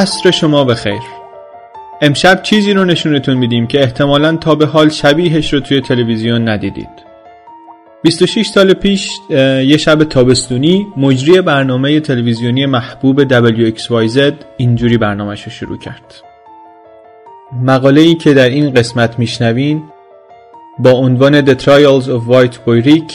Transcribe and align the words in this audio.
عصر 0.00 0.30
شما 0.30 0.64
بخیر. 0.64 1.00
امشب 2.00 2.42
چیزی 2.42 2.72
رو 2.72 2.84
نشونتون 2.84 3.36
میدیم 3.36 3.66
که 3.66 3.80
احتمالا 3.80 4.36
تا 4.36 4.54
به 4.54 4.66
حال 4.66 4.88
شبیهش 4.88 5.52
رو 5.52 5.60
توی 5.60 5.80
تلویزیون 5.80 6.48
ندیدید. 6.48 6.88
26 8.02 8.46
سال 8.46 8.72
پیش 8.72 9.10
یه 9.30 9.76
شب 9.76 10.04
تابستونی 10.04 10.86
مجری 10.96 11.40
برنامه 11.40 12.00
تلویزیونی 12.00 12.66
محبوب 12.66 13.28
WXYZ 13.72 14.32
اینجوری 14.56 14.98
برنامهش 14.98 15.42
رو 15.42 15.50
شروع 15.50 15.78
کرد. 15.78 16.14
مقاله 17.62 18.00
ای 18.00 18.14
که 18.14 18.34
در 18.34 18.48
این 18.48 18.74
قسمت 18.74 19.18
میشنوین 19.18 19.82
با 20.78 20.90
عنوان 20.90 21.44
The 21.44 21.58
Trials 21.58 22.04
of 22.04 22.32
White 22.32 22.54
Boy 22.54 22.86
Rick 22.86 23.14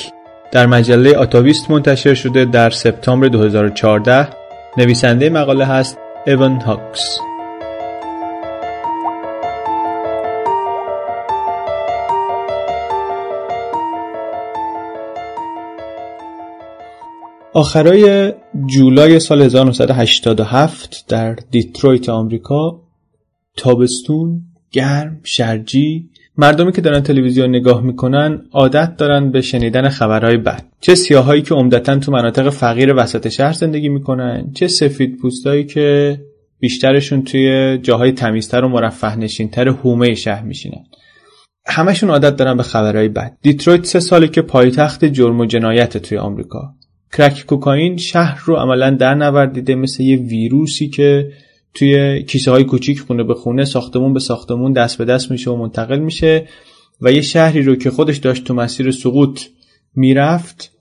در 0.52 0.66
مجله 0.66 1.18
آتاویست 1.18 1.72
منتشر 1.72 2.14
شده 2.14 2.46
در 2.46 2.70
سپتامبر 2.70 3.28
2014 3.28 4.28
نویسنده 4.78 5.30
مقاله 5.30 5.66
هست 5.66 5.98
ایون 6.28 6.62
هاکس 6.62 7.20
آخرای 17.54 18.34
جولای 18.66 19.20
سال 19.20 19.42
1987 19.42 21.06
در 21.08 21.36
دیترویت 21.52 22.10
آمریکا 22.10 22.82
تابستون 23.58 24.42
گرم 24.72 25.20
شرجی 25.24 26.10
مردمی 26.38 26.72
که 26.72 26.82
دارن 26.82 27.00
تلویزیون 27.00 27.50
نگاه 27.50 27.82
می‌کنن 27.82 28.42
عادت 28.52 28.98
دارن 28.98 29.32
به 29.32 29.42
شنیدن 29.42 29.90
خبرهای 29.90 30.38
بد. 30.38 30.64
چه 30.82 30.96
سیاهایی 30.96 31.42
که 31.42 31.56
عمدتا 31.56 32.00
تو 32.00 32.12
مناطق 32.12 32.50
فقیر 32.50 32.94
وسط 32.98 33.30
شهر 33.30 33.54
زندگی 33.54 33.90
می‌کنن 33.90 34.52
چه 34.54 34.68
سفید 34.68 35.18
پوستایی 35.18 35.64
که 35.64 36.18
بیشترشون 36.60 37.24
توی 37.24 37.78
جاهای 37.78 38.12
تمیزتر 38.12 38.64
و 38.64 38.68
مرفه 38.68 39.16
نشینتر 39.16 39.70
حومه 39.70 40.16
شهر 40.16 40.44
میشینن. 40.44 40.84
همشون 41.68 42.10
عادت 42.10 42.36
دارن 42.36 42.58
به 42.58 42.64
خبرهای 42.64 43.10
بد. 43.10 43.38
دیترویت 43.42 43.86
سه 43.86 44.00
ساله 44.00 44.28
که 44.28 44.42
پایتخت 44.42 45.06
جرم 45.06 45.40
و 45.40 45.46
جنایت 45.46 45.98
توی 45.98 46.18
آمریکا. 46.18 46.74
کرک 47.18 47.46
کوکائین 47.46 47.98
شهر 47.98 48.42
رو 48.46 48.56
عملا 48.56 48.92
در 48.92 49.16
نوردیده 49.16 49.76
مثل 49.76 50.04
یه 50.04 50.18
ویروسی 50.18 50.90
که 50.90 51.32
توی 51.76 52.24
کیسه 52.24 52.52
های 52.52 52.64
کوچیک 52.64 53.00
خونه 53.00 53.24
به 53.24 53.34
خونه 53.34 53.66
ساختمون 53.66 54.14
به 54.14 54.20
ساختمون 54.20 54.74
دست 54.74 54.98
به 54.98 55.06
دست 55.06 55.32
میشه 55.32 55.52
و 55.52 55.56
منتقل 55.56 56.00
میشه 56.00 56.48
و 57.02 57.12
یه 57.12 57.22
شهری 57.22 57.62
رو 57.62 57.76
که 57.76 57.92
خودش 57.92 58.18
داشت 58.18 58.44
تو 58.44 58.54
مسیر 58.54 58.92
سقوط 58.92 59.42
می‌رفت 59.96 60.72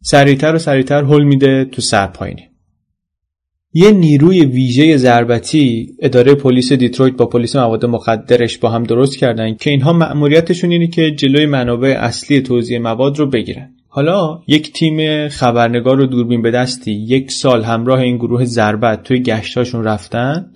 سریعتر 0.00 0.54
و 0.54 0.58
سریعتر 0.58 1.04
حل 1.04 1.22
میده 1.22 1.64
تو 1.64 1.82
سرپاینی 1.82 2.48
یه 3.74 3.90
نیروی 3.90 4.44
ویژه 4.44 4.96
ضربتی 4.96 5.96
اداره 5.98 6.34
پلیس 6.34 6.72
دیترویت 6.72 7.16
با 7.16 7.26
پلیس 7.26 7.56
مواد 7.56 7.86
مخدرش 7.86 8.58
با 8.58 8.68
هم 8.68 8.82
درست 8.82 9.16
کردن 9.16 9.54
که 9.54 9.70
اینها 9.70 9.92
مأموریتشون 9.92 10.70
اینه 10.70 10.86
که 10.86 11.10
جلوی 11.10 11.46
منابع 11.46 11.96
اصلی 11.98 12.40
توزیع 12.40 12.78
مواد 12.78 13.18
رو 13.18 13.26
بگیرن. 13.26 13.74
حالا 13.94 14.42
یک 14.46 14.72
تیم 14.72 15.28
خبرنگار 15.28 16.00
و 16.00 16.06
دوربین 16.06 16.42
به 16.42 16.50
دستی 16.50 16.92
یک 16.92 17.30
سال 17.30 17.64
همراه 17.64 18.00
این 18.00 18.16
گروه 18.16 18.44
ضربت 18.44 19.02
توی 19.02 19.22
گشتاشون 19.22 19.84
رفتن 19.84 20.52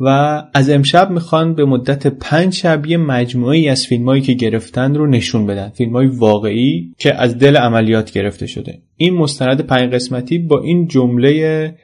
و 0.00 0.08
از 0.54 0.70
امشب 0.70 1.10
می‌خوان 1.10 1.54
به 1.54 1.64
مدت 1.64 2.06
پنج 2.06 2.54
شب 2.54 2.86
یه 2.86 2.96
مجموعی 2.96 3.68
از 3.68 3.86
فیلمایی 3.86 4.22
که 4.22 4.32
گرفتن 4.32 4.94
رو 4.94 5.06
نشون 5.06 5.46
بدن. 5.46 5.68
فیلم 5.68 5.92
های 5.92 6.06
واقعی 6.06 6.94
که 6.98 7.14
از 7.14 7.38
دل 7.38 7.56
عملیات 7.56 8.12
گرفته 8.12 8.46
شده. 8.46 8.78
این 8.96 9.14
مستند 9.14 9.60
پنج 9.60 9.94
قسمتی 9.94 10.38
با 10.38 10.60
این 10.60 10.88
جمله 10.88 11.74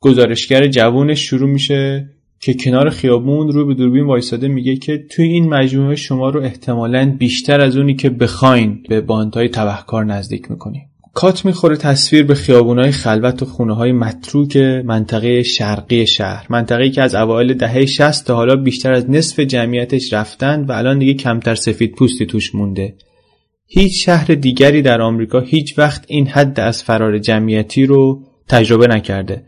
گزارشگر 0.00 0.66
جوونش 0.66 1.20
شروع 1.20 1.50
میشه 1.50 2.08
که 2.44 2.54
کنار 2.54 2.90
خیابون 2.90 3.52
رو 3.52 3.66
به 3.66 3.74
دوربین 3.74 4.04
وایساده 4.04 4.48
میگه 4.48 4.76
که 4.76 5.04
توی 5.10 5.24
این 5.24 5.48
مجموعه 5.48 5.96
شما 5.96 6.30
رو 6.30 6.42
احتمالا 6.42 7.16
بیشتر 7.18 7.60
از 7.60 7.76
اونی 7.76 7.94
که 7.94 8.10
بخواین 8.10 8.82
به 8.88 9.00
باندهای 9.00 9.48
تبهکار 9.48 10.04
نزدیک 10.04 10.50
می‌کنیم. 10.50 10.82
کات 11.14 11.44
می‌خوره 11.44 11.76
تصویر 11.76 12.22
به 12.22 12.34
خیابونهای 12.34 12.90
خلوت 12.90 13.42
و 13.42 13.46
خونه 13.46 13.74
های 13.74 13.92
متروک 13.92 14.56
منطقه 14.56 15.42
شرقی 15.42 16.06
شهر 16.06 16.46
منطقه‌ای 16.50 16.90
که 16.90 17.02
از 17.02 17.14
اوایل 17.14 17.54
دهه 17.54 17.86
60 17.86 18.26
تا 18.26 18.34
حالا 18.34 18.56
بیشتر 18.56 18.92
از 18.92 19.10
نصف 19.10 19.40
جمعیتش 19.40 20.12
رفتن 20.12 20.64
و 20.64 20.72
الان 20.72 20.98
دیگه 20.98 21.14
کمتر 21.14 21.54
سفید 21.54 21.94
پوستی 21.94 22.26
توش 22.26 22.54
مونده. 22.54 22.94
هیچ 23.66 24.04
شهر 24.04 24.26
دیگری 24.26 24.82
در 24.82 25.00
آمریکا 25.00 25.40
هیچ 25.40 25.78
وقت 25.78 26.04
این 26.08 26.26
حد 26.26 26.60
از 26.60 26.82
فرار 26.82 27.18
جمعیتی 27.18 27.86
رو 27.86 28.22
تجربه 28.48 28.86
نکرده. 28.86 29.42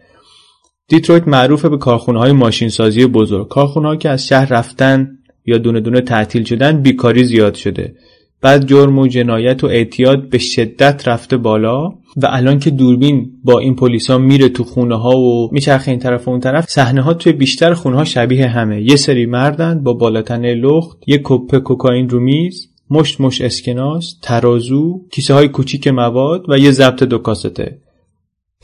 دیترویت 0.88 1.28
معروف 1.28 1.64
به 1.64 1.78
کارخونه 1.78 2.18
های 2.18 2.32
ماشین 2.32 2.68
سازی 2.68 3.06
بزرگ. 3.06 3.48
کارخونه 3.48 3.96
که 3.96 4.10
از 4.10 4.26
شهر 4.26 4.52
رفتن 4.52 5.18
یا 5.46 5.58
دونه 5.58 5.80
دونه 5.80 6.00
تعطیل 6.00 6.44
شدن 6.44 6.82
بیکاری 6.82 7.24
زیاد 7.24 7.54
شده. 7.54 7.94
بعد 8.40 8.66
جرم 8.66 8.98
و 8.98 9.06
جنایت 9.06 9.64
و 9.64 9.66
اعتیاد 9.66 10.28
به 10.28 10.38
شدت 10.38 11.08
رفته 11.08 11.36
بالا 11.36 11.88
و 12.16 12.26
الان 12.30 12.58
که 12.58 12.70
دوربین 12.70 13.30
با 13.44 13.58
این 13.58 13.76
پلیسا 13.76 14.18
میره 14.18 14.48
تو 14.48 14.64
خونه 14.64 14.96
ها 14.96 15.18
و 15.18 15.48
میچرخه 15.52 15.90
این 15.90 16.00
طرف 16.00 16.28
و 16.28 16.30
اون 16.30 16.40
طرف 16.40 16.70
صحنه 16.70 17.02
ها 17.02 17.14
توی 17.14 17.32
بیشتر 17.32 17.74
خونه 17.74 17.96
ها 17.96 18.04
شبیه 18.04 18.46
همه. 18.46 18.82
یه 18.82 18.96
سری 18.96 19.26
مردن 19.26 19.82
با 19.82 19.92
بالاتنه 19.92 20.54
لخت 20.54 20.98
یه 21.06 21.20
کپه 21.24 21.60
کوکائین 21.60 22.08
رو 22.08 22.20
میز 22.20 22.68
مشت 22.90 23.20
مش 23.20 23.40
اسکناس 23.40 24.18
ترازو 24.22 25.00
کیسه 25.12 25.34
های 25.34 25.48
کوچیک 25.48 25.88
مواد 25.88 26.44
و 26.48 26.58
یه 26.58 26.70
ضبط 26.70 27.02
دو 27.02 27.18
کاسته. 27.18 27.78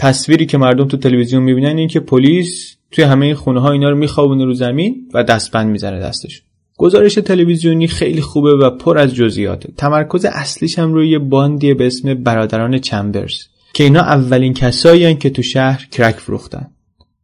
تصویری 0.01 0.47
که 0.47 0.59
مردم 0.59 0.89
تو 0.89 0.97
تلویزیون 0.97 1.43
می‌بینن 1.43 1.77
این 1.77 1.89
که 1.89 2.01
پلیس 2.01 2.77
توی 2.91 3.05
همه 3.05 3.35
خونه 3.35 3.61
ها 3.61 3.73
اینا 3.73 3.91
رو 3.91 3.97
میخوابونه 3.97 4.45
رو 4.45 4.55
زمین 4.55 5.09
و 5.15 5.25
دستبند 5.25 5.71
می‌زنه 5.71 6.01
دستش 6.01 6.43
گزارش 6.77 7.15
تلویزیونی 7.15 7.87
خیلی 7.87 8.21
خوبه 8.21 8.55
و 8.55 8.71
پر 8.71 8.99
از 8.99 9.15
جزئیاته. 9.15 9.73
تمرکز 9.77 10.25
اصلیش 10.25 10.79
هم 10.79 10.93
روی 10.93 11.09
یه 11.09 11.19
باندیه 11.19 11.75
به 11.75 11.87
اسم 11.87 12.15
برادران 12.15 12.79
چمبرز 12.79 13.39
که 13.75 13.85
اینا 13.85 14.01
اولین 14.01 14.55
کسایی 14.55 15.15
که 15.15 15.31
تو 15.31 15.43
شهر 15.43 15.87
کرک 15.93 16.15
فروختن. 16.15 16.71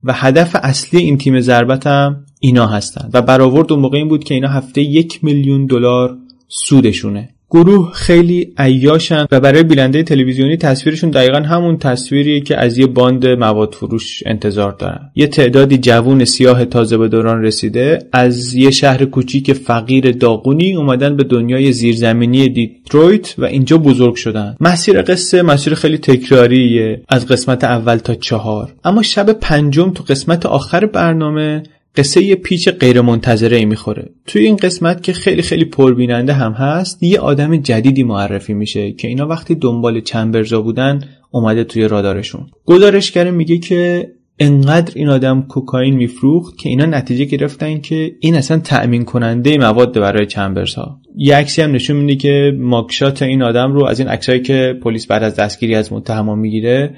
و 0.05 0.13
هدف 0.13 0.57
اصلی 0.63 1.01
این 1.01 1.19
تیم 1.19 1.41
ضربت 1.41 1.87
هم 1.87 2.25
اینا 2.41 2.67
هستن. 2.67 3.11
و 3.13 3.23
برآورد 3.23 3.73
اون 3.73 3.83
موقع 3.83 3.99
این 3.99 4.09
بود 4.09 4.25
که 4.25 4.35
اینا 4.35 4.49
هفته‌ای 4.49 4.81
یک 4.81 5.25
میلیون 5.25 5.67
دلار 5.67 6.17
سودشونه. 6.49 7.29
گروه 7.51 7.93
خیلی 7.93 8.53
عیاشن 8.59 9.27
و 9.31 9.41
برای 9.41 9.63
بیننده 9.63 10.03
تلویزیونی 10.03 10.57
تصویرشون 10.57 11.11
دقیقا 11.11 11.39
همون 11.39 11.77
تصویریه 11.77 12.41
که 12.41 12.57
از 12.57 12.79
یه 12.79 12.87
باند 12.87 13.27
مواد 13.27 13.75
فروش 13.75 14.23
انتظار 14.27 14.73
دارن. 14.73 15.11
یه 15.15 15.27
تعدادی 15.27 15.79
جوون 15.79 16.25
سیاه 16.25 16.65
تازه 16.65 16.97
به 16.97 17.09
دوران 17.09 17.43
رسیده. 17.43 17.99
از 18.13 18.55
یه 18.55 18.71
شهر 18.71 19.05
کوچیک 19.05 19.53
فقیر 19.53 20.13
داغونی 20.13 20.75
اومدن 20.75 21.17
به 21.17 21.25
دنیای 21.25 21.73
زیرزمینی 21.73 22.49
دیترویت 22.49 23.35
و 23.39 23.45
اینجا 23.45 23.79
بزرگ 23.79 24.15
شدن. 24.15 24.57
مسیر 24.61 25.03
قصه 25.03 25.43
مسیر 25.43 25.75
خیلی 25.75 25.99
تکراریه. 25.99 27.03
از 27.09 27.27
قسمت 27.27 27.65
اول 27.65 27.97
تا 27.97 28.15
چهار. 28.15 28.75
اما 28.85 29.03
شب 29.03 29.33
پنجم 29.33 29.91
تو 29.91 30.05
قسمت 30.09 30.47
آخر 30.47 30.87
برنامه 30.87 31.63
قصه 31.97 32.25
یه 32.25 32.35
پیچ 32.35 32.69
غیرمنتظره 32.69 33.57
ای 33.57 33.65
می‌خوره. 33.65 34.11
توی 34.27 34.45
این 34.45 34.57
قسمت 34.57 35.03
که 35.03 35.13
خیلی 35.13 35.43
خیلی 35.43 35.65
پربیننده 35.65 36.33
هم 36.33 36.53
هست 36.53 37.03
یه 37.03 37.21
آدم 37.21 37.57
جدیدی 37.57 38.05
معرفی 38.05 38.55
میشه 38.55 38.93
که 38.93 39.09
اینا 39.09 39.27
وقتی 39.27 39.55
دنبال 39.55 40.01
چمبرزا 40.01 40.63
بودن 40.63 41.01
اومده 41.31 41.65
توی 41.65 41.89
رادارشون. 41.89 42.47
گزارشگر 42.65 43.31
میگه 43.31 43.59
که 43.59 44.11
انقدر 44.39 44.93
این 44.97 45.09
آدم 45.09 45.43
کوکائین 45.43 45.95
میفروخت 45.95 46.59
که 46.59 46.69
اینا 46.69 46.87
نتیجه 46.87 47.25
گرفتن 47.25 47.81
که 47.81 48.13
این 48.21 48.37
اصلا 48.37 48.59
تأمین 48.59 49.05
کننده 49.05 49.59
مواد 49.59 50.01
برای 50.01 50.27
چمبرزها 50.27 51.01
یه 51.17 51.37
عکسی 51.37 51.63
هم 51.63 51.73
نشون 51.73 51.97
میده 51.97 52.17
که 52.17 52.53
ماکشات 52.59 53.23
این 53.23 53.43
آدم 53.43 53.73
رو 53.73 53.85
از 53.85 53.99
این 53.99 54.09
عکسایی 54.09 54.41
که 54.41 54.79
پلیس 54.83 55.07
بعد 55.07 55.23
از 55.23 55.37
دستگیری 55.37 55.75
از 55.75 55.93
متهما 55.93 56.35
می‌گیره 56.35 56.95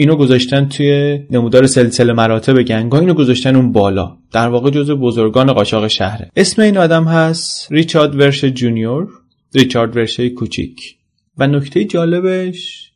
اینو 0.00 0.16
گذاشتن 0.16 0.68
توی 0.68 1.20
نمودار 1.30 1.66
سلسله 1.66 2.12
مراتب 2.12 2.62
گنگا 2.62 2.98
اینو 2.98 3.14
گذاشتن 3.14 3.56
اون 3.56 3.72
بالا. 3.72 4.16
در 4.32 4.48
واقع 4.48 4.70
جزو 4.70 4.96
بزرگان 4.96 5.52
قاچاق 5.52 5.88
شهره. 5.88 6.30
اسم 6.36 6.62
این 6.62 6.78
آدم 6.78 7.04
هست 7.04 7.72
ریچارد 7.72 8.14
ورش 8.14 8.44
جونیور 8.44 9.08
ریچارد 9.54 9.96
ورشه 9.96 10.30
کوچیک. 10.30 10.96
و 11.38 11.46
نکته 11.46 11.84
جالبش 11.84 12.92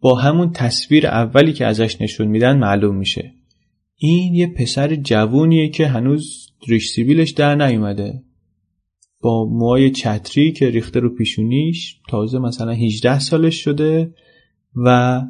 با 0.00 0.14
همون 0.14 0.52
تصویر 0.52 1.06
اولی 1.06 1.52
که 1.52 1.66
ازش 1.66 2.00
نشون 2.00 2.28
میدن 2.28 2.58
معلوم 2.58 2.96
میشه. 2.96 3.32
این 3.96 4.34
یه 4.34 4.46
پسر 4.46 4.94
جوونیه 4.94 5.68
که 5.68 5.86
هنوز 5.86 6.50
ریش 6.68 6.88
سیبیلش 6.88 7.30
در 7.30 7.54
نیومده. 7.54 8.22
با 9.20 9.44
موهای 9.44 9.90
چتری 9.90 10.52
که 10.52 10.70
ریخته 10.70 11.00
رو 11.00 11.14
پیشونیش 11.14 11.96
تازه 12.08 12.38
مثلا 12.38 12.72
18 12.72 13.18
سالش 13.18 13.64
شده 13.64 14.14
و 14.76 15.20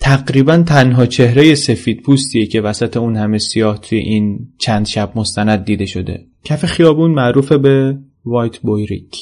تقریبا 0.00 0.62
تنها 0.66 1.06
چهره 1.06 1.54
سفید 1.54 2.02
پوستیه 2.02 2.46
که 2.46 2.60
وسط 2.60 2.96
اون 2.96 3.16
همه 3.16 3.38
سیاه 3.38 3.80
توی 3.80 3.98
این 3.98 4.48
چند 4.58 4.86
شب 4.86 5.12
مستند 5.16 5.64
دیده 5.64 5.86
شده. 5.86 6.26
کف 6.44 6.64
خیابون 6.66 7.10
معروف 7.10 7.52
به 7.52 7.98
وایت 8.24 8.58
بوی 8.58 8.80
ریک. 8.80 9.16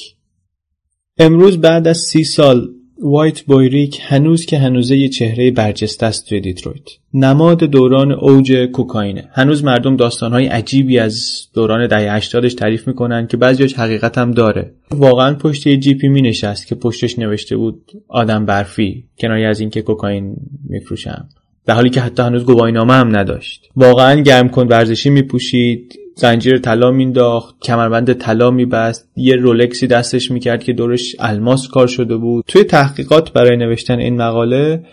امروز 1.17 1.57
بعد 1.57 1.87
از 1.87 1.97
سی 1.97 2.23
سال 2.23 2.67
وایت 3.01 3.41
بوی 3.41 3.66
ریک 3.66 3.99
هنوز 4.03 4.45
که 4.45 4.57
هنوزه 4.57 4.97
یه 4.97 5.09
چهره 5.09 5.51
برجسته 5.51 6.05
است 6.05 6.29
توی 6.29 6.39
دیترویت. 6.39 6.83
نماد 7.13 7.63
دوران 7.63 8.11
اوج 8.11 8.53
کوکائینه. 8.73 9.29
هنوز 9.31 9.63
مردم 9.63 9.95
داستانهای 9.95 10.45
عجیبی 10.45 10.99
از 10.99 11.47
دوران 11.53 11.87
دهه 11.87 12.13
80 12.13 12.47
تعریف 12.47 12.87
می‌کنن 12.87 13.27
که 13.27 13.37
بعضیش 13.37 13.73
حقیقت 13.73 14.17
هم 14.17 14.31
داره. 14.31 14.71
واقعا 14.91 15.35
پشت 15.35 15.67
یه 15.67 15.77
جیپی 15.77 16.07
می 16.07 16.21
نشست 16.21 16.67
که 16.67 16.75
پشتش 16.75 17.19
نوشته 17.19 17.57
بود 17.57 17.91
آدم 18.07 18.45
برفی 18.45 19.03
کنایه 19.19 19.47
از 19.47 19.59
اینکه 19.59 19.81
کوکائین 19.81 20.35
میفروشم. 20.69 21.29
در 21.65 21.73
حالی 21.73 21.89
که 21.89 22.01
حتی 22.01 22.23
هنوز 22.23 22.45
گواهینامه 22.45 22.93
هم 22.93 23.17
نداشت. 23.17 23.69
واقعا 23.75 24.21
گرم 24.21 24.49
کن 24.49 24.67
ورزشی 24.67 25.09
میپوشید. 25.09 25.99
زنجیر 26.19 26.57
طلا 26.57 26.91
مینداخت 26.91 27.55
کمربند 27.61 28.13
طلا 28.13 28.51
میبست 28.51 29.09
یه 29.15 29.35
رولکسی 29.35 29.87
دستش 29.87 30.31
می‌کرد 30.31 30.63
که 30.63 30.73
دورش 30.73 31.15
الماس 31.19 31.67
کار 31.67 31.87
شده 31.87 32.17
بود. 32.17 32.45
توی 32.47 32.63
تحقیقات 32.63 33.33
برای 33.33 33.57
نوشتن 33.57 33.99
این 33.99 34.21
مقاله 34.21 34.83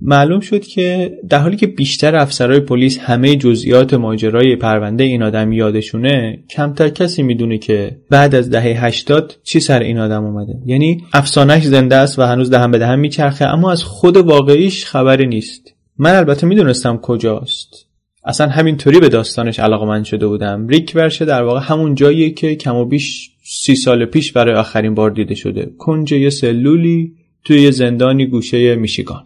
معلوم 0.00 0.40
شد 0.40 0.62
که 0.62 1.18
در 1.28 1.38
حالی 1.38 1.56
که 1.56 1.66
بیشتر 1.66 2.16
افسرهای 2.16 2.60
پلیس 2.60 2.98
همه 2.98 3.36
جزئیات 3.36 3.94
ماجرای 3.94 4.56
پرونده 4.56 5.04
این 5.04 5.22
آدم 5.22 5.52
یادشونه 5.52 6.44
کمتر 6.50 6.88
کسی 6.88 7.22
می‌دونه 7.22 7.58
که 7.58 7.96
بعد 8.10 8.34
از 8.34 8.50
دهه 8.50 8.84
80 8.84 9.34
چی 9.42 9.60
سر 9.60 9.80
این 9.80 9.98
آدم 9.98 10.24
اومده. 10.24 10.54
یعنی 10.66 11.04
افسانهش 11.12 11.64
زنده 11.64 11.96
است 11.96 12.18
و 12.18 12.22
هنوز 12.22 12.50
دهن 12.50 12.70
به 12.70 12.78
دهن 12.78 12.98
میچرخه 12.98 13.44
اما 13.44 13.72
از 13.72 13.82
خود 13.82 14.16
واقعیش 14.16 14.84
خبری 14.84 15.26
نیست. 15.26 15.74
من 15.98 16.14
البته 16.14 16.46
می‌دونستم 16.46 16.96
کجاست. 16.96 17.83
اصلا 18.24 18.48
همینطوری 18.48 19.00
به 19.00 19.08
داستانش 19.08 19.60
من 19.60 20.02
شده 20.02 20.26
بودم. 20.26 20.68
ریک 20.68 20.92
ورشه 20.94 21.24
در 21.24 21.42
واقع 21.42 21.60
همون 21.62 21.94
جاییه 21.94 22.30
که 22.30 22.54
کم 22.54 22.76
و 22.76 22.84
بیش 22.84 23.30
سی 23.44 23.76
سال 23.76 24.04
پیش 24.04 24.32
برای 24.32 24.54
آخرین 24.54 24.94
بار 24.94 25.10
دیده 25.10 25.34
شده. 25.34 25.72
کنج 25.78 26.12
یه 26.12 26.30
سلولی 26.30 27.14
توی 27.44 27.62
یه 27.62 27.70
زندانی 27.70 28.26
گوشه 28.26 28.74
میشیگان. 28.74 29.24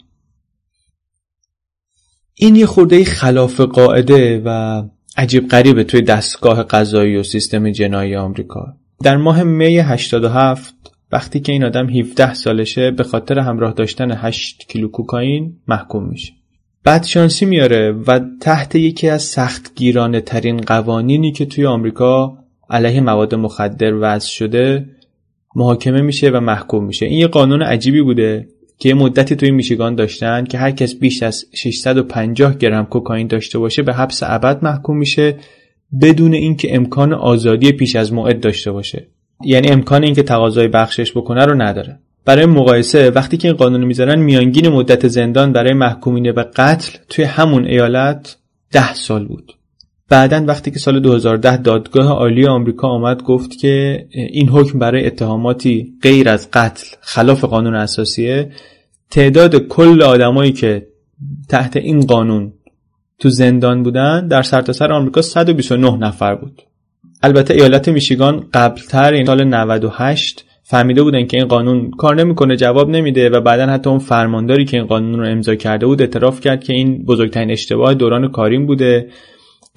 این 2.34 2.56
یه 2.56 2.66
خورده 2.66 3.04
خلاف 3.04 3.60
قاعده 3.60 4.42
و 4.44 4.82
عجیب 5.16 5.48
غریبه 5.48 5.84
توی 5.84 6.02
دستگاه 6.02 6.62
قضایی 6.62 7.16
و 7.16 7.22
سیستم 7.22 7.70
جنایی 7.70 8.16
آمریکا. 8.16 8.76
در 9.02 9.16
ماه 9.16 9.42
می 9.42 9.78
87 9.78 10.74
وقتی 11.12 11.40
که 11.40 11.52
این 11.52 11.64
آدم 11.64 11.90
17 11.90 12.34
سالشه 12.34 12.90
به 12.90 13.04
خاطر 13.04 13.38
همراه 13.38 13.72
داشتن 13.72 14.10
8 14.10 14.66
کیلو 14.68 14.88
کوکائین 14.88 15.56
محکوم 15.68 16.08
میشه. 16.08 16.37
بدشانسی 16.84 17.46
میاره 17.46 17.92
و 18.06 18.20
تحت 18.40 18.74
یکی 18.74 19.08
از 19.08 19.22
سخت 19.22 19.72
گیرانه 19.74 20.20
ترین 20.20 20.56
قوانینی 20.56 21.32
که 21.32 21.46
توی 21.46 21.66
آمریکا 21.66 22.38
علیه 22.70 23.00
مواد 23.00 23.34
مخدر 23.34 23.94
وضع 24.00 24.28
شده 24.28 24.86
محاکمه 25.56 26.00
میشه 26.02 26.30
و 26.30 26.40
محکوم 26.40 26.84
میشه. 26.84 27.06
این 27.06 27.18
یه 27.18 27.26
قانون 27.26 27.62
عجیبی 27.62 28.02
بوده 28.02 28.48
که 28.78 28.88
یه 28.88 28.94
مدتی 28.94 29.36
توی 29.36 29.50
میشیگان 29.50 29.94
داشتن 29.94 30.44
که 30.44 30.58
هر 30.58 30.70
کس 30.70 30.94
بیش 30.94 31.22
از 31.22 31.44
650 31.54 32.54
گرم 32.54 32.86
کوکائین 32.86 33.26
داشته 33.26 33.58
باشه 33.58 33.82
به 33.82 33.94
حبس 33.94 34.22
ابد 34.22 34.64
محکوم 34.64 34.98
میشه 34.98 35.36
بدون 36.02 36.34
اینکه 36.34 36.76
امکان 36.76 37.12
آزادی 37.12 37.72
پیش 37.72 37.96
از 37.96 38.12
موعد 38.12 38.40
داشته 38.40 38.72
باشه. 38.72 39.06
یعنی 39.44 39.68
امکان 39.68 40.04
اینکه 40.04 40.22
تقاضای 40.22 40.68
بخشش 40.68 41.12
بکنه 41.16 41.44
رو 41.44 41.62
نداره. 41.62 42.00
برای 42.28 42.46
مقایسه 42.46 43.10
وقتی 43.10 43.36
که 43.36 43.48
این 43.48 43.56
قانون 43.56 43.84
می‌ذارن 43.84 44.18
میانگین 44.18 44.68
مدت 44.68 45.08
زندان 45.08 45.52
برای 45.52 45.72
محکومین 45.72 46.32
به 46.32 46.42
قتل 46.42 46.98
توی 47.08 47.24
همون 47.24 47.66
ایالت 47.66 48.36
ده 48.72 48.94
سال 48.94 49.26
بود. 49.26 49.52
بعدا 50.08 50.44
وقتی 50.46 50.70
که 50.70 50.78
سال 50.78 51.00
2010 51.00 51.56
دادگاه 51.56 52.08
عالی 52.08 52.46
آمریکا 52.46 52.88
آمد 52.88 53.22
گفت 53.22 53.58
که 53.58 54.06
این 54.10 54.48
حکم 54.48 54.78
برای 54.78 55.06
اتهاماتی 55.06 55.92
غیر 56.02 56.28
از 56.28 56.50
قتل 56.52 56.96
خلاف 57.00 57.44
قانون 57.44 57.74
اساسیه. 57.74 58.50
تعداد 59.10 59.56
کل 59.56 60.02
آدمایی 60.02 60.52
که 60.52 60.86
تحت 61.48 61.76
این 61.76 62.00
قانون 62.00 62.52
تو 63.18 63.30
زندان 63.30 63.82
بودن 63.82 64.28
در 64.28 64.42
سرتاسر 64.42 64.86
سر 64.86 64.92
آمریکا 64.92 65.22
129 65.22 65.96
نفر 65.96 66.34
بود. 66.34 66.62
البته 67.22 67.54
ایالت 67.54 67.88
میشیگان 67.88 68.46
قبلتر 68.52 69.12
این 69.12 69.26
سال 69.26 69.44
98 69.44 70.44
فهمیده 70.70 71.02
بودن 71.02 71.26
که 71.26 71.36
این 71.36 71.46
قانون 71.46 71.90
کار 71.90 72.14
نمی‌کنه 72.14 72.56
جواب 72.56 72.90
نمیده 72.90 73.28
و 73.28 73.40
بعدا 73.40 73.66
حتی 73.66 73.90
اون 73.90 73.98
فرمانداری 73.98 74.64
که 74.64 74.76
این 74.76 74.86
قانون 74.86 75.20
رو 75.20 75.26
امضا 75.26 75.54
کرده 75.54 75.86
بود 75.86 76.00
اعتراف 76.00 76.40
کرد 76.40 76.64
که 76.64 76.72
این 76.72 77.04
بزرگترین 77.04 77.50
اشتباه 77.50 77.94
دوران 77.94 78.28
کاریم 78.28 78.66
بوده 78.66 79.08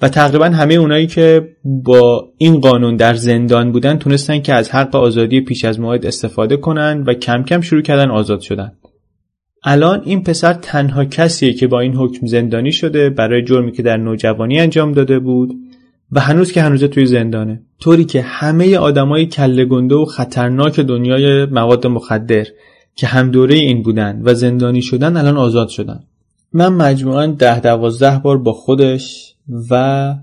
و 0.02 0.08
تقریبا 0.08 0.44
همه 0.44 0.74
اونایی 0.74 1.06
که 1.06 1.48
با 1.64 2.28
این 2.38 2.60
قانون 2.60 2.96
در 2.96 3.14
زندان 3.14 3.72
بودن 3.72 3.98
تونستن 3.98 4.40
که 4.40 4.54
از 4.54 4.70
حق 4.70 4.96
آزادی 4.96 5.40
پیش 5.40 5.64
از 5.64 5.80
موعد 5.80 6.06
استفاده 6.06 6.56
کنن 6.56 7.04
و 7.06 7.14
کم 7.14 7.42
کم 7.42 7.60
شروع 7.60 7.82
کردن 7.82 8.10
آزاد 8.10 8.40
شدن. 8.40 8.72
الان 9.64 10.02
این 10.04 10.22
پسر 10.22 10.52
تنها 10.52 11.04
کسیه 11.04 11.52
که 11.52 11.66
با 11.66 11.80
این 11.80 11.94
حکم 11.94 12.26
زندانی 12.26 12.72
شده 12.72 13.10
برای 13.10 13.44
جرمی 13.44 13.72
که 13.72 13.82
در 13.82 13.96
نوجوانی 13.96 14.60
انجام 14.60 14.92
داده 14.92 15.18
بود. 15.18 15.54
و 16.12 16.20
هنوز 16.20 16.52
که 16.52 16.62
هنوز 16.62 16.84
توی 16.84 17.06
زندانه. 17.06 17.62
طوری 17.80 18.04
که 18.04 18.22
همه 18.22 18.78
آدمای 18.78 19.26
کله 19.26 19.64
گنده 19.64 19.94
و 19.94 20.04
خطرناک 20.04 20.80
دنیای 20.80 21.46
مواد 21.46 21.86
مخدر 21.86 22.46
که 22.94 23.06
هم 23.06 23.30
دوره 23.30 23.54
این 23.54 23.82
بودن 23.82 24.22
و 24.24 24.34
زندانی 24.34 24.82
شدن 24.82 25.16
الان 25.16 25.36
آزاد 25.36 25.68
شدن. 25.68 26.00
من 26.52 26.68
مجموعا 26.68 27.26
ده 27.26 27.60
دوازده 27.60 28.18
بار 28.18 28.38
با 28.38 28.52
خودش 28.52 29.34
و 29.70 30.14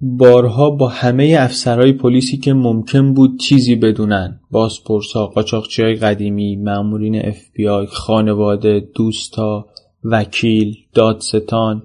بارها 0.00 0.70
با 0.70 0.88
همه 0.88 1.36
افسرهای 1.38 1.92
پلیسی 1.92 2.36
که 2.36 2.52
ممکن 2.52 3.14
بود 3.14 3.38
چیزی 3.40 3.76
بدونن. 3.76 4.40
بازپرسا 4.50 5.26
قاچاقچی 5.26 5.82
های 5.82 5.94
قدیمی 5.94 6.56
مامورین 6.56 7.26
اف 7.26 7.38
بی 7.54 7.68
آی 7.68 7.86
خانواده 7.86 8.88
دوستا 8.94 9.66
وکیل 10.04 10.76
دادستان 10.94 11.82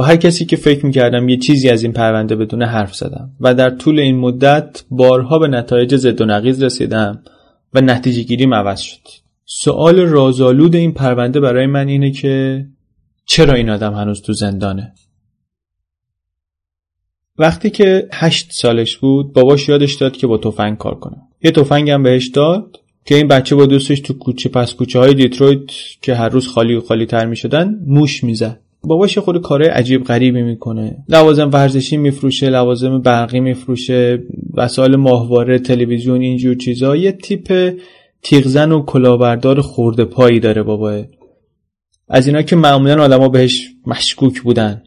با 0.00 0.06
هر 0.06 0.16
کسی 0.16 0.44
که 0.44 0.56
فکر 0.56 0.86
می‌کردم 0.86 1.28
یه 1.28 1.36
چیزی 1.36 1.68
از 1.68 1.82
این 1.82 1.92
پرونده 1.92 2.36
بدونه 2.36 2.66
حرف 2.66 2.94
زدم 2.94 3.30
و 3.40 3.54
در 3.54 3.70
طول 3.70 3.98
این 3.98 4.18
مدت 4.18 4.84
بارها 4.90 5.38
به 5.38 5.48
نتایج 5.48 5.96
زد 5.96 6.20
و 6.20 6.24
نقیز 6.24 6.62
رسیدم 6.62 7.22
و 7.74 7.80
نتیجه 7.80 8.22
گیریم 8.22 8.54
عوض 8.54 8.80
شد. 8.80 9.00
سوال 9.44 10.00
رازآلود 10.00 10.74
این 10.74 10.92
پرونده 10.92 11.40
برای 11.40 11.66
من 11.66 11.88
اینه 11.88 12.10
که 12.10 12.66
چرا 13.24 13.54
این 13.54 13.70
آدم 13.70 13.94
هنوز 13.94 14.22
تو 14.22 14.32
زندانه؟ 14.32 14.92
وقتی 17.38 17.70
که 17.70 18.08
هشت 18.12 18.52
سالش 18.52 18.96
بود 18.96 19.32
باباش 19.32 19.68
یادش 19.68 19.94
داد 19.94 20.16
که 20.16 20.26
با 20.26 20.38
تفنگ 20.38 20.78
کار 20.78 20.94
کنه. 20.94 21.16
یه 21.42 21.50
تفنگ 21.50 21.90
هم 21.90 22.02
بهش 22.02 22.26
داد 22.26 22.76
که 23.04 23.14
این 23.14 23.28
بچه 23.28 23.54
با 23.54 23.66
دوستش 23.66 24.00
تو 24.00 24.14
کوچه 24.14 24.48
پس 24.48 24.74
کوچه 24.74 24.98
های 24.98 25.14
دیترویت 25.14 25.70
که 26.02 26.14
هر 26.14 26.28
روز 26.28 26.48
خالی 26.48 26.74
و 26.74 26.80
خالی 26.80 27.06
تر 27.06 27.26
می 27.26 27.36
شدن 27.36 27.80
موش 27.86 28.24
می‌زد. 28.24 28.60
باباش 28.84 29.18
خود 29.18 29.42
کاره 29.42 29.66
عجیب 29.66 30.04
غریبی 30.04 30.42
می‌کنه. 30.42 30.96
لوازم 31.08 31.50
ورزشی 31.52 31.96
میفروشه 31.96 32.50
لوازم 32.50 33.00
برقی 33.00 33.40
میفروشه 33.40 34.22
وسایل 34.54 34.96
ماهواره 34.96 35.58
تلویزیون 35.58 36.20
اینجور 36.20 36.54
چیزا. 36.54 36.96
یه 36.96 37.12
تیپ 37.12 37.76
تیغزن 38.22 38.72
و 38.72 38.82
کلاهبردار 38.82 39.60
خورده 39.60 40.04
پایی 40.04 40.40
داره 40.40 40.62
بابا. 40.62 41.02
از 42.08 42.26
اینا 42.26 42.42
که 42.42 42.56
معمولا 42.56 43.02
آدما 43.02 43.28
بهش 43.28 43.68
مشکوک 43.86 44.40
بودن. 44.40 44.82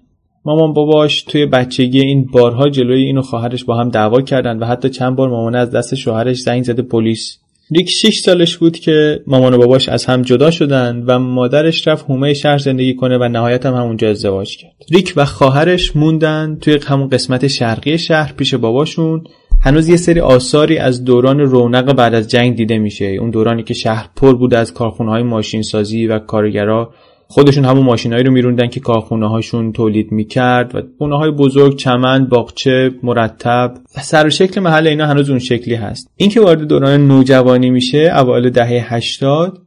مامان 0.46 0.74
باباش 0.74 1.24
توی 1.24 1.46
بچگی 1.46 2.00
این 2.00 2.26
بارها 2.26 2.70
جلوی 2.70 3.04
اینو 3.04 3.22
خواهرش 3.22 3.66
با 3.66 3.78
هم 3.78 3.90
دعوا 3.90 4.22
کردن 4.22 4.60
و 4.60 4.66
حتی 4.66 4.90
چند 4.90 5.16
بار 5.16 5.30
مامان 5.30 5.56
از 5.56 5.72
دست 5.72 5.96
شوهرش 5.96 6.42
زنگ 6.42 6.64
زده 6.64 6.82
پلیس. 6.82 7.38
ریک 7.75 7.89
6 7.89 8.20
سالش 8.20 8.58
بود 8.58 8.80
که 8.80 9.24
مامان 9.27 9.53
و 9.53 9.58
باباش 9.58 9.89
از 9.89 10.06
هم 10.06 10.22
جدا 10.22 10.51
شدن 10.51 11.03
و 11.08 11.20
مادرش 11.20 11.88
رفت 11.88 12.06
هومه 12.10 12.34
شهر 12.34 12.58
زندگی 12.58 12.96
کنه 12.96 13.18
و 13.18 13.27
نهایت 13.27 13.65
هم 13.65 13.74
همونجا 13.74 14.10
ازدواج 14.10 14.58
کرد. 14.58 14.72
ریک 14.92 15.13
و 15.15 15.25
خواهرش 15.25 15.96
موندن 15.96 16.58
توی 16.62 16.80
همون 16.88 17.10
قسمت 17.10 17.48
شرقی 17.48 17.98
شهر 17.98 18.34
پیش 18.34 18.53
باباشون. 18.53 19.24
هنوز 19.62 19.89
یه 19.89 19.98
سری 19.98 20.20
آثاری 20.20 20.77
از 20.77 21.03
دوران 21.03 21.39
رونق 21.39 21.94
بعد 21.94 22.13
از 22.13 22.27
جنگ 22.27 22.56
دیده 22.56 22.77
میشه. 22.77 23.06
اون 23.06 23.30
دورانی 23.30 23.63
که 23.63 23.74
شهر 23.74 24.10
پر 24.15 24.36
بود 24.36 24.53
از 24.53 24.74
کارخونه 24.74 25.12
های 25.12 25.24
ماشین 25.24 25.62
سازی 25.62 26.08
و 26.08 26.20
کارگرا 26.20 26.94
خودشون 27.27 27.65
همون 27.65 27.86
ماشینایی 27.86 28.24
رو 28.24 28.32
میروندن 28.32 28.68
که 28.68 28.80
کارخونه 28.80 29.30
هاشون 29.30 29.72
تولید 29.72 30.12
می‌کرد 30.12 30.75
و 30.75 30.82
خونه 30.98 31.18
های 31.18 31.32
بزرگ 31.32 31.75
چمن 31.75 32.25
باغچه 32.25 32.92
مرتب 33.03 33.74
و 33.98 34.01
سر 34.01 34.27
و 34.27 34.30
شکل 34.30 34.62
محل 34.62 34.88
اینا 34.88 35.06
هنوز 35.06 35.30
اون 35.30 35.39
شکلی 35.39 35.75
هست. 35.75 36.10
این 36.15 36.30
که 36.30 36.42
وارد 36.42 36.68
دوران 36.68 37.08
نوجوانی 37.08 37.70
میشه 37.70 38.13
اوایل 38.15 38.50
دهه 38.50 38.94
80 38.94 39.60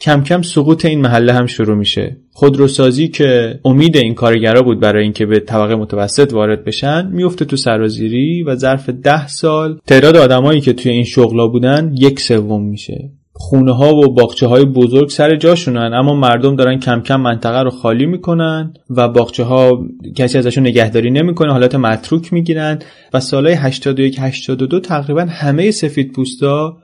کم 0.00 0.22
کم 0.22 0.42
سقوط 0.42 0.84
این 0.84 1.00
محله 1.00 1.32
هم 1.32 1.46
شروع 1.46 1.76
میشه. 1.76 2.16
خودروسازی 2.32 3.08
که 3.08 3.60
امید 3.64 3.96
این 3.96 4.14
کارگرا 4.14 4.62
بود 4.62 4.80
برای 4.80 5.02
اینکه 5.02 5.26
به 5.26 5.40
طبقه 5.40 5.74
متوسط 5.74 6.32
وارد 6.32 6.64
بشن 6.64 7.06
میفته 7.06 7.44
تو 7.44 7.56
سرازیری 7.56 8.42
و 8.42 8.54
ظرف 8.54 8.88
ده 8.88 9.28
سال 9.28 9.78
تعداد 9.86 10.16
آدمایی 10.16 10.60
که 10.60 10.72
توی 10.72 10.92
این 10.92 11.04
شغلا 11.04 11.48
بودن 11.48 11.94
یک 11.98 12.20
سوم 12.20 12.62
میشه. 12.62 13.10
خونه 13.40 13.72
ها 13.72 13.94
و 13.94 14.14
باغچه 14.14 14.46
های 14.46 14.64
بزرگ 14.64 15.08
سر 15.08 15.36
جاشونن 15.36 15.92
اما 15.94 16.14
مردم 16.14 16.56
دارن 16.56 16.78
کم 16.78 17.00
کم 17.00 17.20
منطقه 17.20 17.62
رو 17.62 17.70
خالی 17.70 18.06
می‌کنن 18.06 18.74
و 18.90 19.08
باغچه 19.08 19.44
ها 19.44 19.86
کسی 20.16 20.38
ازشون 20.38 20.66
نگهداری 20.66 21.10
نمی‌کنه 21.10 21.52
حالت 21.52 21.74
متروک 21.74 22.32
می‌گیرن 22.32 22.78
و 23.14 23.20
سالهای 23.20 23.54
81 23.54 24.16
82 24.20 24.80
تقریبا 24.80 25.26
همه 25.30 25.70
سفید 25.70 26.12
پوستا 26.12 26.76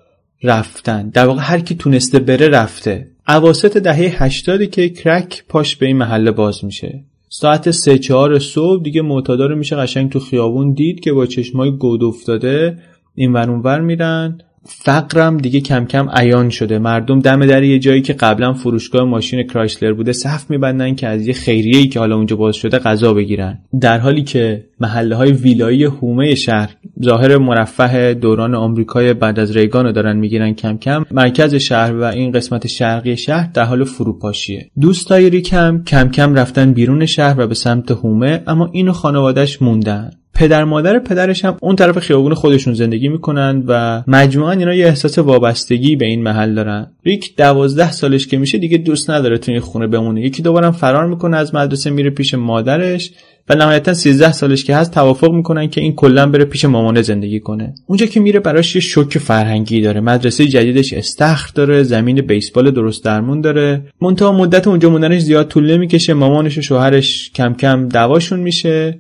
رفتن. 0.43 1.09
در 1.09 1.27
واقع 1.27 1.41
هر 1.43 1.61
کی 1.61 1.75
تونسته 1.75 2.19
بره 2.19 2.49
رفته. 2.49 3.09
اواسط 3.29 3.77
دهه 3.77 4.23
80 4.25 4.65
که 4.65 4.89
کرک 4.89 5.45
پاش 5.49 5.77
به 5.77 5.87
این 5.87 5.97
محله 5.97 6.31
باز 6.31 6.65
میشه. 6.65 7.05
ساعت 7.29 7.71
سه 7.71 7.99
چهار 7.99 8.39
صبح 8.39 8.83
دیگه 8.83 9.03
معتادا 9.03 9.49
میشه 9.49 9.77
قشنگ 9.77 10.11
تو 10.11 10.21
خیابون 10.21 10.73
دید 10.73 11.01
که 11.01 11.13
با 11.13 11.27
چشمای 11.27 11.71
گود 11.71 12.05
افتاده 12.05 12.79
این 13.15 13.33
ور 13.33 13.51
ور 13.51 13.81
میرن. 13.81 14.39
فقرم 14.68 15.37
دیگه 15.37 15.61
کم 15.61 15.85
کم 15.85 16.08
عیان 16.12 16.50
شده. 16.50 16.78
مردم 16.78 17.20
دم 17.20 17.46
در 17.46 17.62
یه 17.62 17.78
جایی 17.78 18.02
که 18.02 18.12
قبلا 18.12 18.52
فروشگاه 18.52 19.04
ماشین 19.04 19.42
کرایسلر 19.42 19.92
بوده 19.92 20.12
صف 20.12 20.50
میبندن 20.50 20.94
که 20.94 21.06
از 21.06 21.26
یه 21.26 21.35
خیریه 21.35 21.78
ای 21.78 21.88
که 21.88 21.99
حالا 21.99 22.16
اونجا 22.16 22.37
باز 22.37 22.56
شده 22.56 22.78
غذا 22.78 23.14
بگیرن. 23.14 23.58
در 23.80 23.99
حالی 23.99 24.23
که 24.23 24.64
محله 24.80 25.16
های 25.16 25.32
ویلایی 25.32 25.85
حومه 25.85 26.35
شهر 26.35 26.76
ظاهر 27.04 27.38
مرفه 27.38 28.14
دوران 28.14 28.54
آمریکای 28.54 29.14
بعد 29.14 29.38
از 29.38 29.56
ریگان 29.56 29.92
دارن 29.92 30.16
می‌گیرن 30.16 30.54
کم 30.54 30.76
کم 30.76 31.04
مرکز 31.11 31.54
شهر 31.54 31.94
و 31.94 32.04
این 32.04 32.32
قسمت 32.32 32.66
شرقی 32.66 33.16
شهر 33.16 33.50
در 33.54 33.64
حال 33.64 33.85
فروپاشیه. 33.85 34.70
دوستای 34.80 35.30
ریکم 35.30 35.82
کم 35.85 36.08
کم 36.08 36.35
رفتن 36.35 36.73
بیرون 36.73 37.06
شهر 37.06 37.40
و 37.40 37.46
به 37.46 37.54
سمت 37.54 37.90
هومه 37.90 38.42
اما 38.46 38.70
اینو 38.73 38.92
خانوادش 38.92 39.62
موندن. 39.62 40.11
پدر 40.37 40.64
مادر 40.64 40.99
پدرش 40.99 41.45
هم 41.45 41.57
اون 41.61 41.76
طرف 41.76 41.99
خیابون 41.99 42.35
خودشون 42.35 42.75
زندگی 42.75 43.09
می‌کنن 43.09 43.62
و 43.66 44.02
مجموعا 44.07 44.52
اینا 44.52 44.75
یه 44.75 44.87
احساس 44.87 45.19
وابستگی 45.19 45.97
به 45.97 46.07
این 46.07 46.23
محل 46.23 46.55
دارن. 46.55 46.87
ریک 47.05 47.37
دوازده 47.37 47.93
سالش 47.93 48.26
که 48.26 48.38
میشه 48.38 48.59
دیگه 48.59 48.78
دوست 48.78 49.11
نداره 49.11 49.38
تو 49.38 49.52
این 49.52 49.61
خونه 49.61 49.87
بمونه. 49.87 50.21
یکی 50.23 50.43
دوبارم 50.43 50.73
فرار 50.73 51.07
می‌کنه 51.07 51.37
از 51.37 51.55
مدرسه 51.55 51.90
میره 51.90 52.11
پیش 52.11 52.35
مادرش 52.35 53.11
و 53.49 53.55
نهایتا 53.55 53.95
13 53.95 54.33
سالش 54.33 54.64
که 54.64 54.76
هست 54.76 54.95
توافق 54.95 55.31
می‌کنن 55.33 55.69
که 55.69 55.81
این 55.81 55.95
کلا 55.95 56.26
بره 56.26 56.45
پیش 56.45 56.64
مامانه 56.64 57.02
زندگی 57.02 57.40
کنه. 57.40 57.75
اونجا 57.87 58.07
که 58.07 58.21
میره 58.21 58.40
براش 58.40 58.75
یه 58.75 58.81
شوک 58.81 59.19
فرهنگی 59.19 59.81
داره. 59.81 60.00
مدرسه 60.00 60.47
جدیدش 60.47 60.93
استخر 60.93 61.50
داره 61.55 61.83
زمین 61.83 62.21
بیسبال 62.21 62.71
درست 62.71 63.05
درمون 63.05 63.40
داره. 63.40 63.83
منتها 64.00 64.33
مدت 64.33 64.69
اونجا 64.69 64.90
موندنش 64.90 65.21
زیاد 65.21 65.49
طول 65.49 65.71
نمی‌کشه. 65.71 66.14
مامانش 66.14 66.59
و 66.59 66.62
شوهرش 66.62 67.31
کم 67.35 67.55
کم 67.55 67.88
دعواشون 67.88 68.40
میشه. 68.40 68.99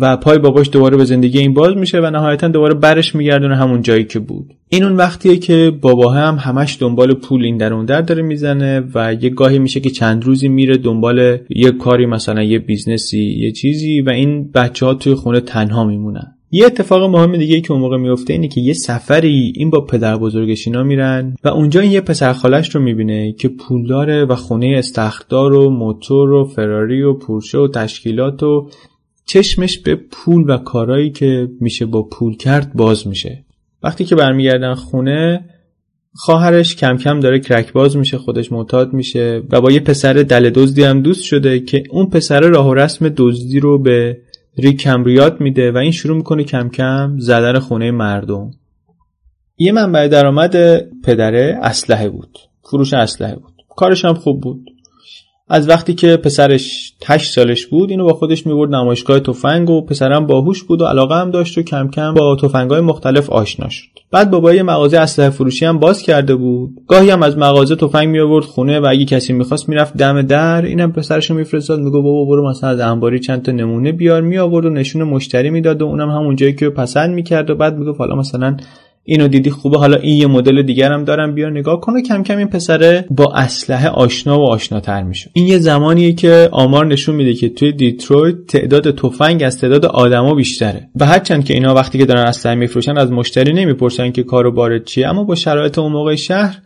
و 0.00 0.16
پای 0.16 0.38
باباش 0.38 0.70
دوباره 0.72 0.96
به 0.96 1.04
زندگی 1.04 1.38
این 1.38 1.54
باز 1.54 1.76
میشه 1.76 2.00
و 2.00 2.10
نهایتا 2.10 2.48
دوباره 2.48 2.74
برش 2.74 3.14
میگردونه 3.14 3.56
همون 3.56 3.82
جایی 3.82 4.04
که 4.04 4.18
بود. 4.18 4.54
این 4.68 4.84
اون 4.84 4.96
وقتیه 4.96 5.36
که 5.36 5.72
بابا 5.80 6.12
هم 6.12 6.36
همش 6.40 6.76
دنبال 6.80 7.14
پول 7.14 7.44
این 7.44 7.56
در 7.56 7.74
اون 7.74 7.84
در 7.84 8.00
داره 8.00 8.22
می‌زنه 8.22 8.84
و 8.94 9.14
یه 9.20 9.30
گاهی 9.30 9.58
میشه 9.58 9.80
که 9.80 9.90
چند 9.90 10.24
روزی 10.24 10.48
میره 10.48 10.76
دنبال 10.76 11.38
یه 11.48 11.70
کاری 11.70 12.06
مثلا 12.06 12.42
یه 12.42 12.58
بیزنسی 12.58 13.36
یه 13.38 13.52
چیزی 13.52 14.00
و 14.00 14.10
این 14.10 14.50
بچه 14.54 14.86
ها 14.86 14.94
توی 14.94 15.14
خونه 15.14 15.40
تنها 15.40 15.84
میمونن. 15.84 16.34
یه 16.50 16.66
اتفاق 16.66 17.02
مهم 17.02 17.36
دیگه 17.36 17.60
که 17.60 17.72
اون 17.72 17.80
موقع 17.80 17.96
میفته 17.96 18.32
اینه 18.32 18.48
که 18.48 18.60
یه 18.60 18.72
سفری 18.72 19.52
این 19.56 19.70
با 19.70 19.80
پدر 19.80 20.16
بزرگش 20.16 20.66
اینا 20.66 20.82
میرن 20.82 21.36
و 21.44 21.48
اونجا 21.48 21.80
این 21.80 21.92
یه 21.92 22.00
پسر 22.00 22.32
خالش 22.32 22.74
رو 22.74 22.80
می‌بینه 22.80 23.32
که 23.32 23.48
پولداره 23.48 24.24
و 24.24 24.34
خونه 24.34 24.74
استخدار 24.78 25.52
و 25.52 25.70
موتور 25.70 26.32
و 26.32 26.44
فراری 26.44 27.02
و 27.02 27.14
پورشه 27.14 27.58
و 27.58 27.68
تشکیلات 27.68 28.42
و 28.42 28.68
چشمش 29.28 29.78
به 29.78 29.94
پول 29.94 30.50
و 30.50 30.58
کارایی 30.58 31.10
که 31.10 31.48
میشه 31.60 31.86
با 31.86 32.02
پول 32.02 32.36
کرد 32.36 32.72
باز 32.74 33.06
میشه. 33.06 33.44
وقتی 33.82 34.04
که 34.04 34.14
برمیگردن 34.16 34.74
خونه 34.74 35.44
خواهرش 36.14 36.76
کم 36.76 36.96
کم 36.96 37.20
داره 37.20 37.40
کرک 37.40 37.72
باز 37.72 37.96
میشه 37.96 38.18
خودش 38.18 38.52
معتاد 38.52 38.92
میشه 38.92 39.42
و 39.50 39.60
با 39.60 39.70
یه 39.70 39.80
پسر 39.80 40.12
دل 40.12 40.50
دزدی 40.50 40.82
هم 40.82 41.02
دوست 41.02 41.22
شده 41.22 41.60
که 41.60 41.82
اون 41.90 42.06
پسر 42.06 42.40
راه 42.40 42.68
و 42.68 42.74
رسم 42.74 43.08
دزدی 43.08 43.60
رو 43.60 43.78
به 43.78 44.18
ریک 44.58 44.88
میده 45.40 45.72
و 45.72 45.76
این 45.76 45.92
شروع 45.92 46.16
می‌کنه 46.16 46.44
کم 46.44 46.68
کم 46.68 47.18
زدن 47.18 47.58
خونه 47.58 47.90
مردم. 47.90 48.50
یه 49.58 49.72
منبع 49.72 50.08
درآمد 50.08 50.80
پدره 51.02 51.58
اسلحه 51.62 52.08
بود. 52.08 52.38
فروش 52.70 52.94
اسلحه 52.94 53.34
بود. 53.34 53.52
کارش 53.76 54.04
هم 54.04 54.14
خوب 54.14 54.40
بود. 54.40 54.70
از 55.48 55.68
وقتی 55.68 55.94
که 55.94 56.16
پسرش 56.16 56.92
8 57.06 57.32
سالش 57.32 57.66
بود 57.66 57.90
اینو 57.90 58.04
با 58.04 58.12
خودش 58.12 58.46
می‌برد 58.46 58.74
نمایشگاه 58.74 59.20
تفنگ 59.20 59.70
و 59.70 59.80
پسرم 59.80 60.26
باهوش 60.26 60.62
بود 60.62 60.82
و 60.82 60.84
علاقه 60.84 61.14
هم 61.14 61.30
داشت 61.30 61.58
و 61.58 61.62
کم 61.62 61.88
کم 61.88 62.14
با 62.14 62.36
تفنگای 62.36 62.80
مختلف 62.80 63.30
آشنا 63.30 63.68
شد. 63.68 63.86
بعد 64.10 64.30
بابا 64.30 64.54
یه 64.54 64.62
مغازه 64.62 64.98
اسلحه 64.98 65.30
فروشی 65.30 65.64
هم 65.64 65.78
باز 65.78 66.02
کرده 66.02 66.34
بود. 66.34 66.70
گاهی 66.88 67.10
هم 67.10 67.22
از 67.22 67.38
مغازه 67.38 67.76
تفنگ 67.76 68.08
می 68.08 68.20
آورد 68.20 68.44
خونه 68.44 68.80
و 68.80 68.86
اگه 68.86 69.04
کسی 69.04 69.32
می‌خواست 69.32 69.68
می‌رفت 69.68 69.96
دم 69.96 70.22
در 70.22 70.62
اینم 70.62 70.92
پسرش 70.92 71.30
میفرستاد 71.30 71.78
میگه 71.78 71.90
بابا 71.90 72.24
برو 72.24 72.50
مثلا 72.50 72.70
از 72.70 72.80
انباری 72.80 73.18
چند 73.18 73.42
تا 73.42 73.52
نمونه 73.52 73.92
بیار 73.92 74.22
می 74.22 74.38
آورد 74.38 74.66
و 74.66 74.70
نشون 74.70 75.02
مشتری 75.02 75.50
می‌داد 75.50 75.82
و 75.82 75.84
اونم 75.84 76.10
همون 76.10 76.36
جایی 76.36 76.54
که 76.54 76.68
پسند 76.70 77.14
می‌کرد 77.14 77.50
و 77.50 77.54
بعد 77.54 77.78
میگه 77.78 77.92
حالا 77.98 78.14
مثلا 78.14 78.56
اینو 79.02 79.28
دیدی؟ 79.28 79.50
خوبه 79.50 79.78
حالا 79.78 79.96
این 79.96 80.16
یه 80.16 80.26
مدل 80.26 80.62
دیگر 80.62 80.92
هم 80.92 81.04
دارم 81.04 81.34
بیا 81.34 81.50
نگاه 81.50 81.80
کنه 81.80 82.02
کم 82.02 82.22
کم 82.22 82.38
این 82.38 82.48
پسره 82.48 83.06
با 83.10 83.32
اسلحه 83.34 83.88
آشنا 83.88 84.40
و 84.40 84.44
آشناتر 84.44 85.02
میشه. 85.02 85.30
این 85.32 85.46
یه 85.46 85.58
زمانیه 85.58 86.12
که 86.12 86.48
آمار 86.52 86.86
نشون 86.86 87.14
میده 87.14 87.34
که 87.34 87.48
توی 87.48 87.72
دیترویت 87.72 88.46
تعداد 88.46 88.96
تفنگ 88.96 89.42
از 89.42 89.58
تعداد 89.58 89.86
آدما 89.86 90.34
بیشتره. 90.34 90.88
و 91.00 91.06
هرچند 91.06 91.44
که 91.44 91.54
اینا 91.54 91.74
وقتی 91.74 91.98
که 91.98 92.06
دارن 92.06 92.26
اسلحه 92.26 92.54
میفروشن 92.54 92.98
از 92.98 93.12
مشتری 93.12 93.52
نمی‌پرسن 93.52 94.10
که 94.10 94.22
کارو 94.22 94.52
بارد 94.52 94.84
چیه. 94.84 95.08
اما 95.08 95.24
با 95.24 95.34
شرایط 95.34 95.78
اون 95.78 95.92
موقع 95.92 96.14
شهر 96.14 96.58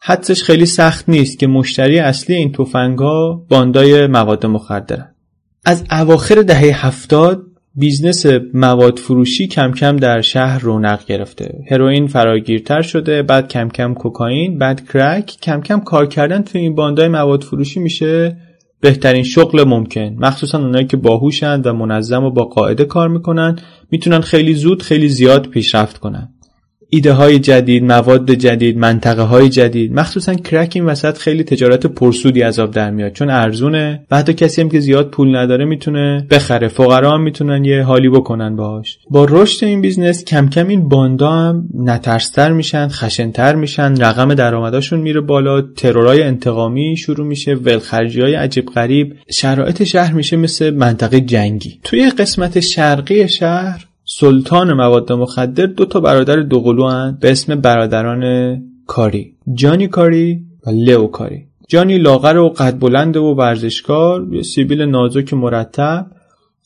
حدسش 0.00 0.42
خیلی 0.42 0.66
سخت 0.66 1.08
نیست 1.08 1.38
که 1.38 1.46
مشتری 1.46 1.98
اصلی 1.98 2.36
این 2.36 2.52
تفنگا 2.52 3.44
باندای 3.48 4.06
مواد 4.06 4.46
مخدرن. 4.46 5.14
از 5.64 5.84
اواخر 5.90 6.42
دهه 6.42 6.86
هفتاد 6.86 7.45
بیزنس 7.78 8.26
مواد 8.54 8.98
فروشی 8.98 9.46
کم 9.46 9.72
کم 9.72 9.96
در 9.96 10.20
شهر 10.20 10.58
رونق 10.58 11.06
گرفته. 11.06 11.54
هروئین 11.70 12.06
فراگیرتر 12.06 12.82
شده 12.82 13.22
بعد 13.22 13.48
کم 13.48 13.68
کم 13.68 13.94
کوکائین 13.94 14.58
بعد 14.58 14.88
کرک. 14.92 15.36
کم 15.42 15.60
کم 15.60 15.80
کار 15.80 16.06
کردن 16.06 16.42
توی 16.42 16.60
این 16.60 16.74
باندای 16.74 17.08
مواد 17.08 17.42
فروشی 17.42 17.80
میشه 17.80 18.36
بهترین 18.80 19.22
شغل 19.22 19.64
ممکن. 19.64 20.16
مخصوصا 20.18 20.58
اونایی 20.58 20.86
که 20.86 20.96
باهوشند 20.96 21.66
و 21.66 21.72
منظم 21.72 22.24
و 22.24 22.30
با 22.30 22.44
قاعده 22.44 22.84
کار 22.84 23.08
می‌کنن 23.08 23.58
می‌تونن 23.90 24.20
خیلی 24.20 24.54
زود 24.54 24.82
خیلی 24.82 25.08
زیاد 25.08 25.48
پیشرفت 25.48 25.98
کنن. 25.98 26.35
ایده 26.88 27.12
های 27.12 27.38
جدید 27.38 27.84
مواد 27.84 28.32
جدید 28.32 28.78
منطقه 28.78 29.22
های 29.22 29.48
جدید. 29.48 29.92
مخصوصا 29.92 30.34
کرک 30.34 30.72
این 30.74 30.84
وسط 30.84 31.18
خیلی 31.18 31.44
تجارت 31.44 31.86
پرسودی 31.86 32.42
از 32.42 32.58
آب 32.58 32.70
در 32.70 32.90
میاد. 32.90 33.12
چون 33.12 33.30
ارزونه. 33.30 34.06
و 34.10 34.16
حتی 34.16 34.34
کسی 34.34 34.60
هم 34.60 34.68
که 34.68 34.80
زیاد 34.80 35.10
پول 35.10 35.36
نداره 35.36 35.64
می‌تونه 35.64 36.26
بخره. 36.30 36.68
فقرا 36.68 37.10
هم 37.10 37.20
می‌تونن 37.20 37.64
یه 37.64 37.82
حالی 37.82 38.08
بکنن 38.08 38.56
باهاش. 38.56 38.98
با 39.10 39.26
رشد 39.30 39.64
این 39.64 39.80
بیزنس 39.80 40.24
کم 40.24 40.48
کم 40.48 40.68
این 40.68 40.88
باندا 40.88 41.30
هم 41.30 41.68
نترس‌تر 41.74 42.52
میشن 42.52 42.88
خشنتر 42.88 43.54
میشن. 43.54 43.96
رقم 43.96 44.34
درآمداشون 44.34 45.00
میره 45.00 45.20
بالا. 45.20 45.62
ترورای 45.62 46.22
انتقامی 46.22 46.96
شروع 46.96 47.26
میشه. 47.26 47.54
ولخرجی 47.54 48.20
های 48.20 48.34
عجیب 48.34 48.66
غریب. 48.66 49.14
شرایط 49.30 49.82
شهر 49.82 50.12
میشه 50.12 50.36
مثل 50.36 50.70
منطقه 50.70 51.20
جنگی. 51.20 51.80
توی 51.84 52.10
قسمت 52.10 52.60
شرقی 52.60 53.28
شهر 53.28 53.85
سلطان 54.20 54.72
مواد 54.72 55.12
مخدر 55.12 55.66
دو 55.66 55.84
تا 55.84 56.00
برادر 56.00 56.36
دوقلو 56.36 57.12
به 57.20 57.30
اسم 57.30 57.54
برادران 57.54 58.22
کاری. 58.86 59.34
جانی 59.54 59.88
کاری 59.88 60.40
و 60.66 60.70
لئو 60.70 61.06
کاری. 61.06 61.46
جانی 61.68 61.98
لاغر 61.98 62.36
و 62.36 62.48
قد 62.48 62.78
بلند 62.78 63.16
و 63.16 63.24
ورزشکار 63.24 64.26
یه 64.32 64.42
سیبیل 64.42 64.82
نازک 64.82 65.34
مرتب. 65.34 66.06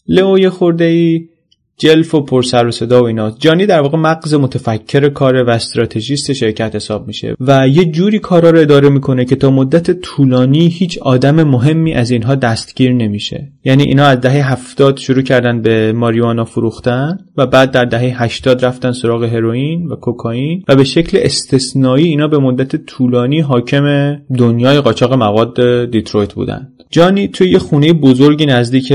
لئو 0.09 0.39
یه 0.39 0.51
خورده 0.51 0.85
ای 0.85 1.29
جلف 1.77 2.15
و 2.15 2.21
پر 2.21 2.43
سر 2.43 2.67
و 2.67 2.71
صدا 2.71 3.03
و 3.03 3.07
اینا. 3.07 3.31
جانی 3.31 3.67
در 3.67 3.81
واقع 3.81 3.99
مغز 3.99 4.35
متفکر 4.35 5.09
کار 5.09 5.43
و 5.43 5.51
استراتژیست 5.51 6.33
شرکت 6.33 6.75
حساب 6.75 7.07
میشه 7.07 7.35
و 7.41 7.69
یه 7.69 7.85
جوری 7.85 8.19
کارا 8.19 8.51
رو 8.51 8.59
اداره 8.59 8.89
می‌کنه 8.89 9.25
که 9.25 9.37
تا 9.37 9.51
مدت 9.51 9.91
طولانی 9.91 10.69
هیچ 10.69 10.99
آدم 10.99 11.43
مهمی 11.43 11.95
از 11.95 12.11
اینها 12.11 12.35
دستگیر 12.35 12.93
نمیشه. 12.93 13.53
یعنی 13.65 13.83
اینا 13.83 14.05
از 14.05 14.21
دهه 14.21 14.53
هفتاد 14.53 14.97
شروع 14.97 15.23
کردن 15.23 15.63
به 15.63 15.93
ماریوانا 15.93 16.45
فروختن 16.45 17.19
و 17.37 17.47
بعد 17.47 17.71
در 17.71 17.85
دهه 17.85 18.23
80 18.23 18.65
رفتن 18.65 18.93
سراغ 18.93 19.25
هروئین 19.25 19.87
و 19.87 19.97
کوکائین 19.97 20.65
و 20.69 20.77
به 20.77 20.85
شکل 20.85 21.19
استثنایی 21.23 22.07
اینا 22.07 22.29
به 22.29 22.39
مدت 22.39 22.77
طولانی 22.77 23.41
حاکم 23.41 24.17
دنیای 24.39 24.81
قاچاق 24.81 25.15
مواد 25.15 25.85
دیترویت 25.91 26.35
بودن 26.35 26.69
جانی 26.91 27.29
توی 27.29 27.51
یه 27.51 27.59
خونه 27.59 27.93
بزرگی 27.93 28.47
نزدیک 28.47 28.93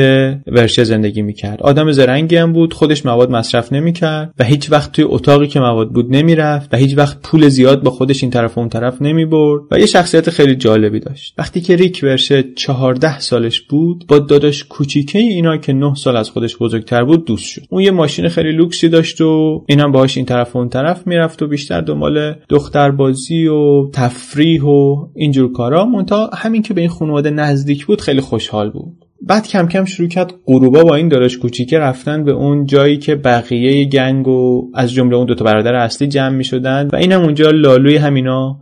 ورشه 0.47 0.83
زندگی 0.83 1.21
می‌کرد. 1.21 1.61
آدم 1.61 1.91
زرنگی 1.91 2.35
هم 2.35 2.53
بود 2.53 2.73
خودش 2.73 3.05
مواد 3.05 3.31
مصرف 3.31 3.73
نمی‌کرد 3.73 4.33
و 4.39 4.43
هیچ 4.43 4.71
وقت 4.71 4.91
توی 4.91 5.05
اتاقی 5.07 5.47
که 5.47 5.59
مواد 5.59 5.89
بود 5.89 6.15
نمی‌رفت 6.15 6.73
و 6.73 6.77
هیچ 6.77 6.97
وقت 6.97 7.21
پول 7.21 7.49
زیاد 7.49 7.83
با 7.83 7.91
خودش 7.91 8.23
این 8.23 8.31
طرف 8.31 8.57
و 8.57 8.59
اون 8.59 8.69
طرف 8.69 9.01
نمی‌برد 9.01 9.61
و 9.71 9.79
یه 9.79 9.85
شخصیت 9.85 10.29
خیلی 10.29 10.55
جالبی 10.55 10.99
داشت. 10.99 11.33
وقتی 11.37 11.61
که 11.61 11.75
ریک 11.75 11.99
ورشه 12.03 12.43
14 12.55 13.19
سالش 13.19 13.61
بود 13.61 14.05
با 14.07 14.19
داداش 14.19 14.54
کوچیکه 14.63 15.19
اینا 15.19 15.57
که 15.57 15.73
9 15.73 15.95
سال 15.95 16.17
از 16.17 16.29
خودش 16.29 16.57
بزرگتر 16.57 17.03
بود 17.03 17.25
دوست 17.25 17.45
شد. 17.45 17.61
اون 17.69 17.83
یه 17.83 17.91
ماشین 17.91 18.27
خیلی 18.27 18.51
لوکسی 18.51 18.89
داشت 18.89 19.21
و 19.21 19.63
اینم 19.67 19.91
باهاش 19.91 20.17
این 20.17 20.25
طرف 20.25 20.55
و 20.55 20.59
اون 20.59 20.69
طرف 20.69 21.07
می‌رفت 21.07 21.41
و 21.41 21.47
بیشتر 21.47 21.81
دنبال 21.81 22.35
دختربازی 22.49 23.47
و 23.47 23.89
تفریح 23.93 24.63
و 24.63 25.07
اینجور 25.15 25.51
کارا. 25.51 25.85
منتها 25.85 26.29
همین 26.33 26.61
که 26.61 26.73
به 26.73 26.81
این 26.81 26.89
خانواده 26.89 27.29
نزدیک 27.29 27.85
بود 27.85 28.01
خیلی 28.01 28.21
خوشحال 28.21 28.69
بود. 28.69 29.05
بعد 29.21 29.47
کم 29.47 29.67
کم 29.67 29.85
شروع 29.85 30.09
کرد 30.09 30.33
غروبا 30.45 30.83
با 30.83 30.95
این 30.95 31.07
داداش 31.07 31.37
کوچیکه 31.37 31.79
رفتن 31.79 32.23
به 32.23 32.31
اون 32.31 32.65
جایی 32.65 32.97
که 32.97 33.15
بقیه 33.15 33.85
گنگ 33.85 34.27
و 34.27 34.71
از 34.73 34.93
جمله 34.93 35.15
اون 35.15 35.25
دوتا 35.25 35.45
برادر 35.45 35.75
اصلی 35.75 36.07
جمع 36.07 36.35
می 36.35 36.43
شدن 36.43 36.89
و 36.93 36.95
اینم 36.95 37.21
اونجا 37.21 37.51
لالوی 37.51 37.97
همینا 37.97 38.59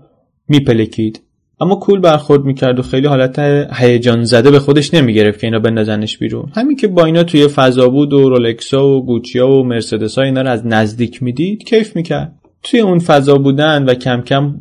میپلکید. 0.48 1.22
اما 1.64 1.76
کول 1.76 2.00
برخورد 2.00 2.44
می‌کرد 2.44 2.80
و 2.80 2.82
خیلی 2.82 3.08
حالت 3.08 3.40
هیجان 3.74 4.24
زده 4.24 4.52
به 4.52 4.60
خودش 4.60 4.94
نمی‌گرفت 4.94 5.40
که 5.40 5.48
اینا 5.48 5.60
بندازنش 5.60 6.18
بیرون. 6.18 6.52
همین 6.56 6.76
که 6.76 6.88
با 6.88 7.06
اینا 7.06 7.24
توی 7.24 7.48
فضا 7.48 7.90
بود 7.90 8.14
و 8.14 8.30
رولکسا 8.30 8.88
و 8.88 9.06
گوچیا 9.06 9.50
و 9.50 9.64
مرسدس 9.64 10.18
ها 10.18 10.24
اینا 10.24 10.42
رو 10.42 10.50
از 10.50 10.68
نزدیک 10.68 11.24
می‌دید 11.24 11.64
کیف 11.64 11.96
می‌کرد. 11.96 12.36
توی 12.64 12.80
اون 12.80 13.00
فضا 13.00 13.38
بودن 13.38 13.84
و 13.84 13.94
کم 13.94 14.22
کم 14.22 14.56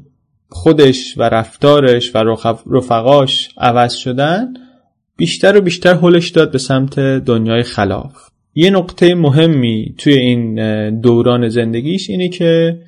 خودش 0.48 1.14
و 1.18 1.22
رفتارش 1.22 2.16
و 2.16 2.18
رفقاش 2.70 3.48
عوض 3.58 3.94
شدن 3.94 4.54
بیشتر 5.16 5.56
و 5.56 5.60
بیشتر 5.60 5.94
هلش 5.94 6.28
داد 6.28 6.52
به 6.52 6.58
سمت 6.58 6.98
دنیای 7.00 7.62
خلاف. 7.62 8.16
یه 8.54 8.70
نقطه 8.70 9.14
مهمی 9.14 9.94
توی 9.98 10.12
این 10.12 10.54
دوران 11.00 11.48
زندگیش 11.48 12.10
اینه 12.10 12.28
که 12.28 12.78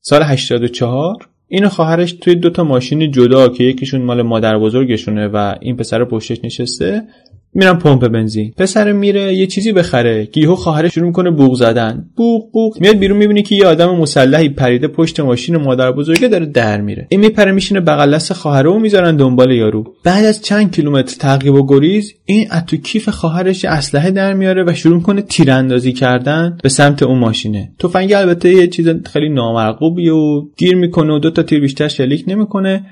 سال 0.00 0.22
84 0.22 1.28
این 1.48 1.68
خواهرش 1.68 2.12
توی 2.12 2.34
دوتا 2.34 2.64
ماشین 2.64 3.10
جدا 3.10 3.48
که 3.48 3.64
یکیشون 3.64 4.02
مال 4.02 4.22
مادر 4.22 4.58
بزرگشونه 4.58 5.28
و 5.28 5.54
این 5.60 5.76
پسر 5.76 6.04
پشتش 6.04 6.44
نشسته 6.44 7.02
میرم 7.54 7.78
پمپ 7.78 8.08
بنزین. 8.08 8.52
پسر 8.56 8.92
میره 8.92 9.34
یه 9.34 9.46
چیزی 9.46 9.72
بخره. 9.72 10.26
که 10.26 10.40
یهو 10.40 10.54
خواهرش 10.54 10.94
شروع 10.94 11.12
کنه 11.12 11.30
بوق 11.30 11.54
زدن. 11.54 12.10
بوق 12.16 12.52
بوق 12.52 12.80
میاد 12.80 12.96
بیرون 12.96 13.18
می‌بینی 13.18 13.42
که 13.42 13.54
یه 13.54 13.66
آدم 13.66 13.96
مسلحی 13.96 14.48
پریده 14.48 14.88
پشت 14.88 15.20
ماشین 15.20 15.56
مادر 15.56 15.92
بزرگه 15.92 16.28
داره 16.28 16.46
در 16.46 16.80
میره. 16.80 17.06
این 17.08 17.20
میپره 17.20 17.52
میشینه 17.52 17.80
بغل 17.80 18.14
دست 18.14 18.32
خواهره 18.32 18.70
و 18.70 18.78
می‌ذارن 18.78 19.16
دنبال 19.16 19.52
یارو. 19.52 19.94
بعد 20.04 20.24
از 20.24 20.42
چند 20.42 20.74
کیلومتر 20.74 21.16
تعقیب 21.20 21.54
و 21.54 21.66
گریز 21.66 22.14
این 22.24 22.46
از 22.50 22.66
تو 22.66 22.76
کیف 22.76 23.08
خواهرش 23.08 23.64
اسلحه 23.64 24.10
در 24.10 24.34
میاره 24.34 24.64
و 24.64 24.74
شروع 24.74 25.02
کنه 25.02 25.22
تیراندازی 25.22 25.92
کردن 25.92 26.58
به 26.62 26.68
سمت 26.68 27.02
اون 27.02 27.18
ماشینه. 27.18 27.72
تفنگ 27.78 28.12
البته 28.12 28.54
یه 28.54 28.66
چیز 28.66 28.88
خیلی 29.12 29.28
نامرغوبی 29.28 30.08
و 30.08 30.40
گیر 30.56 30.76
می‌کنه 30.76 31.14
و 31.14 31.18
دو 31.18 31.30
تا 31.30 31.42
تیر 31.42 31.60
بیشتر 31.60 31.88
شلیک 31.88 32.24
نمی‌کنه. 32.26 32.86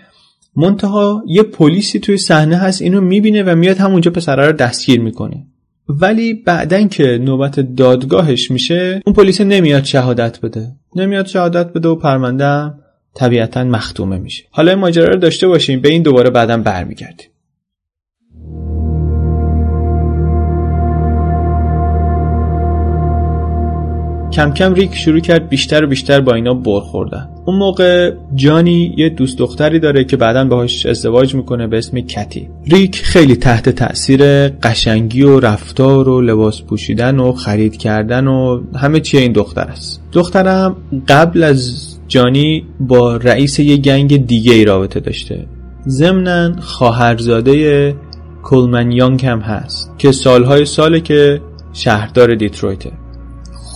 منتها 0.56 1.22
یه 1.26 1.42
پلیسی 1.42 2.00
توی 2.00 2.16
صحنه 2.16 2.56
هست 2.56 2.82
اینو 2.82 3.00
می‌بینه 3.00 3.42
و 3.42 3.54
میاد 3.54 3.78
همونجا 3.78 4.10
پسره 4.10 4.46
رو 4.46 4.52
دستگیر 4.52 5.00
می‌کنه. 5.00 5.46
ولی 5.88 6.34
بعدن 6.34 6.88
که 6.88 7.18
نوبت 7.18 7.60
دادگاهش 7.60 8.50
میشه 8.50 9.02
اون 9.06 9.14
پلیس 9.14 9.40
نمیاد 9.40 9.84
شهادت 9.84 10.40
بده. 10.40 10.72
نمیاد 10.96 11.26
شهادت 11.26 11.72
بده 11.72 11.88
و 11.88 11.94
پرونده 11.94 12.72
طبیعتا 13.14 13.64
مختومه 13.64 14.18
میشه. 14.18 14.44
حالا 14.50 14.76
ماجرا 14.76 15.08
رو 15.08 15.16
داشته 15.16 15.48
باشیم 15.48 15.80
به 15.80 15.88
این 15.88 16.02
دوباره 16.02 16.30
بعدا 16.30 16.56
برمیگردیم. 16.56 17.26
کم 24.32 24.52
کم 24.52 24.74
ریک 24.74 24.94
شروع 24.94 25.20
کرد 25.20 25.48
بیشتر 25.48 25.84
و 25.84 25.86
بیشتر 25.86 26.20
با 26.20 26.34
اینا 26.34 26.54
بر 26.54 26.80
خوردن. 26.80 27.28
اون 27.44 27.56
موقع 27.56 28.12
جانی 28.34 28.94
یه 28.96 29.08
دوست 29.08 29.38
دختری 29.38 29.78
داره 29.78 30.04
که 30.04 30.16
بعدا 30.16 30.44
باهاش 30.44 30.86
ازدواج 30.86 31.34
می‌کنه 31.34 31.66
به 31.66 31.78
اسم 31.78 32.00
کتی. 32.00 32.48
ریک 32.66 32.96
خیلی 32.96 33.36
تحت 33.36 33.68
تاثیر 33.68 34.48
قشنگی 34.48 35.22
و 35.22 35.40
رفتار 35.40 36.08
و 36.08 36.20
لباس 36.20 36.62
پوشیدن 36.62 37.18
و 37.18 37.32
خرید 37.32 37.76
کردن 37.76 38.26
و 38.26 38.60
همه 38.76 39.00
چیه 39.00 39.20
این 39.20 39.32
دختر 39.32 39.60
است. 39.60 40.02
دخترم 40.12 40.76
قبل 41.08 41.42
از 41.42 41.86
جانی 42.08 42.64
با 42.80 43.16
رئیس 43.16 43.58
یه 43.58 43.76
گنگ 43.76 44.26
دیگه 44.26 44.52
ای 44.52 44.64
رابطه 44.64 45.00
داشته. 45.00 45.46
ضمنا 45.88 46.60
خواهرزاده 46.60 47.94
کولمن 48.42 48.92
یانگ 48.92 49.26
هم 49.26 49.40
هست 49.40 49.94
که 49.98 50.12
سالهای 50.12 50.64
ساله 50.64 51.00
که 51.00 51.40
شهردار 51.72 52.34
دیترویته. 52.34 52.92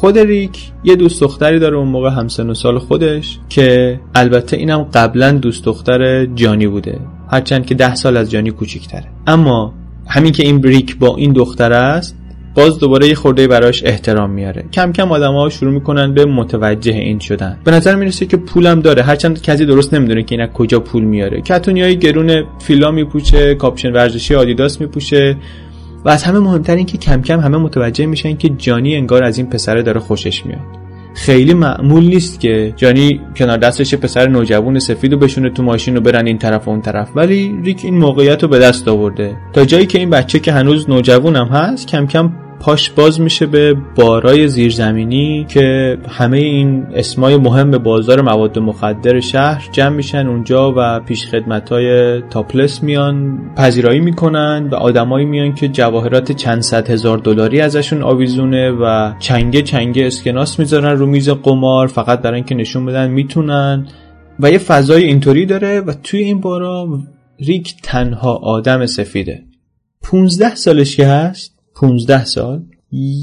خود 0.00 0.18
ریک 0.18 0.70
یه 0.84 0.96
دوست 0.96 1.20
دختری 1.20 1.58
داره 1.58 1.76
اون 1.76 1.88
موقع 1.88 2.10
همسن 2.10 2.50
و 2.50 2.54
سال 2.54 2.78
خودش 2.78 3.38
که 3.48 4.00
البته 4.14 4.56
اینم 4.56 4.82
قبلا 4.82 5.32
دوست 5.32 5.64
دختر 5.64 6.26
جانی 6.26 6.66
بوده. 6.66 6.98
هرچند 7.30 7.66
که 7.66 7.74
ده 7.74 7.94
سال 7.94 8.16
از 8.16 8.30
جانی 8.30 8.50
کوچیکتره. 8.50 9.04
اما 9.26 9.74
همین 10.06 10.32
که 10.32 10.42
این 10.42 10.62
ریک 10.62 10.98
با 10.98 11.16
این 11.16 11.32
دختره‌ست 11.32 12.16
باز 12.54 12.78
دوباره 12.78 13.08
یه 13.08 13.14
خورده 13.14 13.48
براش 13.48 13.84
احترام 13.84 14.30
میاره. 14.30 14.64
کم 14.72 14.92
کم 14.92 15.12
آدم 15.12 15.34
ها 15.34 15.48
شروع 15.48 15.72
می‌کنن 15.72 16.14
به 16.14 16.24
متوجه 16.24 16.92
این 16.92 17.18
شدن. 17.18 17.58
به 17.64 17.70
نظر 17.70 17.96
می‌رسه 17.96 18.26
که 18.26 18.36
پولم 18.36 18.80
داره. 18.80 19.02
هرچند 19.02 19.42
کسی 19.42 19.64
درست 19.66 19.94
نمی‌دونه 19.94 20.22
که 20.22 20.34
این 20.34 20.46
کجا 20.46 20.80
پول 20.80 21.04
میاره. 21.04 21.40
کتونی 21.40 21.82
های 21.82 21.98
گرون 21.98 22.44
فیلا 22.58 22.90
میپوشه 22.90 23.54
کاپشن 23.54 23.92
ورزشی 23.92 24.34
آدیداس 24.34 24.80
میپوشه. 24.80 25.36
و 26.04 26.08
از 26.08 26.22
همه 26.22 26.38
مهمتر 26.38 26.76
این 26.76 26.86
که 26.86 26.98
کم 26.98 27.22
کم 27.22 27.40
همه 27.40 27.58
متوجه 27.58 28.06
میشن 28.06 28.36
که 28.36 28.48
جانی 28.48 28.96
انگار 28.96 29.24
از 29.24 29.38
این 29.38 29.46
پسره 29.46 29.82
داره 29.82 30.00
خوشش 30.00 30.46
میاد. 30.46 30.80
خیلی 31.14 31.54
معمول 31.54 32.04
نیست 32.04 32.40
که 32.40 32.72
جانی 32.76 33.20
کنار 33.36 33.56
دستش 33.56 33.94
پسر 33.94 34.28
نوجوان 34.28 34.78
سفید 34.78 35.12
و 35.12 35.18
بشونه 35.18 35.50
تو 35.50 35.62
ماشین 35.62 35.96
و 35.96 36.00
برن 36.00 36.26
این 36.26 36.38
طرف 36.38 36.68
و 36.68 36.70
اون 36.70 36.80
طرف. 36.80 37.08
ولی 37.14 37.60
ریک 37.64 37.80
این 37.84 37.98
موقعیت 37.98 38.42
رو 38.42 38.48
به 38.48 38.58
دست 38.58 38.88
آورده. 38.88 39.36
تا 39.52 39.64
جایی 39.64 39.86
که 39.86 39.98
این 39.98 40.10
بچه 40.10 40.38
که 40.38 40.52
هنوز 40.52 40.90
نوجوانم 40.90 41.46
هست 41.46 41.86
کم 41.86 42.06
کم 42.06 42.32
پاش 42.60 42.90
باز 42.90 43.20
میشه 43.20 43.46
به 43.46 43.76
بارای 43.96 44.48
زیرزمینی 44.48 45.46
که 45.48 45.98
همه 46.08 46.38
این 46.38 46.86
اسمای 46.94 47.36
مهم 47.36 47.70
بازار 47.70 48.20
مواد 48.20 48.58
مخدر 48.58 49.20
شهر 49.20 49.68
جمع 49.72 49.96
میشن 49.96 50.26
اونجا 50.26 50.74
و 50.76 51.00
پیش 51.00 51.26
خدمت 51.26 51.72
های 51.72 52.20
تاپلس 52.20 52.82
میان 52.82 53.40
پذیرایی 53.56 54.00
می‌کنن 54.00 54.68
و 54.72 54.74
آدمایی 54.74 55.26
میان 55.26 55.54
که 55.54 55.68
جواهرات 55.68 56.32
چند 56.32 56.60
صد 56.60 56.90
هزار 56.90 57.18
دلاری 57.18 57.60
ازشون 57.60 58.02
آویزونه 58.02 58.70
و 58.70 59.12
چنگه 59.18 59.62
چنگه 59.62 60.06
اسکناس 60.06 60.58
می‌ذارن 60.58 60.98
رو 60.98 61.06
میز 61.06 61.28
قمار 61.28 61.86
فقط 61.86 62.22
برای 62.22 62.36
اینکه 62.36 62.54
نشون 62.54 62.86
بدن 62.86 63.10
می‌تونن. 63.10 63.86
و 64.40 64.50
یه 64.50 64.58
فضای 64.58 65.04
اینطوری 65.04 65.46
داره 65.46 65.80
و 65.80 65.92
توی 66.02 66.20
این 66.20 66.40
بارا 66.40 66.98
ریک 67.38 67.74
تنها 67.82 68.34
آدم 68.34 68.86
سفیده. 68.86 69.42
15 70.02 70.54
سالش 70.54 70.96
که 70.96 71.06
هست؟ 71.06 71.59
15 71.80 72.24
سال 72.24 72.62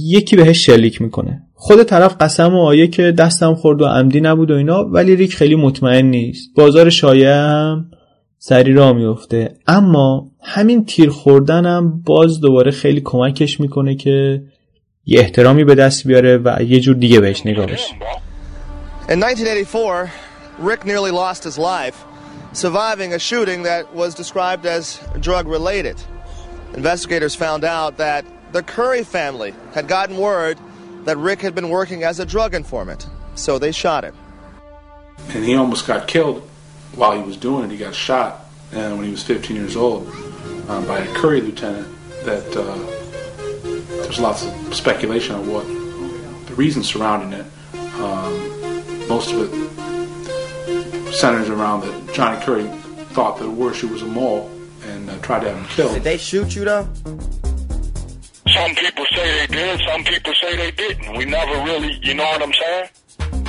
یکی 0.08 0.36
بهش 0.36 0.66
شلیک 0.66 1.02
می‌کنه. 1.02 1.42
خود 1.54 1.84
طرف 1.84 2.16
قسم 2.20 2.56
و 2.56 2.66
آیه 2.66 2.88
که 2.88 3.12
دستم 3.12 3.56
خورد 3.56 3.82
و 3.82 3.86
عمدی 3.86 4.22
نبود 4.22 4.52
و 4.52 4.54
اینا 4.54 4.84
ولی 4.84 5.16
ریک 5.16 5.36
خیلی 5.36 5.56
مطمئن 5.56 6.06
نیست. 6.06 6.50
بازار 6.56 6.90
شایع 6.90 7.34
هم 7.34 7.92
سری 8.38 8.74
را 8.74 8.94
میفته 8.94 9.58
اما 9.68 10.32
همین 10.42 10.86
تیر 10.86 11.10
خوردنم 11.10 12.02
باز 12.02 12.40
دوباره 12.40 12.72
خیلی 12.72 13.02
کمکش 13.06 13.60
می‌کنه 13.60 13.96
که 13.96 14.44
یه 15.06 15.20
احترامی 15.20 15.64
به 15.64 15.76
دست 15.76 16.08
بیاره 16.08 16.38
و 16.38 16.64
یه 16.64 16.80
جور 16.80 16.96
دیگه 16.96 17.20
بهش 17.20 17.46
نگاه 17.46 17.66
بشه. 17.66 17.94
In 19.10 19.24
1984, 19.24 20.12
Rick 20.60 20.86
nearly 20.86 21.12
lost 21.12 21.44
his 21.44 21.58
life 21.58 21.98
surviving 22.54 23.14
a 23.14 23.20
shooting 23.20 23.64
that 23.64 23.84
was 23.96 24.16
described 24.16 24.66
as 24.66 25.00
drug 25.22 25.48
related. 25.48 25.98
Investigators 26.76 27.36
found 27.36 27.64
out 27.64 27.98
that 27.98 28.26
the 28.52 28.64
Curry 28.64 29.04
family 29.04 29.54
had 29.74 29.88
gotten 29.88 30.18
word 30.18 30.58
that 31.06 31.18
Rick 31.18 31.42
had 31.42 31.56
been 31.56 31.70
working 31.70 32.04
as 32.04 32.20
a 32.20 32.26
drug 32.26 32.54
informant, 32.54 33.08
so 33.36 33.60
they 33.60 33.72
shot 33.72 34.04
him. 34.04 34.16
And 35.30 35.44
he 35.44 35.56
almost 35.56 35.88
got 35.88 36.08
killed 36.08 36.48
while 36.96 37.18
he 37.18 37.24
was 37.24 37.38
doing 37.38 37.66
it. 37.66 37.72
He 37.72 37.78
got 37.78 37.96
shot 37.96 38.46
uh, 38.74 38.92
when 38.92 39.06
he 39.06 39.12
was 39.12 39.24
15 39.24 39.56
years 39.56 39.76
old 39.76 40.08
um, 40.68 40.86
by 40.86 41.00
a 41.00 41.14
Curry 41.16 41.42
lieutenant. 41.42 41.88
That 42.24 42.58
uh, 42.58 42.76
there's 44.02 44.20
lots 44.20 44.46
of 44.46 44.76
speculation 44.76 45.36
on 45.36 45.48
what 45.48 45.66
the 46.48 46.56
reasons 46.56 46.88
surrounding 46.88 47.40
it. 47.40 47.46
Um, 48.00 49.08
most 49.08 49.32
of 49.32 49.42
it 49.42 51.14
centers 51.14 51.50
around 51.50 51.82
that 51.82 52.14
Johnny 52.14 52.44
Curry 52.44 52.68
thought 53.14 53.40
that 53.40 53.46
Warshu 53.46 53.90
was 53.90 54.02
a 54.02 54.06
mole 54.06 54.52
and 54.84 55.10
uh, 55.10 55.18
tried 55.20 55.40
to 55.42 55.50
have 55.50 55.58
him 55.58 55.66
killed. 55.70 55.94
Did 55.94 56.04
they 56.04 56.18
shoot 56.18 56.56
you 56.56 56.66
though? 56.66 56.88
Some 58.56 58.74
people 58.76 59.06
say 59.16 59.26
they 59.40 59.48
did, 59.60 59.76
some 59.92 60.04
people 60.12 60.34
say 60.42 60.52
they 60.56 60.72
didn't. 60.84 61.18
We 61.18 61.26
never 61.26 61.56
really, 61.70 61.92
you 62.08 62.14
know 62.20 62.28
what 62.34 62.42
I'm 62.46 62.56
saying? 62.64 62.88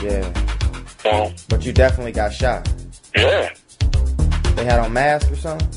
Yeah. 0.03 0.27
So, 1.03 1.33
But 1.49 1.65
you 1.67 1.73
definitely 1.73 2.13
got 2.13 2.33
shot. 2.33 2.61
yeah. 3.17 3.49
They 4.57 4.65
had 4.65 4.81
on 4.81 4.93
mask 4.93 5.31
or 5.31 5.37
something? 5.37 5.69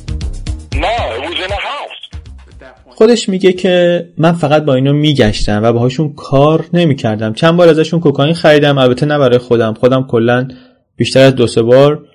No, 0.85 0.93
it 1.17 1.21
was 1.29 1.39
in 1.45 1.51
a 1.51 1.61
house. 1.71 1.97
خودش 2.95 3.29
میگه 3.29 3.53
که 3.53 4.05
من 4.17 4.31
فقط 4.33 4.63
با 4.65 4.73
اینا 4.75 4.91
میگشتم 4.91 5.63
و 5.63 5.73
باهاشون 5.73 6.13
کار 6.13 6.65
نمی‌کردم 6.73 7.33
چند 7.33 7.57
بار 7.57 7.69
ازشون 7.69 7.99
کوکائین 7.99 8.33
خریدم 8.33 8.77
البته 8.77 9.05
نه 9.05 9.17
برای 9.17 9.37
خودم 9.37 9.73
خودم 9.73 10.03
کلا 10.07 10.47
بیشتر 10.95 11.19
از 11.19 11.35
دو 11.35 11.47
سه 11.47 11.61
بار 11.61 12.05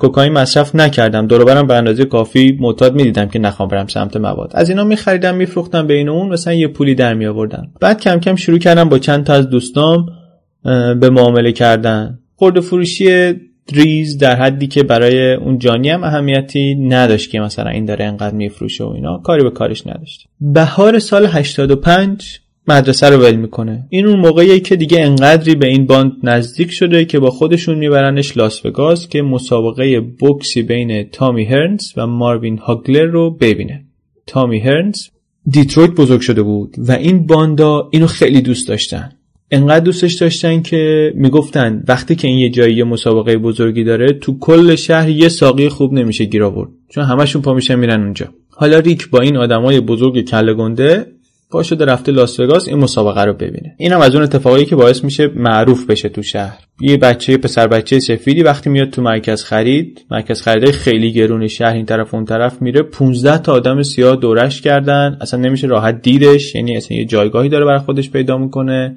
کوکائین 0.00 0.32
مصرف 0.32 0.74
نکردم. 0.74 1.26
دور 1.26 1.44
برم 1.44 1.66
به 1.66 1.74
اندازه 1.74 2.04
کافی 2.04 2.58
معتاد 2.60 2.94
می‌دیدم 2.94 3.28
که 3.28 3.38
نخوام 3.38 3.68
برم 3.68 3.86
سمت 3.86 4.16
مواد. 4.16 4.50
از 4.54 4.68
اینا 4.70 4.84
میخریدم 4.84 5.34
میفروختم 5.34 5.86
بین 5.86 6.08
اون 6.08 6.28
مثلا 6.28 6.54
یه 6.54 6.68
پولی 6.68 6.94
در 6.94 7.14
می 7.14 7.26
آوردم 7.26 7.68
بعد 7.80 8.00
کم 8.00 8.20
کم 8.20 8.36
شروع 8.36 8.58
کردم 8.58 8.88
با 8.88 8.98
چند 8.98 9.24
تا 9.24 9.34
از 9.34 9.50
دوستام 9.50 10.06
به 11.00 11.10
معامله 11.10 11.52
کردن. 11.52 12.18
خورده 12.36 12.60
فروشی 12.60 13.34
ریز 13.72 14.18
در 14.18 14.36
حدی 14.36 14.66
که 14.66 14.82
برای 14.82 15.34
اون 15.34 15.58
جانی 15.58 15.88
هم 15.88 16.04
اهمیتی 16.04 16.74
نداشت 16.74 17.30
که 17.30 17.40
مثلا 17.40 17.70
این 17.70 17.84
داره 17.84 18.04
انقدر 18.04 18.34
میفروشه 18.34 18.84
و 18.84 18.88
اینا. 18.88 19.18
کاری 19.18 19.42
به 19.42 19.50
کارش 19.50 19.86
نداشت. 19.86 20.28
بهار 20.40 20.98
سال 20.98 21.26
85 21.26 22.40
مدرسه 22.68 23.08
رو 23.08 23.16
ول 23.16 23.36
می‌کنه. 23.36 23.86
این 23.88 24.06
اون 24.06 24.18
موقعیه 24.18 24.60
که 24.60 24.76
دیگه 24.76 25.00
انقدری 25.00 25.54
به 25.54 25.68
این 25.68 25.86
باند 25.86 26.12
نزدیک 26.22 26.70
شده 26.70 27.04
که 27.04 27.18
با 27.18 27.30
خودشون 27.30 27.78
میبرنش 27.78 28.36
لاس 28.36 28.66
وگاس 28.66 29.08
که 29.08 29.22
مسابقه 29.22 30.00
بوکسی 30.00 30.62
بین 30.62 31.02
تامی 31.02 31.44
هرنز 31.44 31.92
و 31.96 32.06
ماروین 32.06 32.58
هاگلر 32.58 33.04
رو 33.04 33.30
ببینه. 33.30 33.84
تامی 34.26 34.60
هرنز 34.60 34.96
دیترویت 35.50 35.90
بزرگ 35.90 36.20
شده 36.20 36.42
بود 36.42 36.74
و 36.78 36.92
این 36.92 37.26
باندا 37.26 37.88
اینو 37.92 38.06
خیلی 38.06 38.40
دوست 38.40 38.68
داشتن. 38.68 39.12
انقدر 39.50 39.84
دوستش 39.84 40.14
داشتن 40.14 40.62
که 40.62 41.12
می‌گفتن 41.16 41.82
وقتی 41.88 42.14
که 42.14 42.28
این 42.28 42.38
یه 42.38 42.50
جایی 42.50 42.82
مسابقه 42.82 43.38
بزرگی 43.38 43.84
داره 43.84 44.12
تو 44.12 44.38
کل 44.38 44.74
شهر 44.74 45.08
یه 45.08 45.28
ساقی 45.28 45.68
خوب 45.68 45.92
نمیشه 45.92 46.24
گیر 46.24 46.44
آورد. 46.44 46.70
چون 46.88 47.04
همشون 47.04 47.42
پا 47.42 47.54
میشن 47.54 47.74
میرن 47.78 48.02
اونجا. 48.02 48.26
حالا 48.50 48.78
ریک 48.78 49.10
با 49.10 49.20
این 49.20 49.36
آدمای 49.36 49.80
بزرگ 49.80 50.20
کله 50.20 50.54
گنده 50.54 51.06
پا 51.54 51.62
شده 51.62 51.84
رفته 51.84 52.12
لاس 52.12 52.40
وگاس 52.40 52.68
این 52.68 52.78
مسابقه 52.78 53.24
رو 53.24 53.32
ببینه. 53.32 53.74
اینم 53.78 54.00
از 54.00 54.14
اون 54.14 54.24
اتفاقی 54.24 54.64
که 54.64 54.76
باعث 54.76 55.04
میشه 55.04 55.30
معروف 55.36 55.86
بشه 55.86 56.08
تو 56.08 56.22
شهر. 56.22 56.58
یه 56.80 56.96
بچه 56.96 57.36
پسر 57.36 57.66
بچه 57.66 58.00
سفیدی 58.00 58.42
وقتی 58.42 58.70
میاد 58.70 58.90
تو 58.90 59.02
مرکز 59.02 59.44
خرید 59.44 60.04
مرکز 60.10 60.42
خرید 60.42 60.70
خیلی 60.70 61.12
گرون 61.12 61.48
شهر 61.48 61.74
این 61.74 61.86
طرف 61.86 62.14
اون 62.14 62.24
طرف 62.24 62.62
میره 62.62 62.82
15 62.82 63.38
تا 63.38 63.52
آدم 63.52 63.82
سیاه 63.82 64.16
دورش 64.16 64.60
کردن 64.60 65.18
اصلا 65.20 65.40
نمیشه 65.40 65.66
راحت 65.66 66.02
دیدش 66.02 66.54
یعنی 66.54 66.76
اصلا 66.76 66.96
یه 66.96 67.04
جایگاهی 67.04 67.48
داره 67.48 67.64
برای 67.64 67.78
خودش 67.78 68.10
پیدا 68.10 68.38
می‌کنه. 68.38 68.96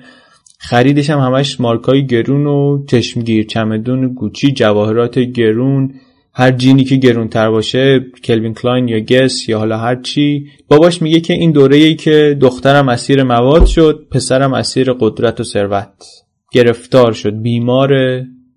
خریدش 0.60 1.10
هم 1.10 1.20
همش 1.20 1.62
مارکای 1.62 2.08
گرون 2.08 2.48
و 2.48 2.86
چشمگیر 2.86 3.46
چمدون 3.46 4.14
گوچی 4.14 4.52
جواهرات 4.52 5.20
گرون. 5.20 5.94
هر 6.40 6.52
جینی 6.52 6.84
که 6.84 6.96
گرونتر 6.96 7.50
باشه 7.50 8.00
کلوین 8.24 8.54
کلاین 8.54 8.88
یا 8.88 9.00
گس 9.00 9.50
یا 9.50 9.60
حالا 9.60 9.78
هر 9.78 10.02
چی 10.02 10.48
باباش 10.68 11.02
میگه 11.02 11.20
که 11.20 11.34
این 11.34 11.52
دوره 11.52 11.78
ای 11.78 11.96
که 11.96 12.38
دخترم 12.42 12.90
اسیر 12.90 13.24
مواد 13.24 13.66
شد 13.66 14.08
پسرم 14.12 14.54
اسیر 14.54 14.94
قدرت 14.94 15.40
و 15.40 15.44
ثروت. 15.44 16.04
گرفتار 16.52 17.14
شد 17.14 17.42
بیمار 17.42 17.90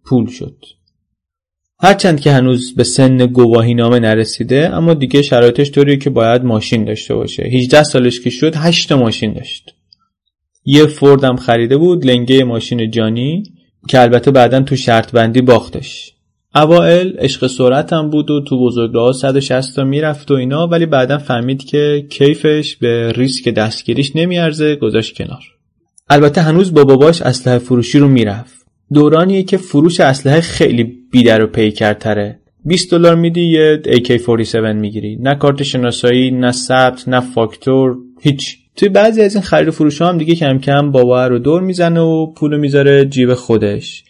پول 0.04 0.26
شد. 0.26 0.56
هرچند 1.82 2.20
که 2.20 2.32
هنوز 2.32 2.74
به 2.74 2.84
سن 2.84 3.26
گواهی 3.26 3.74
نامه 3.74 3.98
نرسیده 3.98 4.74
اما 4.74 4.94
دیگه 4.94 5.22
شرایطش 5.22 5.70
طوریه 5.70 5.96
که 5.96 6.10
باید 6.10 6.44
ماشین 6.44 6.84
داشته 6.84 7.14
باشه. 7.14 7.42
18 7.42 7.82
سالش 7.82 8.20
که 8.20 8.30
شد 8.30 8.54
8 8.56 8.92
ماشین 8.92 9.32
داشت. 9.32 9.74
یه 10.64 10.86
فوردم 10.86 11.36
خریده 11.36 11.76
بود 11.76 12.06
لنگه 12.06 12.44
ماشین 12.44 12.90
جانی 12.90 13.42
که 13.88 14.00
البته 14.00 14.30
بعدا 14.30 14.60
تو 14.60 14.76
شرط 14.76 15.12
بندی 15.12 15.40
باختش. 15.40 16.19
اوائل 16.54 17.12
عشق 17.18 17.72
هم 17.92 18.10
بود 18.10 18.30
و 18.30 18.40
تو 18.40 18.66
بزرگراه 18.66 19.12
160 19.12 19.76
تا 19.76 19.84
می‌رفت 19.84 20.30
و 20.30 20.34
اینا 20.34 20.66
ولی 20.66 20.86
بعدا 20.86 21.18
فهمید 21.18 21.64
که 21.64 22.06
کیفش 22.10 22.76
به 22.76 23.12
ریسک 23.12 23.48
دستگیریش 23.48 24.16
نمیارزه 24.16 24.76
گذاشت 24.76 25.16
کنار. 25.16 25.42
البته 26.10 26.40
هنوز 26.40 26.74
با 26.74 26.84
باباش 26.84 27.22
اسلحه 27.22 27.58
فروشی 27.58 27.98
رو 27.98 28.08
می‌رفت. 28.08 28.66
دورانیه 28.94 29.42
که 29.42 29.56
فروش 29.56 30.00
اسلحه 30.00 30.40
خیلی 30.40 30.84
بیدر 31.12 31.42
و 31.42 31.46
پیکرتره. 31.46 32.38
20 32.64 32.90
دلار 32.90 33.14
میدی 33.14 33.40
یه 33.40 33.82
AK47 33.86 34.54
می‌گیری. 34.54 35.16
نه 35.16 35.34
کارت 35.34 35.62
شناسایی 35.62 36.30
نه 36.30 36.52
ثبت 36.52 37.08
نه 37.08 37.20
فاکتور 37.20 37.96
هیچ. 38.20 38.56
توی 38.76 38.88
بعضی 38.88 39.22
از 39.22 39.34
این 39.34 39.44
خرید 39.44 39.68
و 39.68 39.70
فروش 39.70 40.02
هم 40.02 40.18
دیگه 40.18 40.34
کم 40.34 40.58
کم 40.58 40.90
بابا 40.90 41.26
رو 41.26 41.38
دور 41.38 41.60
می‌زنه 41.62 42.00
و 42.00 42.32
پولو 42.32 42.58
می‌ذاره 42.58 43.04
جیب 43.04 43.34
خودش. 43.34 44.04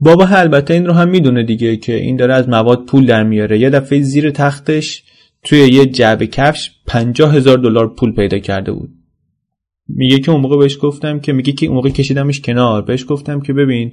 بابا 0.00 0.26
البته 0.30 0.74
این 0.74 0.86
رو 0.86 0.92
هم 0.92 1.08
می‌دونه 1.08 1.42
دیگه 1.42 1.76
که 1.76 1.94
این 1.94 2.16
داره 2.16 2.34
از 2.34 2.48
مواد 2.48 2.84
پول 2.84 3.06
در 3.06 3.22
میاره. 3.22 3.58
یه 3.58 3.70
دفعه 3.70 4.00
زیر 4.00 4.30
تختش 4.30 5.02
توی 5.44 5.58
یه 5.58 5.86
جعبه 5.86 6.26
کفش 6.26 6.70
پنجاه 6.86 7.34
هزار 7.34 7.58
دلار 7.58 7.94
پول 7.94 8.12
پیدا 8.12 8.38
کرده 8.38 8.72
بود. 8.72 8.90
میگه 9.88 10.18
که 10.18 10.30
اون 10.30 10.40
موقع 10.40 10.56
بهش 10.56 10.78
گفتم 10.80 11.20
که 11.20 11.32
میگه 11.32 11.52
که 11.52 11.66
اون 11.66 11.74
موقع 11.74 11.88
کشیدمش 11.88 12.40
کنار. 12.40 12.82
بهش 12.82 13.04
گفتم 13.08 13.40
که 13.40 13.52
ببین 13.52 13.92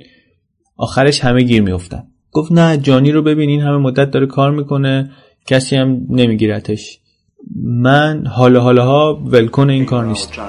آخرش 0.77 1.19
همه 1.19 1.41
گیر 1.41 1.61
میفتن 1.61 2.03
گفت 2.31 2.51
نه 2.51 2.77
جانی 2.77 3.11
رو 3.11 3.21
ببین 3.21 3.49
این 3.49 3.61
همه 3.61 3.77
مدت 3.77 4.11
داره 4.11 4.25
کار 4.25 4.51
می‌کنه 4.51 5.11
کسی 5.47 5.75
هم 5.75 6.01
نمیگیرتش. 6.09 6.99
من 7.63 8.27
حالا 8.27 8.59
حالا 8.59 8.85
ها 8.85 9.23
ولکن 9.25 9.69
این 9.69 9.85
کار 9.85 10.05
نیست. 10.05 10.39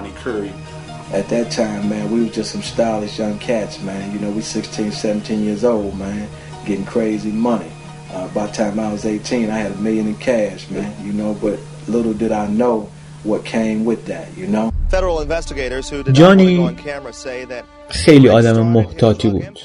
At 1.11 1.29
that 1.29 1.51
time, 1.51 1.89
man, 1.89 2.11
we 2.11 2.23
were 2.23 2.29
just 2.29 2.51
some 2.51 2.63
stylish 2.63 3.19
young 3.19 3.37
cats, 3.39 3.81
man. 3.81 4.11
You 4.13 4.19
know, 4.19 4.31
we 4.31 4.41
16, 4.41 4.91
17 4.91 5.43
years 5.43 5.63
old, 5.63 5.97
man, 5.97 6.27
getting 6.65 6.85
crazy 6.85 7.31
money. 7.31 7.71
Uh, 8.11 8.27
by 8.29 8.47
the 8.47 8.53
time 8.53 8.79
I 8.79 8.91
was 8.91 9.05
18, 9.05 9.49
I 9.49 9.57
had 9.57 9.71
a 9.71 9.77
million 9.77 10.07
in 10.07 10.15
cash, 10.15 10.69
man. 10.69 10.91
You 11.05 11.13
know, 11.13 11.33
but 11.35 11.59
little 11.87 12.13
did 12.13 12.31
I 12.31 12.47
know 12.47 12.89
what 13.23 13.45
came 13.45 13.85
with 13.85 14.05
that, 14.07 14.27
you 14.37 14.47
know. 14.47 14.71
Federal 14.89 15.21
investigators 15.21 15.89
who 15.89 16.03
did 16.03 16.15
Johnny 16.15 16.57
not 16.57 16.63
want 16.63 16.77
to 16.77 16.83
go 16.83 16.89
on 16.89 16.93
camera 16.93 17.13
say 17.13 17.45
that 17.45 17.63
خیلی 17.89 18.29
آدم 18.29 18.61
محتاطی 18.61 19.29
بود 19.29 19.59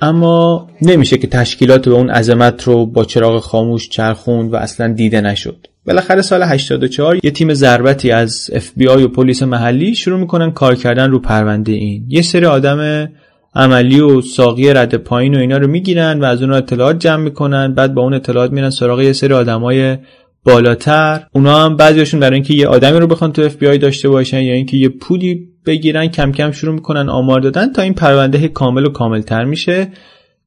اما 0.00 0.68
نمیشه 0.82 1.18
که 1.18 1.26
تشکیلات 1.26 1.88
به 1.88 1.94
اون 1.94 2.10
عظمت 2.10 2.62
رو 2.62 2.86
با 2.86 3.04
چراغ 3.04 3.42
خاموش 3.42 3.88
چرخوند 3.88 4.52
و 4.52 4.56
اصلا 4.56 4.92
دیده 4.92 5.20
نشد 5.20 5.66
بالاخره 5.87 6.21
سال 6.21 6.43
84 6.43 7.19
یه 7.23 7.31
تیم 7.31 7.53
ضربتی 7.53 8.11
از 8.11 8.51
FBI 8.53 8.87
و 8.87 9.07
پلیس 9.07 9.43
محلی 9.43 9.95
شروع 9.95 10.19
می‌کنن 10.19 10.51
کار 10.51 10.75
کردن 10.75 11.11
رو 11.11 11.19
پرونده 11.19 11.71
این. 11.71 12.05
یه 12.07 12.21
سری 12.21 12.45
آدم 12.45 13.09
عملی 13.55 13.99
و 13.99 14.21
ساقی 14.21 14.73
رد 14.73 14.95
پایین 14.95 15.35
و 15.35 15.39
اینا 15.39 15.57
رو 15.57 15.67
می‌گیرن 15.67 16.19
و 16.19 16.25
از 16.25 16.41
اون 16.41 16.53
اطلاعات 16.53 16.99
جمع 16.99 17.23
می‌کنن. 17.23 17.73
بعد 17.73 17.93
با 17.93 18.01
اون 18.01 18.13
اطلاعات 18.13 18.51
میرن 18.51 18.69
سراغ 18.69 19.01
یه 19.01 19.13
سری 19.13 19.33
آدمای 19.33 19.97
بالاتر. 20.43 21.23
اونا 21.31 21.65
هم 21.65 21.75
بعضیشون 21.75 22.19
برای 22.19 22.33
اینکه 22.33 22.53
یه 22.53 22.67
آدمی 22.67 22.99
رو 22.99 23.07
بخوان 23.07 23.31
تو 23.31 23.49
آب 23.61 23.77
داشته 23.77 24.09
باشن 24.09 24.41
یا 24.41 24.53
اینکه 24.53 24.77
یه 24.77 24.89
پولی 24.89 25.47
بگیرن 25.65 26.07
کم 26.07 26.31
کم 26.31 26.51
شروع 26.51 26.73
می‌کنن 26.73 27.09
آمار 27.09 27.39
دادن 27.39 27.73
تا 27.73 27.81
این 27.81 27.93
پرونده 27.93 28.47
کامل 28.47 28.85
و 28.85 28.89
کاملتر 28.89 29.43
میشه. 29.43 29.87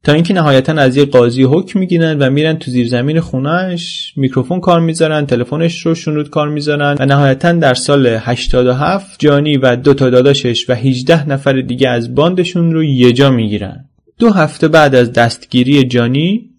تا 0.04 0.12
اینکه 0.12 0.34
نهایتا 0.34 0.72
از 0.72 0.96
یه 0.96 1.04
قاضی 1.04 1.42
حکم 1.42 1.78
می‌گیرن 1.78 2.18
و 2.18 2.30
میرن 2.30 2.58
تو 2.58 2.70
زیر 2.70 2.88
زمین 2.88 3.20
خونهش 3.20 4.12
میکروفون 4.16 4.60
کار 4.60 4.80
می‌ذارن 4.80 5.26
تلفنش 5.26 5.86
رو 5.86 5.94
شنود 5.94 6.30
کار 6.30 6.48
می‌ذارن 6.48 6.96
و 7.00 7.06
نهایتا 7.06 7.52
در 7.52 7.74
سال 7.74 8.06
87 8.06 9.16
جانی 9.18 9.56
و 9.56 9.76
دو 9.76 9.94
تا 9.94 10.10
داداشش 10.10 10.70
و 10.70 10.74
18 10.74 11.28
نفر 11.28 11.60
دیگه 11.60 11.88
از 11.88 12.14
باندشون 12.14 12.72
رو 12.72 12.84
یه 12.84 13.12
جا 13.12 13.30
می‌گیرن. 13.30 13.84
دو 14.18 14.30
هفته 14.30 14.68
بعد 14.68 14.94
از 14.94 15.12
دستگیری 15.12 15.84
جانی 15.84 16.50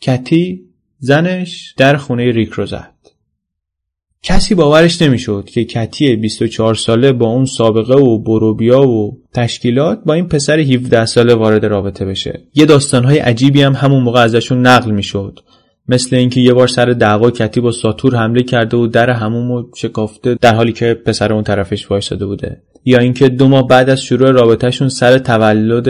کتی 0.00 0.60
زنش 0.98 1.74
در 1.76 1.96
خونه 1.96 2.30
ریک 2.30 2.50
رو 2.50 2.66
زد 2.66 2.91
کسی 4.24 4.54
باورش 4.54 5.02
نمی‌شد 5.02 5.48
که 5.52 5.64
کتی 5.64 6.16
24 6.16 6.74
ساله 6.74 7.12
با 7.12 7.26
اون 7.26 7.44
سابقه 7.44 7.94
و 7.94 8.18
بروبیا 8.18 8.88
و 8.88 9.18
تشکیلات 9.34 10.00
با 10.06 10.14
این 10.14 10.28
پسر 10.28 10.58
17 10.58 11.06
ساله 11.06 11.34
وارد 11.34 11.66
رابطه 11.66 12.04
بشه. 12.04 12.40
یه 12.54 12.66
داستانهای 12.66 13.18
عجیبی 13.18 13.62
هم 13.62 13.72
همون 13.72 14.02
موقع 14.02 14.20
ازشون 14.20 14.66
نقل 14.66 14.90
می‌شد. 14.90 15.38
مثل 15.88 16.16
اینکه 16.16 16.40
یه 16.40 16.52
بار 16.52 16.68
سر 16.68 16.86
دعوا 16.86 17.30
کتی 17.30 17.60
با 17.60 17.70
ساتور 17.70 18.16
حمله 18.16 18.42
کرده 18.42 18.76
و 18.76 18.86
در 18.86 19.10
همومو 19.10 19.62
شکافته 19.76 20.36
در 20.40 20.54
حالی 20.54 20.72
که 20.72 20.94
پسر 20.94 21.32
اون 21.32 21.42
طرفش 21.42 21.90
وایساده 21.90 22.26
بوده. 22.26 22.62
یا 22.84 22.98
اینکه 22.98 23.28
دو 23.28 23.48
ماه 23.48 23.66
بعد 23.66 23.90
از 23.90 24.02
شروع 24.02 24.30
رابطهشون 24.30 24.88
سر 24.88 25.18
تولد 25.18 25.88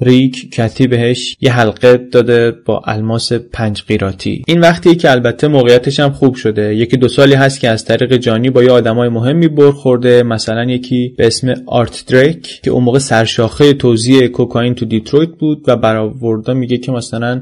ریک 0.00 0.50
کتی 0.50 0.86
بهش 0.86 1.36
یه 1.40 1.52
حلقه 1.52 1.96
داده 1.96 2.50
با 2.50 2.82
الماس 2.84 3.32
پنج 3.32 3.82
قیراتی. 3.82 4.42
این 4.46 4.60
وقتی 4.60 4.94
که 4.94 5.10
البته 5.10 5.48
موقعیتش 5.48 6.00
هم 6.00 6.12
خوب 6.12 6.34
شده. 6.34 6.74
یکی 6.74 6.96
دو 6.96 7.08
سالی 7.08 7.34
هست 7.34 7.60
که 7.60 7.68
از 7.68 7.84
طریق 7.84 8.16
جانی 8.16 8.50
با 8.50 8.62
یه 8.62 8.70
آدمای 8.70 9.08
مهمی 9.08 9.48
برخورده 9.48 10.22
مثلا 10.22 10.64
یکی 10.64 11.14
به 11.18 11.26
اسم 11.26 11.54
آرت 11.66 12.04
دریک 12.06 12.60
که 12.62 12.70
اون 12.70 12.84
موقع 12.84 12.98
سرشاخه 12.98 13.72
توزیع 13.72 14.28
کوکائین 14.28 14.74
تو 14.74 14.84
دیترویت 14.84 15.30
بود 15.30 15.64
و 15.66 15.76
برآوردا 15.76 16.54
میگه 16.54 16.78
که 16.78 16.92
مثلا 16.92 17.40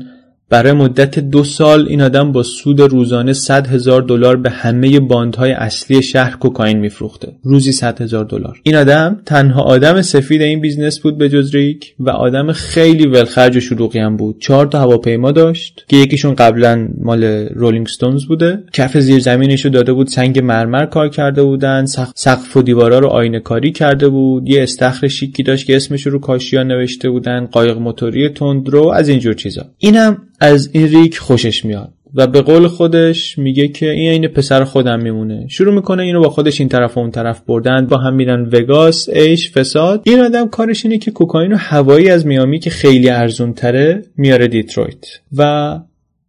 برای 0.50 0.72
مدت 0.72 1.18
دو 1.18 1.44
سال 1.44 1.86
این 1.88 2.02
آدم 2.02 2.32
با 2.32 2.42
سود 2.42 2.80
روزانه 2.80 3.32
100 3.32 3.66
هزار 3.66 4.02
دلار 4.02 4.36
به 4.36 4.50
همه 4.50 5.00
باندهای 5.00 5.52
اصلی 5.52 6.02
شهر 6.02 6.36
کوکائین 6.36 6.78
میفروخته. 6.78 7.32
روزی 7.42 7.72
100 7.72 8.02
هزار 8.02 8.24
دلار. 8.24 8.60
این 8.62 8.76
آدم 8.76 9.20
تنها 9.26 9.62
آدم 9.62 10.02
سفید 10.02 10.42
این 10.42 10.60
بیزنس 10.60 11.00
بود 11.00 11.18
به 11.18 11.28
جز 11.28 11.54
ریک 11.54 11.94
و 12.00 12.10
آدم 12.10 12.52
خیلی 12.52 13.06
ولخرج 13.06 13.56
و 13.56 13.60
شلوغی 13.60 13.98
هم 13.98 14.16
بود. 14.16 14.40
چهار 14.40 14.66
تا 14.66 14.78
هواپیما 14.80 15.32
داشت 15.32 15.84
که 15.88 15.96
یکیشون 15.96 16.34
قبلا 16.34 16.88
مال 17.00 17.24
Rolling 17.54 17.86
Stones 17.86 18.24
بوده. 18.24 18.62
کف 18.72 18.98
زیر 18.98 19.20
زمینش 19.20 19.64
رو 19.64 19.70
داده 19.70 19.92
بود 19.92 20.06
سنگ 20.06 20.38
مرمر 20.38 20.86
کار 20.86 21.08
کرده 21.08 21.42
بودن 21.42 21.84
سقف 22.14 22.56
و 22.56 22.62
دیوارا 22.62 22.98
رو 22.98 23.08
آینه 23.08 23.40
کاری 23.40 23.72
کرده 23.72 24.08
بود. 24.08 24.48
یه 24.48 24.62
استخر 24.62 25.08
شیکی 25.08 25.42
داشت 25.42 25.66
که 25.66 25.76
اسمش 25.76 26.06
رو 26.06 26.18
کاشیا 26.18 26.62
نوشته 26.62 27.10
بودن 27.10 27.46
قایق 27.46 27.78
موتوری 27.78 28.28
تندرو 28.28 28.88
از 28.88 29.08
اینجور 29.08 29.34
چیزا. 29.34 29.64
اینم 29.78 30.22
از 30.40 30.70
این 30.72 30.88
ریک 30.88 31.18
خوشش 31.18 31.64
میاد 31.64 31.92
و 32.14 32.26
به 32.26 32.42
قول 32.42 32.66
خودش 32.66 33.38
میگه 33.38 33.68
که 33.68 33.90
این 33.90 34.10
این 34.10 34.28
پسر 34.28 34.64
خودم 34.64 35.02
میمونه. 35.02 35.46
شروع 35.48 35.74
می‌کنه 35.74 36.02
اینو 36.02 36.20
با 36.20 36.28
خودش 36.28 36.60
این 36.60 36.68
طرف 36.68 36.96
و 36.96 37.00
اون 37.00 37.10
طرف 37.10 37.40
بردن. 37.40 37.86
با 37.86 37.96
هم 37.96 38.14
میرن 38.14 38.48
وگاس 38.52 39.08
عیش 39.08 39.50
فساد. 39.50 40.02
این 40.04 40.20
آدم 40.20 40.48
کارش 40.48 40.84
اینه 40.84 40.98
که 40.98 41.10
کوکائین 41.10 41.52
هوایی 41.52 42.10
از 42.10 42.26
میامی 42.26 42.58
که 42.58 42.70
خیلی 42.70 43.10
ارزون 43.10 43.52
تره 43.52 44.02
میاره 44.16 44.48
دیترویت. 44.48 45.06
و 45.36 45.72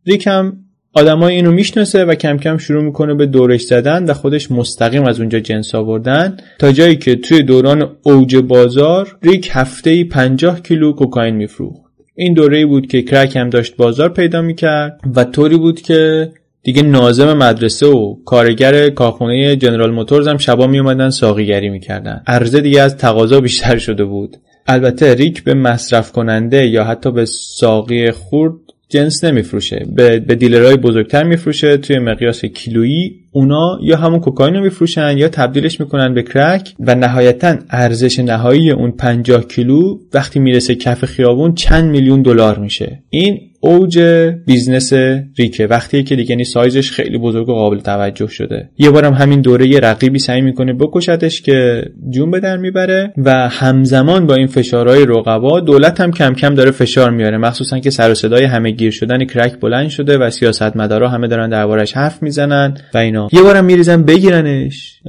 ریک 0.06 0.28
هم 0.28 0.58
آدمای 0.94 1.36
اینو 1.36 1.52
می‌شناسه 1.52 2.06
و 2.06 2.16
کم 2.16 2.38
کم 2.38 2.58
شروع 2.58 2.84
می‌کنه 2.84 3.14
به 3.14 3.26
دورش 3.26 3.62
زدن 3.62 4.06
و 4.06 4.14
خودش 4.14 4.52
مستقیم 4.52 5.04
از 5.04 5.20
اونجا 5.20 5.40
جنس 5.40 5.76
آوردن. 5.76 6.38
تا 6.60 6.72
جایی 6.72 6.96
که 6.96 7.16
توی 7.16 7.44
دوران 7.44 7.90
اوج 8.04 8.36
بازار 8.36 9.18
ریک 9.24 9.50
هفته 9.52 9.90
ای 9.90 10.04
50 10.04 10.62
کیلو 10.62 10.94
کوکائین 10.94 11.36
میفروخت. 11.36 11.89
این 12.22 12.34
دوره 12.34 12.66
بود 12.66 12.88
که 12.88 13.02
کرک 13.02 13.36
هم 13.36 13.50
داشت 13.50 13.76
بازار 13.76 14.10
پیدا 14.10 14.42
می‌کرد 14.42 15.00
و 15.16 15.24
طوری 15.24 15.58
بود 15.58 15.82
که 15.82 16.32
دیگه 16.64 16.82
نازم 16.82 17.34
مدرسه 17.34 17.88
و 17.88 18.16
کارگر 18.26 18.90
کارخونه 18.90 19.56
جنرال 19.56 19.92
موتورز 19.92 20.28
هم 20.28 20.38
شبا 20.38 20.68
می 20.68 21.12
ساقیگری 21.12 21.70
می‌کردن. 21.70 22.24
عرضه 22.28 22.62
دیگه 22.62 22.82
از 22.82 22.98
تقاضا 22.98 23.42
بیشتر 23.42 23.78
شده 23.78 24.06
بود. 24.06 24.38
البته 24.68 25.14
ریک 25.14 25.44
به 25.44 25.54
مصرف 25.54 26.12
کننده 26.12 26.68
یا 26.68 26.84
حتی 26.84 27.12
به 27.12 27.26
ساقی 27.26 28.12
خرد 28.12 28.54
جنس 28.90 29.24
نمیفروشه. 29.24 29.86
به, 29.96 30.20
به 30.20 30.36
دیلرهای 30.36 30.76
بزرگتر 30.76 31.24
میفروشه 31.24 31.78
توی 31.78 32.00
مقیاس 32.00 32.46
کیلویی. 32.46 33.16
اونا 33.32 33.80
یا 33.82 33.98
همون 33.98 34.20
کوکائین 34.20 34.56
رو 34.56 34.64
میفروشن 34.64 35.18
یا 35.18 35.30
تبدیلش 35.30 35.80
می‌کنن 35.80 36.14
به 36.14 36.24
کرک 36.24 36.74
و 36.80 36.96
نهایتا 36.96 37.56
ارزش 37.70 38.20
نهایی 38.20 38.72
اون 38.72 38.92
50 38.92 39.48
کیلو 39.48 40.00
وقتی 40.14 40.40
می‌رسه 40.40 40.76
کف 40.76 41.06
خیابون 41.06 41.54
چند 41.54 41.84
میلیون 41.92 42.22
دلار 42.22 42.60
میشه. 42.60 43.04
این 43.10 43.40
اوج 43.62 44.00
بیزنس 44.46 44.94
ریکه. 45.38 45.68
وقتی 45.68 46.04
که 46.04 46.16
دیگه 46.16 46.44
سایزش 46.44 46.92
خیلی 46.92 47.18
بزرگ 47.18 47.50
و 47.50 47.54
قابل 47.54 47.80
توجه 47.80 48.28
شده. 48.28 48.70
یه 48.78 48.90
بارم 48.90 49.14
همین 49.14 49.42
دوره 49.42 49.68
یه 49.68 49.80
رقیبی 49.80 50.20
سعی 50.20 50.42
می‌کنه 50.42 50.74
بکشتش 50.74 51.42
که 51.42 51.86
جون 52.10 52.32
به 52.32 52.40
در 52.40 52.58
می‌بره 52.58 53.14
و 53.18 53.50
همزمان 53.50 54.28
با 54.28 54.36
این 54.36 54.48
فشارهای 54.48 55.06
رقبا 55.06 55.60
دولت 55.60 56.02
هم 56.02 56.12
کم 56.12 56.34
کم 56.34 56.56
داره 56.56 56.72
فشار 56.72 57.12
میاره. 57.12 57.38
مخصوصا 57.38 57.80
که 57.80 57.90
سر 57.90 58.12
و 58.12 58.14
صدای 58.14 58.46
همه 58.46 58.72
گیر 58.72 58.92
شدن 58.92 59.26
کرک 59.26 59.60
بلند 59.60 59.90
شده 59.90 60.18
و 60.18 60.30
سیاستمدارا 60.30 61.10
همه 61.10 61.28
دارن 61.28 61.50
دربارش 61.50 61.94
حرف 61.94 62.24
می‌زنن 62.24 62.74
و 62.94 62.98
اینا. 62.98 63.19
یه 63.32 63.42
بارم 63.42 63.66
میریزن 63.66 64.04
بگیرنش. 64.04 65.00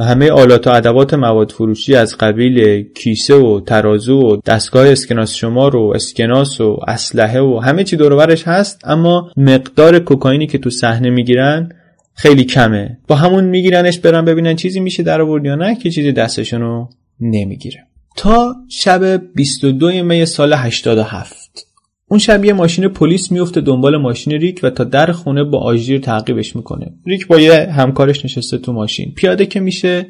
همه 0.00 0.30
آلات 0.30 0.66
و 0.66 0.70
ادوات 0.70 1.14
مواد 1.14 1.52
فروشی 1.52 1.94
از 1.94 2.16
قبیل 2.16 2.82
کیسه 2.94 3.34
و 3.34 3.60
ترازو 3.60 4.20
و 4.20 4.36
دستگاه 4.46 4.88
اسکناس 4.88 5.34
شمار 5.34 5.76
و 5.76 5.92
اسکناس 5.94 6.60
و 6.60 6.78
اسلحه 6.88 7.40
و 7.40 7.58
همه 7.58 7.84
چی 7.84 7.96
دورورش 7.96 8.48
هست 8.48 8.80
اما 8.84 9.30
مقدار 9.36 9.98
کوکائینی 9.98 10.46
که 10.46 10.58
تو 10.58 10.70
صحنه 10.70 11.10
می‌گیرن 11.10 11.68
خیلی 12.14 12.44
کمه. 12.44 12.98
با 13.08 13.16
همون 13.16 13.44
میگیرنش 13.44 13.98
برن 13.98 14.24
ببینن 14.24 14.56
چیزی 14.56 14.80
میشه 14.80 15.02
در 15.02 15.20
آورد 15.20 15.44
یا 15.44 15.54
نه 15.54 15.74
که 15.74 15.90
چیزی 15.90 16.12
دستشونو 16.12 16.86
نمی‌گیره. 17.20 17.84
تا 18.16 18.54
شب 18.68 19.22
22 19.34 20.02
می 20.02 20.26
سال 20.26 20.52
87 20.52 21.47
اون 22.10 22.18
شب 22.18 22.44
یه 22.44 22.52
ماشین 22.52 22.88
پلیس 22.88 23.32
میفته 23.32 23.60
دنبال 23.60 23.96
ماشین 23.96 24.32
ریک 24.32 24.60
و 24.62 24.70
تا 24.70 24.84
در 24.84 25.12
خونه 25.12 25.44
با 25.44 25.58
آژیر 25.58 26.00
تعقیبش 26.00 26.56
می‌کنه. 26.56 26.86
ریک 27.06 27.26
با 27.26 27.40
یه 27.40 27.72
همکارش 27.72 28.24
نشسته 28.24 28.58
تو 28.58 28.72
ماشین. 28.72 29.12
پیاده 29.16 29.46
که 29.46 29.60
میشه 29.60 30.06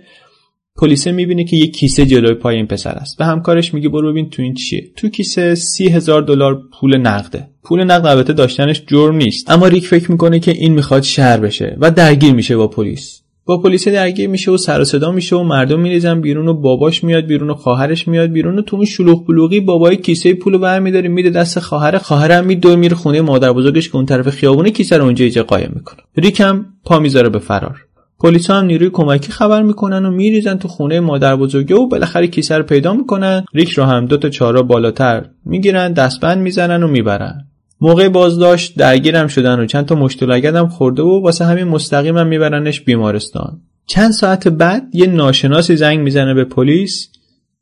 پلیسه 0.77 1.13
می‌بینه 1.13 1.45
که 1.45 1.57
یه 1.57 1.67
کیسه 1.67 2.07
جلوی 2.07 2.35
پای 2.35 2.57
این 2.57 2.67
پسر 2.67 2.91
است. 2.91 3.19
به 3.19 3.25
همکارش 3.25 3.75
میگه 3.75 3.89
برو 3.89 4.13
ببین 4.13 4.31
تو 4.31 4.43
این 4.43 4.55
چیه. 4.55 4.83
تو 4.97 5.09
کیسه 5.09 5.55
سی 5.55 5.89
هزار 5.89 6.23
دلار 6.23 6.63
پول 6.81 6.97
نقده. 6.97 7.49
پول 7.63 7.85
نقد 7.85 8.07
البته 8.07 8.33
داشتنش 8.33 8.83
جرم 8.87 9.17
نیست. 9.17 9.51
اما 9.51 9.67
ریک 9.67 9.87
فکر 9.87 10.11
می‌کنه 10.13 10.39
که 10.39 10.51
این 10.51 10.73
می‌خواد 10.73 11.03
شهر 11.03 11.41
بشه 11.41 11.77
و 11.81 11.91
درگیر 11.91 12.33
میشه 12.33 12.57
با 12.57 12.69
پلیس. 12.69 13.23
با 13.49 13.59
پلیس 13.59 13.89
درگیر 13.89 14.29
میشه 14.29 14.51
و 14.51 14.57
سر 14.57 14.85
صدا 14.85 15.13
میشه 15.13 15.37
و 15.37 15.43
مردم 15.43 15.81
میریزن 15.81 16.21
بیرون 16.21 16.49
و 16.49 16.55
باباش 16.55 17.05
میاد 17.05 17.25
بیرون 17.25 17.51
و 17.51 17.55
خواهرش 17.55 18.09
میاد 18.09 18.31
بیرون 18.31 18.59
و 18.59 18.63
تو 18.63 18.77
اون 18.77 18.85
شلوغ 18.85 19.27
بلوغی 19.27 19.61
بابای 19.61 19.97
کیسه 19.97 20.35
پول 20.35 20.59
برمیداره 20.59 21.09
میده 21.09 21.31
دست 21.31 21.59
خواهر 21.59 21.99
خواهرم 21.99 22.47
میدور 22.47 22.77
میره 22.77 22.95
خونه 22.95 23.21
مادر 23.21 23.53
بزرگش 23.53 23.89
که 23.89 23.97
اون 23.97 24.07
طرف 24.07 24.29
خیابونه 24.29 24.71
کیسه 24.71 24.97
رو 24.99 25.05
اونجا 25.05 25.25
ایجا 25.25 25.43
قایم 25.43 25.73
می‌کنه. 25.75 25.99
ریکم 26.17 26.67
پا 26.85 26.99
می‌ذاره 26.99 27.29
به 27.29 27.39
فرار. 27.39 27.77
پلیس 28.21 28.51
هم 28.51 28.65
نیروی 28.65 28.91
کمکی 28.91 29.33
خبر 29.33 29.63
می‌کنن 29.63 30.07
و 30.07 30.11
میریزن 30.11 30.59
تو 30.59 30.69
خونه 30.69 31.01
مادر 31.01 31.37
بزرگه 31.37 31.77
و 31.77 31.89
بالاخره 31.89 32.27
کیسه 32.27 32.59
رو 32.59 32.65
پیدا 32.65 32.93
می‌کنن. 32.95 33.45
ریک 33.55 33.71
رو 33.71 33.85
هم 33.85 34.07
دو 34.07 34.17
تا 34.17 34.29
چارا 34.29 34.63
بالاتر 34.63 35.27
می‌گیرن 35.45 35.93
دستبند 35.93 36.39
می‌زنن 36.39 36.83
و 36.83 36.89
می‌برن. 36.89 37.48
موقع 37.81 38.09
بازداشت 38.09 38.79
درگیرم 38.79 39.27
شدن 39.27 39.61
و 39.61 39.67
چند 39.67 39.87
تا 39.87 39.95
مشت 39.95 40.25
خورده 40.69 41.03
و 41.03 41.23
واسه 41.23 41.45
همین 41.45 41.65
مستقیمم 41.65 42.27
میبرنش 42.27 42.81
بیمارستان. 42.81 43.61
چند 43.87 44.11
ساعت 44.11 44.49
بعد 44.49 44.83
یه 44.93 45.07
ناشناسی 45.07 45.77
زنگ 45.77 45.99
می‌زنه 45.99 46.35
به 46.35 46.45
پلیس 46.45 47.09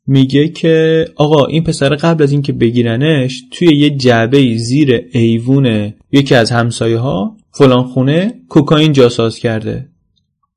میگه 0.07 0.47
که 0.47 1.05
آقا 1.15 1.45
این 1.45 1.63
پسر 1.63 1.95
قبل 1.95 2.23
از 2.23 2.31
اینکه 2.31 2.53
بگیرنش 2.53 3.43
توی 3.51 3.77
یه 3.77 3.89
جعبه 3.89 4.57
زیر 4.57 5.01
ایوون 5.11 5.93
یکی 6.11 6.35
از 6.35 6.51
همسایه 6.51 6.97
ها 6.97 7.37
فلان 7.51 7.83
خونه 7.83 8.33
کوکائین 8.49 8.93
جاساز 8.93 9.39
کرده. 9.39 9.89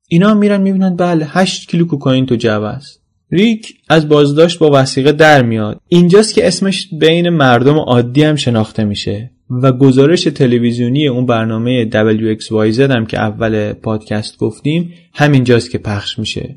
اینا 0.07 0.29
هم 0.29 0.37
میرن 0.37 0.61
می‌بینن 0.61 0.95
بله 0.95 1.25
8 1.29 1.69
کیلو 1.69 1.85
کوکائین 1.85 2.25
تو 2.25 2.35
جعبه 2.35 2.67
است. 2.67 3.01
ریک 3.31 3.73
از 3.89 4.09
بازداشت 4.09 4.59
با 4.59 4.69
وسیقه 4.73 5.11
در 5.11 5.43
میاد. 5.43 5.79
اینجاست 5.87 6.33
که 6.33 6.47
اسمش 6.47 6.87
بین 6.99 7.29
مردم 7.29 7.77
عادی 7.77 8.23
هم 8.23 8.35
شناخته 8.35 8.83
میشه. 8.83 9.31
و 9.51 9.71
گزارش 9.71 10.23
تلویزیونی 10.23 11.07
اون 11.07 11.25
برنامه 11.25 11.89
WXYZ 11.89 12.79
هم 12.79 13.05
که 13.05 13.19
اول 13.19 13.73
پادکست 13.73 14.37
گفتیم 14.37 14.93
همینجاست 15.13 15.71
که 15.71 15.77
پخش 15.77 16.19
میشه. 16.19 16.55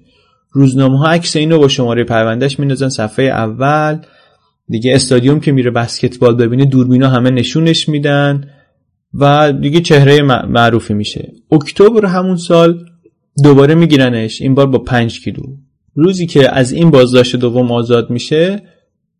روزنامه 0.52 0.98
ها 0.98 1.06
عکس 1.06 1.36
اینو 1.36 1.58
با 1.58 1.68
شماره 1.68 2.04
پروندهش 2.04 2.58
میندازن 2.58 2.88
صفحه 2.88 3.24
اول. 3.24 3.98
دیگه 4.68 4.94
استادیوم 4.94 5.40
که 5.40 5.52
میره 5.52 5.70
بسکتبال 5.70 6.34
ببینه 6.34 6.64
دوربینا 6.64 7.08
همه 7.08 7.30
نشونش 7.30 7.88
میدن 7.88 8.48
و 9.14 9.52
دیگه 9.52 9.80
چهره 9.80 10.22
معروفی 10.46 10.94
میشه. 10.94 11.32
اکتبر 11.52 12.06
همون 12.06 12.36
سال 12.36 12.84
دوباره 13.44 13.74
میگیرنش. 13.74 14.42
این 14.42 14.54
بار 14.54 14.66
با 14.66 14.78
5 14.78 15.20
کیلو. 15.20 15.42
روزی 15.94 16.26
که 16.26 16.56
از 16.56 16.72
این 16.72 16.90
بازداشت 16.90 17.36
دوم 17.36 17.72
آزاد 17.72 18.10
میشه 18.10 18.62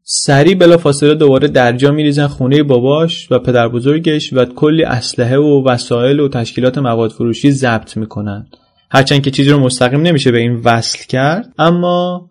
سریع 0.07 0.55
بلا 0.55 0.77
فاصله 0.77 1.15
دوباره 1.15 1.49
درجا 1.49 1.91
میریزن 1.91 2.27
خونه 2.27 2.63
باباش 2.63 3.33
و 3.33 3.39
پدر 3.39 3.69
بزرگش 3.69 4.33
و 4.33 4.45
کلی 4.45 4.85
اسلحه 4.85 5.37
و 5.37 5.69
وسایل 5.69 6.21
و 6.21 6.29
تشکیلات 6.29 6.79
مواد 6.79 7.11
فروشی 7.11 7.51
ضبط 7.51 7.97
می‌کنن. 7.97 8.47
هرچند 8.91 9.23
که 9.23 9.31
چیزی 9.31 9.51
رو 9.51 9.59
مستقیم 9.59 10.03
نمیشه 10.03 10.31
به 10.31 10.39
این 10.39 10.61
وصل 10.65 10.99
کرد 11.09 11.53
اما 11.59 12.29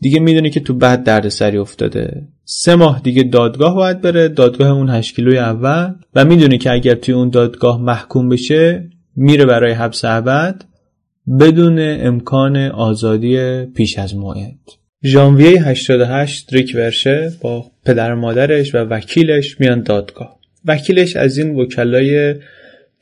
دیگه 0.00 0.20
می‌دونه 0.20 0.50
که 0.50 0.60
تو 0.60 0.74
بعد 0.74 1.04
درد 1.04 1.28
سری 1.28 1.58
افتاده. 1.58 2.28
سه 2.44 2.76
ماه 2.76 3.00
دیگه 3.00 3.22
دادگاه 3.22 3.74
باید 3.74 4.00
بره 4.00 4.28
دادگاه 4.28 4.70
اون 4.70 4.90
8 4.90 5.16
کیلوی 5.16 5.38
اول 5.38 5.94
و 6.14 6.24
می‌دونه 6.24 6.58
که 6.58 6.72
اگر 6.72 6.94
توی 6.94 7.14
اون 7.14 7.30
دادگاه 7.30 7.80
محکوم 7.80 8.28
بشه 8.28 8.90
میره 9.16 9.44
برای 9.44 9.72
حبس 9.72 10.04
ابد 10.04 10.64
بدون 11.40 11.78
امکان 11.80 12.56
آزادی 12.56 13.64
پیش 13.64 13.98
از 13.98 14.16
موعد. 14.16 14.85
ژانویه 15.04 15.62
88 15.62 16.54
ریک 16.54 16.72
ورشه 16.74 17.32
با 17.40 17.70
پدر 17.84 18.14
مادرش 18.14 18.74
و 18.74 18.78
وکیلش 18.78 19.60
میان 19.60 19.82
دادگاه. 19.82 20.38
وکیلش 20.64 21.16
از 21.16 21.38
این 21.38 21.54
وکلای 21.54 22.34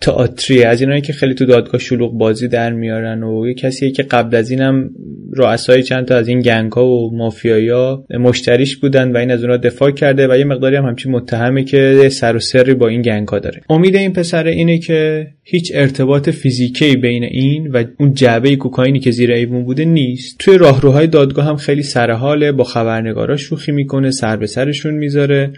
تئاتری 0.00 0.62
از 0.62 0.80
اینایی 0.80 1.00
که 1.00 1.12
خیلی 1.12 1.34
تو 1.34 1.46
دادگاه 1.46 1.80
شلوغ 1.80 2.12
بازی 2.18 2.48
در 2.48 2.72
میارن 2.72 3.22
و 3.22 3.48
یه 3.48 3.54
کسیه 3.54 3.90
که 3.90 4.02
قبل 4.02 4.36
از 4.36 4.50
اینم 4.50 4.90
رؤسای 5.32 5.82
چند 5.82 6.04
تا 6.04 6.16
از 6.16 6.28
این 6.28 6.40
گنگ 6.40 6.72
ها 6.72 6.86
و 6.86 7.16
مافیایا 7.16 8.04
مشتریش 8.20 8.76
بودن 8.76 9.12
و 9.12 9.16
این 9.16 9.30
از 9.30 9.42
اونها 9.42 9.56
دفاع 9.56 9.90
کرده 9.90 10.28
و 10.28 10.38
یه 10.38 10.44
مقداری 10.44 10.76
هم 10.76 10.84
همچین 10.84 11.12
متهمه 11.12 11.64
که 11.64 12.08
سر 12.08 12.36
و 12.36 12.40
سری 12.40 12.74
با 12.74 12.88
این 12.88 13.02
گنگ 13.02 13.28
ها 13.28 13.38
داره. 13.38 13.60
امید 13.70 13.96
این 13.96 14.12
پسر 14.12 14.46
اینه 14.46 14.78
که 14.78 15.26
هیچ 15.42 15.72
ارتباط 15.74 16.30
فیزیکی 16.30 16.96
بین 16.96 17.24
این 17.24 17.70
و 17.70 17.84
اون 18.00 18.14
جعبه 18.14 18.56
کوکائینی 18.56 19.00
که 19.00 19.10
زیر 19.10 19.32
ایوون 19.32 19.64
بوده 19.64 19.84
نیست. 19.84 20.38
توی 20.38 20.58
راهروهای 20.58 21.06
دادگاه 21.06 21.44
هم 21.44 21.56
خیلی 21.56 21.82
سرحاله 21.82 22.52
با 22.52 22.64
خبرنگارا 22.64 23.36
شوخی 23.36 23.72
می‌کنه 23.72 24.10
سر 24.10 24.36
به 24.36 24.46
سرشون 24.46 24.94
می‌ذاره. 24.94 25.52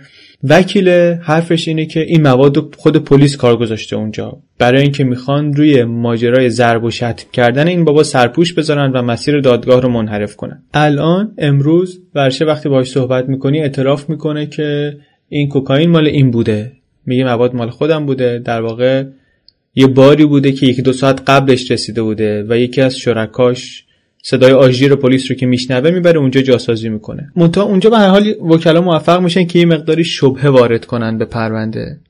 وکیل 0.49 0.89
حرفش 1.23 1.69
اینه 1.69 1.87
که 1.87 2.01
این 2.01 2.23
مواد 2.23 2.75
خود 2.77 2.97
پلیس 2.97 3.37
کار 3.37 3.57
گذاشته 3.57 3.97
اونجا. 3.97 4.39
برای 4.59 4.83
اینکه 4.83 5.05
می‌خوان 5.05 5.55
روی 5.55 5.85
ماجرای 5.85 6.51
ضرب 6.51 6.85
و 6.85 6.91
شتم 6.91 7.27
کردن 7.33 7.69
این 7.69 7.85
بابا 7.85 8.03
سرپوش 8.03 8.53
بذارن 8.53 8.93
و 8.93 9.03
مسیر 9.03 9.41
دادگاه 9.41 9.81
رو 9.81 9.89
منحرف 9.89 10.37
کنن. 10.37 10.63
الان 10.75 11.35
امروز 11.39 12.01
ورشه 12.15 12.45
وقتی 12.45 12.69
باهاش 12.69 12.91
صحبت 12.91 13.29
می‌کنی 13.29 13.61
اعتراف 13.61 14.11
می‌کنه 14.11 14.47
که 14.47 14.97
این 15.29 15.49
کوکائین 15.49 15.91
مال 15.91 16.07
این 16.07 16.31
بوده. 16.31 16.73
میگه 17.07 17.25
مواد 17.25 17.55
مال 17.55 17.71
خودم 17.71 18.07
بوده. 18.07 18.39
در 18.39 18.61
واقع 18.61 19.05
یه 19.75 19.87
باری 19.87 20.25
بوده 20.25 20.53
که 20.53 20.67
یکی 20.67 20.83
دو 20.83 20.93
ساعت 20.93 21.23
قبلش 21.27 21.71
رسیده 21.71 22.03
بوده 22.03 22.47
و 22.49 22.59
یکی 22.59 22.81
از 22.81 22.99
شرکاش 22.99 23.86
صدای 24.29 24.53
آژیر 24.53 24.95
پلیس 24.95 25.31
رو 25.31 25.37
که 25.37 25.47
میشنوه 25.47 25.91
می‌بره 25.91 26.19
اونجا 26.19 26.43
جاسازی 26.43 26.89
می‌کنه. 26.89 27.33
منتها 27.37 27.65
اونجا 27.65 27.91
به 27.91 27.99
هر 27.99 28.09
حال 28.09 28.27
وکلا 28.29 28.81
موفق 28.81 29.21
میشن 29.21 29.47
که 29.47 29.59
یه 29.59 29.65
مقداری 29.65 30.05
شبهه 30.05 30.49
وارد 30.49 30.85
کنن 30.85 31.19
به 31.19 31.25
پرونده. 31.25 32.01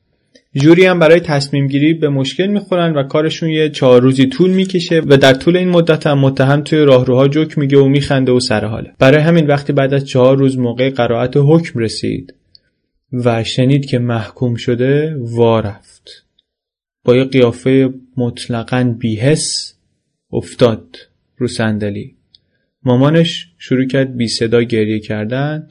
جوری 0.54 0.86
هم 0.86 0.98
برای 0.98 1.20
تصمیم 1.20 1.66
گیری 1.66 1.94
به 1.94 2.08
مشکل 2.08 2.46
می‌خورن 2.46 2.94
و 2.94 3.02
کارشون 3.02 3.48
یه 3.48 3.68
چهار 3.68 4.02
روزی 4.02 4.26
طول 4.26 4.50
می‌کشه 4.50 5.02
و 5.06 5.16
در 5.16 5.34
طول 5.34 5.56
این 5.56 5.68
مدت 5.68 6.06
هم 6.06 6.18
متهم 6.18 6.62
توی 6.62 6.78
راهروها 6.78 7.28
جوک 7.28 7.58
میگه 7.58 7.78
و 7.78 7.88
میخنده 7.88 8.32
و 8.32 8.40
سر 8.40 8.64
حاله. 8.64 8.92
برای 8.98 9.20
همین 9.20 9.46
وقتی 9.46 9.72
بعد 9.72 9.94
از 9.94 10.04
چهار 10.04 10.36
روز 10.36 10.58
موقع 10.58 10.90
قرائت 10.90 11.32
حکم 11.36 11.78
رسید 11.78 12.34
و 13.12 13.44
شنید 13.44 13.86
که 13.86 13.98
محکوم 13.98 14.54
شده 14.54 15.16
وا 15.18 15.60
رفت. 15.60 16.24
با 17.04 17.16
یه 17.16 17.24
قیافه 17.24 17.90
مطلقا 18.16 18.94
بیهس 18.98 19.74
افتاد. 20.32 20.96
رو 21.36 21.48
صندلی. 21.48 22.14
مامانش 22.84 23.48
شروع 23.58 23.86
کرد 23.86 24.16
بی 24.16 24.28
صدا 24.28 24.62
گریه 24.62 25.00
کردن. 25.00 25.68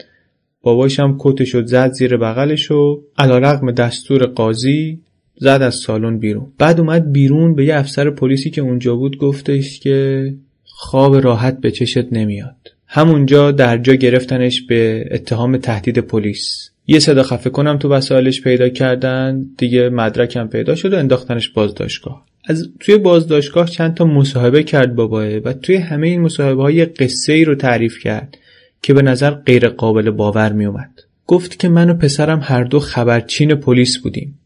باباش 0.61 0.99
هم 0.99 1.15
کتشو 1.19 1.65
زد 1.65 1.91
زیر 1.91 2.17
بغلش 2.17 2.71
و 2.71 3.03
علا 3.17 3.37
رقم 3.37 3.71
دستور 3.71 4.25
قاضی 4.25 4.99
زد 5.35 5.61
از 5.61 5.75
سالن 5.75 6.17
بیرون. 6.17 6.51
بعد 6.57 6.79
اومد 6.79 7.11
بیرون 7.11 7.55
به 7.55 7.65
یه 7.65 7.75
افسر 7.75 8.09
پلیسی 8.09 8.49
که 8.49 8.61
اونجا 8.61 8.95
بود 8.95 9.17
گفتش 9.17 9.79
که 9.79 10.33
خواب 10.63 11.15
راحت 11.15 11.61
به 11.61 11.71
چشت 11.71 12.13
نمیاد. 12.13 12.55
همونجا 12.87 13.51
در 13.51 13.77
جا 13.77 13.93
گرفتنش 13.93 14.61
به 14.61 15.09
اتهام 15.11 15.57
تهدید 15.57 15.99
پلیس. 15.99 16.69
یه 16.87 16.99
صدا 16.99 17.23
خفه 17.23 17.49
کنم 17.49 17.77
تو 17.77 17.89
وسایلش 17.89 18.41
پیدا 18.41 18.69
کردن 18.69 19.45
دیگه 19.57 19.89
مدرکم 19.89 20.47
پیدا 20.47 20.75
شد 20.75 20.93
و 20.93 20.97
انداختنش 20.97 21.49
بازداشتگاه 21.49 22.25
از 22.47 22.69
توی 22.79 22.97
بازداشتگاه 22.97 23.69
چند 23.69 23.93
تا 23.93 24.05
مصاحبه 24.05 24.63
کرد 24.63 24.95
باباه 24.95 25.25
و 25.27 25.53
توی 25.53 25.75
همه 25.75 26.07
این 26.07 26.21
مصاحبه 26.21 26.61
های 26.61 26.85
قصه 26.85 27.33
ای 27.33 27.45
رو 27.45 27.55
تعریف 27.55 27.99
کرد 27.99 28.37
که 28.81 28.93
به 28.93 29.01
نظر 29.01 29.31
غیر 29.31 29.67
قابل 29.67 30.09
باور 30.09 30.53
می 30.53 30.65
اومد. 30.65 30.91
گفت 31.27 31.59
که 31.59 31.69
من 31.69 31.89
و 31.89 31.93
پسرم 31.93 32.39
هر 32.43 32.63
دو 32.63 32.79
خبرچین 32.79 33.55
پلیس 33.55 33.97
بودیم. 33.97 34.39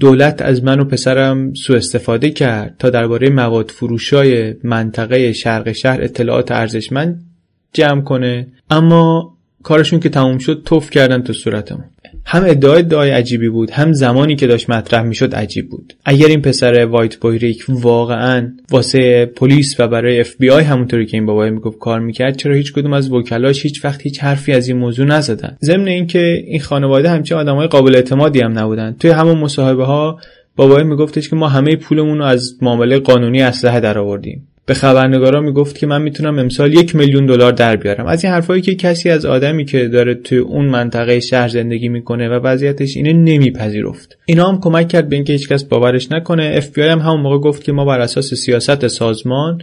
دولت 0.00 0.42
از 0.42 0.64
من 0.64 0.80
و 0.80 0.84
پسرم 0.84 1.54
سوء 1.54 1.76
استفاده 1.76 2.30
کرد 2.30 2.76
تا 2.78 2.90
درباره 2.90 3.30
مواد 3.30 3.70
فروشای 3.70 4.54
منطقه 4.64 5.32
شرق 5.32 5.72
شهر 5.72 6.02
اطلاعات 6.02 6.52
ارزشمند 6.52 7.24
جمع 7.72 8.00
کنه 8.00 8.46
اما 8.70 9.36
کارشون 9.62 10.00
که 10.00 10.08
تموم 10.08 10.38
شد 10.38 10.62
تف 10.64 10.90
کردن 10.90 11.22
تو 11.22 11.32
صورتمون. 11.32 11.84
هم 12.26 12.44
ادعای 12.44 12.78
ادعای 12.78 13.10
عجیبی 13.10 13.48
بود 13.48 13.70
هم 13.70 13.92
زمانی 13.92 14.36
که 14.36 14.46
داشت 14.46 14.70
مطرح 14.70 15.02
می‌شد 15.02 15.34
عجیب 15.34 15.70
بود. 15.70 15.94
اگر 16.04 16.26
این 16.26 16.42
پسر 16.42 16.84
وایت 16.84 17.16
بوی 17.16 17.37
ریک 17.37 17.64
واقعا 17.68 18.52
واسه 18.70 19.26
پلیس 19.26 19.80
و 19.80 19.88
برای 19.88 20.20
اف 20.20 20.36
بی 20.38 20.50
آی 20.50 20.64
همونطوری 20.64 21.06
که 21.06 21.16
این 21.16 21.26
باباهه 21.26 21.50
می‌گفت 21.50 21.78
کار 21.78 22.00
می‌کرد 22.00 22.36
چرا 22.36 22.54
هیچ 22.54 22.72
کدوم 22.72 22.92
از 22.92 23.12
وکلاش 23.12 23.62
هیچ 23.62 23.84
وقت 23.84 24.02
هیچ 24.02 24.20
حرفی 24.20 24.52
از 24.52 24.68
این 24.68 24.76
موضوع 24.76 25.06
نزدن؟ 25.06 25.56
ضمن 25.62 25.88
اینکه 25.88 26.44
این 26.46 26.60
خانواده 26.60 27.10
همچین 27.10 27.36
آدمای 27.36 27.66
قابل 27.66 27.94
اعتمادی 27.94 28.40
هم 28.40 28.58
نبودن. 28.58 28.96
توی 29.00 29.10
همون 29.10 29.38
مصاحبه 29.38 29.84
ها 29.84 30.20
بابای 30.56 30.84
میگفتش 30.84 31.28
که 31.28 31.36
ما 31.36 31.48
همه 31.48 31.76
پولمون 31.76 32.18
رو 32.18 32.24
از 32.24 32.58
معامله 32.62 32.98
قانونی 32.98 33.42
اسلحه 33.42 33.80
درآوردیم. 33.80 34.46
به 34.70 34.74
خبرنگارا 34.74 35.40
می‌گفت 35.40 35.78
که 35.78 35.86
من 35.86 36.02
می‌تونم 36.02 36.38
امسال 36.38 36.74
یک 36.74 36.96
میلیون 36.96 37.26
دلار 37.26 37.52
در 37.52 37.76
بیارم. 37.76 38.06
از 38.06 38.24
این 38.24 38.32
حرفایی 38.32 38.62
که 38.62 38.74
کسی 38.74 39.10
از 39.10 39.24
آدمی 39.26 39.64
که 39.64 39.88
داره 39.88 40.14
توی 40.14 40.38
اون 40.38 40.66
منطقه 40.66 41.20
شهر 41.20 41.48
زندگی 41.48 41.88
می‌کنه 41.88 42.28
و 42.28 42.32
وضعیتش 42.32 42.96
اینه 42.96 43.12
نمیپذیرفت. 43.12 44.18
اینا 44.26 44.48
هم 44.48 44.60
کمک 44.60 44.88
کرد 44.88 45.08
به 45.08 45.16
اینکه 45.16 45.32
هیچکس 45.32 45.64
باورش 45.64 46.12
نکنه. 46.12 46.52
اف 46.54 46.78
هم 46.78 46.98
همون 46.98 47.20
موقع 47.20 47.38
گفت 47.38 47.64
که 47.64 47.72
ما 47.72 47.84
بر 47.84 48.00
اساس 48.00 48.34
سیاست 48.34 48.86
سازمان 48.86 49.62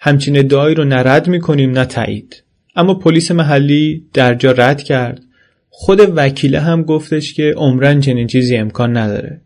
همچین 0.00 0.38
ادعایی 0.38 0.74
رو 0.74 0.84
نه 0.84 0.96
رد 0.96 1.28
می‌کنیم 1.28 1.70
نه 1.70 1.84
تایید. 1.84 2.42
اما 2.76 2.94
پلیس 2.94 3.30
محلی 3.30 4.04
در 4.14 4.34
جا 4.34 4.52
رد 4.52 4.82
کرد. 4.82 5.20
خود 5.68 6.00
وکیله 6.16 6.60
هم 6.60 6.82
گفتش 6.82 7.34
که 7.34 7.54
عمرا 7.56 8.00
چنین 8.00 8.26
چیزی 8.26 8.56
امکان 8.56 8.96
نداره. 8.96 9.40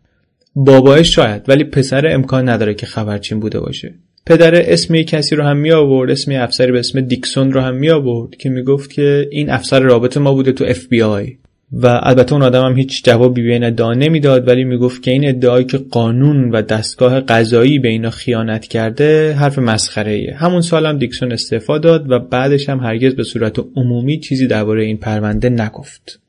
باباهه 0.55 1.03
شاید 1.03 1.41
ولی 1.47 1.63
پسر 1.63 2.07
امکان 2.07 2.49
نداره 2.49 2.73
که 2.73 2.85
خبرچین 2.85 3.39
بوده 3.39 3.59
باشه. 3.59 3.93
پدر 4.27 4.71
اسم 4.71 5.01
کسی 5.01 5.35
رو 5.35 5.43
هم 5.43 5.57
می 5.57 5.71
آورد 5.71 6.11
اسم 6.11 6.31
افسری 6.31 6.71
به 6.71 6.79
اسم 6.79 7.01
دیکسون 7.01 7.51
رو 7.51 7.61
هم 7.61 7.75
می 7.75 7.89
آورد 7.89 8.35
که 8.35 8.49
می‌گفت 8.49 8.91
که 8.91 9.27
این 9.31 9.49
افسر 9.49 9.79
رابط 9.79 10.19
ما 10.19 10.33
بوده 10.33 10.51
تو 10.51 10.65
اف 10.67 10.87
بی 10.87 11.01
آی 11.01 11.37
و 11.71 11.99
البته 12.03 12.33
اون 12.33 12.41
آدم 12.41 12.65
هم 12.65 12.77
هیچ 12.77 13.03
جوابی 13.03 13.43
به 13.43 13.53
این 13.53 13.63
ادعا 13.63 13.93
نمی‌داد 13.93 14.47
ولی 14.47 14.63
می‌گفت 14.63 15.03
که 15.03 15.11
این 15.11 15.29
ادعایی 15.29 15.65
که 15.65 15.77
قانون 15.77 16.51
و 16.51 16.61
دستگاه 16.61 17.19
قضایی 17.19 17.79
به 17.79 17.87
اینا 17.87 18.09
خیانت 18.09 18.67
کرده 18.67 19.33
حرف 19.33 19.59
مسخره 19.59 20.11
ایه. 20.11 20.35
همون 20.35 20.61
سال 20.61 20.85
هم 20.85 20.97
دیکسون 20.97 21.31
استعفا 21.31 21.77
داد 21.77 22.11
و 22.11 22.19
بعدش 22.19 22.69
هم 22.69 22.79
هرگز 22.79 23.15
به 23.15 23.23
صورت 23.23 23.59
عمومی 23.75 24.19
چیزی 24.19 24.47
درباره 24.47 24.83
این 24.83 24.97
پرونده 24.97 25.49
نگفت. 25.49 26.19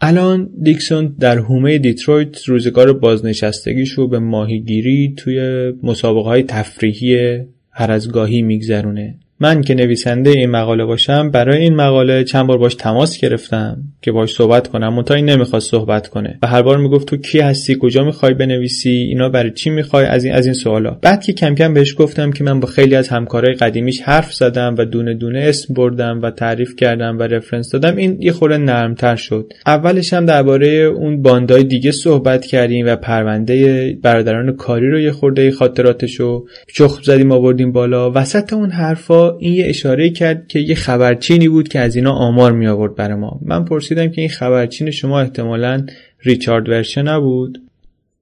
الان 0.00 0.50
دیکسون 0.62 1.16
در 1.18 1.38
حومه 1.38 1.78
دیترویت 1.78 2.44
روزگار 2.44 2.92
بازنشستگیش 2.92 3.90
رو 3.90 4.08
به 4.08 4.18
ماهیگیری 4.18 5.14
توی 5.16 5.72
مسابقه 5.82 6.28
های 6.28 6.42
تفریحی 6.42 7.40
هر 7.70 7.90
از 7.90 8.12
گاهی 8.12 8.42
میگذرونه. 8.42 9.18
من 9.40 9.62
که 9.62 9.74
نویسنده 9.74 10.30
این 10.30 10.50
مقاله 10.50 10.84
باشم 10.84 11.30
برای 11.30 11.58
این 11.58 11.74
مقاله 11.74 12.24
چند 12.24 12.46
بار 12.46 12.58
باش 12.58 12.74
تماس 12.74 13.20
گرفتم 13.20 13.76
که 14.02 14.12
باش 14.12 14.34
صحبت 14.34 14.68
کنم 14.68 14.94
منتها 14.94 15.16
این 15.16 15.30
نمی‌خواست 15.30 15.70
صحبت 15.70 16.08
کنه. 16.08 16.38
و 16.42 16.46
هر 16.46 16.62
بار 16.62 16.78
می‌گفت 16.78 17.08
تو 17.08 17.16
کی 17.16 17.40
هستی 17.40 17.76
کجا 17.80 18.04
می‌خوای 18.04 18.34
بنویسی 18.34 18.90
اینا 18.90 19.28
برای 19.28 19.50
چی 19.50 19.70
می‌خوای؟ 19.70 20.06
از 20.06 20.24
این 20.24 20.34
از 20.34 20.46
این 20.46 20.54
سوالا. 20.54 20.98
بعد 21.02 21.22
که 21.22 21.32
کم 21.32 21.54
کم 21.54 21.74
بهش 21.74 21.94
گفتم 21.98 22.30
که 22.30 22.44
من 22.44 22.60
با 22.60 22.66
خیلی 22.66 22.94
از 22.94 23.08
همکارای 23.08 23.54
قدیمیش 23.54 24.00
حرف 24.00 24.32
زدم 24.32 24.74
و 24.78 24.84
دونه 24.84 25.14
دونه 25.14 25.38
اسم 25.38 25.74
بردم 25.74 26.20
و 26.22 26.30
تعریف 26.30 26.76
کردم 26.76 27.18
و 27.18 27.22
reference 27.22 27.70
دادم 27.70 27.96
این 27.96 28.16
یه 28.22 28.32
خورده 28.32 28.58
نرمتر 28.58 29.16
شد. 29.16 29.52
اولش 29.66 30.12
هم 30.12 30.26
درباره 30.26 30.68
اون 30.68 31.22
باندای 31.22 31.64
دیگه 31.64 31.90
صحبت 31.90 32.46
کردیم 32.46 32.86
و 32.86 32.96
پرونده 32.96 33.98
برادران 34.02 34.56
کاری 34.56 34.90
رو 34.90 35.00
یه 35.00 35.12
خورده 35.12 35.50
خاطراتشو 35.50 36.44
چخ 36.74 37.00
زدیم 37.02 37.32
آوردیم 37.32 37.72
بالا. 37.72 38.12
وسط 38.14 38.52
اون 38.52 38.70
حرفا 38.70 39.29
این 39.38 39.54
یه 39.54 39.66
اشاره 39.66 40.10
کرد 40.10 40.48
که 40.48 40.58
یه 40.58 40.74
خبرچینی 40.74 41.48
بود 41.48 41.68
که 41.68 41.80
از 41.80 41.96
اینا 41.96 42.12
آمار 42.12 42.52
می 42.52 42.66
آورد 42.66 42.94
برای 42.94 43.14
ما. 43.14 43.40
من 43.42 43.64
پرسیدم 43.64 44.08
که 44.08 44.20
این 44.20 44.30
خبرچین 44.30 44.90
شما 44.90 45.20
احتمالا 45.20 45.86
ریچارد 46.22 46.68
ورشه 46.68 47.02
نبود؟ 47.02 47.58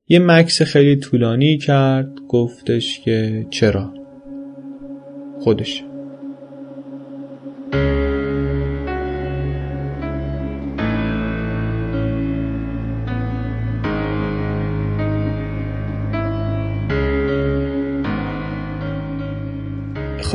یه 0.09 0.18
مکس 0.18 0.62
خیلی 0.62 0.97
طولانی 0.97 1.59
کرد 1.59 2.11
گفتش 2.29 3.01
که 3.01 3.47
چرا؟ 3.51 3.94
خودش. 5.40 5.83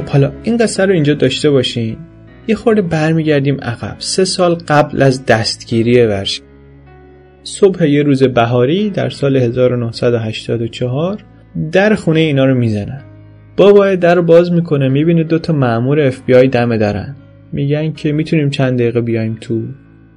خب 0.04 0.10
حالا 0.10 0.32
این 0.44 0.58
قصه 0.58 0.86
رو 0.86 0.94
اینجا 0.94 1.13
داشته 1.13 1.50
باشین. 1.50 1.98
یه 2.48 2.56
خورده 2.56 2.82
برمیگردیم 2.82 3.58
عقب. 3.62 3.96
سه 4.00 4.26
سال 4.26 4.56
قبل 4.56 5.02
از 5.02 5.26
دستگیری 5.26 6.06
ورشه. 6.06 6.41
صبح 7.44 7.88
یه 7.88 8.04
روز 8.04 8.24
بهاری 8.24 8.89
در 8.89 9.10
سال 9.10 9.38
1984 9.38 11.18
در 11.72 11.96
خونه 11.96 12.20
اینا 12.20 12.46
رو 12.46 12.56
می‌زنن. 12.56 13.02
بابا 13.58 13.96
در 13.96 14.16
رو 14.16 14.24
باز 14.24 14.52
می‌کنه 14.52 14.89
می‌بینه 14.89 15.24
دوتا 15.24 15.54
مأمور 15.54 16.00
اف 16.00 16.22
بی 16.26 16.34
آی 16.34 16.48
دم 16.48 16.78
درن 16.78 17.16
میگن 17.52 17.94
که 17.94 18.12
می‌تونیم 18.12 18.50
چند 18.50 18.80
دقیقه 18.80 19.02
بیایم 19.02 19.38
تو. 19.42 19.62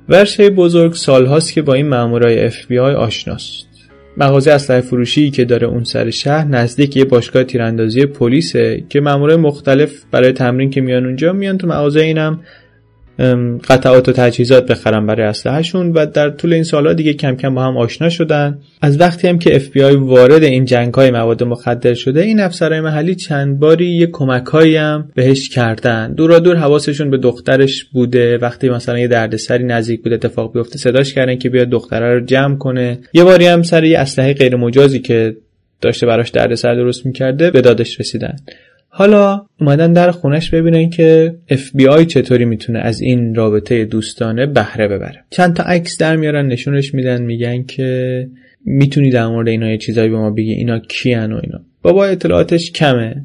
ورشه 0.09 0.51
بزرگ 0.51 0.93
سالهاست 0.93 1.53
که 1.53 1.63
با 1.63 1.75
این 1.75 1.89
مامورای 1.89 2.45
اف 2.45 2.67
بی 2.67 2.79
آی 2.79 2.95
آشناست. 2.95 3.76
مغازه 4.17 4.53
اسلحه 4.53 4.81
فروشی 4.81 5.31
که 5.31 5.45
داره 5.45 5.67
اون 5.67 5.85
سر 5.85 6.11
شهر 6.11 6.45
نزدیک 6.45 6.97
یه 6.97 7.05
باشگاه 7.05 7.45
تیراندازی 7.45 8.07
پلیسه 8.07 8.85
که 8.89 9.01
مامورای 9.01 9.37
مختلف 9.37 10.05
برای 10.11 10.33
تمرین 10.33 10.71
که 10.71 10.81
میان 10.81 11.05
اونجا 11.05 11.33
میان 11.33 11.59
تو 11.59 11.67
مغازه 11.67 12.01
اینم. 12.01 12.41
قطعات 13.69 14.09
و 14.09 14.13
تجهیزات 14.13 14.67
بخرن 14.67 15.07
برای 15.07 15.27
اسلحهشون 15.27 15.93
و 15.93 16.07
در 16.07 16.31
طول 16.31 16.53
این 16.53 16.63
سالها 16.63 16.93
دیگه 16.93 17.13
کم 17.13 17.37
کم 17.37 17.55
با 17.55 17.63
هم 17.63 17.77
آشنا 17.77 18.09
شدن. 18.09 18.59
از 18.83 19.01
وقتی 19.01 19.29
هم 19.29 19.39
که 19.39 19.59
FBI 19.59 19.97
وارد 19.97 20.45
این 20.45 20.65
جنگ 20.65 20.95
های 20.95 21.11
مواد 21.11 21.43
مخدر 21.43 21.95
شده 21.95 22.21
این 22.21 22.41
افسرهای 22.41 22.81
محلی 22.81 23.15
چند 23.15 23.59
باری 23.59 23.87
یه 23.87 24.07
کمک 24.07 24.55
هم 24.55 25.09
بهش 25.15 25.49
کردن. 25.49 26.13
دورا 26.13 26.39
دور 26.39 26.57
حواسشون 26.57 27.11
به 27.11 27.19
دخترش 27.19 27.85
بوده. 27.85 28.39
وقتی 28.39 28.69
مثلا 28.69 28.99
یه 28.99 29.09
دردسری 29.09 29.65
نزدیک 29.65 30.03
بود 30.03 30.13
اتفاق 30.13 30.53
بیفته 30.53 30.79
صداش 30.79 31.15
کردن 31.15 31.37
که 31.37 31.49
بیاد 31.49 31.69
دختره 31.69 32.15
رو 32.15 32.25
جمع 32.25 32.57
کنه. 32.57 32.99
یه 33.13 33.25
باری 33.25 33.47
هم 33.47 33.63
سر 33.63 33.85
یه 33.85 33.99
اسلحه 33.99 34.35
غیر 34.35 34.57
مجازی 34.57 34.99
که 34.99 35.37
داشته 35.81 36.07
براش 36.07 36.31
دردسر 36.31 36.75
درست 36.75 37.07
می‌کرده 37.07 37.51
به 37.51 37.61
دادش 37.61 38.01
رسیدن. 38.01 38.37
حالا 38.99 39.47
اومدن 39.61 39.93
در 39.93 40.11
خونش 40.11 40.51
ببینن 40.51 40.91
که 40.91 41.35
FBI 41.51 42.07
چطوری 42.07 42.45
می‌تونه 42.45 42.79
از 42.79 43.01
این 43.01 43.35
رابطه 43.35 43.85
دوستانه 43.85 44.47
بهره 44.47 44.89
ببره. 44.89 45.25
چند 45.31 45.57
تا 45.57 45.63
عکس 45.63 45.99
در 45.99 46.17
میارن 46.17 46.47
نشونش 46.47 46.95
میدن 46.95 47.23
میگن 47.23 47.63
که 47.63 48.29
می‌تونی 48.65 49.11
در 49.11 49.27
مورد 49.27 49.49
اینا 49.49 49.71
یه 49.71 49.79
چیزایی 49.79 50.09
به 50.09 50.17
ما 50.17 50.31
بگی 50.31 50.53
اینا 50.53 50.79
کیان 50.79 51.33
و 51.33 51.41
اینا. 51.43 51.61
بابا 51.83 52.07
اطلاعاتش 52.07 52.73
کمه. 52.73 53.25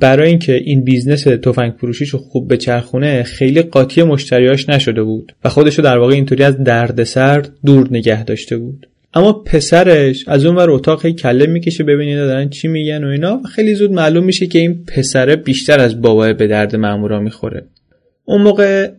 برای 0.00 0.28
اینکه 0.28 0.52
این 0.52 0.84
business 0.84 1.22
تفنگ 1.22 1.72
فروشیش 1.72 2.08
رو 2.08 2.18
خوب 2.18 2.52
بچرخونه 2.52 3.22
خیلی 3.22 3.62
قاطی 3.62 4.02
مشتریاش 4.02 4.68
نشده 4.68 5.02
بود 5.02 5.32
و 5.44 5.48
خودشو 5.48 5.82
در 5.82 5.98
واقع 5.98 6.14
اینطوری 6.14 6.44
از 6.44 6.58
دردسر 6.58 7.44
دور 7.64 7.88
نگه 7.90 8.24
داشته 8.24 8.56
بود. 8.56 8.86
اما 9.14 9.32
پسرش 9.32 10.24
از 10.28 10.44
اون 10.44 10.56
ور 10.56 10.70
اتاق 10.70 11.08
کله 11.08 11.46
می‌کشه 11.46 11.84
ببینید 11.84 12.16
دارن 12.16 12.48
چی 12.48 12.68
میگن 12.68 13.04
و 13.04 13.08
اینا 13.08 13.40
و 13.44 13.46
خیلی 13.46 13.74
زود 13.74 13.92
معلوم 13.92 14.24
میشه 14.24 14.46
که 14.46 14.58
این 14.58 14.84
پسره 14.84 15.36
بیشتر 15.36 15.80
از 15.80 16.00
باباهه 16.00 16.32
به 16.32 16.46
درد 16.46 16.76
مامورا 16.76 17.20
می‌خوره. 17.20 17.66
اون 18.24 18.42
موقع 18.42 18.90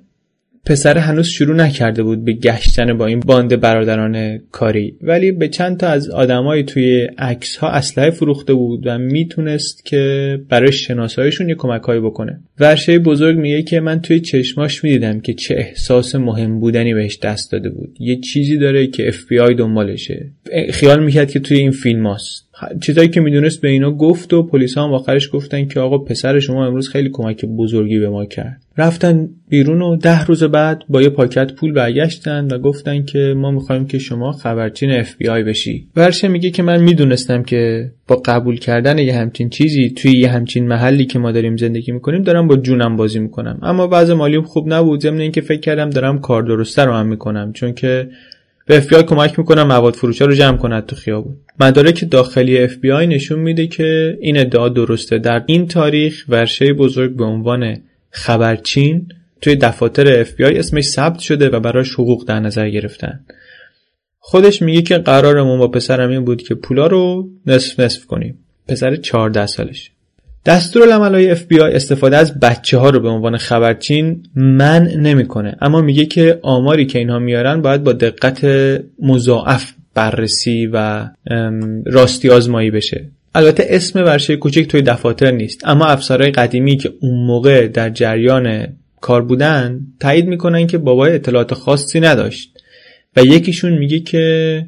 پسر 0.65 0.97
هنوز 0.97 1.27
شروع 1.27 1.55
نکرده 1.55 2.03
بود 2.03 2.25
به 2.25 2.33
گشتن 2.33 2.97
با 2.97 3.05
این 3.05 3.19
باند 3.19 3.59
برادران 3.59 4.37
کاری. 4.51 4.95
ولی 5.01 5.31
به 5.31 5.47
چند 5.47 5.77
تا 5.77 5.87
از 5.87 6.09
آدمای 6.09 6.63
توی 6.63 7.07
عکس 7.17 7.57
ها 7.57 7.69
اسلحه 7.69 8.09
فروخته 8.09 8.53
بود 8.53 8.87
و 8.87 8.97
می‌تونست 8.97 9.85
که 9.85 10.39
برای 10.49 10.71
شناساییشون 10.71 11.49
یه 11.49 11.55
کمکهایی 11.55 12.01
بکنه. 12.01 12.39
ورشه 12.59 12.99
بزرگ 12.99 13.37
میگه 13.37 13.63
که 13.63 13.79
من 13.79 14.01
توی 14.01 14.19
چشماش 14.19 14.83
می‌دیدم 14.83 15.19
که 15.19 15.33
چه 15.33 15.55
احساس 15.57 16.15
مهم 16.15 16.59
بودنی 16.59 16.93
بهش 16.93 17.19
دست 17.19 17.51
داده 17.51 17.69
بود. 17.69 17.97
یه 17.99 18.19
چیزی 18.19 18.57
داره 18.57 18.87
که 18.87 19.11
آی 19.41 19.55
دنبالشه. 19.55 20.31
خیال 20.71 21.03
می‌کرد 21.03 21.31
که 21.31 21.39
توی 21.39 21.57
این 21.57 21.71
فیلم 21.71 22.07
هاست. 22.07 22.44
چیزایی 22.83 23.09
که 23.09 23.21
می‌دونست 23.21 23.61
به 23.61 23.69
اینا 23.69 23.91
گفت 23.91 24.33
و 24.33 24.43
پلیس 24.43 24.77
هم 24.77 24.93
آخرش 24.93 25.29
گفتن 25.33 25.67
که 25.67 25.79
آقا 25.79 25.97
پسر 25.97 26.39
شما 26.39 26.65
امروز 26.65 26.89
خیلی 26.89 27.09
کمک 27.13 27.45
بزرگی 27.45 27.99
به 27.99 28.09
ما 28.09 28.25
کرد. 28.25 28.61
رفتن 28.77 29.29
بیرون 29.49 29.81
و 29.81 29.95
ده 29.95 30.25
روز 30.25 30.43
بعد 30.43 30.83
با 30.89 31.01
یه 31.01 31.09
پاکت 31.09 31.53
پول 31.53 31.73
برگشتن 31.73 32.47
و 32.51 32.59
گفتن 32.59 33.03
که 33.03 33.33
ما 33.37 33.51
می‌خوایم 33.51 33.87
که 33.87 33.99
شما 33.99 34.31
خبرچین 34.31 34.91
اف 34.91 35.15
بی 35.15 35.27
آی 35.27 35.43
بشی. 35.43 35.87
ورشه 35.95 36.27
میگه 36.27 36.49
که 36.49 36.63
من 36.63 36.81
می‌دونستم 36.81 37.43
که 37.43 37.91
با 38.07 38.21
قبول 38.25 38.57
کردن 38.57 38.97
یه 38.97 39.15
همچین 39.15 39.49
چیزی 39.49 39.89
توی 39.89 40.11
یه 40.11 40.29
همچین 40.29 40.67
محلی 40.67 41.05
که 41.05 41.19
ما 41.19 41.31
داریم 41.31 41.57
زندگی 41.57 41.91
می‌کنیم 41.91 42.21
دارم 42.21 42.47
با 42.47 42.57
جونم 42.57 42.95
بازی 42.95 43.19
می‌کنم. 43.19 43.59
اما 43.61 43.89
وضع 43.91 44.13
مالیم 44.13 44.41
خوب 44.41 44.73
نبود. 44.73 45.01
ضمن 45.01 45.19
اینکه 45.19 45.41
فکر 45.41 45.59
کردم 45.59 45.89
دارم 45.89 46.19
کار 46.19 46.43
درسته 46.43 46.83
رو 46.83 46.93
هم 46.93 47.07
می‌کنم. 47.07 47.53
چون 47.53 47.73
که 47.73 48.07
به 48.65 48.81
FBI 48.81 49.03
کمک 49.03 49.39
می‌کنم 49.39 49.67
مواد 49.67 49.93
فروشا 49.93 50.25
رو 50.25 50.33
جمع 50.33 50.57
کند 50.57 50.85
تو 50.85 50.95
خیابون. 50.95 51.37
مدارک 51.59 52.11
داخلی 52.11 52.67
FBI 52.67 52.85
نشون 52.85 53.39
میده 53.39 53.67
که 53.67 54.17
این 54.21 54.37
ادعا 54.37 54.69
درسته. 54.69 55.17
در 55.17 55.43
این 55.45 55.67
تاریخ 55.67 56.25
ورشه 56.29 56.73
بزرگ 56.73 57.15
به 57.15 57.23
عنوان 57.23 57.81
خبرچین 58.09 59.07
توی 59.41 59.55
دفاتر 59.55 60.23
FBI 60.23 60.55
اسمش 60.55 60.83
ثبت 60.83 61.19
شده 61.19 61.49
و 61.49 61.59
براش 61.59 61.93
حقوق 61.93 62.27
در 62.27 62.39
نظر 62.39 62.69
گرفتن. 62.69 63.19
خودش 64.19 64.61
میگه 64.61 64.81
که 64.81 64.97
قرارمون 64.97 65.59
با 65.59 65.67
پسرم 65.67 66.09
این 66.09 66.25
بود 66.25 66.41
که 66.41 66.55
پولا 66.55 66.87
رو 66.87 67.29
نصف 67.45 67.79
نصف 67.79 68.05
کنیم. 68.05 68.39
پسر 68.67 68.95
14 68.95 69.45
سالش 69.45 69.91
دستورالعملهای 70.45 71.31
اف 71.31 71.43
بی 71.43 71.59
استفاده 71.59 72.17
از 72.17 72.39
بچه 72.39 72.77
ها 72.77 72.89
رو 72.89 72.99
به 72.99 73.09
عنوان 73.09 73.37
خبرچین 73.37 74.23
من 74.35 74.87
نمی‌کنه. 74.87 75.57
اما 75.61 75.81
میگه 75.81 76.05
که 76.05 76.39
آماری 76.41 76.85
که 76.85 76.99
اینها 76.99 77.19
میارن 77.19 77.61
باید 77.61 77.83
با 77.83 77.93
دقت 77.93 78.45
مضاعف 79.01 79.73
بررسی 79.93 80.69
و 80.73 81.07
راستی 81.85 82.29
آزمایی 82.29 82.71
بشه. 82.71 83.09
البته 83.35 83.65
اسم 83.69 83.99
ورشه 83.99 84.35
کوچک 84.35 84.67
توی 84.67 84.81
دفاتر 84.81 85.31
نیست. 85.31 85.61
اما 85.67 85.85
افسرهای 85.85 86.31
قدیمی 86.31 86.77
که 86.77 86.93
اون 87.01 87.25
موقع 87.25 87.67
در 87.67 87.89
جریان 87.89 88.67
کار 89.01 89.21
بودن 89.21 89.79
تایید 89.99 90.27
می‌کنن 90.27 90.67
که 90.67 90.77
بابای 90.77 91.13
اطلاعات 91.15 91.53
خاصی 91.53 91.99
نداشت. 91.99 92.51
و 93.15 93.23
یکیشون 93.23 93.77
میگه 93.77 93.99
که 93.99 94.65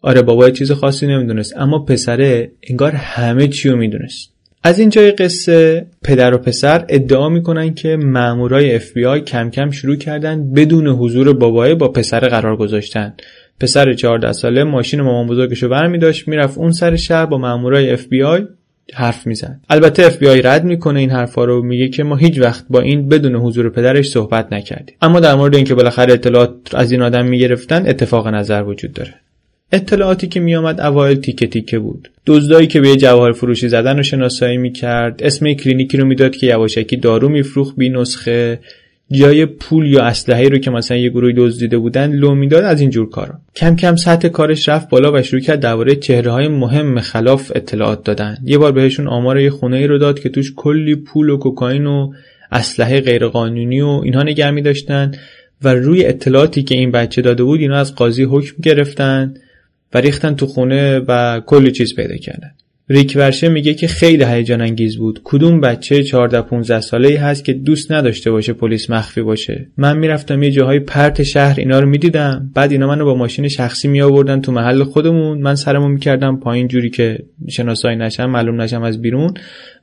آره 0.00 0.22
باباهه 0.22 0.52
چیز 0.52 0.72
خاصی 0.72 1.06
نمی‌دونست. 1.06 1.56
اما 1.56 1.78
پسره 1.78 2.50
انگار 2.62 2.92
همه 2.92 3.48
چی 3.48 3.68
رو 3.68 3.76
می‌دونست. 3.76 4.33
از 4.66 4.78
اینجای 4.78 5.10
قصه 5.10 5.86
پدر 6.04 6.34
و 6.34 6.38
پسر 6.38 6.84
ادعا 6.88 7.28
می‌کنن 7.28 7.74
که 7.74 7.96
مامورای 7.96 8.74
اف 8.74 8.92
بی 8.92 9.04
آی 9.04 9.20
کم 9.20 9.50
کم 9.50 9.70
شروع 9.70 9.96
کردن 9.96 10.52
بدون 10.52 10.86
حضور 10.86 11.32
باباهه 11.32 11.74
با 11.74 11.88
پسر 11.88 12.20
قرار 12.20 12.56
گذاشتن. 12.56 13.14
پسر 13.60 13.92
14 13.92 14.32
ساله 14.32 14.64
ماشین 14.64 15.00
مامان 15.00 15.26
بزرگشو 15.26 15.68
برمی 15.68 15.98
داشت 15.98 16.28
می‌رفت 16.28 16.58
اون 16.58 16.72
سر 16.72 16.96
شهر 16.96 17.26
با 17.26 17.38
مامورای 17.38 17.90
اف 17.90 18.04
بی 18.04 18.22
آی 18.22 18.46
حرف 18.94 19.26
می‌زد. 19.26 19.60
البته 19.70 20.06
اف 20.06 20.16
بی 20.16 20.28
آی 20.28 20.42
رد 20.42 20.64
می‌کنه 20.64 21.00
این 21.00 21.10
حرفا 21.10 21.44
رو 21.44 21.62
میگه 21.62 21.88
که 21.88 22.02
ما 22.02 22.16
هیچ 22.16 22.40
وقت 22.40 22.64
با 22.70 22.80
این 22.80 23.08
بدون 23.08 23.34
حضور 23.34 23.70
پدرش 23.70 24.08
صحبت 24.08 24.52
نکردیم. 24.52 24.96
اما 25.02 25.20
در 25.20 25.34
مورد 25.34 25.54
اینکه 25.54 25.74
بالاخره 25.74 26.12
اطلاعات 26.12 26.54
از 26.74 26.92
این 26.92 27.02
آدم 27.02 27.26
می‌گرفتن 27.26 27.86
اتفاق 27.86 28.28
نظر 28.28 28.62
وجود 28.62 28.92
داره. 28.92 29.14
اطلاعاتی 29.72 30.28
که 30.28 30.40
میآمد 30.40 30.80
اوایل 30.80 31.20
تیکه 31.20 31.46
تیکه 31.46 31.78
بود. 31.78 32.10
دزدایی 32.26 32.66
که 32.66 32.80
به 32.80 32.96
جواهر 32.96 33.32
فروشی 33.32 33.68
زدن 33.68 33.96
رو 33.96 34.02
شناسایی 34.02 34.56
می‌کرد 34.56 35.22
اسم 35.22 35.52
کلینیکی 35.52 35.96
رو 35.96 36.04
می‌داد 36.06 36.36
که 36.36 36.46
یواشکی 36.46 36.96
دارو 36.96 37.28
میفروخت 37.28 37.76
بی 37.76 37.88
نسخه 37.88 38.58
جای 39.12 39.46
پول 39.46 39.86
یا 39.86 40.02
اسلحه 40.02 40.48
رو 40.48 40.58
که 40.58 40.70
مثلا 40.70 40.96
یه 40.96 41.08
گروهی 41.08 41.34
دزدیده 41.36 41.78
بودن 41.78 42.12
لو 42.12 42.34
می‌داد 42.34 42.64
از 42.64 42.80
این 42.80 42.90
جور 42.90 43.10
کارا. 43.10 43.34
کم 43.56 43.76
کم 43.76 43.96
سطح 43.96 44.28
کارش 44.28 44.68
رفت 44.68 44.88
بالا 44.88 45.12
و 45.12 45.22
شروع 45.22 45.40
کرد 45.40 45.60
درباره 45.60 45.96
چهره 45.96 46.30
های 46.30 46.48
مهم 46.48 47.00
خلاف 47.00 47.52
اطلاعات 47.54 48.04
دادن. 48.04 48.38
یه 48.44 48.58
بار 48.58 48.72
بهشون 48.72 49.08
آمار 49.08 49.40
یه 49.40 49.50
خونه 49.50 49.76
ای 49.76 49.86
رو 49.86 49.98
داد 49.98 50.20
که 50.20 50.28
توش 50.28 50.52
کلی 50.56 50.94
پول 50.94 51.30
و 51.30 51.36
کوکائین 51.36 51.86
و 51.86 52.12
اسلحه 52.52 53.00
غیرقانونی 53.00 53.80
و 53.80 54.00
اینها 54.04 54.22
نگه 54.22 54.50
می 54.50 54.62
داشتن 54.62 55.12
و 55.62 55.74
روی 55.74 56.04
اطلاعاتی 56.04 56.62
که 56.62 56.74
این 56.74 56.90
بچه 56.90 57.22
داده 57.22 57.44
بود 57.44 57.60
اینا 57.60 57.76
از 57.76 57.94
قاضی 57.94 58.22
حکم 58.22 58.54
گرفتن. 58.62 59.34
و 59.94 59.98
ریختن 59.98 60.34
تو 60.34 60.46
خونه 60.46 60.98
و 60.98 61.40
کلی 61.46 61.72
چیز 61.72 61.94
پیدا 61.94 62.16
کردن. 62.16 62.50
ریک 62.88 63.12
ورشه 63.16 63.48
میگه 63.48 63.74
که 63.74 63.86
خیلی 63.86 64.24
هیجان 64.24 64.60
انگیز 64.60 64.96
بود. 64.96 65.20
کدوم 65.24 65.60
بچه 65.60 66.02
14 66.02 66.40
15 66.40 66.80
ساله 66.80 67.08
ای 67.08 67.16
هست 67.16 67.44
که 67.44 67.52
دوست 67.52 67.92
نداشته 67.92 68.30
باشه 68.30 68.52
پلیس 68.52 68.90
مخفی 68.90 69.22
باشه؟ 69.22 69.68
من 69.76 69.98
می‌رفتم 69.98 70.42
یه 70.42 70.50
جاهای 70.50 70.80
پرت 70.80 71.22
شهر 71.22 71.54
اینا 71.60 71.80
رو 71.80 71.88
می‌دیدم. 71.88 72.50
بعد 72.54 72.72
اینا 72.72 72.86
منو 72.86 73.04
با 73.04 73.14
ماشین 73.14 73.48
شخصی 73.48 73.88
می 73.88 74.02
آوردن 74.02 74.40
تو 74.40 74.52
محل 74.52 74.84
خودمون. 74.84 75.38
من 75.38 75.54
سرمو 75.54 75.88
می‌کردم 75.88 76.36
پایین 76.36 76.68
جوری 76.68 76.90
که 76.90 77.18
شناسایی 77.48 77.96
نشم 77.96 78.30
معلوم 78.30 78.60
نشم 78.60 78.82
از 78.82 79.02
بیرون. 79.02 79.34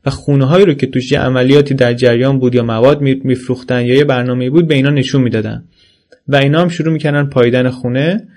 و 0.06 0.10
خونه 0.10 0.46
هایی 0.46 0.66
رو 0.66 0.74
که 0.74 0.88
توش 0.88 1.12
یه 1.12 1.20
عملیاتی 1.20 1.74
در 1.74 1.94
جریان 1.94 2.40
بود 2.40 2.56
یا 2.56 2.64
مواد 2.64 3.02
میفروختن 3.02 3.86
یا 3.86 3.96
یه 3.96 4.04
برنامه 4.04 4.50
بود 4.50 4.68
به 4.68 4.76
اینا 4.76 4.90
نشون 4.90 5.22
می‌دادن. 5.22 5.64
و 6.28 6.36
اینا 6.36 6.62
هم 6.62 6.70
شروع 6.70 6.94
می‌کردن 6.94 7.24
پاییدن 7.24 7.70
خونه. 7.70 8.28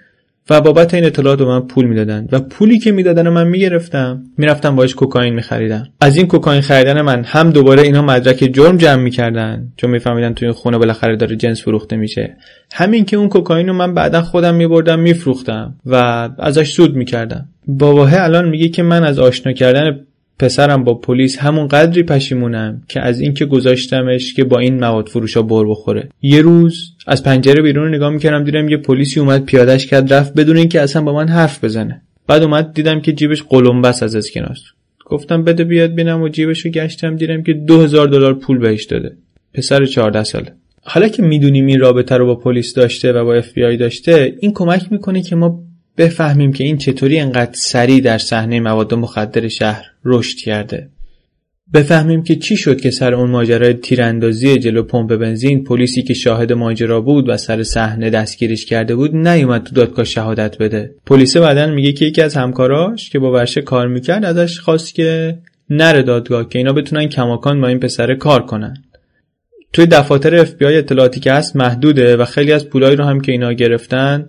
و 0.50 0.60
بابت 0.60 0.94
این 0.94 1.04
اطلاعات 1.04 1.38
به 1.38 1.44
من 1.44 1.60
پول 1.60 1.84
می‌دادن 1.84 2.28
و 2.32 2.40
پولی 2.40 2.78
که 2.78 2.92
می‌دادن 2.92 3.28
من 3.28 3.48
می‌گرفتم. 3.48 4.22
می‌رفتم 4.38 4.76
باش 4.76 4.94
کوکائین 4.94 5.34
میخریدم. 5.34 5.88
از 6.00 6.16
این 6.16 6.26
کوکائین 6.26 6.62
خریدن 6.62 7.00
من 7.00 7.24
هم 7.24 7.50
دوباره 7.50 7.82
اینا 7.82 8.02
مدرک 8.02 8.50
جرم 8.52 8.76
جمع 8.76 9.02
می‌کردن. 9.02 9.72
چون 9.76 9.90
میفهمیدن 9.90 10.34
توی 10.34 10.48
این 10.48 10.54
خونه 10.54 10.78
بالاخره 10.78 11.16
داره 11.16 11.36
جنس 11.36 11.62
فروخته 11.62 11.96
میشه. 11.96 12.36
همین 12.72 13.04
که 13.04 13.16
اون 13.16 13.28
کوکائین 13.28 13.68
رو 13.68 13.72
من 13.72 13.94
بعدا 13.94 14.22
خودم 14.22 14.54
میبردم 14.54 14.98
میفروختم 14.98 15.74
و 15.86 16.28
ازش 16.38 16.70
سود 16.70 16.96
می‌کردم. 16.96 17.48
باباه 17.66 18.10
الان 18.14 18.48
میگه 18.48 18.68
که 18.68 18.82
من 18.82 19.04
از 19.04 19.18
آشنا 19.18 19.52
کردن 19.52 20.00
پسرم 20.38 20.84
با 20.84 20.94
پلیس 20.94 21.38
همون 21.38 21.68
قدری 21.68 22.02
پشیمونم 22.02 22.82
که 22.88 23.00
از 23.00 23.20
اینکه 23.20 23.44
گذاشتمش 23.44 24.34
که 24.34 24.44
با 24.44 24.58
این 24.58 24.80
مواد 24.80 25.08
فروشا 25.08 25.42
بر 25.42 25.64
بخوره. 25.64 26.08
یه 26.22 26.40
روز 26.40 26.93
از 27.06 27.22
پنجره 27.22 27.62
بیرون 27.62 27.94
نگاه 27.94 28.10
می‌کردم 28.10 28.44
دیدم 28.44 28.68
یه 28.68 28.76
پلیسی 28.76 29.20
اومد 29.20 29.44
پیادش 29.44 29.86
کرد 29.86 30.14
رفت 30.14 30.34
بدون 30.34 30.56
اینکه 30.56 30.80
اصلا 30.80 31.02
با 31.02 31.12
من 31.12 31.28
حرف 31.28 31.64
بزنه. 31.64 32.02
بعد 32.26 32.42
اومد 32.42 32.74
دیدم 32.74 33.00
که 33.00 33.12
جیبش 33.12 33.42
قلمبس 33.42 34.02
از 34.02 34.16
اسکناس. 34.16 34.58
گفتم 35.04 35.44
بده 35.44 35.64
بیاد 35.64 35.94
بینم 35.94 36.22
و 36.22 36.28
جیبشو 36.28 36.68
گشتم 36.68 37.16
دیدم 37.16 37.42
که 37.42 37.52
دو 37.52 37.82
هزار 37.82 38.08
دلار 38.08 38.34
پول 38.34 38.58
بهش 38.58 38.84
داده. 38.84 39.16
پسر 39.54 39.84
14 39.84 40.24
ساله. 40.24 40.52
حالا 40.82 41.08
که 41.08 41.22
می‌دونیم 41.22 41.66
این 41.66 41.80
رابطه 41.80 42.16
رو 42.16 42.26
با 42.26 42.34
پلیس 42.34 42.74
داشته 42.74 43.12
و 43.12 43.24
با 43.24 43.34
اف 43.34 43.58
داشته 43.58 44.34
این 44.40 44.52
کمک 44.52 44.92
می‌کنه 44.92 45.22
که 45.22 45.36
ما 45.36 45.64
بفهمیم 45.98 46.52
که 46.52 46.64
این 46.64 46.78
چطوری 46.78 47.18
انقدر 47.18 47.52
سریع 47.54 48.00
در 48.00 48.18
صحنه 48.18 48.60
مواد 48.60 48.94
مخدر 48.94 49.48
شهر 49.48 49.84
رشد 50.04 50.38
کرده. 50.38 50.88
بفهمیم 51.72 52.22
که 52.22 52.36
چی 52.36 52.56
شد 52.56 52.80
که 52.80 52.90
سر 52.90 53.14
اون 53.14 53.30
ماجرای 53.30 53.74
تیراندازی 53.74 54.58
جلو 54.58 54.82
پمپ 54.82 55.16
بنزین 55.16 55.64
پلیسی 55.64 56.02
که 56.02 56.14
شاهد 56.14 56.52
ماجرا 56.52 57.00
بود 57.00 57.28
و 57.28 57.36
سر 57.36 57.62
صحنه 57.62 58.10
دستگیرش 58.10 58.66
کرده 58.66 58.94
بود 58.94 59.16
نیومد 59.16 59.62
تو 59.62 59.74
دادگاه 59.74 60.04
شهادت 60.04 60.58
بده. 60.58 60.94
پلیس 61.06 61.36
بعدن 61.36 61.74
میگه 61.74 61.92
که 61.92 62.04
یکی 62.04 62.22
از 62.22 62.36
همکاراش 62.36 63.10
که 63.10 63.18
با 63.18 63.32
ورشه 63.32 63.60
کار 63.60 63.88
می‌کرد 63.88 64.24
ازش 64.24 64.60
خواست 64.60 64.94
که 64.94 65.38
نره 65.70 66.02
دادگاه 66.02 66.48
که 66.48 66.58
اینا 66.58 66.72
بتونن 66.72 67.06
کماکان 67.06 67.60
با 67.60 67.68
این 67.68 67.80
پسر 67.80 68.14
کار 68.14 68.42
کنن. 68.46 68.76
توی 69.72 69.86
دفاتر 69.86 70.36
اف 70.36 70.54
اطلاعاتی 70.60 71.20
که 71.20 71.32
هست 71.32 71.56
محدوده 71.56 72.16
و 72.16 72.24
خیلی 72.24 72.52
از 72.52 72.68
پولایی 72.68 72.96
رو 72.96 73.04
هم 73.04 73.20
که 73.20 73.32
اینا 73.32 73.52
گرفتن 73.52 74.28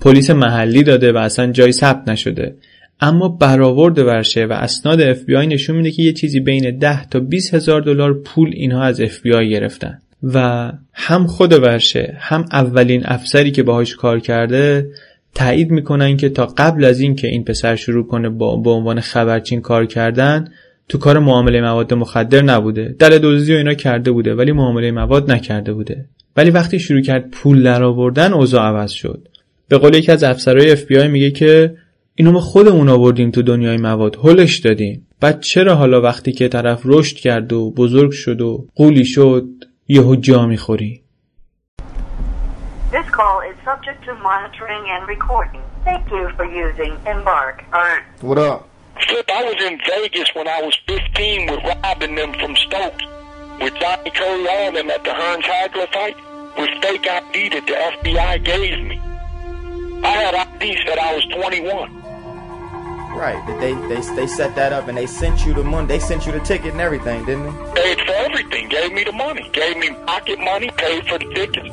پلیس 0.00 0.30
محلی 0.30 0.82
داده 0.82 1.12
و 1.12 1.16
اصلا 1.16 1.52
جایی 1.52 1.72
ثبت 1.72 2.08
نشده. 2.08 2.54
اما 3.00 3.28
برآورد 3.28 3.98
ورشه 3.98 4.44
و 4.44 4.52
اسناد 4.52 5.00
اف 5.00 5.24
بی 5.24 5.36
آی 5.36 5.46
نشون 5.46 5.76
میده 5.76 5.90
که 5.90 6.02
یه 6.02 6.12
چیزی 6.12 6.40
بین 6.40 6.78
10 6.78 7.08
تا 7.08 7.20
20 7.20 7.54
هزار 7.54 7.80
دلار 7.80 8.14
پول 8.14 8.50
اینها 8.52 8.82
از 8.82 9.00
اف 9.00 9.20
بی 9.20 9.32
آی 9.32 9.50
گرفتن. 9.50 9.98
و 10.22 10.72
هم 10.92 11.26
خود 11.26 11.52
ورشه 11.52 12.16
هم 12.20 12.44
اولین 12.52 13.02
افسری 13.04 13.50
که 13.50 13.62
باهاش 13.62 13.96
کار 13.96 14.20
کرده 14.20 14.88
تایید 15.34 15.70
می‌کنن 15.70 16.16
که 16.16 16.28
تا 16.28 16.46
قبل 16.46 16.84
از 16.84 17.00
اینکه 17.00 17.28
این 17.28 17.44
پسر 17.44 17.76
شروع 17.76 18.06
کنه 18.06 18.28
با 18.28 18.56
به 18.56 18.70
عنوان 18.70 19.00
خبرچین 19.00 19.60
کار 19.60 19.86
کردن 19.86 20.48
تو 20.88 20.98
کار 20.98 21.18
معامله 21.18 21.60
مواد 21.60 21.94
مخدر 21.94 22.42
نبوده. 22.42 22.94
دل 22.98 23.18
دزدی 23.18 23.54
و 23.54 23.56
اینا 23.56 23.74
کرده 23.74 24.10
بوده 24.10 24.34
ولی 24.34 24.52
معامله 24.52 24.90
مواد 24.90 25.30
نکرده 25.30 25.72
بوده. 25.72 26.04
ولی 26.36 26.50
وقتی 26.50 26.78
شروع 26.78 27.00
کرد 27.00 27.30
پول 27.30 27.62
درآوردن 27.62 28.32
اوضاع 28.32 28.62
عوض 28.62 28.90
شد. 28.90 29.28
به 29.68 29.78
قول 29.78 29.94
یکی 29.94 30.12
از 30.12 30.24
افسرهای 30.24 30.72
اف 30.72 30.90
میگه 30.90 31.30
که 31.30 31.74
اینو 32.18 32.32
ما 32.32 32.40
خودمون 32.40 32.88
آوردیم 32.88 33.30
تو 33.30 33.42
دنیای 33.42 33.76
مواد 33.76 34.16
هلش 34.24 34.58
دادیم 34.58 35.06
بعد 35.20 35.40
چرا 35.40 35.74
حالا 35.74 36.00
وقتی 36.00 36.32
که 36.32 36.48
طرف 36.48 36.80
رشد 36.84 37.16
کرد 37.16 37.52
و 37.52 37.70
بزرگ 37.70 38.10
شد 38.12 38.40
و 38.40 38.66
قولی 38.74 39.04
شد 39.04 39.48
یهو 39.88 40.16
جا 40.16 40.46
می‌خوری 40.46 41.02
subject 43.66 44.04
to 44.04 44.14
monitoring 44.22 44.84
and 44.94 45.08
recording. 45.08 45.62
Thank 45.84 46.08
you 46.10 46.30
for 46.36 46.44
using 46.44 46.92
Embark. 47.04 47.64
All 47.72 47.80
right. 47.80 48.04
What 48.20 48.38
up? 48.38 48.68
Flip, 49.06 49.28
I 49.28 49.42
was 49.42 49.58
in 49.68 49.74
Vegas 49.90 50.28
when 50.34 50.46
I 50.46 50.62
was 50.62 50.74
15 50.86 51.50
with 51.50 51.62
robbing 51.64 52.14
them 52.14 52.32
from 52.40 52.54
Stokes. 52.54 53.04
With 53.60 53.74
Johnny 53.74 54.10
Curry 54.10 54.46
on 54.46 54.74
them 54.74 54.88
at 54.90 55.02
the 55.02 55.10
Hearns 55.10 55.44
Hydro 55.44 55.86
fight 55.96 56.16
with 56.58 56.70
fake 56.80 57.06
ID 57.18 57.48
that 57.54 57.66
the 57.66 57.76
FBI 57.94 58.44
gave 58.44 58.78
me. 58.90 58.98
I 60.04 60.14
had 60.24 60.34
ID 60.34 60.78
said 60.86 60.98
I 60.98 61.14
was 61.16 61.24
21. 61.34 62.05
Right. 63.16 63.40
Did 63.46 63.58
They 63.64 63.72
they 63.90 64.00
they 64.18 64.26
set 64.26 64.54
that 64.56 64.72
up 64.76 64.88
and 64.88 64.96
they 65.00 65.06
sent 65.06 65.36
you 65.46 65.52
the 65.54 65.64
money. 65.64 65.86
They 65.92 66.00
sent 66.10 66.26
you 66.26 66.32
the 66.38 66.44
ticket 66.50 66.72
and 66.74 66.82
everything, 66.88 67.24
didn't 67.28 67.44
they? 67.46 67.54
Paid 67.80 67.98
for 68.06 68.16
everything. 68.26 68.64
Gave 68.76 68.90
me 68.92 69.02
the 69.10 69.16
money. 69.24 69.44
Gave 69.60 69.76
me 69.82 69.88
pocket 70.10 70.38
money. 70.50 70.68
Paid 70.84 71.02
for 71.08 71.18
the 71.22 71.28
ticket. 71.38 71.66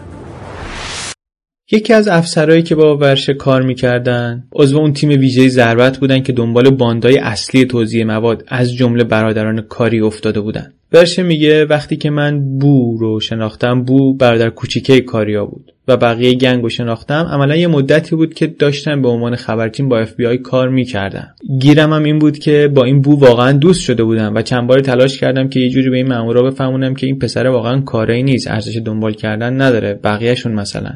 یکی 1.72 1.94
از 1.94 2.08
افسرهایی 2.08 2.64
که 2.64 2.76
با 2.76 2.98
ورشه 2.98 3.34
کار 3.34 3.62
می‌کردن 3.62 4.44
عضو 4.54 4.78
اون 4.78 4.94
تیم 4.94 5.10
ویژه 5.10 5.48
ضربت 5.48 5.98
بودن 5.98 6.24
که 6.24 6.34
دنبال 6.34 6.70
باندای 6.70 7.18
اصلی 7.18 7.66
توزیع 7.66 8.04
مواد 8.04 8.44
از 8.48 8.74
جمله 8.74 9.04
برادران 9.04 9.62
کاری 9.62 10.02
افتاده 10.02 10.42
بودن 10.42 10.74
ورشه 10.92 11.24
میگه 11.24 11.66
وقتی 11.66 11.98
که 11.98 12.10
من 12.10 12.58
بو 12.60 12.98
رو 12.98 13.20
شناختم 13.20 13.84
بو 13.84 14.14
برادر 14.14 14.50
کوچیکه 14.50 15.02
کاریا 15.02 15.46
بود 15.46 15.73
و 15.88 15.98
بقیه 15.98 16.34
گنگ 16.34 16.64
رو 16.64 16.70
شناختم 16.70 17.26
عملا 17.26 17.56
یه 17.56 17.68
مدتی 17.68 18.16
بود 18.16 18.34
که 18.34 18.48
داشتن 18.48 19.02
به 19.02 19.08
عنوان 19.08 19.36
خبرچین 19.36 19.90
با 19.90 20.00
اف 20.00 20.14
بی 20.14 20.26
آی 20.26 20.38
کار 20.38 20.70
می‌کردن. 20.70 21.28
گیرم 21.60 21.94
هم 21.94 22.04
این 22.04 22.20
بود 22.20 22.40
که 22.40 22.72
با 22.74 22.84
این 22.84 23.02
بو 23.02 23.20
واقعا 23.20 23.52
دوست 23.52 23.82
شده 23.82 24.04
بودم 24.04 24.36
و 24.36 24.42
چند 24.42 24.68
باری 24.68 24.82
تلاش 24.82 25.20
کردم 25.20 25.50
که 25.50 25.60
یه 25.60 25.70
جوری 25.70 25.90
به 25.90 25.98
این 25.98 26.08
مامورا 26.08 26.44
بفهمونم 26.44 26.96
که 26.96 27.06
این 27.06 27.20
پسر 27.20 27.48
واقعا 27.48 27.82
کاری 27.82 28.24
نیست 28.24 28.48
ارزش 28.48 28.78
دنبال 28.86 29.14
کردن 29.14 29.62
نداره 29.62 29.94
بقیهشون 29.94 30.52
مثلا 30.52 30.92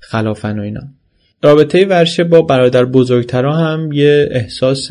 خلافن 0.00 0.58
و 0.58 0.62
اینا. 0.62 0.82
رابطه 1.42 1.86
ورشه 1.86 2.24
با 2.24 2.42
برادر 2.42 2.84
بزرگترا 2.84 3.52
هم 3.52 3.92
یه 3.92 4.28
احساس 4.30 4.90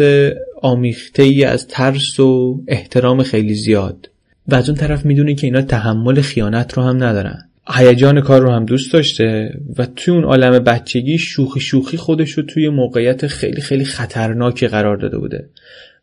آمیخته 0.62 1.24
ای 1.24 1.44
از 1.44 1.68
ترس 1.68 2.20
و 2.20 2.62
احترام 2.68 3.24
خیلی 3.24 3.54
زیاد. 3.54 4.10
و 4.48 4.56
از 4.56 4.70
اون 4.70 4.78
طرف 4.78 5.06
می‌دونه 5.06 5.36
که 5.36 5.48
اینا 5.48 5.62
تحمل 5.62 6.22
خیانت 6.22 6.74
رو 6.74 6.84
هم 6.84 7.04
ندارن. 7.04 7.47
هیجان 7.74 8.22
کار 8.22 8.42
رو 8.42 8.52
هم 8.52 8.66
دوست 8.66 8.94
داشته 8.94 9.60
و 9.78 9.86
توی 9.86 10.14
اون 10.14 10.24
عالم 10.24 10.60
بچگی 10.60 11.18
شوخی 11.18 11.60
شوخی 11.60 11.98
خودش 11.98 12.32
رو 12.32 12.44
توی 12.44 12.70
موقعیت 12.70 13.28
خیلی 13.28 13.62
خیلی 13.62 13.86
خطرناکی 13.86 14.68
قرار 14.68 14.98
داده 14.98 15.18
بوده. 15.18 15.50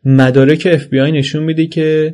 مدارک 0.05 0.67
اف 0.71 0.85
بی 0.85 0.99
آی 0.99 1.11
نشون 1.11 1.43
میده 1.43 1.67
که 1.67 2.13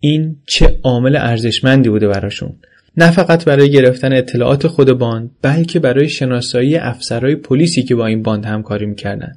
این 0.00 0.36
چه 0.46 0.78
عامل 0.82 1.16
ارزشمندی 1.16 1.88
بوده 1.88 2.08
براشون. 2.08 2.54
نه 2.96 3.10
فقط 3.10 3.44
برای 3.44 3.70
گرفتن 3.70 4.12
اطلاعات 4.12 4.66
خود 4.66 4.92
باند 4.92 5.30
بلکه 5.42 5.78
برای 5.78 6.08
شناسایی 6.08 6.76
افسرهای 6.76 7.34
پلیسی 7.34 7.82
که 7.82 7.94
با 7.94 8.06
این 8.06 8.22
باند 8.22 8.44
همکاری 8.44 8.86
می‌کردن. 8.86 9.32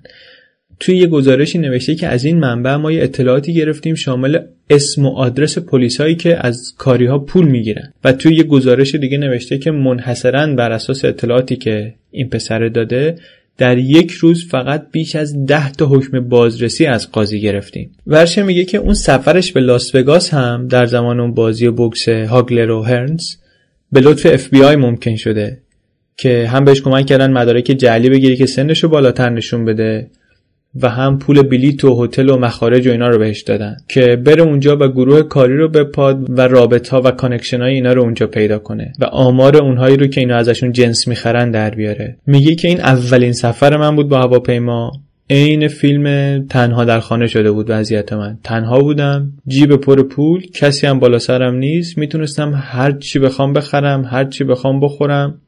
توی 0.79 0.97
یه 0.97 1.07
گزارشی 1.07 1.57
نوشته 1.57 1.95
که 1.95 2.07
از 2.07 2.25
این 2.25 2.39
منبع 2.39 2.75
ما 2.75 2.91
یه 2.91 3.03
اطلاعاتی 3.03 3.53
گرفتیم 3.53 3.95
شامل 3.95 4.39
اسم 4.69 5.05
و 5.05 5.09
آدرس 5.09 5.57
پلیسایی 5.57 6.15
که 6.15 6.47
از 6.47 6.73
کاری 6.77 7.05
ها 7.05 7.19
پول 7.19 7.47
می‌گیرن. 7.47 7.93
و 8.03 8.13
توی 8.13 8.35
یه 8.35 8.43
گزارش 8.43 8.95
دیگه 8.95 9.17
نوشته 9.17 9.57
که 9.57 9.71
منحصرا 9.71 10.47
بر 10.47 10.71
اساس 10.71 11.05
اطلاعاتی 11.05 11.55
که 11.55 11.93
این 12.11 12.29
پسر 12.29 12.67
داده 12.67 13.15
در 13.57 13.77
یک 13.77 14.11
روز 14.11 14.47
فقط 14.47 14.87
بیش 14.91 15.15
از 15.15 15.45
ده 15.45 15.71
تا 15.71 15.85
حکم 15.85 16.19
بازرسی 16.19 16.85
از 16.85 17.11
قاضی 17.11 17.41
گرفتیم. 17.41 17.91
ورشه 18.07 18.43
میگه 18.43 18.65
که 18.65 18.77
اون 18.77 18.93
سفرش 18.93 19.51
به 19.51 19.59
لاس 19.59 19.95
وگاس 19.95 20.33
هم 20.33 20.67
در 20.67 20.85
زمان 20.85 21.19
اون 21.19 21.33
بازی 21.33 21.69
بوکس 21.69 22.09
هاگلر 22.09 22.71
و 22.71 22.81
هرنز 22.81 23.35
به 23.91 23.99
لطف 23.99 24.25
اف 24.25 24.49
بی 24.49 24.63
آی 24.63 24.75
ممکن 24.75 25.15
شده 25.15 25.57
که 26.17 26.47
هم 26.47 26.65
بهش 26.65 26.81
کمک 26.81 27.05
کردن 27.05 27.31
مدارک 27.31 27.63
جعلی 27.63 28.09
بگیره 28.09 28.35
که 28.35 28.45
سنش 28.45 28.85
بالاتر 28.85 29.29
نشون 29.29 29.65
بده. 29.65 30.07
و 30.81 30.89
هم 30.89 31.19
پول 31.19 31.41
بلیت 31.41 31.85
و 31.85 32.03
هتل 32.03 32.29
و 32.29 32.37
مخارج 32.37 32.87
و 32.87 32.91
اینا 32.91 33.09
رو 33.09 33.19
بهش 33.19 33.41
دادن 33.41 33.77
که 33.87 34.15
بره 34.15 34.41
اونجا 34.41 34.75
و 34.75 34.87
گروه 34.87 35.21
کاری 35.21 35.57
رو 35.57 35.67
بپاد 35.67 36.25
و 36.29 36.41
رابط 36.41 36.89
ها 36.89 37.01
و 37.01 37.11
connection 37.11 37.61
های 37.61 37.73
اینا 37.73 37.93
رو 37.93 38.01
اونجا 38.01 38.27
پیدا 38.27 38.59
کنه 38.59 38.93
و 38.99 39.05
آمار 39.05 39.57
اونهایی 39.57 39.97
رو 39.97 40.07
که 40.07 40.21
اینا 40.21 40.35
ازشون 40.35 40.71
جنس 40.71 41.07
می‌خرن 41.07 41.51
در 41.51 41.69
بیاره. 41.69 42.17
میگه 42.27 42.55
که 42.55 42.67
این 42.67 42.81
اولین 42.81 43.33
سفر 43.33 43.77
من 43.77 43.95
بود 43.95 44.09
با 44.09 44.19
هواپیما. 44.19 44.91
عین 45.29 45.67
فیلم 45.67 46.45
تنها 46.47 46.85
در 46.85 46.99
خانه 46.99 47.27
شده 47.27 47.51
بود 47.51 47.65
وضعیت 47.69 48.13
من. 48.13 48.37
تنها 48.43 48.79
بودم 48.79 49.31
جیب 49.47 49.75
پر 49.75 50.03
پول 50.03 50.45
کسی 50.53 50.87
هم 50.87 50.99
بالا 50.99 51.19
سرم 51.19 51.55
نیست. 51.55 51.97
می‌تونستم 51.97 52.53
هر 52.63 52.91
چی 52.91 53.19
بخوام 53.19 53.53
بخرم 53.53 54.05
هر 54.05 54.25
چی 54.25 54.43
بخوام 54.43 54.79
بخورم. 54.79 55.41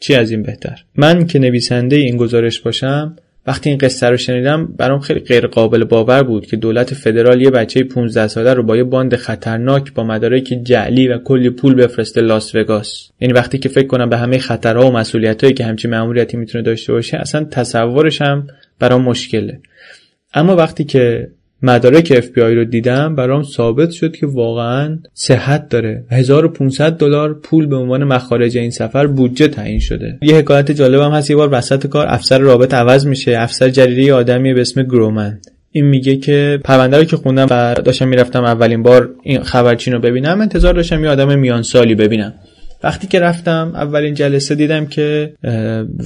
چی 0.00 0.14
از 0.14 0.30
این 0.30 0.42
بهتر؟ 0.42 0.84
من 0.96 1.26
که 1.26 1.38
نویسنده 1.38 1.96
این 1.96 2.16
گزارش 2.16 2.60
باشم 2.60 3.16
وقتی 3.46 3.70
این 3.70 3.78
قصه 3.78 4.06
رو 4.06 4.16
شنیدم 4.16 4.66
برام 4.66 5.00
خیلی 5.00 5.20
غیر 5.20 5.46
قابل 5.46 5.84
باور 5.84 6.22
بود 6.22 6.46
که 6.46 6.56
دولت 6.56 6.94
فدرال 6.94 7.42
یه 7.42 7.50
بچه 7.50 7.84
15 7.84 8.26
ساله 8.26 8.54
رو 8.54 8.62
با 8.62 8.76
یه 8.76 8.84
باند 8.84 9.16
خطرناک 9.16 9.94
با 9.94 10.04
مدارک 10.04 10.54
جعلی 10.62 11.08
و 11.08 11.18
کلی 11.18 11.50
پول 11.50 11.74
بفرسته 11.74 12.20
لاس 12.20 12.54
وگاس. 12.54 13.10
یعنی 13.20 13.34
وقتی 13.34 13.58
که 13.58 13.68
فکر 13.68 13.86
کنم 13.86 14.08
به 14.08 14.16
همه 14.16 14.38
خطرها 14.38 14.88
و 14.88 14.92
مسئولیتایی 14.92 15.52
که 15.52 15.64
همچین 15.64 15.90
مأموریتی 15.90 16.36
می‌تونه 16.36 16.64
داشته 16.64 16.92
باشه 16.92 17.16
اصلا 17.16 17.44
تصورش 17.44 18.22
هم 18.22 18.46
برام 18.78 19.02
مشکله. 19.02 19.60
اما 20.34 20.56
وقتی 20.56 20.84
که 20.84 21.28
مدارک 21.62 22.12
اف 22.16 22.38
رو 22.38 22.64
دیدم 22.64 23.14
برام 23.14 23.42
ثابت 23.42 23.90
شد 23.90 24.16
که 24.16 24.26
واقعا 24.26 24.98
صحت 25.14 25.68
داره. 25.68 26.04
1500 26.10 26.92
دلار 26.92 27.34
پول 27.34 27.66
به 27.66 27.76
عنوان 27.76 28.04
مخارج 28.04 28.58
این 28.58 28.70
سفر 28.70 29.06
بودجه 29.06 29.48
تعیین 29.48 29.80
شده. 29.80 30.18
یه 30.22 30.36
حکایت 30.36 30.72
جالبم 30.72 31.10
هست 31.10 31.30
یه 31.30 31.36
بار 31.36 31.48
وسط 31.52 31.86
کار 31.86 32.06
افسر 32.08 32.38
رابط 32.38 32.74
عوض 32.74 33.06
میشه. 33.06 33.38
افسر 33.38 33.68
جریده 33.68 34.14
آدمی 34.14 34.54
به 34.54 34.60
اسم 34.60 34.82
گرومن 34.82 35.38
این 35.70 35.84
میگه 35.84 36.16
که 36.16 36.60
پرونده 36.64 36.96
رو 36.98 37.04
که 37.04 37.16
خوندم 37.16 37.46
و 37.50 37.74
داشتم 37.74 38.08
می‌رفتم 38.08 38.44
اولین 38.44 38.82
بار 38.82 39.10
این 39.22 39.42
خبرچین 39.42 39.92
رو 39.92 40.00
ببینم 40.00 40.40
انتظار 40.40 40.74
داشتم 40.74 41.04
یه 41.04 41.10
آدم 41.10 41.38
میان 41.38 41.62
سالی 41.62 41.94
ببینم. 41.94 42.34
وقتی 42.84 43.06
که 43.06 43.20
رفتم 43.20 43.72
اولین 43.74 44.14
جلسه 44.14 44.54
دیدم 44.54 44.86
که 44.86 45.32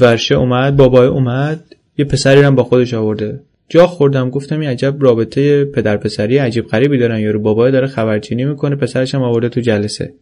ورشه 0.00 0.34
اومد 0.34 0.76
بابای 0.76 1.06
اومد 1.06 1.60
یه 1.98 2.04
پسری 2.04 2.40
هم 2.40 2.54
با 2.54 2.64
خودش 2.64 2.94
آورده. 2.94 3.40
جا 3.68 3.86
خوردم 3.86 4.30
گفتم 4.30 4.60
این 4.60 4.70
عجب 4.70 4.96
رابطه 5.00 5.64
پدر 5.64 5.96
پسری 5.96 6.38
عجیب 6.38 6.66
غریبی 6.66 6.98
دارن. 6.98 7.20
یارو 7.20 7.40
بابای 7.40 7.72
داره 7.72 7.86
خبرچینی 7.86 8.44
می‌کنه 8.44 8.76
پسرش 8.76 9.14
هم 9.14 9.22
آورده 9.22 9.48
تو 9.48 9.60
جلسه. 9.60 10.14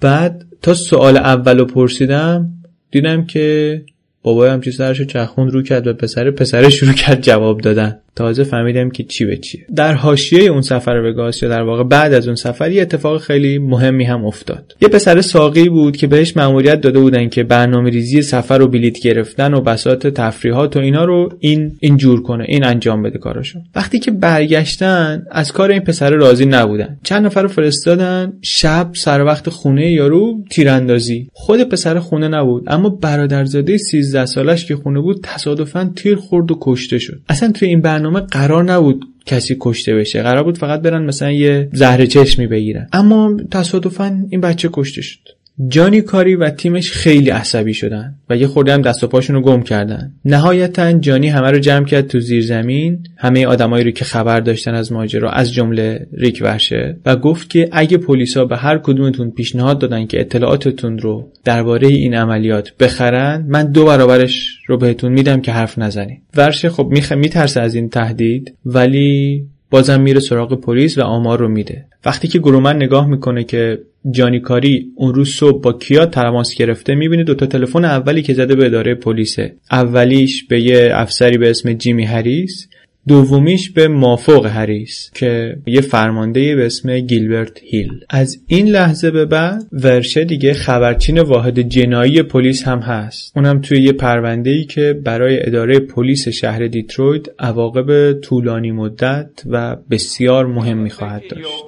بعد 0.00 0.44
تا 0.62 0.74
سوال 0.74 1.16
اولو 1.16 1.64
پرسیدم 1.64 2.48
دیدم 2.90 3.26
که 3.26 3.84
بابای 4.22 4.50
هم 4.50 4.60
چی 4.60 4.72
سرشو 4.72 5.04
چخون 5.04 5.50
رو 5.50 5.62
کرد 5.62 5.86
و 5.86 5.94
پسر 5.94 6.30
پسر 6.30 6.68
شروع 6.68 6.92
کرد 6.92 7.20
جواب 7.20 7.60
دادن. 7.60 8.01
تازه 8.16 8.44
فهمیدم 8.44 8.90
که 8.90 9.04
چی 9.04 9.24
به 9.24 9.36
چیه. 9.36 9.66
در 9.76 9.94
حاشیه 9.94 10.50
اون 10.50 10.60
سفر 10.60 11.00
به 11.00 11.32
یا 11.42 11.48
در 11.48 11.62
واقع 11.62 11.84
بعد 11.84 12.14
از 12.14 12.26
اون 12.26 12.36
سفر 12.36 12.70
یه 12.70 12.82
اتفاق 12.82 13.20
خیلی 13.20 13.58
مهمی 13.58 14.04
هم 14.04 14.24
افتاد. 14.24 14.76
یه 14.82 14.88
پسر 14.88 15.20
ساقی 15.20 15.68
بود 15.68 15.96
که 15.96 16.06
بهش 16.06 16.36
مأموریت 16.36 16.80
داده 16.80 16.98
بودن 16.98 17.28
که 17.28 17.42
برنامه 17.42 17.90
ریزی 17.90 18.22
سفر 18.22 18.62
و 18.62 18.68
بلیت 18.68 18.98
گرفتن 18.98 19.54
و 19.54 19.60
بساط 19.60 20.06
تفریحات 20.06 20.76
و 20.76 20.80
اینا 20.80 21.04
رو 21.04 21.32
این 21.38 21.76
این 21.80 21.96
جور 21.96 22.22
کنه 22.22 22.44
این 22.48 22.64
انجام 22.64 23.02
بده 23.02 23.18
کاراشو. 23.18 23.58
وقتی 23.74 23.98
که 23.98 24.10
برگشتن 24.10 25.24
از 25.30 25.52
کار 25.52 25.70
این 25.70 25.80
پسر 25.80 26.10
راضی 26.10 26.46
نبودن. 26.46 26.98
چند 27.02 27.26
نفر 27.26 27.42
رو 27.42 27.48
فرستادن 27.48 28.32
شب 28.42 28.90
سر 28.94 29.24
وقت 29.24 29.48
خونه 29.48 29.92
یارو 29.92 30.44
تیراندازی. 30.50 31.28
خود 31.32 31.62
پسر 31.62 31.98
خونه 31.98 32.28
نبود 32.28 32.64
اما 32.66 32.88
برادرزاده 32.88 33.76
13 33.76 34.26
سالش 34.26 34.66
که 34.66 34.76
خونه 34.76 35.00
بود 35.00 35.20
تصادفا 35.22 35.92
تیر 35.96 36.16
خورد 36.16 36.50
و 36.50 36.58
کشته 36.60 36.98
شد. 36.98 37.20
اصلا 37.28 37.52
توی 37.52 37.68
این 37.68 37.80
برنامه 37.80 38.01
قرار 38.10 38.64
نبود 38.64 39.04
کسی 39.26 39.56
کشته 39.60 39.94
بشه. 39.94 40.22
قرار 40.22 40.44
بود 40.44 40.58
فقط 40.58 40.80
برن 40.80 41.04
مثلا 41.04 41.30
یه 41.30 41.68
زهر 41.72 42.06
چشمی 42.06 42.46
بگیرن. 42.46 42.88
اما 42.92 43.36
تصادفا 43.50 44.26
این 44.30 44.40
بچه 44.40 44.70
کشته 44.72 45.02
شد. 45.02 45.41
جانی 45.68 46.00
کاری 46.00 46.36
و 46.36 46.50
تیمش 46.50 46.90
خیلی 46.90 47.30
عصبی 47.30 47.74
شدن 47.74 48.14
و 48.30 48.36
یه 48.36 48.46
خورده 48.46 48.72
هم 48.72 48.82
دست 48.82 49.04
و 49.04 49.06
پاشون 49.06 49.36
رو 49.36 49.42
گم 49.42 49.62
کردن. 49.62 50.12
نهایتا 50.24 50.92
جانی 50.92 51.28
همه 51.28 51.50
رو 51.50 51.58
جمع 51.58 51.86
کرد 51.86 52.06
تو 52.06 52.20
زیر 52.20 52.42
زمین 52.42 52.98
همه 53.16 53.46
آدمایی 53.46 53.84
رو 53.84 53.90
که 53.90 54.04
خبر 54.04 54.40
داشتن 54.40 54.74
از 54.74 54.92
ماجرا 54.92 55.30
از 55.30 55.52
جمله 55.52 56.06
ریک 56.12 56.38
ورشه 56.42 56.96
و 57.06 57.16
گفت 57.16 57.50
که 57.50 57.68
اگه 57.72 57.96
پلیسا 57.96 58.44
به 58.44 58.56
هر 58.56 58.78
کدومتون 58.78 59.30
پیشنهاد 59.30 59.78
دادن 59.78 60.06
که 60.06 60.20
اطلاعاتتون 60.20 60.98
رو 60.98 61.28
درباره 61.44 61.88
این 61.88 62.14
عملیات 62.14 62.76
بخرن 62.76 63.44
من 63.48 63.72
دو 63.72 63.84
برابرش 63.84 64.58
رو 64.66 64.76
بهتون 64.76 65.12
میدم 65.12 65.40
که 65.40 65.52
حرف 65.52 65.78
نزنید. 65.78 66.22
ورشه 66.36 66.68
خب 66.68 66.88
میخه 66.90 67.14
میترسه 67.14 67.60
از 67.60 67.74
این 67.74 67.88
تهدید 67.88 68.54
ولی 68.66 69.46
بازم 69.72 70.00
میره 70.00 70.20
سراغ 70.20 70.60
پلیس 70.60 70.98
و 70.98 71.02
آمار 71.02 71.38
رو 71.38 71.48
میده. 71.48 71.84
وقتی 72.04 72.28
که 72.28 72.38
گرومن 72.38 72.76
نگاه 72.76 73.06
می‌کنه 73.06 73.44
که 73.44 73.78
جانی 74.10 74.40
کاری 74.40 74.86
اون 74.96 75.14
روز 75.14 75.28
صبح 75.28 75.62
با 75.62 75.72
کیا 75.72 76.06
تماس 76.06 76.54
گرفته 76.54 76.94
می‌بینه 76.94 77.24
دوتا 77.24 77.46
تلفن 77.46 77.84
اولی 77.84 78.22
که 78.22 78.34
زده 78.34 78.54
به 78.54 78.66
اداره 78.66 78.94
پلیسه. 78.94 79.54
اولیش 79.70 80.44
به 80.44 80.60
یه 80.60 80.90
افسری 80.94 81.38
به 81.38 81.50
اسم 81.50 81.72
جیمی 81.72 82.04
هریس 82.04 82.68
دومیش 83.08 83.70
به 83.70 83.88
مافوق 83.88 84.46
هریس 84.46 85.10
که 85.14 85.56
یه 85.66 85.80
فرمانده 85.80 86.56
به 86.56 86.66
اسم 86.66 86.98
گیلبرت 86.98 87.58
هیل 87.62 88.04
از 88.10 88.36
این 88.46 88.66
لحظه 88.66 89.10
به 89.10 89.24
بعد 89.24 89.62
ورشه 89.72 90.24
دیگه 90.24 90.54
خبرچین 90.54 91.20
واحد 91.20 91.60
جنایی 91.60 92.22
پلیس 92.22 92.68
هم 92.68 92.78
هست 92.78 93.36
اونم 93.36 93.60
توی 93.60 93.82
یه 93.82 93.92
پرونده 93.92 94.50
ای 94.50 94.64
که 94.64 95.00
برای 95.04 95.46
اداره 95.46 95.78
پلیس 95.78 96.28
شهر 96.28 96.66
دیترویت 96.66 97.26
عواقب 97.38 98.20
طولانی 98.20 98.72
مدت 98.72 99.42
و 99.50 99.76
بسیار 99.90 100.46
مهمی 100.46 100.90
خواهد 100.90 101.22
داشت 101.28 101.64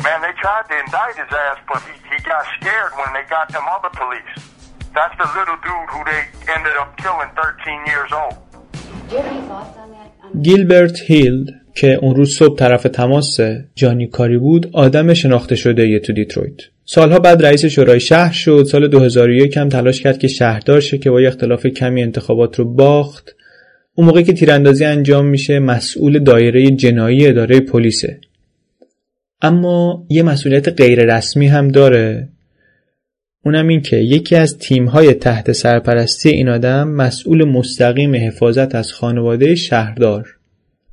Man, 0.00 0.20
they 0.26 0.34
tried 0.44 0.64
to 0.70 0.76
indict 0.84 1.16
his 1.22 1.32
ass, 1.46 1.58
but 1.70 1.80
he, 1.88 1.94
he 2.12 2.18
got 2.32 2.44
scared 2.56 2.92
when 3.00 3.10
they 3.16 3.24
got 3.36 3.46
them 3.54 3.64
other 3.76 3.92
police. 4.00 4.32
That's 4.96 5.16
the 5.22 5.28
little 5.38 5.58
dude 5.66 5.88
who 5.92 6.00
they 6.10 6.20
ended 6.56 6.76
up 6.82 6.90
killing 7.02 7.30
13 7.34 7.92
years 7.92 8.10
old. 8.20 8.36
گیلبرت 10.42 11.00
هیل 11.00 11.50
که 11.74 11.94
اون 11.94 12.14
روز 12.14 12.36
صبح 12.36 12.56
طرف 12.56 12.82
تماس 12.82 13.40
جانی 13.74 14.06
کاری 14.06 14.38
بود 14.38 14.70
آدم 14.72 15.14
شناخته 15.14 15.56
شده 15.56 15.88
یه 15.88 15.98
تو 15.98 16.12
دیترویت. 16.12 16.60
سالها 16.84 17.18
بعد 17.18 17.46
رئیس 17.46 17.64
شورای 17.64 18.00
شهر 18.00 18.32
شد. 18.32 18.66
سال 18.70 18.88
2001 18.88 19.56
هم 19.56 19.68
تلاش 19.68 20.00
کرد 20.00 20.18
که 20.18 20.28
شهردار 20.28 20.80
شه 20.80 20.98
که 20.98 21.10
با 21.10 21.18
اختلاف 21.18 21.66
کمی 21.66 22.02
انتخابات 22.02 22.58
رو 22.58 22.64
باخت. 22.64 23.34
اون 23.94 24.06
موقعی 24.06 24.24
که 24.24 24.32
تیراندازی 24.32 24.84
انجام 24.84 25.26
میشه 25.26 25.58
مسئول 25.58 26.18
دایره 26.18 26.70
جنایی 26.70 27.26
اداره 27.26 27.60
پلیسه. 27.60 28.20
اما 29.42 30.06
یه 30.10 30.22
مسئولیت 30.22 30.68
غیر 30.68 31.16
رسمی 31.16 31.46
هم 31.46 31.68
داره. 31.68 32.28
اونم 33.44 33.68
این 33.68 33.80
که 33.80 33.96
یکی 33.96 34.36
از 34.36 34.58
تیم‌های 34.58 35.14
تحت 35.14 35.52
سرپرستی 35.52 36.28
این 36.28 36.48
آدم 36.48 36.88
مسئول 36.88 37.44
مستقیم 37.44 38.14
حفاظت 38.14 38.74
از 38.74 38.92
خانواده 38.92 39.54
شهردار 39.54 40.38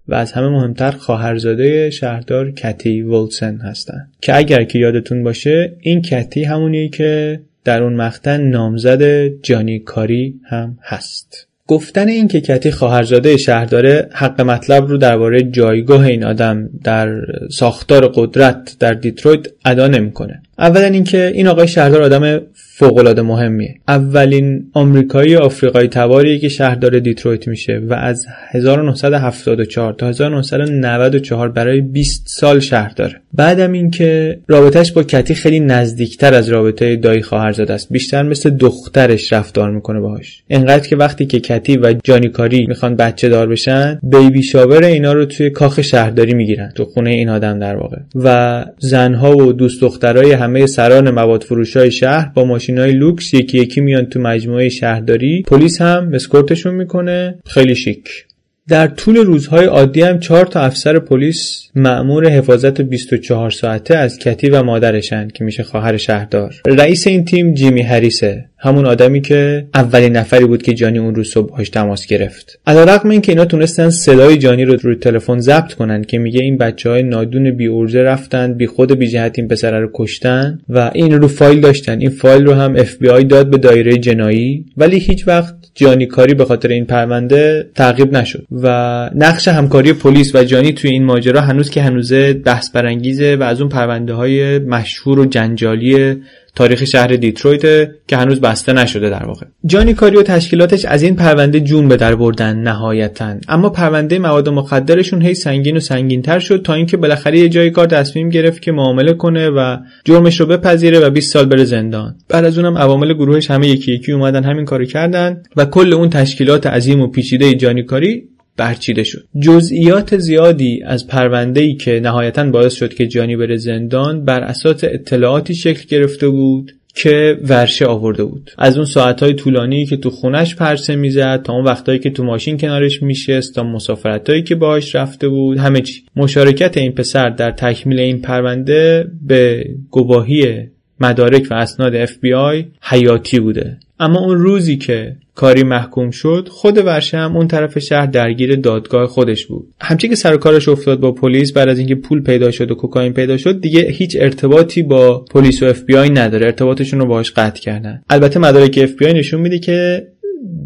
و 0.08 0.16
از 0.16 0.32
همه 0.32 0.50
مهمتر 0.50 0.92
خواهرزاده 0.92 1.90
شهردار 1.90 2.52
کتی 2.52 3.02
ولسن 3.02 3.58
هستن 3.58 4.08
که 4.22 4.38
اگر 4.38 4.64
که 4.64 4.80
یادتون 4.80 5.24
باشه 5.24 5.76
این 5.80 6.02
کتی 6.02 6.44
همونیه 6.44 6.90
که 6.90 7.40
در 7.64 7.84
اون 7.84 7.94
مقطع 7.94 8.38
نامزد 8.38 9.28
جانی 9.28 9.80
کاری 9.80 10.40
هم 10.50 10.78
هست. 10.84 11.48
گفتن 11.68 12.08
این 12.08 12.28
که 12.28 12.42
کتی 12.42 12.72
خواهرزاده 12.72 13.38
شهرداره 13.38 14.10
حق 14.12 14.42
مطلب 14.42 14.88
رو 14.88 14.98
درباره 14.98 15.44
جایگاه 15.44 16.06
این 16.06 16.24
آدم 16.24 16.70
در 16.84 17.22
ساختار 17.52 18.08
قدرت 18.08 18.76
در 18.80 18.94
دیترویت 18.94 19.48
ادا 19.66 19.88
نمی‌کنه. 19.88 20.42
اولا 20.60 20.86
اینکه 20.86 21.32
این 21.36 21.48
آقای 21.48 21.68
شهردار 21.68 22.02
آدم 22.02 22.42
فوقالعاده 22.54 23.22
مهمیه. 23.22 23.76
اولین 23.88 24.66
آمریکایی 24.74 25.36
آفریقایی 25.36 25.88
تباری 25.88 26.40
که 26.40 26.50
شهردار 26.50 27.00
دیترویت 27.00 27.48
میشه 27.48 27.82
و 27.90 27.94
از 27.94 28.26
1974 28.52 29.94
تا 29.94 30.08
1994 30.08 31.50
برای 31.50 31.82
20 31.82 32.24
سال 32.28 32.60
شهرداره 32.60 33.22
بعدم 33.34 33.72
اینکه 33.72 34.40
رابطهش 34.48 34.92
با 34.92 35.04
کتی 35.04 35.34
خیلی 35.34 35.60
نزدیکتر 35.60 36.34
از 36.34 36.50
رابطه 36.50 36.96
دایی 36.96 37.22
خواهرزاده 37.22 37.74
است. 37.74 37.92
بیشتر 37.92 38.24
مثل 38.24 38.50
دخترش 38.50 39.34
رفتار 39.34 39.72
می‌کنه 39.72 40.00
باهاش. 40.00 40.44
انقدر 40.50 40.88
که 40.88 40.96
وقتی 40.96 41.26
که 41.26 41.40
کتی 41.40 41.78
و 41.78 41.96
جانی 42.04 42.30
کاری 42.30 42.66
می‌خوان 42.68 42.96
بچه 42.96 43.30
دار 43.30 43.48
بشن 43.48 44.00
baby 44.04 44.44
shower 44.44 44.84
اینا 44.84 45.14
رو 45.14 45.26
توی 45.26 45.50
کاخ 45.50 45.82
شهرداری 45.82 46.34
می‌گیرن 46.34 46.72
تو 46.76 46.86
خونه 46.86 47.10
این 47.10 47.30
آدم 47.30 47.60
در 47.60 47.76
واقع. 47.76 47.98
و 48.16 48.66
زنها 48.80 49.38
و 49.38 49.54
دوست 49.54 49.82
دخترای 49.82 50.32
همه 50.46 50.66
سران 50.66 51.12
مواد 51.12 51.44
فروشای 51.44 51.92
شهر 51.92 52.32
با 52.34 52.46
ماشینای 52.46 52.92
لوکس 52.92 53.34
یکی 53.34 53.58
یکی 53.58 53.82
میان 53.82 54.06
تو 54.06 54.20
مجموعه 54.20 54.70
شهرداری. 54.70 55.44
پلیس 55.48 55.82
هم 55.82 56.12
اسکورتشون 56.14 56.74
می‌کنه. 56.76 57.40
خیلی 57.46 57.76
شیک. 57.76 58.26
در 58.70 58.88
طول 58.88 59.18
روزهای 59.18 59.66
عادی 59.66 60.02
هم 60.02 60.20
چهار 60.20 60.46
تا 60.46 60.60
افسر 60.60 61.00
پلیس 61.00 61.70
مأمور 61.76 62.30
حفاظت 62.30 62.82
24 62.82 63.52
ساعته 63.52 63.98
از 63.98 64.20
کتی 64.20 64.50
و 64.50 64.64
مادرشن 64.64 65.28
که 65.28 65.44
میشه 65.44 65.64
خواهر 65.64 65.98
شهردار. 65.98 66.62
رئیس 66.68 67.08
این 67.08 67.26
تیم 67.26 67.54
جیمی 67.54 67.82
هریسه 67.82 68.46
همون 68.58 68.86
آدمی 68.86 69.22
که 69.22 69.68
اولین 69.74 70.16
نفری 70.16 70.46
بود 70.46 70.64
که 70.64 70.74
جانی 70.74 71.00
اون 71.00 71.16
روز 71.16 71.30
صبح 71.30 71.50
باهاش 71.50 71.70
تماس 71.70 72.06
گرفت. 72.06 72.60
علیرغم 72.68 73.10
اینکه 73.10 73.32
اینا 73.32 73.46
تونستن 73.46 73.90
صدای 73.90 74.38
جانی 74.38 74.66
رو 74.66 74.76
روی 74.82 74.96
تلفن 74.96 75.40
ضبط 75.40 75.74
کنن 75.74 76.04
که 76.04 76.18
میگه 76.18 76.42
این 76.42 76.58
بچه 76.58 76.90
های 76.90 77.04
نادون 77.04 77.52
بی 77.52 77.68
ارزه 77.68 78.02
رفتن 78.02 78.54
بی 78.54 78.68
خود 78.68 79.00
بی 79.00 79.08
جهت 79.08 79.40
این 79.40 79.48
پسر 79.48 79.80
رو 79.80 79.90
کشتن 79.94 80.60
و 80.70 80.92
این 80.94 81.12
رو 81.12 81.28
فایل 81.28 81.62
داشتن. 81.62 82.00
این 82.00 82.10
فایل 82.10 82.46
رو 82.46 82.54
هم 82.54 82.76
اف 82.76 82.98
داد 83.30 83.50
به 83.50 83.58
دایره 83.58 83.98
جنایی. 83.98 84.66
ولی 84.78 85.00
هیچ 85.00 85.28
وقت 85.28 85.56
جانی 85.76 86.06
کاری 86.06 86.34
به 86.34 86.46
خاطر 86.46 86.68
این 86.68 86.86
پرونده 86.86 87.70
تعقیب 87.76 88.18
نشد 88.18 88.46
و 88.52 88.68
نقش 89.16 89.48
همکاری 89.48 89.94
پلیس 89.94 90.36
و 90.36 90.44
جانی 90.44 90.74
توی 90.74 90.90
این 90.90 91.06
ماجرا 91.06 91.42
هنوز 91.42 91.70
که 91.70 91.82
هنوزه 91.82 92.34
بحث 92.34 92.70
برانگیزه 92.70 93.36
و 93.36 93.44
از 93.44 93.62
اون 93.62 93.70
پرونده 93.70 94.14
های 94.14 94.60
مشهور 94.60 95.20
و 95.20 95.26
جنجالی 95.26 96.22
تاریخ 96.56 96.84
شهر 96.84 97.08
دیترویت 97.08 97.90
که 98.08 98.18
هنوز 98.18 98.42
بسته 98.42 98.74
نشده 98.74 99.10
در 99.10 99.26
واقع. 99.26 99.46
جانی 99.66 99.94
کاری 99.94 100.18
و 100.18 100.24
تشکیلاتش 100.24 100.86
از 100.86 101.04
این 101.04 101.16
پرونده 101.16 101.60
جون 101.60 101.88
به 101.88 101.98
در 101.98 102.16
بردن 102.16 102.58
نهایتا. 102.58 103.36
اما 103.48 103.70
پرونده 103.70 104.20
مواد 104.20 104.50
مخدرشون 104.50 105.22
هی 105.22 105.34
سنگین 105.34 105.78
و 105.78 105.80
سنگینتر 105.80 106.40
شد 106.40 106.62
تا 106.62 106.74
اینکه 106.74 106.98
بالاخره 106.98 107.40
یه 107.40 107.50
جای 107.50 107.70
کار 107.70 107.88
تصمیم 107.88 108.30
گرفت 108.30 108.62
که 108.62 108.72
معامله 108.72 109.14
کنه 109.14 109.50
و 109.50 109.78
جرمش 110.06 110.40
رو 110.40 110.46
بپذیره 110.46 111.00
و 111.00 111.10
20 111.10 111.34
سال 111.34 111.46
بره 111.46 111.64
زندان. 111.64 112.16
بعد 112.30 112.46
از 112.46 112.58
اونم 112.58 112.78
عوامل 112.78 113.14
گروهش 113.14 113.52
همه 113.52 113.68
یکی 113.68 113.94
یکی 113.94 114.12
اومدن 114.12 114.44
همین 114.44 114.66
کارو 114.66 114.86
کردن 114.86 115.44
و 115.56 115.66
کل 115.66 115.94
اون 115.94 116.10
تشکیلات 116.10 116.68
عظیم 116.68 117.02
و 117.02 117.08
پیچیده 117.08 117.54
جانی 117.54 117.84
کاری 117.84 118.24
برچیده 118.58 119.04
شد. 119.04 119.24
جزئیات 119.40 120.18
زیادی 120.18 120.84
از 120.86 121.08
پرونده 121.08 121.62
ای 121.62 121.76
که 121.76 122.00
نهایتا 122.00 122.44
باعث 122.44 122.74
شد 122.74 122.94
که 122.94 123.08
جانی 123.08 123.36
بره 123.36 123.58
زندان 123.58 124.26
بر 124.26 124.40
اساس 124.40 124.84
اطلاعاتی 124.84 125.56
شکل 125.56 125.84
گرفته 125.88 126.30
بود 126.30 126.72
که 126.96 127.38
ورشه 127.50 127.86
آورده 127.86 128.24
بود. 128.24 128.52
از 128.58 128.78
اون 128.78 128.86
ساعتهای 128.86 129.34
طولانی 129.34 129.86
که 129.86 129.98
تو 129.98 130.10
خونش 130.10 130.56
پرسه 130.56 130.96
می‌زد 130.96 131.42
تا 131.44 131.54
اون 131.54 131.66
وقتایی 131.66 132.00
که 132.00 132.10
تو 132.10 132.24
ماشین 132.24 132.58
کنارش 132.58 133.04
میشست 133.04 133.56
تا 133.56 133.64
مسافرتهایی 133.64 134.44
که 134.44 134.56
باهاش 134.56 134.96
رفته 134.96 135.30
بود 135.30 135.58
همه 135.58 135.82
چی. 135.82 136.04
مشارکت 136.16 136.78
این 136.78 136.92
پسر 136.92 137.30
در 137.30 137.52
تکمیل 137.52 138.00
این 138.00 138.22
پرونده 138.22 139.08
به 139.28 139.70
گواهی 139.92 140.68
مدارک 141.00 141.48
و 141.52 141.54
اسناد 141.54 142.06
FBI 142.06 142.66
حیاتی 142.82 143.40
بوده. 143.40 143.78
اما 144.00 144.20
اون 144.20 144.38
روزی 144.38 144.78
که 144.78 145.16
کاری 145.36 145.64
محکوم 145.64 146.12
شد 146.12 146.48
خود 146.52 146.78
ورشه 146.78 147.18
هم 147.18 147.38
اون 147.38 147.48
طرف 147.48 147.80
شهر 147.80 148.06
درگیر 148.06 148.56
دادگاه 148.56 149.08
خودش 149.08 149.46
بود. 149.46 149.68
همچی 149.82 150.10
که 150.10 150.16
سر 150.16 150.38
کارش 150.38 150.70
افتاد 150.70 151.00
با 151.00 151.12
پلیس 151.12 151.54
بعد 151.54 151.70
از 151.70 151.78
اینکه 151.78 151.96
پول 151.96 152.22
پیدا 152.22 152.52
شد 152.52 152.72
و 152.72 152.76
کوکائین 152.76 153.14
پیدا 153.14 153.38
شد 153.38 153.62
دیگه 153.62 153.82
هیچ 153.82 154.18
ارتباطی 154.20 154.84
با 154.84 155.20
پلیس 155.20 155.64
و 155.64 155.66
اف 155.66 155.82
بی 155.82 155.96
آی 155.96 156.10
نداره. 156.10 156.46
ارتباطشون 156.46 157.00
رو 157.00 157.06
باهاش 157.06 157.32
قطع 157.32 157.62
کردن. 157.62 158.02
البته 158.10 158.40
مدارک 158.40 158.80
اف 158.84 158.92
بی 158.92 159.06
آی 159.06 159.14
نشون 159.14 159.42
میده 159.42 159.60
که 159.60 160.08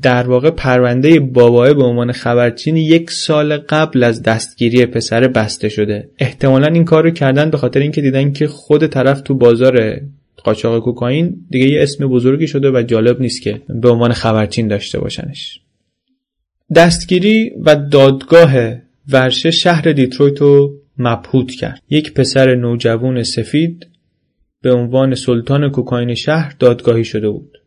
در 0.02 0.28
واقع 0.28 0.50
پرونده 0.50 1.20
باباهه 1.20 1.74
به 1.74 1.84
عنوان 1.84 2.12
خبرچین 2.12 2.78
یک 2.78 3.12
سال 3.12 3.58
قبل 3.58 4.04
از 4.04 4.24
دستگیری 4.24 4.86
پسر 4.86 5.28
بسته 5.28 5.70
شده. 5.70 6.10
احتمالا 6.20 6.68
این 6.68 6.86
کار 6.86 7.04
رو 7.04 7.12
کردن 7.12 7.50
به 7.50 7.58
خاطر 7.58 7.80
اینکه 7.80 8.02
دیدن 8.02 8.32
که 8.32 8.48
خود 8.48 8.88
طرف 8.88 9.22
تو 9.22 9.36
بازار 9.36 10.02
قاچاق 10.44 10.84
کوکائین 10.84 11.46
دیگه 11.50 11.70
یه 11.70 11.84
اسم 11.84 12.08
بزرگی 12.08 12.48
شده 12.48 12.72
و 12.72 12.84
جالب 12.84 13.22
نیست 13.22 13.42
که 13.42 13.62
به 13.82 13.90
عنوان 13.90 14.14
خبرچین 14.14 14.68
داشته 14.68 15.00
باشنش. 15.00 15.60
دستگیری 16.76 17.52
و 17.66 17.76
دادگاه 17.76 18.52
ورشه 19.10 19.52
شهر 19.52 19.92
دیترویت 19.92 20.42
رو 20.42 20.74
مبهوت 20.98 21.52
کرد. 21.52 21.82
یک 21.90 22.14
پسر 22.14 22.56
نوجوان 22.56 23.24
سفید 23.24 23.88
به 24.62 24.74
عنوان 24.74 25.16
سلطان 25.16 25.70
کوکائین 25.70 26.14
شهر 26.14 26.56
دادگاهی 26.60 27.06
شده 27.06 27.30
بود. 27.30 27.58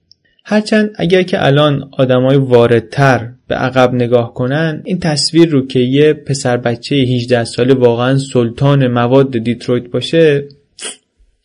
هرچند 0.45 0.91
اگر 0.97 1.23
که 1.23 1.47
الان 1.47 1.91
آدمای 1.93 2.37
واردتر 2.37 3.33
به 3.49 3.55
عقب 3.55 3.95
نگاه 3.95 4.35
کنن 4.35 4.83
این 4.85 4.99
تصویر 4.99 5.49
رو 5.49 5.67
که 5.67 5.79
یه 5.79 6.13
پسر 6.13 6.57
بچه 6.57 6.97
18 6.97 7.45
ساله 7.45 7.75
واقعا 7.75 8.19
سلطان 8.19 8.89
مواد 8.89 9.39
دیترویت 9.39 9.91
باشه 9.91 10.49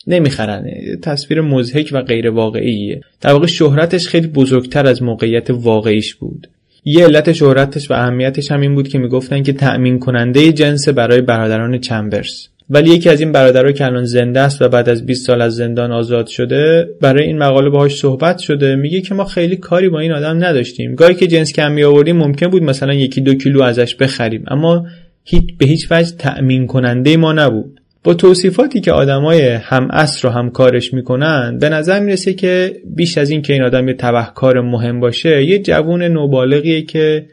نمی‌خرن. 0.07 0.65
تصویر 1.01 1.41
مزهک 1.41 1.89
و 1.91 2.01
غیر 2.01 2.29
واقعیه. 2.29 3.01
در 3.21 3.33
واقع 3.33 3.47
شهرتش 3.47 4.07
خیلی 4.07 4.27
بزرگتر 4.27 4.87
از 4.87 5.03
موقعیت 5.03 5.49
واقعیش 5.49 6.15
بود. 6.15 6.47
یه 6.85 7.05
علت 7.05 7.31
شهرتش 7.33 7.91
و 7.91 7.93
اهمیتش 7.93 8.51
هم 8.51 8.61
این 8.61 8.75
بود 8.75 8.87
که 8.87 8.97
می‌گفتن 8.97 9.43
که 9.43 9.53
تأمین 9.53 9.99
کننده 9.99 10.51
جنس 10.51 10.89
برای 10.89 11.21
برادران 11.21 11.79
چمبرز 11.79 12.47
ولی 12.69 12.89
یکی 12.89 13.09
از 13.09 13.19
این 13.19 13.31
برادرها 13.31 13.71
که 13.71 13.85
الان 13.85 14.05
زنده 14.05 14.39
است 14.39 14.61
و 14.61 14.69
بعد 14.69 14.89
از 14.89 15.05
20 15.05 15.27
سال 15.27 15.41
از 15.41 15.55
زندان 15.55 15.91
آزاد 15.91 16.27
شده 16.27 16.89
برای 17.01 17.25
این 17.25 17.37
مقاله 17.37 17.69
باهاش 17.69 17.99
صحبت 17.99 18.39
شده. 18.39 18.75
میگه 18.75 19.01
که 19.01 19.13
ما 19.13 19.25
خیلی 19.25 19.55
کاری 19.55 19.89
با 19.89 19.99
این 19.99 20.11
آدم 20.11 20.43
نداشتیم. 20.43 20.95
گاهی 20.95 21.15
که 21.15 21.27
جنس 21.27 21.53
کم 21.53 21.71
می 21.71 21.83
آوردیم 21.83 22.17
ممکن 22.17 22.47
بود 22.47 22.63
مثلا 22.63 22.93
یکی 22.93 23.21
دو 23.21 23.33
کیلو 23.33 23.61
ازش 23.61 23.95
بخریم. 23.95 24.43
اما 24.47 24.85
هیچ 25.23 25.43
به 25.57 25.65
هیچ 25.65 25.87
وجه 25.91 26.11
تأمین 26.17 26.67
کننده 26.67 27.17
ما 27.17 27.33
نبود. 27.33 27.79
با 28.07 28.13
توصیفاتی 28.13 28.81
که 28.81 28.91
آدمای 28.91 29.41
هم 29.47 29.87
اصر 29.91 30.27
و 30.27 30.31
هم 30.31 30.49
کارش 30.49 30.93
می‌کنن 30.93 31.57
به 31.61 31.69
نظر 31.69 31.99
می‌رسه 31.99 32.33
که 32.33 32.75
بیش 32.95 33.17
از 33.17 33.29
این 33.29 33.41
که 33.41 33.53
این 33.53 33.63
آدم 33.63 33.87
یه 33.87 33.93
تبهکار 33.93 34.61
مهم 34.61 34.99
باشه 34.99 35.43
یه 35.43 35.59
جوون 35.59 36.03
نوبالغیه 36.03 36.81
که 36.81 37.25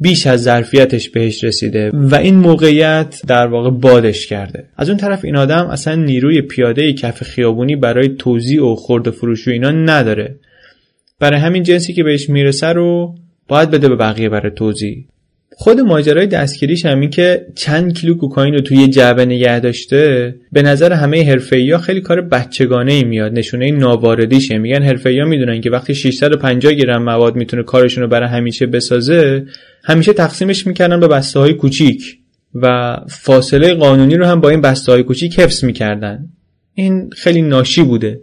بیش 0.00 0.26
از 0.26 0.42
ظرفیتش 0.42 1.08
بهش 1.08 1.44
رسیده 1.44 1.90
و 1.94 2.14
این 2.14 2.34
موقعیت 2.34 3.20
در 3.26 3.46
واقع 3.46 3.70
بادش 3.70 4.26
کرده. 4.26 4.64
از 4.76 4.88
اون 4.88 4.98
طرف 4.98 5.24
این 5.24 5.36
آدم 5.36 5.66
اصلا 5.66 5.94
نیروی 5.94 6.42
پیاده 6.42 6.92
کف 6.92 7.22
خیابونی 7.22 7.76
برای 7.76 8.08
توزیع 8.08 8.64
و 8.64 8.74
خورده 8.74 9.10
فروش 9.10 9.48
و 9.48 9.50
اینا 9.50 9.70
نداره. 9.70 10.36
برای 11.20 11.40
همین 11.40 11.62
جنسی 11.62 11.92
که 11.92 12.04
بهش 12.04 12.30
می‌رسه 12.30 12.66
رو 12.66 13.14
باید 13.48 13.70
بده 13.70 13.88
به 13.88 13.96
بقیه 13.96 14.28
برای 14.28 14.52
توزیع. 14.56 15.04
خود 15.56 15.80
ماجرای 15.80 16.26
دستگیریش 16.26 16.86
همین 16.86 17.10
که 17.10 17.46
چند 17.54 17.94
کیلو 17.94 18.14
کوکائین 18.14 18.54
رو 18.54 18.60
توی 18.60 18.88
جعبه 18.88 19.24
نگه 19.24 19.60
داشته 19.60 20.34
به 20.52 20.62
نظر 20.62 20.92
همه 20.92 21.28
حرفه‌ای‌ها 21.28 21.78
خیلی 21.78 22.00
کار 22.00 22.20
بچگانه 22.20 22.92
ای 22.92 23.04
میاد 23.04 23.32
نشونه 23.32 23.70
ناواردیشه. 23.70 24.58
میگن 24.58 24.82
حرفه‌ای‌ها 24.82 25.26
می‌دونن 25.26 25.60
که 25.60 25.70
وقتی 25.70 25.94
650 25.94 26.72
گرم 26.72 27.02
مواد 27.02 27.36
می‌تونه 27.36 27.62
کارشون 27.62 28.02
رو 28.02 28.08
برای 28.08 28.28
همیشه 28.28 28.66
بسازه 28.66 29.46
همیشه 29.84 30.12
تقسیمش 30.12 30.66
می‌کردن 30.66 31.00
به 31.00 31.08
بسته 31.08 31.40
های 31.40 31.54
کوچیک 31.54 32.18
و 32.54 32.96
فاصله 33.08 33.74
قانونی 33.74 34.16
رو 34.16 34.26
هم 34.26 34.40
با 34.40 34.50
این 34.50 34.60
بسته 34.60 34.92
های 34.92 35.02
کوچیک 35.02 35.40
حفظ 35.40 35.64
می‌کردن. 35.64 36.28
این 36.74 37.10
خیلی 37.10 37.42
ناشی 37.42 37.82
بوده. 37.82 38.20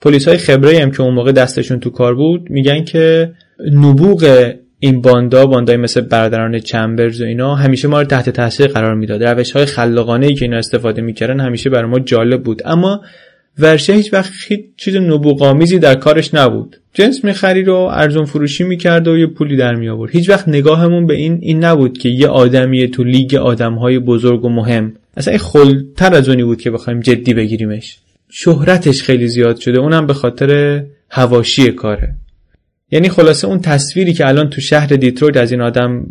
پلیس 0.00 0.28
های 0.28 0.80
هم 0.80 0.90
که 0.90 1.02
اون 1.02 1.14
موقع 1.14 1.32
دستشون 1.32 1.80
تو 1.80 1.90
کار 1.90 2.14
بود 2.14 2.50
میگن 2.50 2.84
که 2.84 3.32
نبوغ 3.72 4.52
این 4.80 5.00
باندا 5.02 5.46
باندای 5.46 5.76
مثل 5.76 6.00
برادران 6.00 6.58
چمبرز 6.58 7.20
و 7.20 7.24
اینا 7.24 7.54
همیشه 7.54 7.88
ما 7.88 8.00
رو 8.00 8.06
تحت 8.06 8.30
تاثیر 8.30 8.66
قرار 8.66 8.94
می‌داد. 8.94 9.22
روش 9.22 9.50
های 9.50 9.64
خلاقانه 9.64 10.26
ای 10.26 10.34
که 10.34 10.44
اینا 10.44 10.56
استفاده 10.56 11.02
می‌کردن 11.02 11.40
همیشه 11.40 11.70
برای 11.70 11.90
ما 11.90 11.98
جالب 11.98 12.42
بود. 12.42 12.62
اما 12.64 13.00
ورشه 13.58 13.92
هیچ 13.92 14.12
وقت 14.12 14.32
هیچ 14.48 14.60
چیز 14.76 14.96
نبوغامیزی 14.96 15.78
در 15.78 15.94
کارش 15.94 16.34
نبود. 16.34 16.76
جنس 16.94 17.24
می‌خرید 17.24 17.68
و 17.68 17.74
ارزون 17.74 18.24
فروشی 18.24 18.64
می‌کرد 18.64 19.08
و 19.08 19.18
یه 19.18 19.26
پولی 19.26 19.56
در 19.56 19.74
می 19.74 19.88
آورد 19.88 20.10
هیچ 20.10 20.30
وقت 20.30 20.48
نگاهمون 20.48 21.06
به 21.06 21.14
این 21.14 21.38
این 21.42 21.64
نبود 21.64 21.98
که 21.98 22.08
یه 22.08 22.28
آدمیه 22.28 22.86
تو 22.86 23.04
لیگ 23.04 23.34
آدمهای 23.34 23.98
بزرگ 23.98 24.44
و 24.44 24.48
مهم. 24.48 24.92
اصلا 25.16 25.38
خلتر 25.38 26.14
از 26.14 26.28
اونی 26.28 26.44
بود 26.44 26.60
که 26.60 26.70
بخوایم 26.70 27.00
جدی 27.00 27.34
بگیریمش. 27.34 27.98
شهرتش 28.30 29.02
خیلی 29.02 29.28
زیاد 29.28 29.56
شده. 29.56 29.78
اونم 29.78 30.06
به 30.06 30.14
خاطر 30.14 30.82
حواشی 31.10 31.72
کاره. 31.72 32.14
یعنی 32.90 33.08
خلاصه 33.08 33.48
اون 33.48 33.60
تصویری 33.60 34.12
که 34.12 34.28
الان 34.28 34.50
تو 34.50 34.60
شهر 34.60 34.86
دیترویت 34.86 35.36
از 35.36 35.52
این 35.52 35.60
آدم 35.60 36.06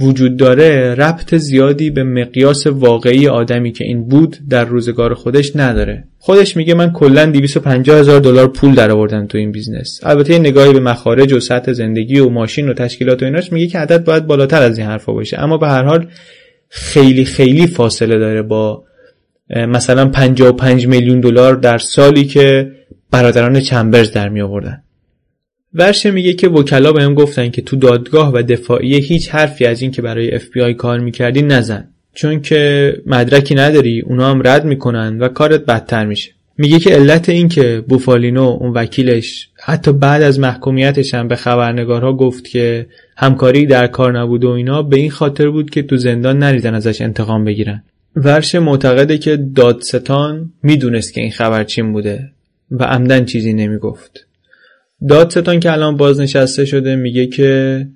وجود 0.00 0.36
داره 0.36 0.94
ربط 0.94 1.34
زیادی 1.34 1.90
به 1.90 2.04
مقیاس 2.04 2.66
واقعی 2.66 3.28
آدمی 3.28 3.72
که 3.72 3.84
این 3.84 4.08
بود 4.08 4.36
در 4.50 4.64
روزگار 4.64 5.14
خودش 5.14 5.56
نداره. 5.56 6.04
خودش 6.18 6.56
میگه 6.56 6.74
من 6.74 6.92
کلا 6.92 7.26
250 7.26 7.98
هزار 7.98 8.20
دلار 8.20 8.48
پول 8.48 8.74
درآوردم 8.74 9.26
تو 9.26 9.38
این 9.38 9.52
business. 9.52 10.00
البته 10.02 10.38
نگاهی 10.38 10.72
به 10.72 10.80
مخارج 10.80 11.32
و 11.32 11.40
سطح 11.40 11.72
زندگی 11.72 12.18
و 12.18 12.28
ماشین 12.28 12.68
و 12.68 12.74
تشکیلات 12.74 13.22
و 13.22 13.24
ایناش 13.24 13.52
میگه 13.52 13.66
که 13.66 13.78
عدد 13.78 14.04
باید 14.04 14.26
بالاتر 14.26 14.62
از 14.62 14.78
این 14.78 14.86
حرفا 14.86 15.12
باشه. 15.12 15.40
اما 15.40 15.58
به 15.58 15.68
هر 15.68 15.82
حال 15.82 16.06
خیلی 16.68 17.24
خیلی 17.24 17.66
فاصله 17.66 18.18
داره 18.18 18.42
با 18.42 18.84
مثلا 19.50 20.08
55 20.08 20.86
میلیون 20.86 21.20
دلار 21.20 21.54
در 21.54 21.78
سالی 21.78 22.24
که 22.24 22.70
برادران 23.10 23.60
چمبرز 23.60 24.12
در 24.12 24.28
می 24.28 24.40
آوردن 24.40 24.82
ورشه 25.74 26.10
میگه 26.10 26.32
که 26.32 26.48
وکلا 26.48 26.92
بهم 26.92 27.14
گفتن 27.14 27.50
که 27.50 27.62
تو 27.62 27.76
دادگاه 27.76 28.32
و 28.34 28.42
دفاعیه 28.42 28.98
هیچ 28.98 29.28
حرفی 29.28 29.66
از 29.66 29.82
این 29.82 29.90
که 29.90 30.02
برای 30.02 30.34
اف 30.34 30.50
بی 30.52 30.60
آی 30.60 30.74
کار 30.74 31.00
می‌کردی 31.00 31.42
نزن. 31.42 31.88
چون 32.14 32.40
که 32.40 32.94
مدرکی 33.06 33.54
نداری 33.54 34.00
اونا 34.00 34.30
هم 34.30 34.42
رد 34.44 34.64
می‌کنن 34.64 35.18
و 35.18 35.28
کارت 35.28 35.66
بدتر 35.66 36.06
میشه. 36.06 36.30
میگه 36.58 36.78
که 36.78 36.90
علت 36.90 37.28
این 37.28 37.48
که 37.48 37.84
بوفالینو 37.88 38.42
اون 38.42 38.72
وکیلش 38.72 39.48
حتی 39.62 39.92
بعد 39.92 40.22
از 40.22 40.40
محکومیتش 40.40 41.14
هم 41.14 41.28
به 41.28 41.36
خبرنگارها 41.36 42.12
گفت 42.12 42.48
که 42.48 42.86
همکاری 43.16 43.66
در 43.66 43.86
کار 43.86 44.20
نبود 44.20 44.44
و 44.44 44.50
اینا 44.50 44.82
به 44.82 44.96
این 44.96 45.10
خاطر 45.10 45.50
بود 45.50 45.70
که 45.70 45.82
تو 45.82 45.96
زندان 45.96 46.38
نریزن 46.38 46.74
ازش 46.74 47.00
انتقام 47.00 47.44
بگیرن. 47.44 47.82
ورشه 48.16 48.58
معتقده 48.58 49.18
که 49.18 49.36
دادستان 49.36 50.52
می‌دونست 50.62 51.14
که 51.14 51.20
این 51.20 51.30
خبرچین 51.30 51.92
بوده 51.92 52.30
و 52.70 52.84
عمداً 52.84 53.24
چیزی 53.24 53.52
نمی‌گفت. 53.52 54.26
دادستان 55.08 55.60
که 55.60 55.72
الان 55.72 55.96
بازنشسته 55.96 56.64
شده 56.64 56.96
میگه 56.96 57.26
که 57.26 57.86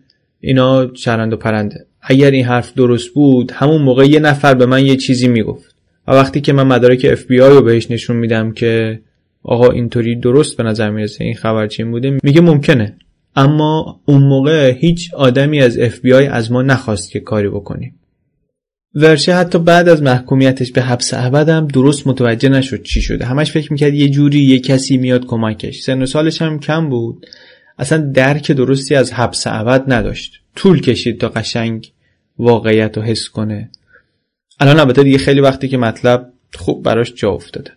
اینا 0.41 0.87
چرند 0.87 1.33
و 1.33 1.37
پرنده. 1.37 1.87
اگر 2.03 2.31
این 2.31 2.45
حرف 2.45 2.75
درست 2.75 3.15
بود 3.15 3.53
همون 3.55 3.83
موقع 3.83 4.07
یه 4.07 4.21
نفر 4.21 4.55
به 4.55 4.67
من 4.67 4.87
یه 4.87 4.97
چیزی 4.97 5.29
می‌گفت. 5.29 5.75
و 6.09 6.13
وقتی 6.13 6.41
که 6.41 6.53
من 6.53 6.67
مدارک 6.67 7.07
اف 7.11 7.25
بی 7.25 7.41
آی 7.41 7.55
رو 7.55 7.63
بهش 7.63 7.91
نشون 7.91 8.17
میدم 8.17 8.53
که 8.53 9.01
آقا 9.43 9.71
اینطوری 9.71 10.17
درست 10.17 10.57
به 10.57 10.63
نظر 10.63 10.91
می‌رسه 10.91 11.25
این 11.25 11.35
خبرچین 11.35 11.91
بوده 11.91 12.19
میگه 12.23 12.41
ممکنه. 12.41 12.97
اما 13.37 14.01
اون 14.05 14.23
موقع 14.23 14.71
هیچ 14.71 15.15
آدمی 15.15 15.61
از 15.61 15.79
اف 15.79 16.01
بی 16.01 16.13
آی 16.13 16.27
از 16.27 16.53
ما 16.53 16.63
نخواست 16.63 17.11
که 17.11 17.21
کاری 17.21 17.49
بکنیم. 17.49 17.95
ورشه 18.95 19.35
حتی 19.35 19.59
بعد 19.59 19.89
از 19.89 20.03
محکومیتش 20.03 20.73
به 20.73 20.83
حبس 20.83 21.15
ابد 21.15 21.49
هم 21.49 21.67
درست 21.67 22.07
متوجه 22.07 22.49
نشد 22.49 22.83
چی 22.83 23.03
شده. 23.03 23.25
همش 23.25 23.53
فکر 23.53 23.73
می‌کرد 23.73 23.95
یه 23.95 24.09
جوری 24.09 24.39
یه 24.39 24.59
کسی 24.59 24.97
میاد 24.97 25.27
کمکش. 25.27 25.81
سن 25.81 26.03
و 26.03 26.07
سالش 26.07 26.43
هم 26.43 26.61
کم 26.61 26.89
بود. 26.89 27.27
اصلا 27.79 27.99
درک 27.99 28.53
درستی 28.53 28.95
از 28.95 29.13
حبس 29.13 29.47
ابد 29.47 29.93
نداشت. 29.93 30.41
طول 30.57 30.81
کشید 30.81 31.21
تا 31.21 31.29
قشنگ 31.29 31.93
واقعیت 32.39 32.97
رو 32.97 33.03
حس 33.03 33.29
کنه. 33.29 33.71
الان 34.61 34.81
البته 34.81 35.03
دیگه 35.03 35.19
خیلی 35.19 35.41
وقتی 35.41 35.69
که 35.69 35.77
مطلب 35.77 36.33
خوب 36.55 36.83
براش 36.83 37.15
جا 37.15 37.31
افتاده. 37.31 37.71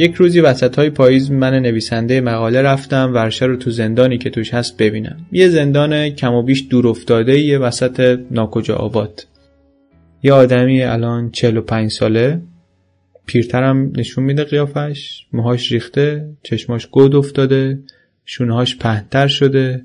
یک 0.00 0.14
روزی 0.14 0.40
وسط 0.40 0.76
های 0.76 0.90
پاییز 0.90 1.30
من 1.30 1.54
نویسنده 1.54 2.20
مقاله 2.20 2.62
رفتم 2.62 3.10
ورشه 3.14 3.46
رو 3.46 3.56
تو 3.56 3.70
زندانی 3.70 4.18
که 4.18 4.30
توش 4.30 4.54
هست 4.54 4.76
ببینم. 4.76 5.26
یه 5.32 5.48
زندان 5.48 6.10
کم 6.10 6.34
و 6.34 6.42
بیش 6.42 6.66
دور 6.70 6.88
افتاده 6.88 7.40
یه 7.40 7.58
وسط 7.58 8.18
ناکجا 8.30 8.76
آباد. 8.76 9.26
یه 10.22 10.32
آدمی 10.32 10.82
الان 10.82 11.30
45 11.30 11.90
ساله. 11.90 12.42
پیرترم 13.26 13.92
نشون 13.96 14.24
میده 14.24 14.44
قیافش 14.44 15.26
موهاش 15.32 15.72
ریخته 15.72 16.28
چشماش 16.42 16.86
گود 16.86 17.14
افتاده 17.14 17.78
شونهاش 18.24 18.76
پهنتر 18.76 19.26
شده. 19.26 19.82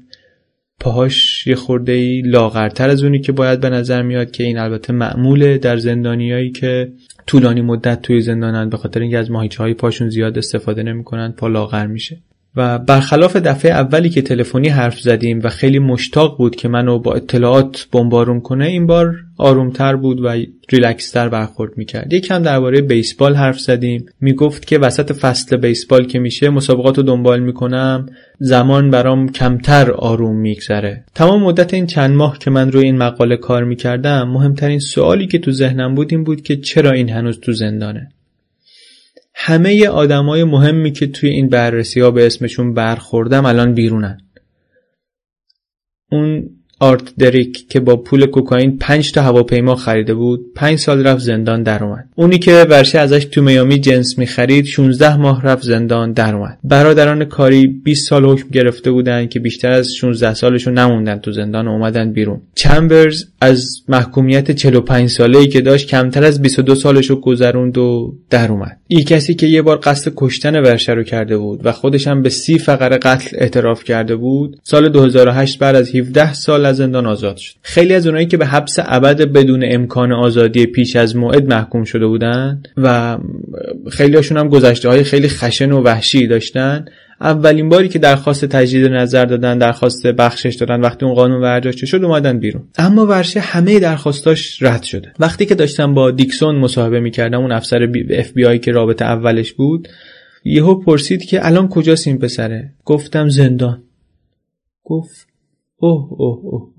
پاهاش 0.80 1.47
یه 1.47 1.55
خورده 1.55 2.22
لاغرتر 2.26 2.89
از 2.89 3.03
اونی 3.03 3.20
که 3.20 3.32
باید 3.32 3.59
به 3.59 3.70
نظر 3.70 4.01
میاد 4.01 4.32
که 4.32 4.43
این 4.43 4.57
البته 4.57 4.93
معموله 4.93 5.57
در 5.57 5.78
زندانیایی 5.78 6.51
که 6.51 6.91
طولانی 7.28 7.61
مدت 7.61 8.01
توی 8.01 8.21
زندانن 8.21 8.69
به 8.69 8.78
خاطر 8.78 8.99
اینکه 8.99 9.17
از 9.17 9.32
ماهیچه 9.32 9.63
های 9.63 9.73
پاشون 9.73 10.09
زیاد 10.09 10.38
استفاده 10.38 10.84
نمی‌کنن 10.84 11.32
پا 11.32 11.47
لاغر 11.47 11.88
میشه. 11.88 12.17
و 12.56 12.80
برخلاف 12.80 13.36
دفعه 13.36 13.72
اولی 13.72 14.10
که 14.10 14.22
تلفنی 14.22 14.70
حرف 14.70 14.99
زدیم 14.99 15.39
و 15.43 15.49
خیلی 15.49 15.80
مشتاق 15.80 16.38
بود 16.38 16.56
که 16.56 16.68
منو 16.68 16.99
با 16.99 17.14
اطلاعات 17.14 17.88
بمبارون 17.91 18.41
کنه 18.41 18.66
این 18.66 18.88
بار 18.88 19.16
آرومتر 19.38 19.95
بود 19.95 20.22
و 20.26 20.36
ریلکستر 20.70 21.30
برخورد 21.30 21.78
می‌کرد. 21.78 22.14
یکم 22.14 22.43
درباره 22.43 22.82
بیسبال 22.82 23.36
حرف 23.36 23.60
زدیم. 23.60 24.06
می‌گفت 24.22 24.68
که 24.68 24.78
وسط 24.78 25.12
فصل 25.12 25.58
بیسبال 25.58 26.06
که 26.06 26.20
میشه 26.20 26.49
مسابقات 26.49 26.97
رو 26.97 27.03
دنبال 27.03 27.39
می‌کنم 27.39 28.06
زمان 28.39 28.89
برام 28.89 29.30
کمتر 29.30 29.91
آروم 29.91 30.36
میگذره. 30.36 31.03
تمام 31.16 31.43
مدت 31.43 31.74
این 31.74 31.86
چند 31.86 32.16
ماه 32.16 32.39
که 32.39 32.51
من 32.51 32.72
روی 32.72 32.84
این 32.84 32.97
مقاله 32.97 33.38
کار 33.38 33.64
می‌کردم 33.64 34.30
مهمترین 34.30 34.80
سوالی 34.80 35.28
که 35.28 35.39
تو 35.39 35.51
ذهنم 35.51 35.95
بود 35.95 36.08
این 36.12 36.24
بود 36.24 36.41
که 36.41 36.56
چرا 36.56 36.91
این 36.91 37.10
هنوز 37.10 37.39
تو 37.39 37.51
زندانه؟ 37.51 38.10
همه 39.36 39.88
آدمای 39.88 40.43
مهمی 40.43 40.91
که 40.91 41.07
توی 41.07 41.29
این 41.29 41.49
بررسی 41.49 41.99
ها 41.99 42.11
به 42.11 42.25
اسمشون 42.25 42.73
برخوردم 42.73 43.45
الان 43.45 43.73
بیرونن. 43.73 44.17
اون 46.11 46.49
آرت 46.79 47.15
دریک 47.19 47.69
که 47.69 47.79
با 47.79 47.95
پول 47.95 48.25
کوکائین 48.25 48.77
5 48.77 49.11
تا 49.11 49.21
هواپیما 49.21 49.75
خریده 49.75 50.13
بود 50.13 50.45
5 50.55 50.79
سال 50.79 51.07
رفت 51.07 51.21
زندان 51.21 51.63
در 51.63 51.83
اومد. 51.83 52.09
اونی 52.15 52.39
که 52.39 52.65
ورشه 52.69 52.99
ازش 52.99 53.25
تو 53.25 53.41
میامی 53.41 53.79
جنس 53.79 54.17
می‌خرید 54.17 54.65
16 54.65 55.17
ماه 55.17 55.41
رفت 55.41 55.63
زندان 55.63 56.11
در 56.11 56.36
اومد. 56.36 56.57
برادران 56.63 57.25
کاری 57.25 57.67
20 57.67 58.09
سال 58.09 58.25
حکم 58.25 58.49
گرفته 58.49 58.91
بودن 58.91 59.27
که 59.27 59.39
بیشتر 59.39 59.71
از 59.71 59.93
16 59.95 60.33
سالشون 60.33 60.73
نموندن 60.73 61.17
تو 61.17 61.31
زندان 61.31 61.67
و 61.67 61.71
اومدن 61.71 62.13
بیرون. 62.13 62.41
چمبرز 62.55 63.25
از 63.41 63.65
محکومیت 63.88 64.51
45 64.51 65.09
ساله 65.09 65.39
ای 65.39 65.47
که 65.47 65.61
داشت 65.61 65.88
کمتر 65.88 66.23
از 66.23 66.41
22 66.41 66.75
سالشو 66.75 67.21
گذروند 67.21 67.77
و 67.77 68.15
در 68.29 68.51
اومد. 68.51 68.79
این 68.88 69.03
کسی 69.03 69.36
که 69.36 69.47
یه 69.47 69.61
بار 69.61 69.79
قصد 69.83 70.11
کشتن 70.15 70.59
ورشه 70.59 70.93
رو 70.93 71.03
کرده 71.03 71.38
بود 71.38 71.65
و 71.65 71.71
خودش 71.71 72.07
هم 72.07 72.21
به 72.21 72.29
سی 72.29 72.59
فقره 72.59 72.97
قتل 72.97 73.38
اعتراف 73.39 73.83
کرده 73.83 74.15
بود 74.15 74.59
سال 74.63 74.89
2008 74.89 75.59
بعد 75.59 75.75
از 75.75 75.95
17 75.95 76.33
سال 76.33 76.65
از 76.65 76.77
زندان 76.77 77.05
آزاد 77.05 77.38
شد. 77.38 77.55
خیلی 77.61 77.93
از 77.93 78.07
اونایی 78.07 78.25
که 78.25 78.38
به 78.38 78.45
حبس 78.45 78.75
ابد 78.79 79.21
بدون 79.21 79.63
امکان 79.67 80.11
آزادی 80.11 80.65
پیش 80.65 80.95
از 80.95 81.15
موعد 81.15 81.47
محکوم 81.47 81.83
شده 81.83 82.07
بودن 82.07 82.63
و 82.77 83.17
خیلی 83.91 84.15
هاشون 84.15 84.38
هم 84.38 84.49
گذشته 84.49 84.89
های 84.89 85.03
خیلی 85.03 85.27
خشن 85.27 85.71
و 85.71 85.81
وحشی 85.81 86.27
داشتن 86.27 86.86
اولین 87.22 87.70
باری 87.70 87.89
که 87.89 87.99
درخواست 87.99 88.45
تجدید 88.45 88.86
نظر 88.86 89.26
دادن 89.26 89.57
درخواست 89.57 90.07
بخشش 90.07 90.55
دادن 90.55 90.82
وقتی 90.82 91.05
اون 91.05 91.16
قانون 91.16 91.41
ورجاشته 91.41 91.86
شد 91.86 92.03
اومدن 92.03 92.39
بیرون. 92.39 92.68
اما 92.78 93.05
ورشه 93.05 93.39
همه 93.39 93.80
درخواستاش 93.80 94.63
رد 94.63 94.84
شده. 94.84 95.13
وقتی 95.20 95.45
که 95.45 95.55
داشتم 95.55 95.93
با 95.93 96.11
دیکسون 96.11 96.55
مصاحبه 96.55 96.99
می‌کردم 96.99 97.41
اون 97.41 97.51
افسر 97.51 97.88
اف 98.09 98.32
بی 98.32 98.45
آی 98.45 98.59
که 98.59 98.72
رابطه 98.72 99.05
اولش 99.05 99.53
بود 99.53 99.88
یهو 100.45 100.76
پرسید 100.76 101.26
که 101.26 101.45
الان 101.47 101.68
کجاست 101.68 102.07
این 102.07 102.18
پسره؟ 102.18 102.74
گفتم 102.86 103.30
زندان. 103.30 103.84
گفت 104.84 105.28
اوه 105.76 106.07
اوه 106.11 106.39
اوه. 106.43 106.70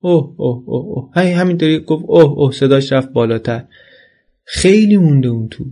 اوه 0.00 0.34
اوه 0.36 0.62
اوه 0.66 0.84
اوه. 0.84 1.10
هی 1.16 1.32
همینطوری 1.32 1.78
گفت 1.78 2.04
اوه 2.06 2.32
اوه. 2.38 2.52
صداش 2.52 2.92
رفت 2.92 3.12
بالاتر. 3.12 3.64
خیلی 4.44 4.96
مونده 4.96 5.28
اون 5.28 5.48
تو. 5.48 5.64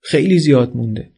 خیلی 0.00 0.38
زیاد 0.38 0.76
مونده. 0.76 1.10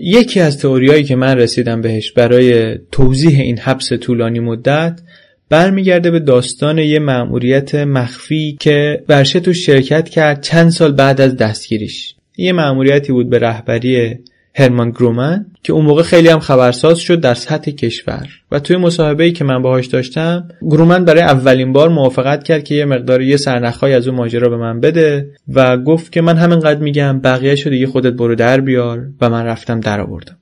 یکی 0.00 0.40
از 0.40 0.58
تئوریایی 0.58 1.04
که 1.04 1.16
من 1.16 1.38
رسیدم 1.38 1.80
بهش 1.80 2.12
برای 2.12 2.78
توضیح 2.92 3.40
این 3.40 3.58
حبس 3.58 3.92
طولانی 3.92 4.40
مدت 4.40 5.00
برمیگرده 5.48 6.10
به 6.10 6.20
داستان 6.20 6.78
یه 6.78 6.98
مأموریت 6.98 7.74
مخفی 7.74 8.56
که 8.60 9.04
ورشه 9.08 9.40
تو 9.40 9.52
شرکت 9.52 10.08
کرد 10.08 10.40
چند 10.40 10.70
سال 10.70 10.92
بعد 10.92 11.20
از 11.20 11.36
دستگیریش. 11.36 12.14
یه 12.36 12.52
مأموریتی 12.52 13.12
بود 13.12 13.30
به 13.30 13.38
رهبری 13.38 14.18
هرمان 14.54 14.90
گرومن 14.90 15.46
که 15.62 15.72
اون 15.72 15.84
موقع 15.84 16.02
خیلی 16.02 16.28
هم 16.28 16.38
خبرساز 16.38 16.98
شد 16.98 17.20
در 17.20 17.34
سطح 17.34 17.70
کشور. 17.70 18.28
و 18.52 18.58
توی 18.60 18.76
مصاحبه‌ای 18.76 19.32
که 19.32 19.44
من 19.44 19.62
باهاش 19.62 19.86
داشتم 19.86 20.48
گرومن 20.62 21.04
برای 21.04 21.22
اولین 21.22 21.72
بار 21.72 21.88
موافقت 21.88 22.44
کرد 22.44 22.64
که 22.64 22.74
یه 22.74 22.84
مقدار 22.84 23.22
یه 23.22 23.36
سرنخهای 23.36 23.94
از 23.94 24.08
اون 24.08 24.16
ماجرا 24.16 24.48
به 24.48 24.56
من 24.56 24.80
بده 24.80 25.30
و 25.54 25.76
گفت 25.76 26.12
که 26.12 26.20
من 26.20 26.36
همینقدر 26.36 26.80
میگم 26.80 27.20
بقیه 27.20 27.56
شده 27.56 27.70
دیگه 27.70 27.86
خودت 27.86 28.12
برو 28.12 28.34
در 28.34 28.60
بیار 28.60 29.06
و 29.20 29.30
من 29.30 29.44
رفتم 29.44 29.80
در 29.80 30.00
آوردم. 30.00 30.36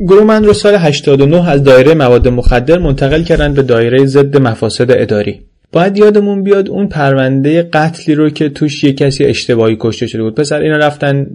گرومن 0.00 0.44
رو 0.44 0.52
سال 0.52 0.74
89 0.74 1.48
از 1.48 1.62
دایره 1.62 1.94
مواد 1.94 2.28
مخدر 2.28 2.78
منتقل 2.78 3.22
کردن 3.22 3.54
به 3.54 3.62
دایره 3.62 4.06
ضد 4.06 4.36
مفاسد 4.36 4.90
اداری. 4.90 5.47
باید 5.72 5.98
یادمون 5.98 6.42
بیاد 6.42 6.68
اون 6.68 6.88
پرونده 6.88 7.62
قتلی 7.62 8.14
رو 8.14 8.30
که 8.30 8.48
توش 8.48 8.84
یه 8.84 8.92
کسی 8.92 9.24
اشتباهی 9.24 9.76
کشته 9.80 10.06
شده 10.06 10.22
بود. 10.22 10.34
پسر 10.34 10.60
اینا 10.60 10.76
رفتن 10.76 11.26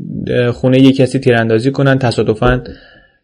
خونه 0.51 0.81
یه 0.81 0.91
کسی 0.91 1.19
تیراندازی 1.19 1.71
کنن 1.71 1.99
تصادفاً 1.99 2.61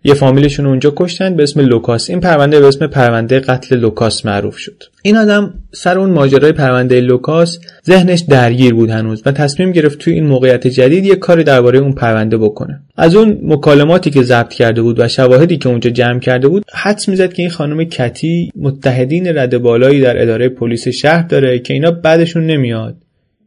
یه 0.04 0.14
فامیلشون 0.14 0.66
اونجا 0.66 0.94
کشتن 0.96 1.36
به 1.36 1.44
اسم 1.44 1.60
لوکاس. 1.60 2.10
این 2.10 2.20
پرونده 2.20 2.60
به 2.60 2.68
اسم 2.68 2.88
پرونده 2.88 3.40
قتل 3.40 3.78
لوکاس 3.78 4.26
معروف 4.26 4.58
شد. 4.58 4.84
این 5.02 5.18
آدم 5.18 5.54
سر 5.72 6.00
اون 6.00 6.10
ماجرای 6.10 6.52
پرونده 6.52 7.02
لوکاس 7.02 7.60
ذهنش 7.86 8.20
درگیر 8.20 8.74
بود 8.74 8.90
هنوز 8.90 9.22
و 9.26 9.32
تصمیم 9.32 9.72
گرفت 9.72 10.00
توی 10.00 10.14
این 10.14 10.28
موقعیت 10.28 10.68
جدید 10.68 11.06
یه 11.06 11.16
کاری 11.16 11.44
درباره 11.44 11.80
اون 11.80 11.94
پرونده 11.94 12.38
بکنه. 12.38 12.82
از 12.98 13.16
اون 13.16 13.40
مکالماتی 13.44 14.10
که 14.10 14.24
ضبط 14.24 14.54
کرده 14.54 14.82
بود 14.82 15.00
و 15.00 15.08
شواهدی 15.08 15.58
که 15.58 15.70
اونجا 15.70 15.90
جمع 15.90 16.20
کرده 16.20 16.48
بود 16.48 16.64
حدس 16.74 17.10
می‌زد 17.10 17.34
که 17.34 17.42
این 17.42 17.52
خانم 17.52 17.84
کتی 17.84 18.52
متحدین 18.56 19.38
رده 19.38 19.58
بالایی 19.58 20.02
در 20.02 20.22
اداره 20.22 20.50
پلیس 20.50 20.88
شهر 20.88 21.22
داره 21.22 21.60
که 21.60 21.74
اینا 21.74 21.92
بدشون 21.92 22.46
نمیاد 22.46 22.96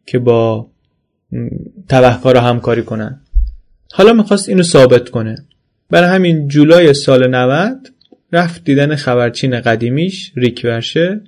که 0.07 0.19
با 0.19 0.67
تبهکارا 1.89 2.41
همکاری 2.41 2.83
کنن. 2.83 3.21
حالا 3.93 4.13
می‌خواست 4.13 4.49
اینو 4.49 4.63
ثابت 4.63 5.09
کنه. 5.09 5.37
برای 5.93 6.09
همین 6.09 6.49
جولای 6.49 6.95
سال 6.95 7.35
90 7.35 7.89
رفت 8.33 8.65
دیدن 8.65 8.97
خبرچین 8.97 9.61
قدیمیش 9.61 10.33
ریک 10.37 10.61
ورشه 10.65 11.21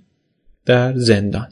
در 0.67 0.93
زندان. 0.97 1.49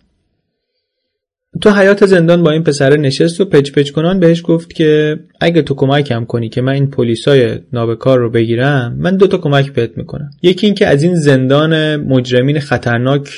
تو 1.61 1.71
حیات 1.71 2.07
زندان 2.07 2.43
با 2.43 2.51
این 2.51 2.63
پسر 2.63 2.97
نشست 2.97 3.41
و 3.41 3.45
پچ 3.45 3.73
پچ 3.73 3.91
کنان 3.91 4.21
بهش 4.21 4.43
گفت 4.45 4.73
که 4.73 5.21
اگه 5.41 5.63
تو 5.63 5.75
کمکم 5.75 6.25
کنی 6.25 6.49
که 6.49 6.61
من 6.61 6.73
این 6.73 6.91
پلیسای 6.91 7.59
نابکار 7.73 8.19
رو 8.19 8.31
بگیرم 8.31 8.97
من 8.99 9.17
دو 9.17 9.27
تا 9.27 9.39
کمک 9.39 9.73
بهت 9.73 9.97
می‌کنم. 9.97 10.31
یکی 10.43 10.67
اینکه 10.67 10.87
از 10.87 11.03
این 11.03 11.15
زندان 11.15 11.97
مجرمین 11.97 12.61
خطرناک 12.61 13.29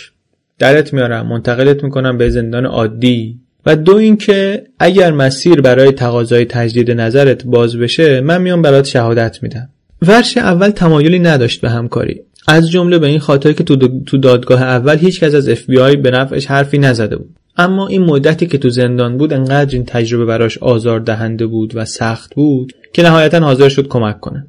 درت 0.58 0.92
میارم 0.92 1.26
منتقلت 1.26 1.84
می‌کنم 1.84 2.18
به 2.18 2.30
زندان 2.30 2.66
عادی. 2.66 3.40
و 3.66 3.76
دو 3.76 3.96
اینکه 3.96 4.64
اگر 4.78 5.12
مسیر 5.12 5.60
برای 5.60 5.92
تقاضای 5.92 6.44
تجدید 6.44 6.90
نظرت 6.90 7.44
باز 7.44 7.76
بشه 7.76 8.20
من 8.20 8.42
میام 8.42 8.62
برات 8.62 8.84
شهادت 8.84 9.42
میدم. 9.42 9.68
ورش 10.02 10.36
اول 10.36 10.70
تمایلی 10.70 11.18
نداشت 11.18 11.60
به 11.60 11.70
همکاری. 11.70 12.20
از 12.48 12.70
جمله 12.70 12.98
به 12.98 13.06
این 13.06 13.18
خاطر 13.18 13.52
که 13.52 13.64
تو 14.06 14.18
دادگاه 14.18 14.62
اول 14.62 14.98
هیچ 14.98 15.20
کس 15.20 15.34
از 15.34 15.48
اف 15.48 15.66
به 16.02 16.10
نفعش 16.10 16.46
حرفی 16.46 16.78
نزده 16.78 17.16
بود. 17.16 17.36
اما 17.56 17.88
این 17.88 18.04
مدتی 18.04 18.46
که 18.46 18.58
تو 18.58 18.70
زندان 18.70 19.18
بود 19.18 19.32
انقدر 19.32 19.74
این 19.74 19.84
تجربه 19.84 20.24
براش 20.24 20.58
آزار 20.58 21.00
دهنده 21.00 21.46
بود 21.46 21.76
و 21.76 21.84
سخت 21.84 22.34
بود 22.34 22.72
که 22.92 23.02
نهایتا 23.02 23.40
حاضر 23.40 23.68
شد 23.68 23.88
کمک 23.88 24.20
کنه. 24.20 24.46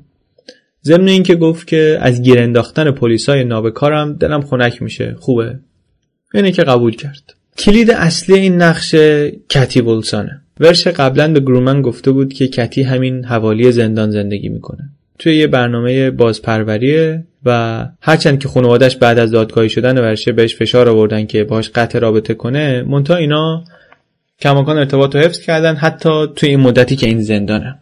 ضمن 0.83 1.07
اینکه 1.07 1.35
گفت 1.35 1.67
که 1.67 1.97
از 2.01 2.21
گیر 2.21 2.39
انداختن 2.39 2.91
پلیسای 2.91 3.43
نابکارم 3.43 4.13
دلم 4.13 4.41
خنک 4.41 4.81
میشه. 4.81 5.15
خوبه. 5.19 5.59
اینه 6.33 6.51
که 6.51 6.63
قبول 6.63 6.95
کرد. 6.95 7.34
کلید 7.57 7.91
اصلی 7.91 8.39
این 8.39 8.61
نقش 8.61 8.95
کتی 9.49 9.81
بولسانه. 9.81 10.41
ورش 10.59 10.87
قبلا 10.87 11.33
به 11.33 11.39
گرومن 11.39 11.81
گفته 11.81 12.11
بود 12.11 12.33
که 12.33 12.47
کتی 12.47 12.83
همین 12.83 13.25
حوالی 13.25 13.71
زندان 13.71 14.11
زندگی 14.11 14.49
می‌کنه. 14.49 14.89
توی 15.19 15.35
یه 15.35 15.47
برنامه 15.47 16.11
بازپروریه 16.11 17.23
و 17.45 17.85
هرچند 18.01 18.39
که 18.39 18.47
خانوادش 18.47 18.95
بعد 18.95 19.19
از 19.19 19.31
دادگاهی 19.31 19.69
شدن 19.69 19.97
ورشه 19.97 20.31
بهش 20.31 20.55
فشار 20.55 20.89
آوردن 20.89 21.25
که 21.25 21.43
باش 21.43 21.69
قطع 21.69 21.99
رابطه 21.99 22.33
کنه 22.33 22.83
منتها 22.87 23.17
اینا 23.17 23.63
کماکان 24.41 24.77
ارتباط 24.77 25.15
رو 25.15 25.21
حفظ 25.21 25.39
کردن 25.39 25.75
حتی 25.75 26.27
توی 26.35 26.49
این 26.49 26.59
مدتی 26.59 26.95
که 26.95 27.07
این 27.07 27.21
زندانه. 27.21 27.75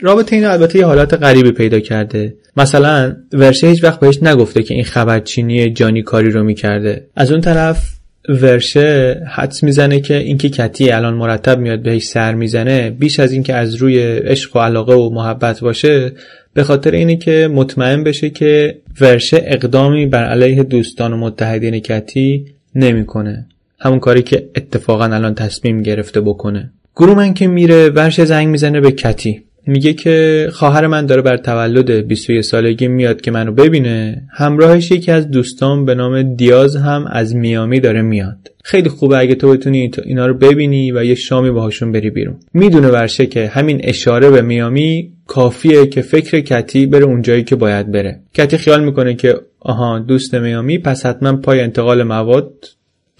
رابطه 0.00 0.36
این 0.36 0.44
البته 0.44 0.78
یه 0.78 0.86
حالات 0.86 1.14
غریبی 1.14 1.50
پیدا 1.50 1.80
کرده. 1.80 2.34
مثلا 2.56 3.16
ورشه 3.32 3.66
هیچ 3.66 3.84
وقت 3.84 4.00
بهش 4.00 4.22
نگفته 4.22 4.62
که 4.62 4.74
این 4.74 4.84
خبرچینی 4.84 5.70
جانی 5.70 6.02
کاری 6.02 6.30
رو 6.30 6.42
می‌کرده. 6.42 7.06
از 7.16 7.32
اون 7.32 7.40
طرف 7.40 7.99
ورشه 8.30 9.22
حدس 9.30 9.62
می‌زنه 9.62 10.00
که 10.00 10.16
اینکه 10.16 10.48
کتی 10.48 10.90
الان 10.90 11.14
مرتب 11.14 11.58
میاد 11.58 11.82
بهش 11.82 12.04
سر 12.04 12.34
می‌زنه 12.34 12.90
بیش 12.90 13.20
از 13.20 13.32
اینکه 13.32 13.54
از 13.54 13.74
روی 13.74 13.98
عشق 14.02 14.56
و 14.56 14.58
علاقه 14.58 14.94
و 14.94 15.10
محبت 15.10 15.60
باشه 15.60 16.12
به 16.54 16.62
خاطر 16.62 16.90
اینه 16.90 17.16
که 17.16 17.48
مطمئن 17.52 18.04
بشه 18.04 18.30
که 18.30 18.78
ورشه 19.00 19.42
اقدامی 19.44 20.06
بر 20.06 20.24
علیه 20.24 20.62
دوستان 20.62 21.12
و 21.12 21.16
متحدین 21.16 21.78
کتی 21.78 22.46
نمی‌کنه. 22.74 23.46
همون 23.78 23.98
کاری 23.98 24.22
که 24.22 24.48
اتفاقا 24.56 25.04
الان 25.04 25.34
تصمیم 25.34 25.82
گرفته 25.82 26.20
بکنه. 26.20 26.70
گرومن 26.96 27.34
که 27.34 27.46
میره 27.46 27.88
ورشه 27.88 28.24
زنگ 28.24 28.48
می‌زنه 28.48 28.80
به 28.80 28.92
کتی. 28.92 29.42
میگه 29.66 29.92
که 29.92 30.48
خواهر 30.52 30.86
من 30.86 31.06
داره 31.06 31.22
بر 31.22 31.36
تولد 31.36 31.90
21 31.90 32.40
سالگی 32.40 32.88
میاد 32.88 33.20
که 33.20 33.30
منو 33.30 33.52
ببینه. 33.52 34.22
همراهش 34.32 34.90
یکی 34.90 35.10
از 35.10 35.30
دوستان 35.30 35.84
به 35.84 35.94
نام 35.94 36.34
دیاز 36.34 36.76
هم 36.76 37.06
از 37.10 37.36
میامی 37.36 37.80
داره 37.80 38.02
میاد. 38.02 38.50
خیلی 38.64 38.88
خوبه 38.88 39.18
اگه 39.18 39.34
تو 39.34 39.50
بتونی 39.50 39.90
اینا 40.04 40.26
رو 40.26 40.34
ببینی 40.34 40.92
و 40.92 41.04
یه 41.04 41.14
شامی 41.14 41.50
باهاشون 41.50 41.92
بری 41.92 42.10
بیرون. 42.10 42.36
می‌دونه 42.54 42.88
ورشه 42.88 43.26
که 43.26 43.46
همین 43.46 43.80
اشاره 43.84 44.30
به 44.30 44.42
میامی 44.42 45.12
کافیه 45.26 45.86
که 45.86 46.02
فکر 46.02 46.40
کتی 46.40 46.86
بره 46.86 47.04
اونجایی 47.04 47.44
که 47.44 47.56
باید 47.56 47.92
بره. 47.92 48.20
کتی 48.34 48.56
خیال 48.56 48.84
می‌کنه 48.84 49.14
که 49.14 49.34
آها 49.60 49.98
دوست 49.98 50.34
میامی 50.34 50.78
پس 50.78 51.06
حتما 51.06 51.36
پای 51.36 51.60
انتقال 51.60 52.02
مواد 52.02 52.52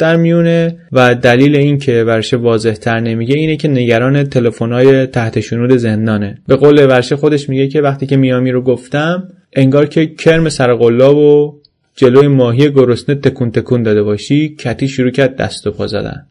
در 0.00 0.16
میونه 0.16 0.78
و 0.92 1.14
دلیل 1.14 1.56
این 1.56 1.78
که 1.78 2.04
ورشه 2.06 2.36
واضح 2.36 2.72
تر 2.72 3.00
نمیگه 3.00 3.34
اینه 3.36 3.56
که 3.56 3.68
نگران 3.68 4.24
تلفن‌های 4.24 5.06
تحت 5.06 5.40
شنود 5.40 5.76
زندانه. 5.76 6.38
به 6.46 6.56
قول 6.56 6.86
ورشه 6.86 7.16
خودش 7.16 7.48
میگه 7.48 7.68
که 7.68 7.80
وقتی 7.80 8.06
که 8.06 8.16
میامی 8.16 8.50
رو 8.50 8.62
گفتم 8.62 9.28
انگار 9.56 9.86
که 9.86 10.06
کرم 10.06 10.48
سر 10.48 10.70
و 10.70 11.60
جلوی 11.96 12.28
ماهی 12.28 12.70
گرسنه 12.70 13.14
تکون 13.14 13.50
تکون 13.50 13.82
داده 13.82 14.02
باشی 14.02 14.56
کتی 14.56 14.88
شروع 14.88 15.10
کرد 15.10 15.36
دست 15.36 15.66
و 15.66 15.70
پا 15.70 15.86
زدن. 15.86 16.26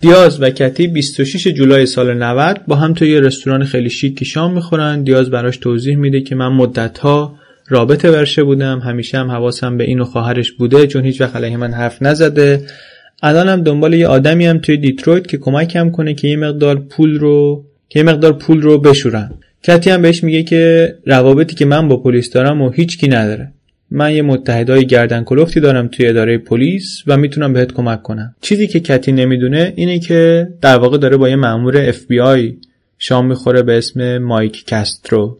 دیاز 0.00 0.42
و 0.42 0.50
کتی 0.50 0.86
26 0.86 1.48
جولای 1.48 1.86
سال 1.86 2.14
90 2.14 2.60
با 2.66 2.76
هم 2.76 2.94
توی 2.94 3.10
یه 3.10 3.20
رستوران 3.20 3.64
خیلی 3.64 3.90
شیک 3.90 4.24
شام 4.24 4.54
می‌خورن. 4.54 5.02
دیاز 5.02 5.30
براش 5.30 5.56
توضیح 5.56 5.96
میده 5.96 6.20
که 6.20 6.34
من 6.34 6.48
مدتها 6.48 7.37
رابطه 7.68 8.10
ورشه 8.10 8.44
بودم. 8.44 8.78
همیشه 8.78 9.18
هم 9.18 9.30
حواسم 9.30 9.76
به 9.76 9.84
این 9.84 10.00
و 10.00 10.04
خواهرش 10.04 10.52
بوده 10.52 10.86
چون 10.86 11.04
هیچ 11.04 11.20
وقت 11.20 11.36
علیه 11.36 11.56
من 11.56 11.72
حرف 11.72 12.02
نزده. 12.02 12.66
الانم 13.22 13.62
دنبال 13.62 13.94
یه 13.94 14.06
آدمی 14.06 14.46
هم 14.46 14.58
توی 14.58 14.76
دیترویت 14.76 15.26
که 15.26 15.38
کمکم 15.38 15.90
کنه 15.90 16.14
که 16.14 16.28
یه 16.28 16.36
مقدار 16.36 16.76
پول 16.76 17.18
رو 17.18 17.64
که 17.88 17.98
یه 17.98 18.04
مقدار 18.04 18.32
پول 18.32 18.62
رو 18.62 18.78
بشورم. 18.78 19.38
کتی 19.62 19.90
هم 19.90 20.02
بهش 20.02 20.24
میگه 20.24 20.42
که 20.42 20.94
روابطی 21.06 21.54
که 21.54 21.64
من 21.64 21.88
با 21.88 21.96
پلیس 21.96 22.30
دارم 22.30 22.62
و 22.62 22.70
هیچکی 22.70 23.08
نداره. 23.08 23.52
من 23.90 24.14
یه 24.14 24.22
متحدای 24.22 24.86
گردن 24.86 25.24
کلفتی 25.24 25.60
دارم 25.60 25.88
توی 25.88 26.06
اداره 26.06 26.38
پلیس 26.38 27.02
و 27.06 27.16
می‌تونم 27.16 27.52
بهت 27.52 27.72
کمک 27.72 28.02
کنم. 28.02 28.34
چیزی 28.40 28.66
که 28.66 28.80
کتی 28.80 29.12
نمی‌دونه 29.12 29.72
اینه 29.76 29.98
که 29.98 30.48
در 30.60 30.76
واقع 30.76 30.98
داره 30.98 31.16
با 31.16 31.28
یه 31.28 31.36
مأمور 31.36 31.92
FBI 31.92 32.54
شام 32.98 33.26
می‌خوره 33.26 33.62
به 33.62 33.78
اسم 33.78 34.18
مایک 34.18 34.70
کاسترو 34.70 35.38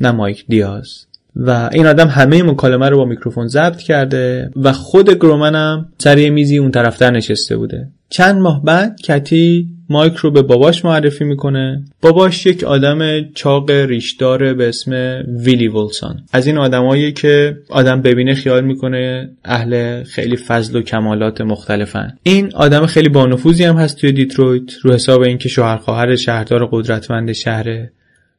نه 0.00 0.10
مایک 0.10 0.44
دیاز. 0.48 1.05
و 1.36 1.70
این 1.72 1.86
آدم 1.86 2.08
همه 2.08 2.42
مکالمه 2.42 2.88
رو 2.88 2.96
با 2.96 3.04
میکروفون 3.04 3.48
ضبط 3.48 3.78
کرده 3.78 4.50
و 4.56 4.72
خود 4.72 5.10
گرومن 5.10 5.54
هم 5.54 5.88
سر 5.98 6.30
میزی 6.30 6.58
اون 6.58 6.70
طرفتر 6.70 7.10
نشسته 7.10 7.56
بوده. 7.56 7.88
چند 8.08 8.38
ماه 8.38 8.64
بعد 8.64 9.00
کتی 9.00 9.68
مایک 9.88 10.14
رو 10.14 10.30
به 10.30 10.42
باباش 10.42 10.84
معرفی 10.84 11.24
می‌کنه. 11.24 11.84
باباش 12.00 12.46
یک 12.46 12.64
آدم 12.64 13.30
چاق 13.34 13.70
ریشدار 13.70 14.54
به 14.54 14.68
اسم 14.68 15.22
ویلی 15.28 15.68
ولسون 15.68 16.16
از 16.32 16.46
این 16.46 16.58
آدمایی 16.58 17.12
که 17.12 17.56
آدم 17.68 18.02
ببینه 18.02 18.34
خیال 18.34 18.64
می‌کنه 18.64 19.30
اهل 19.44 20.02
خیلی 20.02 20.36
فضل 20.36 20.78
و 20.78 20.82
کمالات 20.82 21.40
مختلفن. 21.40 22.18
این 22.22 22.54
آدم 22.54 22.86
خیلی 22.86 23.08
بانفوذی 23.08 23.64
هم 23.64 23.76
هست 23.76 23.96
توی 23.98 24.12
دیترویت 24.12 24.72
رو 24.82 24.92
حساب 24.92 25.20
اینکه 25.20 25.48
شوهر 25.48 25.76
خواهر 25.76 26.16
شهردار 26.16 26.68
قدرتمند 26.72 27.32
شهره. 27.32 27.92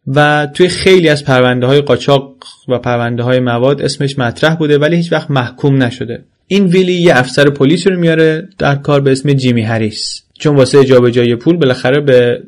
و 0.08 0.47
توی 0.53 0.68
خیلی 0.68 1.10
از 1.10 1.26
پرونده 1.26 1.68
های 1.68 1.82
قاچاق 1.82 2.36
و 2.68 2.80
پرونده 2.80 3.24
های 3.24 3.39
مواد 3.39 3.82
اسمش 3.82 4.20
مطرح 4.20 4.55
بوده 4.55 4.78
ولی 4.78 4.95
هیچ 4.95 5.12
وقت 5.12 5.32
محکوم 5.32 5.84
نشده. 5.84 6.24
این 6.47 6.66
ویلی 6.66 6.93
یه 6.93 7.18
افسر 7.18 7.49
پلیس 7.49 7.88
رو 7.88 7.99
میاره 7.99 8.47
در 8.58 8.76
کار 8.76 9.01
به 9.01 9.12
اسم 9.12 9.34
جیمی 9.34 9.62
هریس. 9.62 10.24
چون 10.39 10.55
واسه 10.55 10.86
جابجایی 10.86 11.36
پول 11.36 11.58
بالاخره 11.58 12.01
به 12.01 12.43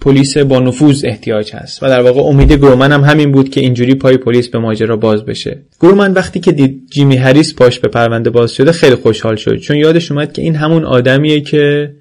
پلیس 0.00 0.36
با 0.36 0.60
نفوذ 0.60 1.04
احتیاج 1.04 1.52
هست. 1.54 1.82
و 1.82 1.88
در 1.88 2.00
واقع 2.00 2.20
امید 2.20 2.52
گرومن 2.52 2.92
هم 2.92 3.00
همین 3.00 3.32
بود 3.32 3.50
که 3.50 3.60
اینجوری 3.60 3.94
پای 3.94 4.16
پلیس 4.16 4.48
به 4.48 4.58
ماجرا 4.58 4.96
باز 4.96 5.24
بشه. 5.24 5.58
گرومن 5.80 6.12
وقتی 6.12 6.40
که 6.40 6.52
دید 6.52 6.82
جیمی 6.90 7.16
هریس 7.16 7.54
پاش 7.54 7.78
به 7.78 7.88
پرونده 7.88 8.30
باز 8.30 8.52
شده 8.52 8.72
خیلی 8.72 8.94
خوشحال 8.94 9.36
شد. 9.36 9.56
چون 9.56 9.76
یادش 9.76 10.12
اومد 10.12 10.32
که 10.32 10.42
این 10.42 10.54
همون 10.54 10.84
آدمیه 10.84 11.40
که 11.40 11.94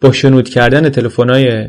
با 0.00 0.12
شنود 0.12 0.48
کردن 0.48 0.88
تلفن‌های 0.88 1.68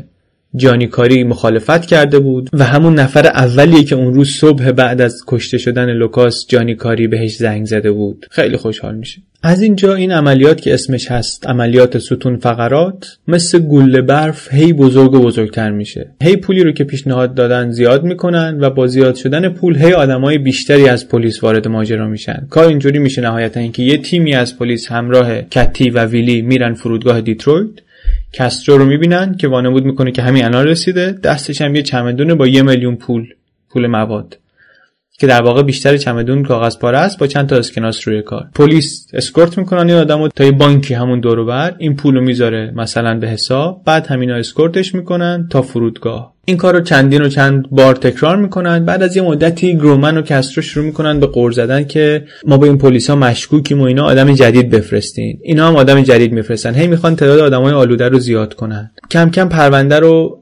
جانیکاری 0.56 1.24
مخالفت 1.24 1.86
کرده 1.86 2.18
بود 2.18 2.50
و 2.52 2.64
همون 2.64 2.94
نفر 2.94 3.26
اولیه 3.26 3.84
که 3.84 3.94
اون 3.94 4.14
روز 4.14 4.28
صبح 4.28 4.70
بعد 4.70 5.00
از 5.00 5.24
کشته 5.26 5.58
شدن 5.58 5.90
لوکاس 5.90 6.46
جانیکاری 6.48 7.06
بهش 7.06 7.36
زنگ 7.36 7.66
زده 7.66 7.92
بود. 7.92 8.26
خیلی 8.30 8.56
خوشحال 8.56 8.94
میشه. 8.94 9.22
از 9.44 9.62
اینجا 9.62 9.94
این 9.94 10.12
عملیات 10.12 10.60
که 10.60 10.74
اسمش 10.74 11.10
هست 11.10 11.46
عملیات 11.46 11.98
ستون 11.98 12.36
فقرات 12.36 13.18
مثل 13.28 13.58
گوله 13.58 14.02
برف 14.02 14.54
هی 14.54 14.72
بزرگ 14.72 15.14
و 15.14 15.20
بزرگتر 15.20 15.70
میشه. 15.70 16.10
هی 16.22 16.36
پولی 16.36 16.62
رو 16.62 16.72
که 16.72 16.84
پیشنهاد 16.84 17.34
دادن 17.34 17.70
زیاد 17.70 18.04
می‌کنن 18.04 18.58
و 18.60 18.70
با 18.70 18.86
زیاد 18.86 19.14
شدن 19.14 19.48
پول 19.48 19.76
هی 19.76 19.92
آدمای 19.92 20.38
بیشتری 20.38 20.88
از 20.88 21.08
پلیس 21.08 21.42
وارد 21.42 21.68
ماجرا 21.68 22.08
میشن. 22.08 22.46
کار 22.50 22.66
اینجوری 22.68 22.98
میشه 22.98 23.22
نهایتا 23.22 23.60
اینکه 23.60 23.82
یه 23.82 23.98
تیمی 23.98 24.34
از 24.34 24.58
پلیس 24.58 24.92
همراه 24.92 25.42
کتی 25.42 25.90
و 25.90 26.04
ویلی 26.04 26.42
میرن 26.42 26.74
فرودگاه 26.74 27.20
دیترویت 27.20 27.70
کسترو 28.32 28.78
رو 28.78 28.84
می‌بینن 28.84 29.34
که 29.34 29.48
وانمود 29.48 29.84
می‌کنه 29.84 30.12
که 30.12 30.22
همین 30.22 30.44
الان 30.44 30.66
رسیده. 30.66 31.12
دستش 31.12 31.62
هم 31.62 31.74
یه 31.74 31.82
چمدونه 31.82 32.34
با 32.34 32.46
یه 32.46 32.62
میلیون 32.62 32.96
پول 32.96 33.26
پول 33.70 33.86
مواد. 33.86 34.38
که 35.18 35.26
در 35.26 35.42
واقع 35.42 35.62
بیشتر 35.62 35.96
چمدون 35.96 36.42
کاغذ 36.42 36.78
پاره 36.78 36.98
است 36.98 37.18
با 37.18 37.26
چند 37.26 37.48
تا 37.48 37.56
اسکناس 37.56 38.08
روی 38.08 38.22
کار. 38.22 38.48
پلیس 38.54 39.06
اسکورت 39.12 39.58
می‌کنن 39.58 39.90
این 39.90 39.98
آدمو 39.98 40.28
تا 40.28 40.44
یه 40.44 40.50
بانکی 40.50 40.94
همون 40.94 41.20
دور 41.20 41.74
این 41.78 41.96
پولو 41.96 42.20
می‌ذاره 42.20 42.72
مثلا 42.76 43.18
به 43.18 43.28
حساب. 43.28 43.82
بعد 43.84 44.06
همینا 44.06 44.34
اسکورتش 44.34 44.94
می‌کنن 44.94 45.48
تا 45.50 45.62
فرودگاه. 45.62 46.31
این 46.46 46.56
کار 46.56 46.74
رو 46.74 46.80
چندین 46.80 47.22
و 47.22 47.28
چند 47.28 47.70
بار 47.70 47.94
تکرار 47.94 48.36
می‌کنن. 48.36 48.84
بعد 48.84 49.02
از 49.02 49.16
یه 49.16 49.22
مدتی 49.22 49.76
گرومن 49.76 50.18
و 50.18 50.22
کسترو 50.22 50.62
شروع 50.62 50.86
می‌کنن 50.86 51.20
به 51.20 51.26
غر 51.26 51.52
زدن 51.52 51.84
که 51.84 52.24
ما 52.46 52.56
با 52.56 52.66
این 52.66 52.78
پلیسا 52.78 53.16
مشکوکیم 53.16 53.80
و 53.80 53.84
اینا 53.84 54.04
آدم 54.04 54.34
جدید 54.34 54.70
بفرستین. 54.70 55.38
اینا 55.42 55.68
هم 55.68 55.76
آدم 55.76 56.02
جدید 56.02 56.32
میفرستن. 56.32 56.74
هی 56.74 56.86
می‌خوان 56.86 57.16
تعداد 57.16 57.38
آدمای 57.38 57.72
آلوده 57.72 58.08
رو 58.08 58.18
زیاد 58.18 58.54
کنن. 58.54 58.90
کم 59.10 59.30
کم 59.30 59.48
پرونده 59.48 59.98
رو 59.98 60.38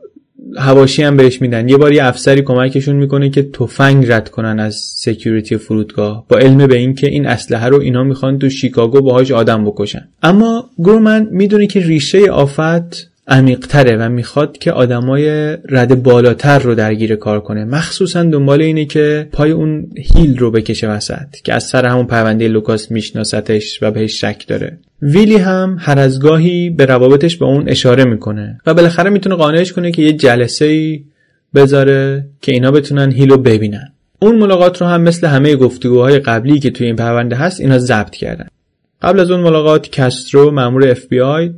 حواشی 0.56 1.02
هم 1.02 1.16
بهش 1.16 1.42
میدن. 1.42 1.68
یه 1.68 1.76
بار 1.76 1.92
یه 1.92 2.04
افسری 2.04 2.42
کمکشون 2.42 2.96
می‌کنه 2.96 3.30
که 3.30 3.42
تفنگ 3.42 4.12
رد 4.12 4.28
کنن 4.28 4.60
از 4.60 4.74
security 4.74 5.56
فرودگاه 5.56 6.24
با 6.28 6.38
علم 6.38 6.66
به 6.66 6.76
اینکه 6.76 7.06
این 7.06 7.26
اسلحه 7.26 7.68
رو 7.68 7.80
اینا 7.80 8.04
می‌خوان 8.04 8.38
تو 8.38 8.48
شیکاگو 8.50 9.00
باهاش 9.00 9.30
آدم 9.30 9.64
بکشن. 9.64 10.08
اما 10.22 10.70
گرومن 10.78 11.28
می‌دونه 11.30 11.66
که 11.66 11.80
ریشه 11.80 12.30
آفت 12.30 13.09
عمیقتره 13.30 13.96
و 13.96 14.08
می‌خواد 14.08 14.58
که 14.58 14.72
آدمای 14.72 15.56
رده 15.68 16.02
بالاتر 16.02 16.58
رو 16.58 16.74
درگیر 16.74 17.16
کار 17.16 17.40
کنه. 17.40 17.64
مخصوصا 17.64 18.22
دنبال 18.22 18.62
اینه 18.62 18.84
که 18.84 19.28
پای 19.32 19.50
اون 19.50 19.86
هیل 19.96 20.38
رو 20.38 20.50
بکشه 20.50 20.88
وسط 20.88 21.36
که 21.44 21.54
از 21.54 21.64
سر 21.64 21.86
همون 21.86 22.06
پرونده 22.06 22.48
لوکاس 22.48 22.90
میشناستش 22.90 23.82
و 23.82 23.90
بهش 23.90 24.20
شک 24.20 24.44
داره. 24.46 24.78
ویلی 25.02 25.36
هم 25.36 25.76
هر 25.80 25.98
از 25.98 26.20
گاهی 26.20 26.70
به 26.70 26.86
روابطش 26.86 27.36
با 27.36 27.46
اون 27.46 27.68
اشاره 27.68 28.04
می‌کنه 28.04 28.60
و 28.66 28.74
بالاخره 28.74 29.10
می‌تونه 29.10 29.34
قانعش 29.34 29.72
کنه 29.72 29.90
که 29.90 30.02
یه 30.02 30.12
جلسه 30.12 30.64
ای 30.64 31.04
بذاره 31.54 32.26
که 32.42 32.52
اینا 32.52 32.70
بتونن 32.70 33.12
هیلو 33.12 33.36
ببینن. 33.36 33.92
اون 34.22 34.38
ملاقات 34.38 34.80
رو 34.80 34.86
هم 34.86 35.02
مثل 35.02 35.26
همه 35.26 35.56
گفتگوهای 35.56 36.18
قبلی 36.18 36.58
که 36.58 36.70
توی 36.70 36.86
این 36.86 36.96
پرونده 36.96 37.36
هست 37.36 37.60
اینا 37.60 37.78
ضبط 37.78 38.10
کردن. 38.10 38.46
قبل 39.02 39.20
از 39.20 39.30
اون 39.30 39.40
ملاقات 39.40 39.90
کسترو 39.90 40.50
مامور 40.50 40.96
آی 41.22 41.50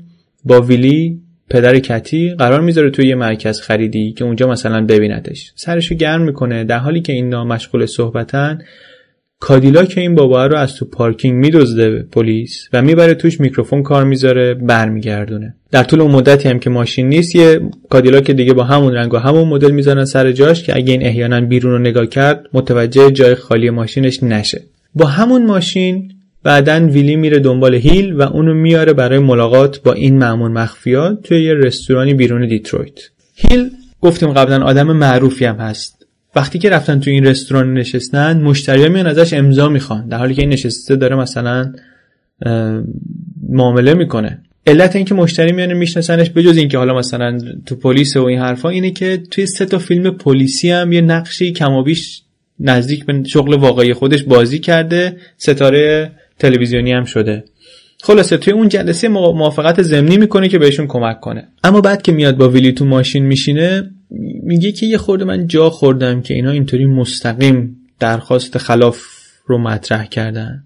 با 0.45 0.61
ویلی 0.61 1.21
پدر 1.53 1.79
کتی 1.79 2.35
قرار 2.39 2.61
می‌ذاره 2.61 2.91
توی 2.91 3.07
یه 3.07 3.15
مرکز 3.15 3.61
خریدی 3.61 4.13
که 4.13 4.25
اونجا 4.25 4.49
مثلا 4.49 4.87
ببیندش 4.87 5.53
سرشو 5.57 5.95
گرم 5.95 6.23
می‌کنه 6.23 6.65
در 6.65 6.79
حالی 6.79 7.01
که 7.01 7.13
اینا 7.13 7.45
مشغول 7.45 7.87
صحبتن 7.87 8.59
کادیلاک 9.41 9.95
این 9.97 10.15
بابا 10.15 10.47
رو 10.47 10.57
از 10.57 10.75
تو 10.75 10.85
پارکینگ 10.85 11.35
میدزده 11.35 12.03
پلیس 12.03 12.69
و 12.73 12.83
می‌بره 12.83 13.15
توش 13.15 13.41
میکروفون 13.41 13.83
کار 13.83 14.05
می‌ذاره 14.05 14.55
برمیگردونه. 14.55 15.55
در 15.71 15.85
طول 15.85 16.01
اون 16.01 16.11
مدتی 16.11 16.49
هم 16.49 16.59
که 16.59 16.71
ماشین 16.71 17.09
نیست 17.09 17.37
یه 17.37 17.61
کادیلاک 17.91 18.31
دیگه 18.31 18.53
با 18.53 18.65
همون 18.65 18.95
رنگ 18.95 19.15
و 19.15 19.17
همون 19.17 19.49
مدل 19.49 19.71
می‌ذارن 19.71 20.05
سر 20.05 20.33
جاش 20.33 20.63
که 20.63 20.77
اگه 20.77 20.93
این 20.93 21.03
احیانا 21.03 21.41
بیرون 21.41 21.73
رو 21.73 21.79
نگاه 21.79 22.07
کرد 22.07 22.47
متوجه 22.53 23.11
جای 23.11 23.35
خالی 23.35 23.71
ماشینش 23.71 24.23
نشه. 24.23 24.63
با 24.95 25.07
همون 25.07 25.47
ماشین 25.47 26.13
بعدا 26.45 26.89
ویلی 26.93 27.17
میره 27.17 27.39
دنبال 27.39 27.75
هیل 27.75 28.13
و 28.13 28.23
اونو 28.23 28.55
میاره 28.55 28.93
برای 28.93 29.19
ملاقات 29.19 29.83
با 29.83 29.93
این 29.93 30.19
مامور 30.19 30.53
مخفیا 30.53 31.23
توی 31.23 31.45
یه 31.45 31.55
رستورانی 31.55 32.15
بیرون 32.15 32.49
دیترویت. 32.49 33.01
هیل 33.35 33.71
گفتیم 34.01 34.33
قبلا 34.33 34.65
آدم 34.65 34.93
معروفی 34.93 35.45
هم 35.45 35.57
هست. 35.57 36.07
وقتی 36.37 36.59
که 36.59 36.71
رفتن 36.71 37.01
تو 37.01 37.11
این 37.11 37.27
رستوران 37.27 37.75
نشستن 37.75 38.41
مشتریا 38.41 38.89
میان 38.89 39.07
ازش 39.07 39.33
امضا 39.33 39.69
می‌خوان 39.69 40.09
در 40.09 40.19
حالی 40.19 40.35
که 40.35 40.43
این 40.43 40.53
نشسته 40.53 40.97
داره 40.97 41.17
مثلا 41.17 41.73
معامله 43.49 43.95
می‌کنه. 43.95 44.39
علت 44.67 44.97
اینکه 44.97 45.15
مشتری 45.15 45.53
میانه 45.53 45.75
میشناسنش 45.75 46.31
بجز 46.31 46.57
اینکه 46.57 46.79
حالا 46.79 46.99
مثلا 46.99 47.39
تو 47.67 47.77
پلیس 47.77 48.17
و 48.17 48.25
این 48.25 48.39
حرفا 48.39 48.69
اینه 48.69 48.91
که 48.91 49.23
توی 49.31 49.47
سه 49.47 49.67
تا 49.67 49.79
فیلم 49.79 50.11
پلیسی 50.11 50.71
هم 50.71 50.93
یه 50.93 51.01
نقشی 51.01 51.53
کمابیش 51.53 52.23
نزدیک 52.61 53.07
به 53.07 53.23
شغل 53.27 53.55
واقعی 53.55 53.95
خودش 53.95 54.23
بازی 54.23 54.59
کرده 54.59 55.17
ستاره 55.37 56.13
تلویزیونی 56.39 56.93
هم 56.93 57.05
شده. 57.05 57.45
خلاصه 58.03 58.37
توی 58.37 58.53
اون 58.53 58.69
جلسه 58.69 59.09
موافقت 59.09 59.83
ضمنی 59.83 60.17
می‌کنه 60.17 60.49
که 60.49 60.59
بهشون 60.59 60.87
کمک 60.87 61.21
کنه. 61.21 61.49
اما 61.65 61.81
بعد 61.81 62.03
که 62.03 62.13
میاد 62.13 62.37
با 62.37 62.49
ویلی 62.49 62.73
تو 62.73 62.85
ماشین 62.85 63.27
میشینه 63.27 63.91
میگه 64.43 64.73
که 64.73 64.87
یه 64.87 64.99
خورده 64.99 65.25
من 65.25 65.47
جا 65.47 65.71
خوردم 65.71 66.21
که 66.21 66.35
اینا 66.35 66.51
اینطوری 66.51 66.87
مستقیم 66.87 67.77
درخواست 68.01 68.59
خلاف 68.59 69.03
رو 69.47 69.59
مطرح 69.59 70.07
کردن. 70.07 70.65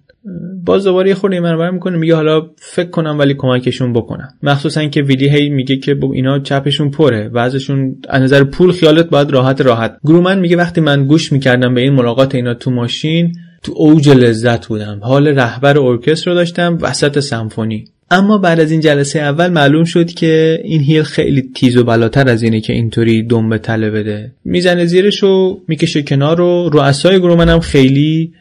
باز 0.64 0.84
دوباره 0.84 1.08
یه 1.08 1.14
خورده 1.14 1.40
من 1.40 1.74
می‌کنه 1.74 1.96
میگه 1.96 2.14
حالا 2.14 2.50
فکر 2.56 2.90
کنم 2.90 3.18
ولی 3.18 3.34
کمکشون 3.34 3.92
بکنم. 3.92 4.28
مخصوصا 4.42 4.84
که 4.84 5.02
ویلی 5.02 5.28
هی 5.28 5.48
میگه 5.48 5.76
که 5.76 5.96
اینا 6.12 6.38
چپشون 6.38 6.90
پره 6.90 7.28
و 7.28 7.38
ازشون 7.38 7.96
از 8.08 8.22
نظر 8.22 8.44
پول 8.44 8.72
خیالت 8.72 9.08
باید 9.08 9.30
راحت 9.30 9.60
راحت. 9.60 9.96
گرومن 10.04 10.38
میگه 10.38 10.56
وقتی 10.56 10.80
من 10.80 11.06
گوش 11.06 11.32
می‌کردم 11.32 11.74
به 11.74 11.80
این 11.80 11.92
ملاقات 11.92 12.34
اینا 12.34 12.54
تو 12.54 12.70
ماشین 12.70 13.32
تو 13.62 13.72
اوج 13.76 14.08
لذت 14.08 14.66
بودم. 14.66 15.00
حال 15.02 15.28
رهبر 15.28 15.78
ارکستر 15.78 16.30
رو 16.30 16.34
داشتم 16.36 16.78
وسط 16.80 17.20
سمفونی. 17.20 17.84
اما 18.10 18.38
بعد 18.38 18.60
از 18.60 18.70
این 18.70 18.80
جلسه 18.80 19.18
اول 19.18 19.48
معلوم 19.48 19.84
شد 19.84 20.10
که 20.10 20.60
این 20.64 20.80
هیل 20.80 21.02
خیلی 21.02 21.50
تیز 21.54 21.76
و 21.76 21.84
بلاتر 21.84 22.28
از 22.28 22.42
اینه 22.42 22.60
که 22.60 22.72
اینطوری 22.72 23.22
دم 23.22 23.48
به 23.48 23.58
تله 23.58 23.90
بده. 23.90 24.32
می‌زنه 24.44 24.84
زیرش 24.84 25.24
و 25.24 25.60
می‌کشه 25.68 26.02
کنار 26.02 26.40
و 26.40 26.70
رؤسای 26.72 27.18
گروه 27.18 27.44
هم 27.44 27.60
خیلی 27.60 28.32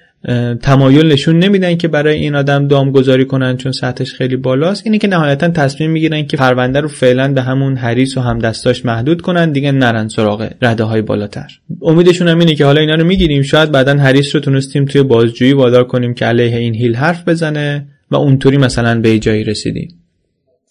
تمایل 0.62 1.12
نشون 1.12 1.40
نمیدن 1.40 1.76
که 1.76 1.88
برای 1.88 2.16
این 2.16 2.36
آدم 2.36 2.68
دام 2.68 2.92
گذاری 2.92 3.26
کنن 3.26 3.58
چون 3.58 3.72
سطحش 3.72 4.14
خیلی 4.14 4.36
بالاست. 4.36 4.82
اینه 4.86 4.98
که 4.98 5.08
نهایتا 5.08 5.48
تصمیم 5.48 5.92
می‌گیرن 5.92 6.26
که 6.26 6.38
پرونده 6.38 6.80
رو 6.80 6.88
فعلا 6.88 7.34
به 7.34 7.42
همون 7.42 7.76
حریس 7.76 8.18
و 8.18 8.22
همدستاش 8.22 8.86
محدود 8.86 9.22
کنن 9.22 9.52
دیگه 9.52 9.72
نرن 9.72 10.08
سراغ 10.08 10.50
رده 10.62 10.84
های 10.84 11.02
بالاتر. 11.02 11.60
امیدشون 11.82 12.28
هم 12.28 12.40
اینه 12.40 12.56
که 12.56 12.66
حالا 12.66 12.82
اینا 12.82 12.96
رو 12.96 13.04
می‌گیریم 13.04 13.42
شاید 13.42 13.72
بعدا 13.72 13.98
حریس 13.98 14.36
رو 14.36 14.42
تونستیم 14.42 14.86
توی 14.86 15.04
بازجویی 15.04 15.54
وادار 15.54 15.84
کنیم 15.84 16.14
که 16.14 16.26
علیه 16.26 16.58
این 16.58 16.76
هیل 16.76 16.96
حرف 16.96 17.28
بزنه 17.28 17.88
و 18.12 18.16
اونطوری 18.16 18.58
مثلا 18.58 19.02
به 19.02 19.20
جایی 19.20 19.44
رسیدیم. 19.44 19.90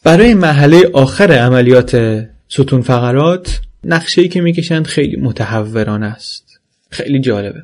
برای 0.05 0.35
مرحله 0.35 0.83
آخر 0.93 1.33
عملیات 1.33 2.25
ستون 2.49 2.83
فقرات 2.83 3.61
نقشه 3.85 4.23
ای 4.23 4.29
که 4.29 4.41
می‌کشن 4.41 4.83
خیلی 4.83 5.17
متحورانه 5.17 6.07
است. 6.07 6.61
خیلی 6.91 7.21
جالبه. 7.21 7.63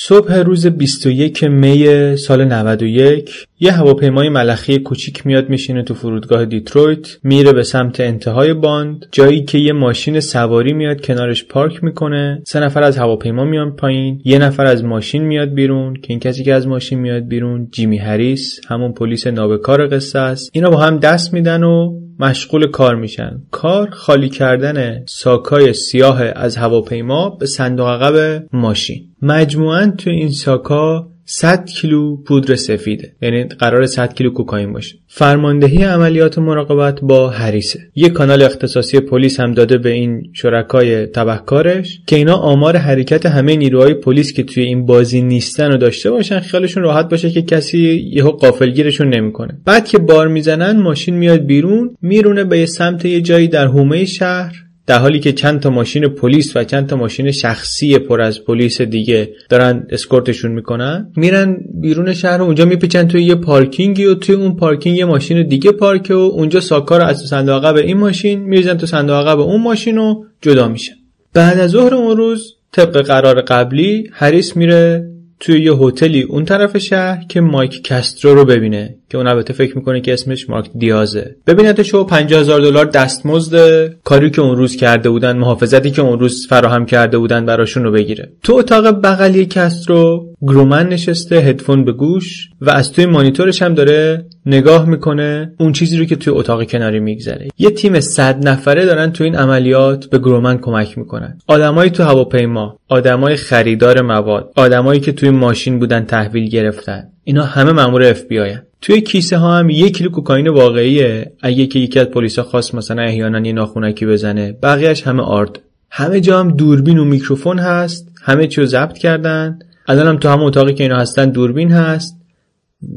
صبح 0.00 0.34
روز 0.34 0.66
21 0.66 1.44
می 1.44 2.16
سال 2.16 2.44
91 2.44 3.46
یه 3.60 3.72
هواپیمای 3.72 4.28
ملخی 4.28 4.78
کوچیک 4.78 5.26
میاد 5.26 5.48
میشینه 5.48 5.82
تو 5.82 5.94
فرودگاه 5.94 6.44
دیترویت 6.44 7.06
میره 7.22 7.52
به 7.52 7.62
سمت 7.62 8.00
انتهای 8.00 8.54
باند 8.54 9.06
جایی 9.12 9.44
که 9.44 9.58
یه 9.58 9.72
ماشین 9.72 10.20
سواری 10.20 10.72
میاد 10.72 11.00
کنارش 11.00 11.44
پارک 11.44 11.84
می‌کنه 11.84 12.42
سه 12.46 12.60
نفر 12.60 12.82
از 12.82 12.98
هواپیما 12.98 13.44
میان 13.44 13.76
پایین 13.76 14.22
یه 14.24 14.38
نفر 14.38 14.66
از 14.66 14.84
ماشین 14.84 15.22
میاد 15.22 15.54
بیرون 15.54 15.94
که 15.94 16.06
این 16.08 16.20
کسی 16.20 16.44
که 16.44 16.54
از 16.54 16.66
ماشین 16.66 16.98
میاد 16.98 17.28
بیرون 17.28 17.68
جیمی 17.72 17.98
هریس 17.98 18.60
همون 18.68 18.92
پلیس 18.92 19.26
نابکار 19.26 19.86
قصه 19.86 20.18
است. 20.18 20.50
اینا 20.52 20.70
با 20.70 20.76
هم 20.76 20.98
دست 20.98 21.34
میدن 21.34 21.62
و 21.62 22.07
مشغول 22.18 22.66
کار 22.66 22.94
میشن. 22.94 23.42
کار 23.50 23.90
خالی 23.90 24.28
کردن 24.28 25.06
ساکای 25.06 25.72
سیاه 25.72 26.22
از 26.22 26.56
هواپیما 26.56 27.30
به 27.30 27.46
صندوق 27.46 27.86
عقب 27.86 28.44
ماشین. 28.52 29.04
مجموعا 29.22 29.92
تو 29.98 30.10
این 30.10 30.30
ساکا 30.30 31.08
100 31.30 31.66
کیلو 31.66 32.16
پودر 32.16 32.54
سفیده. 32.54 33.12
یعنی 33.22 33.44
قراره 33.44 33.86
100 33.86 34.14
کیلو 34.14 34.30
کوکائین 34.30 34.72
باشه. 34.72 34.96
فرماندهی 35.08 35.84
عملیات 35.84 36.38
مراقبت 36.38 37.00
با 37.00 37.30
هریسه 37.30 37.80
یک 37.94 38.12
کانال 38.12 38.42
اختصاصی 38.42 39.00
پلیس 39.00 39.40
هم 39.40 39.54
داده 39.54 39.78
به 39.78 39.90
این 39.90 40.30
شرکای 40.32 41.06
تبهکارش 41.06 42.00
که 42.06 42.16
اینا 42.16 42.36
آمار 42.36 42.76
حرکت 42.76 43.26
همه 43.26 43.56
نیروهای 43.56 43.94
پلیس 43.94 44.32
که 44.32 44.42
توی 44.42 44.62
این 44.62 44.86
بازی 44.86 45.22
نیستن 45.22 45.70
رو 45.70 45.76
داشته 45.76 46.10
باشن 46.10 46.40
خیالشون 46.40 46.82
راحت 46.82 47.08
باشه 47.08 47.30
که 47.30 47.42
کسی 47.42 48.10
یهو 48.12 48.30
قافلگیرشون 48.30 49.14
نمی‌کنه. 49.14 49.58
بعد 49.64 49.88
که 49.88 49.98
بار 49.98 50.28
می‌زنن 50.28 50.80
ماشین 50.80 51.14
میاد 51.14 51.46
بیرون 51.46 51.96
میرونه 52.02 52.44
به 52.44 52.66
سمت 52.66 53.04
یه 53.04 53.20
جایی 53.20 53.48
در 53.48 53.66
حومه 53.66 54.04
شهر. 54.04 54.67
در 54.88 54.98
حالی 54.98 55.20
که 55.20 55.32
چند 55.32 55.60
تا 55.60 55.70
ماشین 55.70 56.08
پلیس 56.08 56.56
و 56.56 56.64
چند 56.64 56.86
تا 56.86 56.96
ماشین 56.96 57.30
شخصی 57.30 57.98
پر 57.98 58.20
از 58.20 58.44
پلیس 58.44 58.80
دیگه 58.80 59.32
دارن 59.48 59.86
اسکورتشون 59.90 60.52
می‌کنن 60.52 61.12
میرن 61.16 61.56
بیرون 61.80 62.14
شهر 62.14 62.40
و 62.40 62.44
اونجا 62.44 62.64
میپیچن 62.64 63.08
توی 63.08 63.22
یه 63.22 63.34
پارکینگی 63.34 64.04
و 64.04 64.14
توی 64.14 64.34
اون 64.34 64.56
پارکینگ 64.56 64.98
یه 64.98 65.04
ماشین 65.04 65.42
دیگه 65.42 65.72
پارکه 65.72 66.14
و 66.14 66.18
اونجا 66.18 66.60
ساکا 66.60 66.96
رو 66.96 67.04
از 67.04 67.18
صندوق 67.18 67.64
عقب 67.64 67.76
این 67.76 67.96
ماشین 67.96 68.40
میریزن 68.40 68.76
تو 68.76 68.86
صندوق 68.86 69.16
عقب 69.16 69.40
اون 69.40 69.62
ماشین 69.62 69.98
و 69.98 70.24
جدا 70.42 70.68
میشن. 70.68 70.94
بعد 71.34 71.58
از 71.58 71.70
ظهر 71.70 71.94
اون 71.94 72.16
روز 72.16 72.54
طبق 72.72 73.02
قرار 73.02 73.40
قبلی 73.40 74.10
هریس 74.12 74.56
میره 74.56 75.10
توی 75.40 75.60
یه 75.60 75.72
هتلی 75.72 76.22
اون 76.22 76.44
طرف 76.44 76.78
شهر 76.78 77.24
که 77.28 77.40
مایک 77.40 77.82
کسترو 77.84 78.34
رو 78.34 78.44
ببینه. 78.44 78.97
که 79.10 79.18
اون 79.18 79.26
البته 79.26 79.52
فکر 79.52 79.78
می‌کنه 79.78 80.00
که 80.00 80.12
اسمش 80.12 80.50
مارک 80.50 80.70
دیازه. 80.78 81.36
ببینتش 81.46 81.94
و 81.94 82.04
50 82.04 82.40
هزار 82.40 82.60
دلار 82.60 82.84
دستمزد 82.84 83.86
کاری 84.04 84.30
که 84.30 84.42
اون 84.42 84.56
روز 84.56 84.76
کرده 84.76 85.10
بودن 85.10 85.36
محافظتی 85.36 85.90
که 85.90 86.02
اون 86.02 86.18
روز 86.18 86.46
فراهم 86.48 86.86
کرده 86.86 87.18
بودن 87.18 87.46
براشون 87.46 87.84
رو 87.84 87.92
بگیره. 87.92 88.32
تو 88.42 88.54
اتاق 88.54 89.00
بغلی 89.02 89.46
کسترو 89.46 90.26
گرومن 90.42 90.88
نشسته 90.88 91.36
هدفون 91.36 91.84
به 91.84 91.92
گوش 91.92 92.48
و 92.60 92.70
از 92.70 92.92
توی 92.92 93.06
مانیتورش 93.06 93.62
هم 93.62 93.74
داره 93.74 94.26
نگاه 94.46 94.88
می‌کنه 94.88 95.52
اون 95.60 95.72
چیزی 95.72 95.98
رو 95.98 96.04
که 96.04 96.16
توی 96.16 96.32
اتاق 96.32 96.64
کناری 96.64 97.00
میگذره. 97.00 97.48
یه 97.58 97.70
تیم 97.70 98.00
صد 98.00 98.48
نفره 98.48 98.86
دارن 98.86 99.12
تو 99.12 99.24
این 99.24 99.36
عملیات 99.36 100.06
به 100.06 100.18
گرومن 100.18 100.58
کمک 100.58 100.98
می‌کنن. 100.98 101.38
آدمایی 101.46 101.90
تو 101.90 102.02
هواپیما 102.02 102.78
آدمای 102.88 103.36
خریدار 103.36 104.02
مواد 104.02 104.52
آدمایی 104.56 105.00
که 105.00 105.12
توی 105.12 105.30
ماشین 105.30 105.78
بودن 105.78 106.04
تحویل 106.04 106.48
گرفتن. 106.48 107.04
اینا 107.24 107.44
همه 107.44 107.72
مامور 107.72 108.02
اف 108.02 108.22
بی 108.22 108.38
توی 108.80 109.00
کیسه 109.00 109.36
ها 109.36 109.58
هم 109.58 109.70
یک 109.70 109.96
کیلو 109.96 110.10
کوکائین 110.10 110.48
واقعیه. 110.48 111.32
اگه 111.42 111.66
که 111.66 111.78
یکی 111.78 112.00
از 112.00 112.06
پلیسا 112.06 112.42
خواست 112.42 112.74
مثلا 112.74 113.02
احیانا 113.02 113.46
یه 113.46 113.52
ناخونکی 113.52 114.06
بزنه 114.06 114.52
بقیهش 114.52 115.02
همه 115.02 115.22
آرد. 115.22 115.60
همه 115.90 116.20
جا 116.20 116.40
هم 116.40 116.50
دوربین 116.50 116.98
و 116.98 117.04
میکروفون 117.04 117.58
هست. 117.58 118.08
همه 118.22 118.46
چی 118.46 118.60
رو 118.60 118.66
ضبط 118.66 118.98
کردن. 118.98 119.58
الان 119.88 120.06
هم 120.06 120.16
تو 120.16 120.28
همه 120.28 120.42
اتاقی 120.42 120.74
که 120.74 120.84
اینا 120.84 120.96
هستن 120.96 121.30
دوربین 121.30 121.70
هست. 121.70 122.16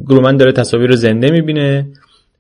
گرومن 0.07 0.37
داره 0.37 0.51
تصاویر 0.51 0.89
رو 0.89 0.95
زنده 0.95 1.31
می‌بینه. 1.31 1.87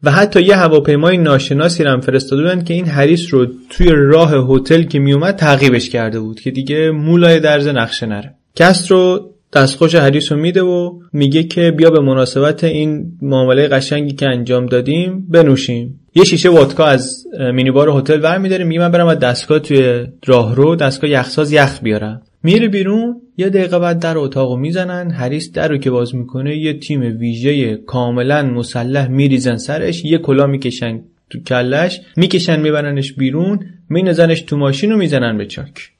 و 0.03 0.11
حتی 0.11 0.41
یه 0.41 0.55
هواپیمای 0.55 1.17
ناشناسی 1.17 1.83
هم 1.83 2.01
فرستاده 2.01 2.41
بودن 2.41 2.63
که 2.63 2.73
این 2.73 2.85
حریس 2.85 3.33
رو 3.33 3.47
توی 3.69 3.91
راه 3.91 4.31
هتل 4.49 4.83
که 4.83 4.99
میومد 4.99 5.35
تعقیبش 5.35 5.89
کرده 5.89 6.19
بود 6.19 6.39
که 6.39 6.51
دیگه 6.51 6.91
مولای 6.91 7.39
درز 7.39 7.67
نقشه 7.67 8.05
نره. 8.05 8.35
رو 8.89 9.30
دستخوش 9.53 9.95
حریس 9.95 10.31
رو 10.31 10.37
میده 10.37 10.61
و 10.61 10.99
میگه 11.13 11.43
که 11.43 11.71
بیا 11.71 11.89
به 11.89 11.99
مناسبت 11.99 12.63
این 12.63 13.17
معامله 13.21 13.67
قشنگی 13.67 14.13
که 14.13 14.27
انجام 14.27 14.65
دادیم 14.65 15.27
بنوشیم. 15.29 15.99
یه 16.15 16.23
شیشه 16.23 16.49
وودکا 16.49 16.85
از 16.85 17.27
مینیبار 17.53 17.89
هتل 17.89 18.19
ور 18.23 18.37
میداره 18.37 18.63
میگه 18.63 18.79
من 18.79 18.91
برم 18.91 19.07
از 19.07 19.19
دستگاه 19.19 19.59
توی 19.59 20.05
راهرو 20.25 20.75
دستگاه 20.75 21.09
یخساز 21.09 21.51
یخ 21.51 21.79
بیارم. 21.83 22.21
میره 22.43 22.67
بیرون. 22.67 23.21
یه 23.37 23.49
دقیقه 23.49 23.79
بعد 23.79 23.99
در 23.99 24.17
اتاقو 24.17 24.57
می‌زنن. 24.57 25.11
هریس 25.11 25.51
در 25.51 25.67
رو 25.67 25.77
که 25.77 25.91
باز 25.91 26.15
می‌کنه 26.15 26.57
یه 26.57 26.73
تیم 26.73 27.01
ویژه 27.01 27.75
کاملا 27.75 28.43
مسلح 28.43 29.07
میریزن 29.07 29.57
سرش. 29.57 30.05
یه 30.05 30.17
کلا 30.17 30.47
می‌کشن 30.47 31.01
تو 31.29 31.39
کلش. 31.39 32.01
می‌کشن 32.15 32.59
میبرنش 32.59 33.13
بیرون. 33.13 33.59
مینزنش 33.89 34.41
تو 34.41 34.57
ماشین 34.57 34.91
و 34.91 34.97
می‌زنن 34.97 35.37
به 35.37 35.45
چاک. 35.45 35.91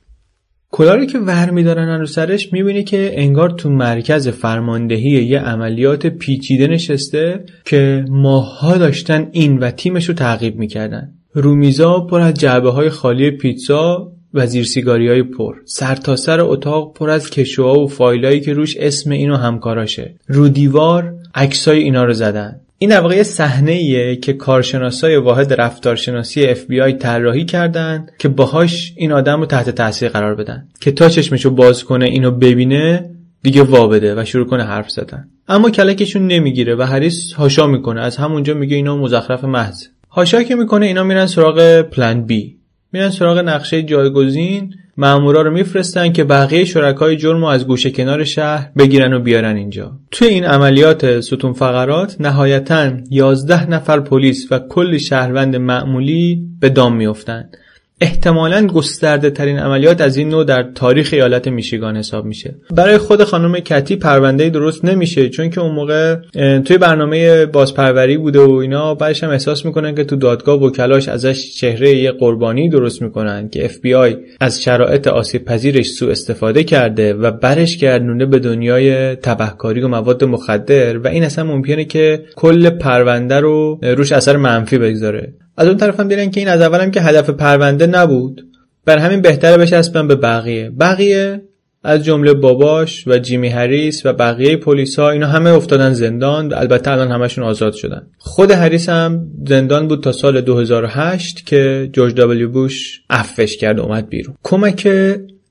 کلاهی 0.72 1.08
که 1.07 1.19
ور 1.19 1.49
میدارن 1.49 1.99
رو 1.99 2.05
سرش 2.05 2.53
می‌بینی 2.53 2.84
که 2.84 3.11
انگار 3.13 3.49
تو 3.49 3.69
مرکز 3.69 4.28
فرماندهی 4.28 5.09
یه 5.09 5.39
عملیات 5.39 6.07
پیچیده 6.07 6.67
نشسته 6.67 7.43
که 7.65 8.05
ماه‌ها 8.10 8.78
داشتن 8.78 9.28
این 9.32 9.57
و 9.57 9.72
تیمش 9.72 10.09
رو 10.09 10.15
تعقیب 10.15 10.55
می‌کردن. 10.55 11.13
رومیزا 11.34 11.99
پر 11.99 12.19
از 12.19 12.34
جعبه 12.34 12.72
های 12.72 12.89
خالی 12.89 13.32
پیتزا 13.32 14.11
و 14.34 14.47
زیر 14.47 14.63
سیگاری 14.63 15.09
های 15.09 15.24
پر 15.24 15.55
سرتاسر 15.65 16.38
سر 16.38 16.41
اتاق 16.41 16.93
پر 16.93 17.09
از 17.09 17.30
کشوها 17.30 17.80
و 17.80 17.88
فایلایی 17.88 18.39
که 18.39 18.53
روش 18.53 18.78
اسم 18.78 19.11
اینو 19.11 19.36
همکاراشه. 19.36 20.15
رو 20.28 20.49
دیوار 20.49 21.13
عکسای 21.36 21.80
اینا 21.80 22.03
رو 22.03 22.13
زدن. 22.13 22.61
این 22.82 22.90
در 22.90 23.02
واقع 23.02 23.24
صحنه 23.24 23.72
ایه 23.72 24.16
که 24.16 24.34
کارشناسای 24.34 25.18
واحد 25.18 25.54
رفتارشناسی 25.54 26.46
اف 26.46 26.66
بی 26.66 26.82
آی 26.82 26.94
طراحی 26.94 27.46
کردن 27.46 28.06
که 28.20 28.30
باهاش 28.30 28.94
این 28.96 29.12
آدم 29.12 29.40
رو 29.40 29.46
تحت 29.46 29.70
تاثیر 29.70 30.10
قرار 30.10 30.36
بدن. 30.36 30.68
که 30.80 30.92
تا 30.92 31.10
چشمشو 31.10 31.50
باز 31.50 31.84
کنه 31.84 32.06
اینو 32.06 32.32
ببینه 32.32 33.10
دیگه 33.44 33.64
وا 33.64 33.88
بده 33.88 34.22
و 34.22 34.26
شروع 34.26 34.46
کنه 34.46 34.64
حرف 34.64 34.90
زدن. 34.90 35.30
اما 35.48 35.70
کلکشون 35.70 36.28
نمی‌گیره 36.28 36.76
و 36.76 36.82
هریس 36.82 37.34
هاشا 37.34 37.68
می‌کنه. 37.68 38.02
از 38.02 38.18
همونجا 38.18 38.54
میگه 38.54 38.76
اینا 38.76 38.98
مزخرف 38.98 39.44
محض. 39.44 39.84
هاشا 40.12 40.44
که 40.44 40.56
می‌کنه 40.56 40.86
اینا 40.86 41.04
میرن 41.04 41.26
سراغ 41.26 41.82
پلن 41.82 42.22
بی 42.22 42.58
میرن 42.94 43.10
سراغ 43.10 43.38
نقشه 43.38 43.84
جایگزین. 43.84 44.74
مامورا 44.98 45.42
رو 45.42 45.52
میفرستن 45.52 46.12
که 46.12 46.24
بقیه 46.24 46.66
شرکای 46.66 47.18
جرم 47.18 47.42
رو 47.42 47.46
از 47.46 47.68
گوشه 47.68 47.92
کنار 47.92 48.24
شهر 48.24 48.72
بگیرن 48.78 49.14
و 49.14 49.20
بیارن 49.20 49.56
اینجا. 49.56 49.92
توی 50.12 50.28
این 50.28 50.46
عملیات 50.46 51.22
ستون 51.22 51.54
فقرات 51.54 52.16
نهایتا 52.20 52.92
11 53.10 53.70
نفر 53.70 54.00
پلیس 54.00 54.48
و 54.52 54.60
کل 54.60 54.98
شهروند 54.98 55.56
معمولی 55.56 56.48
به 56.60 56.70
دام 56.70 56.96
میافتند. 56.96 57.58
احتمالا 58.02 58.68
گسترده 58.68 59.30
ترین 59.30 59.60
عملیات 59.60 60.02
از 60.02 60.18
این 60.18 60.30
نوع 60.30 60.43
در 60.43 60.64
تاریخ 60.76 61.10
ایالت 61.14 61.47
میشیگان 61.47 61.97
حساب 61.97 62.26
میشه. 62.26 62.56
برای 62.76 62.97
خود 62.97 63.24
خانم 63.24 63.60
کتی 63.60 63.95
پرونده 63.95 64.49
درست 64.49 64.86
نمیشه 64.86 65.30
چون 65.30 65.49
که 65.49 65.62
اون 65.62 65.76
موقع 65.76 66.16
توی 66.60 66.78
برنامه 66.78 67.45
بازپروری 67.45 68.18
بوده 68.18 68.39
و 68.39 68.52
اینا 68.52 68.95
بعدش 68.95 69.24
هم 69.24 69.30
احساس 69.30 69.66
می‌کنن 69.66 69.95
که 69.95 70.04
تو 70.04 70.16
دادگاه 70.16 70.64
وکلاش 70.64 71.10
ازش 71.10 71.52
چهره 71.52 71.95
یه 71.95 72.12
قربانی 72.12 72.70
درست 72.70 73.02
می‌کنن 73.02 73.49
که 73.49 73.66
اف 73.66 73.78
بی 73.78 73.93
آی 73.93 74.18
از 74.39 74.64
شرایط 74.64 75.08
آسیب 75.08 75.45
پذیرش 75.45 75.89
سوء 75.89 76.12
استفاده 76.12 76.64
کرده 76.64 77.14
و 77.14 77.32
برش 77.32 77.78
گردونه 77.78 78.26
به 78.26 78.39
دنیای 78.39 79.16
تبهکاری 79.16 79.82
و 79.82 79.88
مواد 79.88 80.24
مخدر 80.24 80.97
و 80.97 81.08
این 81.08 81.24
اصلا 81.24 81.43
ممکنه 81.43 81.86
که 81.86 82.24
کل 82.36 82.70
پرونده 82.70 83.39
رو 83.39 83.80
روش 83.82 84.12
اثر 84.12 84.38
منفی 84.38 84.78
بگذاره. 84.78 85.34
از 85.58 85.68
اون 85.68 85.78
طرف 85.78 85.99
هم 85.99 86.08
دیدن 86.08 86.30
که 86.30 86.39
این 86.39 86.49
از 86.49 86.62
اولم 86.62 86.91
که 86.91 87.02
هدف 87.02 87.30
پرونده 87.30 87.88
نبود. 87.88 88.47
بر 88.86 88.97
همین 88.97 89.22
بهتره 89.22 89.58
بچسبن 89.58 90.08
به 90.08 90.16
بقیه. 90.16 90.70
بقیه 90.70 91.41
از 91.84 92.04
جمله 92.04 92.34
باباش 92.34 93.08
و 93.08 93.18
جیمی 93.18 93.49
هریس 93.49 94.06
و 94.06 94.14
بقیه 94.14 94.58
پلیس 94.58 94.99
ها 94.99 95.10
اینا 95.10 95.28
همه 95.28 95.49
افتادن 95.49 95.93
زندان 95.93 96.54
البته 96.54 96.91
الان 96.91 97.12
همشون 97.12 97.43
آزاد 97.43 97.74
شدن. 97.74 98.08
خود 98.18 98.52
هریس 98.52 98.89
هم 98.89 99.28
زندان 99.47 99.88
بود 99.88 100.04
تا 100.04 100.12
سال 100.12 100.41
2008 100.41 101.45
که 101.45 101.89
جورج 101.93 102.16
دبلیو 102.16 102.49
بوش 102.49 103.02
عفوش 103.10 103.58
کرد 103.58 103.80
و 103.80 103.82
اومد 103.82 104.10
بیرون. 104.10 104.36
کمک 104.43 104.88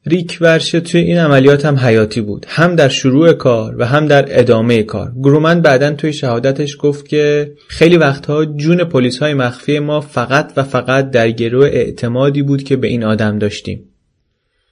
ریک 0.07 0.39
ورشه 0.41 0.81
توی 0.81 1.01
این 1.01 1.19
عملیات 1.19 1.65
هم 1.67 1.77
حیاتی 1.77 2.21
بود. 2.21 2.47
هم 2.49 2.77
در 2.77 2.89
شروع 2.89 3.33
کار 3.33 3.75
و 3.79 3.87
هم 3.87 4.07
در 4.07 4.41
ادامه 4.41 4.83
کار. 4.83 5.13
گرومن 5.23 5.61
بعدا 5.61 5.91
توی 5.91 6.13
شهادتش 6.13 6.77
گفت 6.81 7.09
که 7.09 7.53
خیلی 7.69 7.97
وقتها 7.97 8.45
جون 8.45 8.85
پلیس 8.85 9.19
های 9.19 9.35
مخفی 9.35 9.79
ما 9.79 10.01
فقط 10.01 10.53
و 10.57 10.63
فقط 10.63 11.11
در 11.11 11.31
گروه 11.31 11.67
اعتمادی 11.67 12.43
بود 12.43 12.63
که 12.63 12.77
به 12.77 12.89
این 12.89 13.05
آدم 13.05 13.39
داشتیم. 13.39 13.85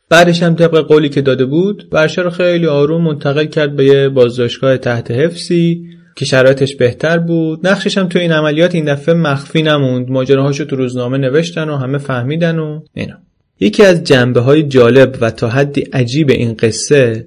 بعدش 0.09 0.43
هم 0.43 0.55
طبق 0.55 0.79
قولی 0.79 1.09
که 1.09 1.21
داده 1.21 1.45
بود 1.45 1.89
ورشه 1.93 2.23
رو 2.23 2.31
خیلی 2.31 2.67
آروم 2.67 3.05
منتقل 3.05 3.45
کرد 3.45 3.77
به 3.77 3.85
یه 3.85 4.09
بازداشتگاه 4.09 4.77
تحت 4.77 5.11
حفظی 5.11 5.85
که 6.17 6.25
شرایطش 6.25 6.77
بهتر 6.77 7.19
بود. 7.19 7.67
نقشش 7.67 7.99
هم 7.99 8.09
توی 8.09 8.21
این 8.21 8.33
عملیات 8.33 8.75
این 8.75 8.85
دفعه 8.85 9.15
مخفی 9.15 9.63
نموند. 9.63 10.11
ماجراهاشو 10.11 10.65
تو 10.65 10.77
روزنامه 10.77 11.19
نوشتن 11.19 11.69
و 11.69 11.77
همه 11.77 11.99
فهمیدن 11.99 12.59
و 12.59 12.81
اینا. 12.95 13.15
یکی 13.61 13.83
از 13.83 14.05
جنبه 14.05 14.41
های 14.41 14.63
جالب 14.63 15.19
و 15.21 15.31
تا 15.31 15.49
حدی 15.49 15.81
عجیب 15.81 16.31
این 16.31 16.55
قصه 16.55 17.27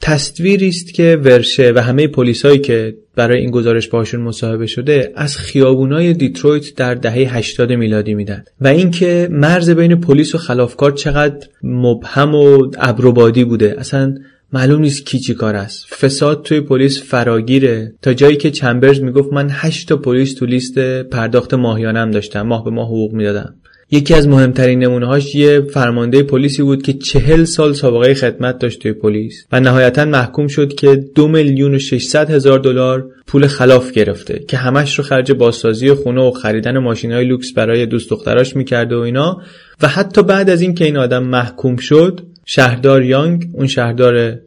تصویری 0.00 0.68
است 0.68 0.94
که 0.94 1.20
ورشه 1.24 1.72
و 1.74 1.78
همه 1.82 2.06
پلیسایی 2.06 2.58
که 2.58 2.94
برای 3.16 3.40
این 3.40 3.50
گزارش 3.50 3.88
باشون 3.88 4.20
مصاحبه 4.20 4.66
شده 4.66 5.12
از 5.16 5.36
خیابونای 5.36 6.12
دیترویت 6.12 6.74
در 6.74 6.94
دهه 6.94 7.36
80 7.36 7.72
میلادی 7.72 8.14
میدن. 8.14 8.44
و 8.60 8.68
اینکه 8.68 9.28
مرز 9.30 9.70
بین 9.70 10.00
پلیس 10.00 10.34
و 10.34 10.38
خلافکار 10.38 10.92
چقدر 10.92 11.46
مبهم 11.62 12.34
و 12.34 12.70
ابروبادی 12.78 13.44
بوده. 13.44 13.74
اصلا 13.78 14.14
معلوم 14.52 14.80
نیست 14.80 15.06
کی 15.06 15.18
چی 15.18 15.34
کار 15.34 15.56
است. 15.56 15.94
فساد 15.94 16.42
توی 16.42 16.60
پلیس 16.60 17.02
فراگیره. 17.02 17.92
تا 18.02 18.14
جایی 18.14 18.36
که 18.36 18.50
چمبرز 18.50 19.00
می‌گفت 19.00 19.32
من 19.32 19.48
8 19.50 19.88
تا 19.88 19.96
پلیس 19.96 20.34
تو 20.34 20.46
لیست 20.46 20.78
پرداخت 21.02 21.54
ماهیانم 21.54 22.10
داشتم. 22.10 22.42
ماه 22.42 22.64
به 22.64 22.70
ماه 22.70 22.86
حقوق 22.86 23.12
می‌دادم. 23.12 23.54
یکی 23.92 24.14
از 24.14 24.28
مهمترین 24.28 24.78
نمونه‌هاش 24.78 25.34
یه 25.34 25.60
فرمانده 25.60 26.22
پلیسی 26.22 26.62
بود 26.62 26.82
که 26.82 26.92
چهل 26.92 27.44
سال 27.44 27.72
سابقه 27.72 28.14
خدمت 28.14 28.58
داشت 28.58 28.82
توی 28.82 28.92
پلیس 28.92 29.46
و 29.52 29.60
نهایتا 29.60 30.04
محکوم 30.04 30.46
شد 30.46 30.74
که 30.74 30.96
دو 31.14 31.28
میلیون 31.28 31.74
و 31.74 31.78
600 31.78 32.30
هزار 32.30 32.58
دلار 32.58 33.08
پول 33.26 33.46
خلاف 33.46 33.92
گرفته 33.92 34.44
که 34.48 34.56
همش 34.56 34.98
رو 34.98 35.04
خرج 35.04 35.32
بازسازی 35.32 35.92
خونه 35.92 36.20
و 36.20 36.30
خریدن 36.30 36.78
ماشین 36.78 37.12
های 37.12 37.24
لوکس 37.24 37.52
برای 37.52 37.86
دوست 37.86 38.10
دختراش 38.10 38.56
می‌کرده 38.56 38.96
و 38.96 38.98
اینا. 38.98 39.42
و 39.82 39.88
حتی 39.88 40.22
بعد 40.22 40.50
از 40.50 40.60
اینکه 40.60 40.84
این 40.84 40.96
آدم 40.96 41.22
محکوم 41.22 41.76
شد 41.76 42.20
شهردار 42.44 43.02
یانگ 43.02 43.48
اون 43.52 43.66
شهردار 43.66 44.38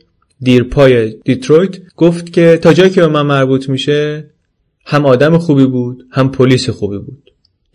دیرپای 0.42 1.16
دیترویت 1.26 1.78
گفت 1.96 2.34
که 2.34 2.60
تا 2.62 2.74
جایی 2.74 2.90
که 2.90 3.02
به 3.02 3.08
من 3.08 3.22
مربوط 3.22 3.70
میشه 3.70 4.30
هم 4.86 5.06
آدم 5.06 5.38
خوبی 5.38 5.66
بود 5.66 6.04
هم 6.12 6.32
پلیس 6.32 6.70
خوبی 6.70 6.98
بود. 6.98 7.23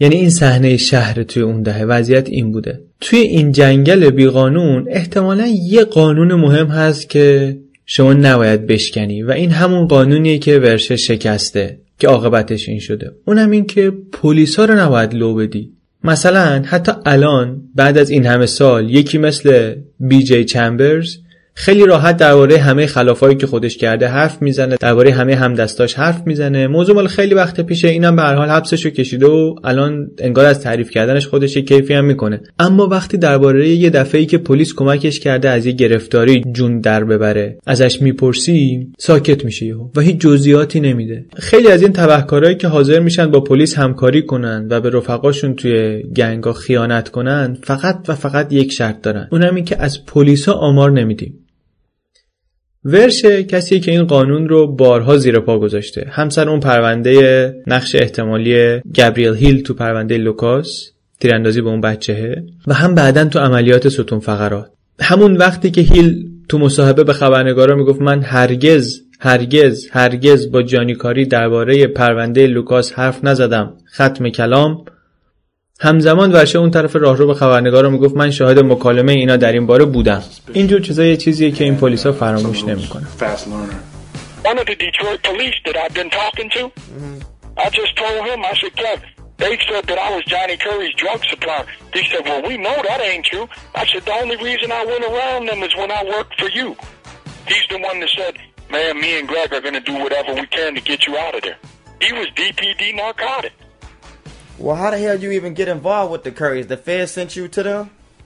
یعنی 0.00 0.16
این 0.16 0.30
صحنه 0.30 0.76
شهر 0.76 1.22
توی 1.22 1.42
اون 1.42 1.62
دهه 1.62 1.84
وضعیت 1.84 2.28
این 2.28 2.52
بوده. 2.52 2.80
توی 3.00 3.18
این 3.18 3.52
جنگل 3.52 4.10
بیقانون 4.10 4.86
احتمالا 4.88 5.46
یه 5.46 5.84
قانون 5.84 6.34
مهم 6.34 6.66
هست 6.66 7.10
که 7.10 7.56
شما 7.86 8.12
نباید 8.12 8.66
بشکنی 8.66 9.22
و 9.22 9.30
این 9.30 9.50
همون 9.50 9.86
قانونیه 9.86 10.38
که 10.38 10.58
ورشه 10.58 10.96
شکسته 10.96 11.78
که 11.98 12.08
عاقبتش 12.08 12.68
این 12.68 12.78
شده. 12.78 13.12
اونم 13.24 13.50
این 13.50 13.66
که 13.66 13.92
پلیسا 14.12 14.64
رو 14.64 14.74
نباید 14.74 15.14
لو 15.14 15.34
بدی. 15.34 15.72
مثلا 16.04 16.62
حتی 16.66 16.92
الان 17.06 17.62
بعد 17.74 17.98
از 17.98 18.10
این 18.10 18.26
همه 18.26 18.46
سال 18.46 18.90
یکی 18.90 19.18
مثل 19.18 19.74
بی 20.00 20.22
جی 20.22 20.44
چمبرز 20.44 21.16
خیلی 21.58 21.86
راحت 21.86 22.16
درباره 22.16 22.58
همه 22.58 22.86
خلافایی 22.86 23.36
که 23.36 23.46
خودش 23.46 23.76
کرده 23.76 24.08
حرف 24.08 24.42
می‌زنه 24.42 24.76
درباره 24.80 25.12
همه 25.12 25.34
همدستاش 25.34 25.94
حرف 25.94 26.22
می‌زنه. 26.26 26.66
موضوع 26.66 26.94
مال 26.94 27.06
خیلی 27.06 27.34
وقت 27.34 27.60
پیشه 27.60 27.88
اینم 27.88 28.16
به 28.16 28.22
هر 28.22 28.34
حال 28.34 28.48
حبسشو 28.48 28.90
کشیده 28.90 29.26
و 29.26 29.54
الان 29.64 30.10
انگار 30.18 30.46
از 30.46 30.60
تعریف 30.60 30.90
کردنش 30.90 31.26
خودش 31.26 31.56
یه 31.56 31.62
کیفی 31.62 31.94
هم 31.94 32.04
می‌کنه. 32.04 32.40
اما 32.58 32.86
وقتی 32.86 33.16
درباره 33.16 33.68
یه 33.68 33.90
دفعه 33.90 34.20
ای 34.20 34.26
که 34.26 34.38
پلیس 34.38 34.74
کمکش 34.74 35.20
کرده 35.20 35.50
از 35.50 35.66
یه 35.66 35.72
گرفتاری 35.72 36.44
جون 36.52 36.80
در 36.80 37.04
ببره 37.04 37.58
ازش 37.66 38.02
می‌پرسی 38.02 38.88
ساکت 38.98 39.44
میشه 39.44 39.74
و 39.96 40.00
هیچ 40.00 40.16
جزئیاتی 40.16 40.80
نمیده. 40.80 41.24
خیلی 41.36 41.68
از 41.68 41.82
این 41.82 41.92
تبهکارایی 41.92 42.54
که 42.54 42.68
حاضر 42.68 43.00
میشن 43.00 43.30
با 43.30 43.40
پلیس 43.40 43.78
همکاری 43.78 44.22
کنن 44.22 44.66
و 44.70 44.80
به 44.80 44.90
رفقاشون 44.90 45.54
توی 45.54 46.02
گنگا 46.16 46.52
خیانت 46.52 47.08
کنن 47.08 47.58
فقط 47.62 47.96
و 48.08 48.14
فقط 48.14 48.52
یک 48.52 48.72
شرط 48.72 49.02
دارن. 49.02 49.28
اونم 49.32 49.54
این 49.54 49.64
که 49.64 49.82
از 49.82 50.06
پلیسا 50.06 50.52
آمار 50.52 50.90
نمیدیم. 50.90 51.44
ورشه 52.84 53.42
کسی 53.42 53.80
که 53.80 53.90
این 53.90 54.04
قانون 54.04 54.48
رو 54.48 54.66
بارها 54.66 55.16
زیر 55.16 55.40
پا 55.40 55.58
گذاشته. 55.58 56.06
هم 56.10 56.29
سر 56.29 56.48
اون 56.48 56.60
پرونده 56.60 57.54
نقش 57.66 57.94
احتمالی 57.94 58.80
گابریل 58.98 59.34
هیل 59.34 59.62
تو 59.62 59.74
پرونده 59.74 60.18
لوکاس 60.18 60.90
تیراندازی 61.20 61.60
به 61.60 61.68
اون 61.68 61.80
بچهه 61.80 62.42
و 62.66 62.74
هم 62.74 62.94
بعدا 62.94 63.24
تو 63.24 63.38
عملیات 63.38 63.88
ستون 63.88 64.20
فقرات. 64.20 64.70
همون 65.00 65.36
وقتی 65.36 65.70
که 65.70 65.80
هیل 65.80 66.28
تو 66.48 66.58
مصاحبه 66.58 67.04
به 67.04 67.12
خبرنگارا 67.12 67.74
می‌گفت 67.76 68.00
من 68.00 68.22
هرگز 68.22 69.00
هرگز 69.20 69.88
هرگز 69.90 70.50
با 70.50 70.62
جانیکاری 70.62 71.26
درباره 71.26 71.86
پرونده 71.86 72.46
لوکاس 72.46 72.92
حرف 72.92 73.24
نزدم 73.24 73.74
ختم 73.94 74.28
کلام 74.28 74.84
همزمان 75.80 76.32
ورشه 76.32 76.58
اون 76.58 76.70
طرف 76.70 76.96
راهرو 76.96 77.26
به 77.26 77.34
خبرنگارا 77.34 77.90
می‌گفت 77.90 78.16
من 78.16 78.30
شاهد 78.30 78.58
مکالمه 78.58 79.12
اینا 79.12 79.36
در 79.36 79.52
این 79.52 79.66
باره 79.66 79.84
بودم 79.84 80.22
اینجور 80.52 80.80
چیزا 80.80 81.04
یه 81.04 81.16
چیزیه 81.16 81.50
که 81.50 81.64
این 81.64 81.76
پلیسا 81.76 82.12
فراموش 82.12 82.64
نمی‌کنن 82.64 83.06
they 89.38 89.56
said 89.68 89.84
that 89.86 89.98
I 90.06 90.10
was 90.16 90.24
Johnny 90.24 90.56
Curry's 90.56 90.94
drug 91.02 91.20
supplier. 91.30 91.64
He 91.94 92.02
said, 92.10 92.22
well, 92.28 92.42
we 92.42 92.56
know 92.56 92.78
that 92.88 93.00
ain't. 93.00 93.28
I 93.82 93.86
said, 93.90 94.02
the 94.04 94.16
only 94.22 94.36
reason 94.48 94.68
I 94.72 94.84
went 94.92 95.04
around 95.10 95.42
them 95.50 95.60
is 95.62 95.72
when 95.76 95.90
I 95.98 96.02
worked 96.14 96.34
for 96.40 96.50
you. 96.58 96.68
He's 97.46 97.66
the 97.70 97.78
one 97.88 98.00
that 98.00 98.10
said, 98.18 98.34
man, 98.74 99.00
me 99.00 99.10
and 99.18 99.28
Greg 99.28 99.52
are 99.56 99.60
going 99.60 99.78
to 99.82 99.86
do 99.92 99.96
whatever 100.04 100.34
we 100.34 100.46
can 100.56 100.74
to 100.74 100.80
get 100.80 101.06
you 101.06 101.16
out 101.24 101.34
of 101.36 101.42
there. 101.42 101.58
He 102.00 102.10
was 102.12 102.26
DPD 102.40 102.96
narcotic. 102.96 103.52
Well, 104.64 104.76
how 104.82 104.90
the 104.90 104.98
hell 104.98 105.18
you 105.24 105.30
even 105.30 105.54
get 105.54 105.68
involved 105.68 106.10
with 106.12 106.22
the 106.24 106.32
Currys? 106.40 106.66
The 106.74 106.76
Fed 106.86 107.08
sent 107.08 107.30
you 107.36 107.46
to 107.56 107.62
them? 107.68 107.84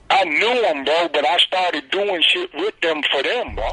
I 0.09 0.23
knew 0.39 0.55
them, 0.65 0.77
bro, 0.87 0.99
but 1.15 1.23
I 1.33 1.37
started 1.49 1.83
doing 1.97 2.19
shit 2.31 2.49
with 2.63 2.75
them 2.85 2.99
for 3.11 3.21
them, 3.29 3.55
bro. 3.55 3.71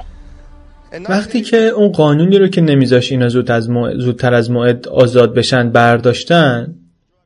وقتی 1.08 1.40
که 1.42 1.56
اون 1.56 1.92
قانونی 1.92 2.38
رو 2.38 2.48
که 2.48 2.60
نمیذاش 2.60 3.12
اینا 3.12 3.28
زود 3.28 3.50
از 3.50 3.70
موعد- 3.70 3.98
زودتر 3.98 4.34
از 4.34 4.50
موعد 4.50 4.88
آزاد 4.88 5.34
بشن 5.34 5.70
برداشتن 5.70 6.74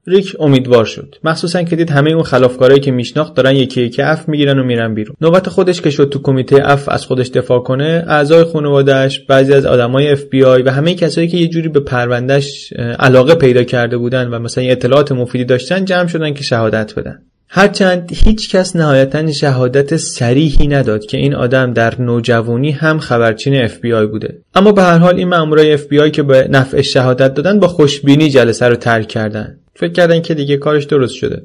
ریک 0.07 0.37
امیدوار 0.41 0.85
شد. 0.85 1.17
مخصوصا 1.25 1.63
که 1.63 1.77
دید 1.77 1.91
همه 1.91 2.11
اون 2.11 2.23
خلافکارایی 2.23 2.81
که 2.81 2.91
میشناخت 2.91 3.35
دارن 3.35 3.57
یکی 3.57 3.83
یکی 3.83 4.03
عفو 4.03 4.29
می‌گیرن 4.29 4.59
و 4.59 4.65
میرن 4.65 4.95
بیرون. 4.95 5.17
نوبت 5.21 5.49
خودش 5.49 5.81
که 5.81 5.91
شد 5.91 6.09
تو 6.09 6.19
کمیته 6.23 6.63
عفو 6.65 6.89
از 6.89 7.07
خودش 7.07 7.29
دفاع 7.29 7.61
کنه 7.61 8.05
اعضای 8.09 8.45
خانوادهش 8.45 9.19
بعضی 9.19 9.53
از 9.53 9.67
آدمای 9.67 10.13
اف 10.13 10.23
بی 10.23 10.45
آی 10.45 10.63
و 10.63 10.71
همه 10.71 10.95
کسایی 10.95 11.29
که 11.29 11.37
یه 11.37 11.49
جوری 11.49 11.69
به 11.69 11.81
پروندهش 11.81 12.73
علاقه 12.99 13.35
پیدا 13.35 13.63
کرده 13.63 13.97
بودن 13.97 14.29
و 14.29 14.39
مثلا 14.39 14.65
اطلاعات 14.65 15.13
مفیدی 15.13 15.45
داشتن 15.45 15.85
جمع 15.85 16.07
شدن 16.07 16.35
که 16.35 16.43
شهادت 16.43 16.95
بدن. 16.95 17.19
هرچند 17.49 18.13
هیچ 18.15 18.51
کس 18.51 18.77
نهایتا 18.77 19.33
شهادت 19.33 19.97
صریحی 19.97 20.67
نداد 20.67 21.07
که 21.07 21.17
این 21.17 21.35
آدم 21.35 21.73
در 21.73 22.03
نوجوانی 22.03 22.71
هم 22.71 22.99
خبرچین 22.99 23.63
اف 23.63 23.79
بی 23.79 23.93
آی 23.93 24.07
بوده. 24.07 24.39
اما 24.55 24.73
به 24.73 24.83
هر 24.83 24.99
حال 24.99 25.17
این 25.17 25.29
مامورای 25.29 25.73
اف 25.73 25.85
بی 25.85 26.01
آی 26.01 26.11
که 26.11 26.23
به 26.23 26.49
نفعش 26.51 26.83
شهادت 26.83 27.35
دادن 27.35 27.61
با 27.61 27.69
خوشبینی 27.69 28.31
جلسه 28.31 28.67
رو 28.67 28.77
ترک 28.77 29.09
کردن. 29.09 29.59
فکر 29.75 29.93
کردن 29.93 30.21
که 30.21 30.35
دیگه 30.35 30.57
کارش 30.57 30.85
درست 30.85 31.15
شده. 31.15 31.43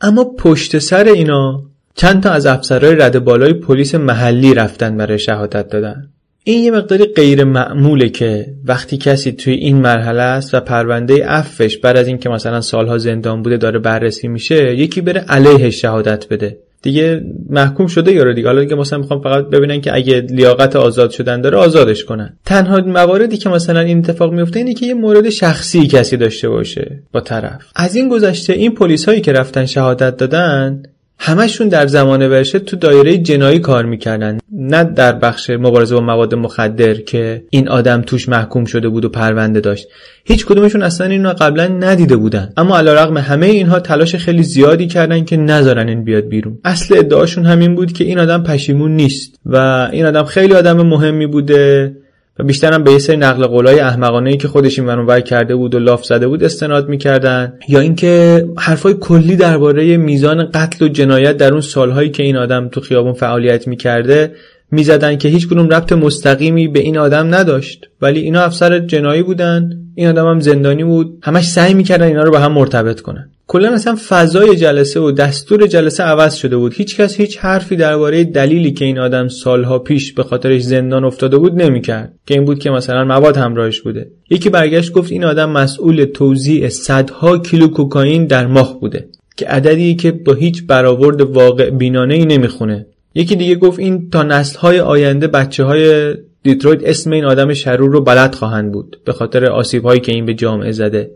اما 0.00 0.24
پشت 0.24 0.78
سر 0.78 1.04
اینا 1.04 1.62
چند 1.94 2.22
تا 2.22 2.30
از 2.30 2.46
افسرهای 2.46 2.94
رده 2.94 3.24
بالای 3.24 3.52
پلیس 3.52 3.94
محلی 3.94 4.54
رفتن 4.54 4.96
برای 4.96 5.18
شهادت 5.18 5.68
دادن. 5.68 6.08
این 6.44 6.64
یه 6.64 6.70
مقداری 6.70 7.04
غیر 7.04 7.44
معموله 7.44 8.08
که 8.08 8.54
وقتی 8.64 8.96
کسی 8.96 9.32
توی 9.32 9.54
این 9.54 9.76
مرحله 9.76 10.22
است 10.22 10.54
و 10.54 10.60
پرونده 10.60 11.26
عفوش 11.26 11.76
بعد 11.76 11.96
از 11.96 12.06
اینکه 12.06 12.28
مثلا 12.28 12.60
سالها 12.60 12.98
زندان 12.98 13.42
بوده 13.42 13.56
داره 13.56 13.78
بررسی 13.78 14.28
میشه 14.28 14.76
یکی 14.76 15.00
بره 15.00 15.20
علیهش 15.20 15.70
شهادت 15.70 16.28
بده. 16.28 16.58
دیگه 16.82 17.24
محکوم 17.50 17.86
شده 17.86 18.12
یارو 18.12 18.32
دیگه. 18.32 18.48
حالا 18.48 18.60
دیگه 18.60 18.74
مثلا 18.74 18.98
می‌خوام 18.98 19.20
فقط 19.20 19.44
ببینن 19.44 19.80
که 19.80 19.94
اگه 19.94 20.20
لیاقت 20.20 20.76
آزاد 20.76 21.10
شدن 21.10 21.40
داره 21.40 21.58
آزادش 21.58 22.04
کنن. 22.04 22.36
تنها 22.44 22.80
مواردی 22.80 23.36
که 23.36 23.48
مثلا 23.48 23.80
این 23.80 23.98
اتفاق 23.98 24.32
میفته 24.32 24.58
اینه 24.58 24.74
که 24.74 24.86
یه 24.86 24.94
مورد 24.94 25.30
شخصی 25.30 25.86
کسی 25.86 26.16
داشته 26.16 26.48
باشه 26.48 27.02
با 27.12 27.20
طرف. 27.20 27.62
از 27.76 27.96
این 27.96 28.08
گذشته 28.08 28.52
این 28.52 28.74
پلیس 28.74 29.04
هایی 29.04 29.20
که 29.20 29.32
رفتن 29.32 29.66
شهادت 29.66 30.16
دادن 30.16 30.82
همشون 31.24 31.68
در 31.68 31.86
زمان 31.86 32.28
ورشه 32.28 32.58
تو 32.58 32.76
دایره 32.76 33.18
جنایی 33.18 33.58
کار 33.58 33.84
می‌کردن. 33.84 34.38
نه 34.52 34.84
در 34.84 35.12
بخش 35.12 35.50
مبارزه 35.50 35.94
با 35.94 36.00
مواد 36.00 36.34
مخدر 36.34 36.94
که 36.94 37.44
این 37.50 37.68
آدم 37.68 38.02
توش 38.02 38.28
محکوم 38.28 38.64
شده 38.64 38.88
بود 38.88 39.04
و 39.04 39.08
پرونده 39.08 39.60
داشت. 39.60 39.88
هیچ 40.24 40.46
کدومشون 40.46 40.82
اصلا 40.82 41.06
اینو 41.06 41.32
قبلا 41.32 41.66
ندیده 41.66 42.16
بودن. 42.16 42.52
اما 42.56 42.78
علیرغم 42.78 43.16
همه 43.16 43.46
اینها 43.46 43.80
تلاش 43.80 44.14
خیلی 44.16 44.42
زیادی 44.42 44.86
کردن 44.86 45.24
که 45.24 45.36
نذارن 45.36 45.88
این 45.88 46.04
بیاد 46.04 46.24
بیرون. 46.28 46.58
اصل 46.64 46.98
ادعاشون 46.98 47.46
همین 47.46 47.74
بود 47.74 47.92
که 47.92 48.04
این 48.04 48.18
آدم 48.18 48.42
پشیمون 48.42 48.96
نیست 48.96 49.40
و 49.46 49.56
این 49.92 50.06
آدم 50.06 50.24
خیلی 50.24 50.54
آدم 50.54 50.82
مهمی 50.82 51.26
بوده. 51.26 51.92
و 52.38 52.44
بیشتر 52.44 52.72
هم 52.72 52.84
به 52.84 52.98
سری 52.98 53.16
نقل 53.16 53.46
قولای 53.46 53.80
احمقانه 53.80 54.30
ای 54.30 54.36
که 54.36 54.48
خودش 54.48 54.78
این 54.78 54.88
ور 54.88 55.20
کرده 55.20 55.56
بود 55.56 55.74
و 55.74 55.78
لاف 55.78 56.04
زده 56.04 56.28
بود 56.28 56.44
استناد 56.44 56.88
می‌کردن. 56.88 57.52
یا 57.68 57.80
اینکه 57.80 58.44
حرفای 58.58 58.94
کلی 59.00 59.36
درباره 59.36 59.96
میزان 59.96 60.50
قتل 60.54 60.84
و 60.84 60.88
جنایت 60.88 61.36
در 61.36 61.52
اون 61.52 61.60
سالهایی 61.60 62.10
که 62.10 62.22
این 62.22 62.36
آدم 62.36 62.68
تو 62.68 62.80
خیابون 62.80 63.12
فعالیت 63.12 63.68
می‌کرده 63.68 64.34
می‌زدن 64.70 65.16
که 65.16 65.28
هیچ 65.28 65.48
کدوم 65.48 65.68
ربط 65.68 65.92
مستقیمی 65.92 66.68
به 66.68 66.80
این 66.80 66.98
آدم 66.98 67.34
نداشت. 67.34 67.88
ولی 68.02 68.20
اینا 68.20 68.42
افسر 68.42 68.78
جنایی 68.78 69.22
بودن 69.22 69.70
این 69.94 70.08
آدم 70.08 70.26
هم 70.26 70.40
زندانی 70.40 70.84
بود. 70.84 71.18
همش 71.22 71.48
سعی 71.48 71.74
می‌کردن 71.74 72.06
اینا 72.06 72.22
رو 72.22 72.30
به 72.30 72.40
هم 72.40 72.52
مرتبط 72.52 73.00
کنن. 73.00 73.30
کلا 73.52 73.72
اصلا 73.72 73.96
فضای 74.08 74.56
جلسه 74.56 75.00
و 75.00 75.10
دستور 75.10 75.66
جلسه 75.66 76.02
عوض 76.02 76.34
شده 76.34 76.56
بود. 76.56 76.74
هیچ 76.74 76.96
کس 76.96 77.16
هیچ 77.16 77.38
حرفی 77.38 77.76
درباره 77.76 78.24
دلیلی 78.24 78.72
که 78.72 78.84
این 78.84 78.98
آدم 78.98 79.28
سالها 79.28 79.78
پیش 79.78 80.12
به 80.12 80.22
خاطرش 80.22 80.62
زندان 80.62 81.04
افتاده 81.04 81.38
بود 81.38 81.62
نمی‌کرد. 81.62 82.14
که 82.26 82.34
این 82.34 82.44
بود 82.44 82.58
که 82.58 82.70
مثلا 82.70 83.04
مواد 83.04 83.36
همراهش 83.36 83.80
بوده. 83.80 84.10
یکی 84.30 84.50
برگشت 84.50 84.92
گفت 84.92 85.12
این 85.12 85.24
آدم 85.24 85.50
مسئول 85.50 86.04
توزیع 86.04 86.68
صدها 86.68 87.38
کیلو 87.38 87.68
کوکائین 87.68 88.26
در 88.26 88.46
ماه 88.46 88.80
بوده. 88.80 89.08
که 89.36 89.46
عددی 89.46 89.94
که 89.94 90.12
با 90.12 90.34
هیچ 90.34 90.66
برآورد 90.66 91.20
واقع 91.20 91.70
بینانه 91.70 92.14
ای 92.14 92.24
نمی‌خونه. 92.24 92.86
یکی 93.14 93.36
دیگه 93.36 93.54
گفت 93.54 93.78
این 93.78 94.10
تا 94.10 94.22
نسل‌های 94.22 94.80
آینده 94.80 95.26
بچه 95.26 95.64
های 95.64 96.14
دیترویت 96.42 96.80
اسم 96.84 97.10
این 97.10 97.24
آدم 97.24 97.52
شرور 97.54 97.90
رو 97.90 98.00
بلد 98.00 98.34
خواهند 98.34 98.72
بود. 98.72 99.00
به 99.04 99.12
خاطر 99.12 99.46
آسیب 99.46 99.84
هایی 99.84 100.00
که 100.00 100.12
این 100.12 100.26
به 100.26 100.34
جامعه 100.34 100.72
زده. 100.72 101.10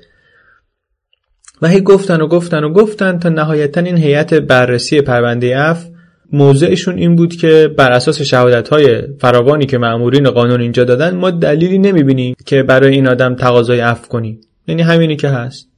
و 1.62 1.68
هی 1.68 1.80
گفتن 1.80 2.20
و 2.20 2.26
گفتن 2.26 2.64
و 2.64 2.72
گفتن 2.72 3.18
تا 3.18 3.28
نهایتا 3.28 3.80
این 3.80 3.96
هیئت 3.96 4.34
بررسی 4.34 5.00
پرونده 5.00 5.58
عفو 5.58 5.86
موضعشون 6.32 6.98
این 6.98 7.16
بود 7.16 7.36
که 7.36 7.74
بر 7.78 7.92
اساس 7.92 8.22
شهادت 8.22 8.68
های 8.68 9.02
فراوانی 9.20 9.66
که 9.66 9.78
مأمورین 9.78 10.30
قانون 10.30 10.60
اینجا 10.60 10.84
دادن 10.84 11.14
ما 11.14 11.30
دلیلی 11.30 11.78
نمی‌بینیم 11.78 12.36
که 12.46 12.62
برای 12.62 12.94
این 12.94 13.08
آدم 13.08 13.34
تقاضای 13.34 13.80
عفو 13.80 14.08
کنیم 14.08 14.40
یعنی 14.68 14.82
همینی 14.82 15.16
که 15.16 15.28
هست. 15.28 15.68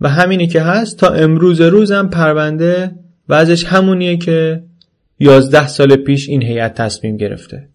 و 0.00 0.08
همینی 0.08 0.46
که 0.46 0.60
هست 0.60 0.98
تا 0.98 1.08
امروز 1.08 1.60
روزم 1.60 2.08
پرونده 2.08 2.90
وضعش 3.28 3.64
همونیه 3.64 4.16
که 4.16 4.62
11 5.20 5.68
سال 5.68 5.96
پیش 5.96 6.28
این 6.28 6.42
هیئت 6.42 6.74
تصمیم 6.74 7.16
گرفته. 7.16 7.68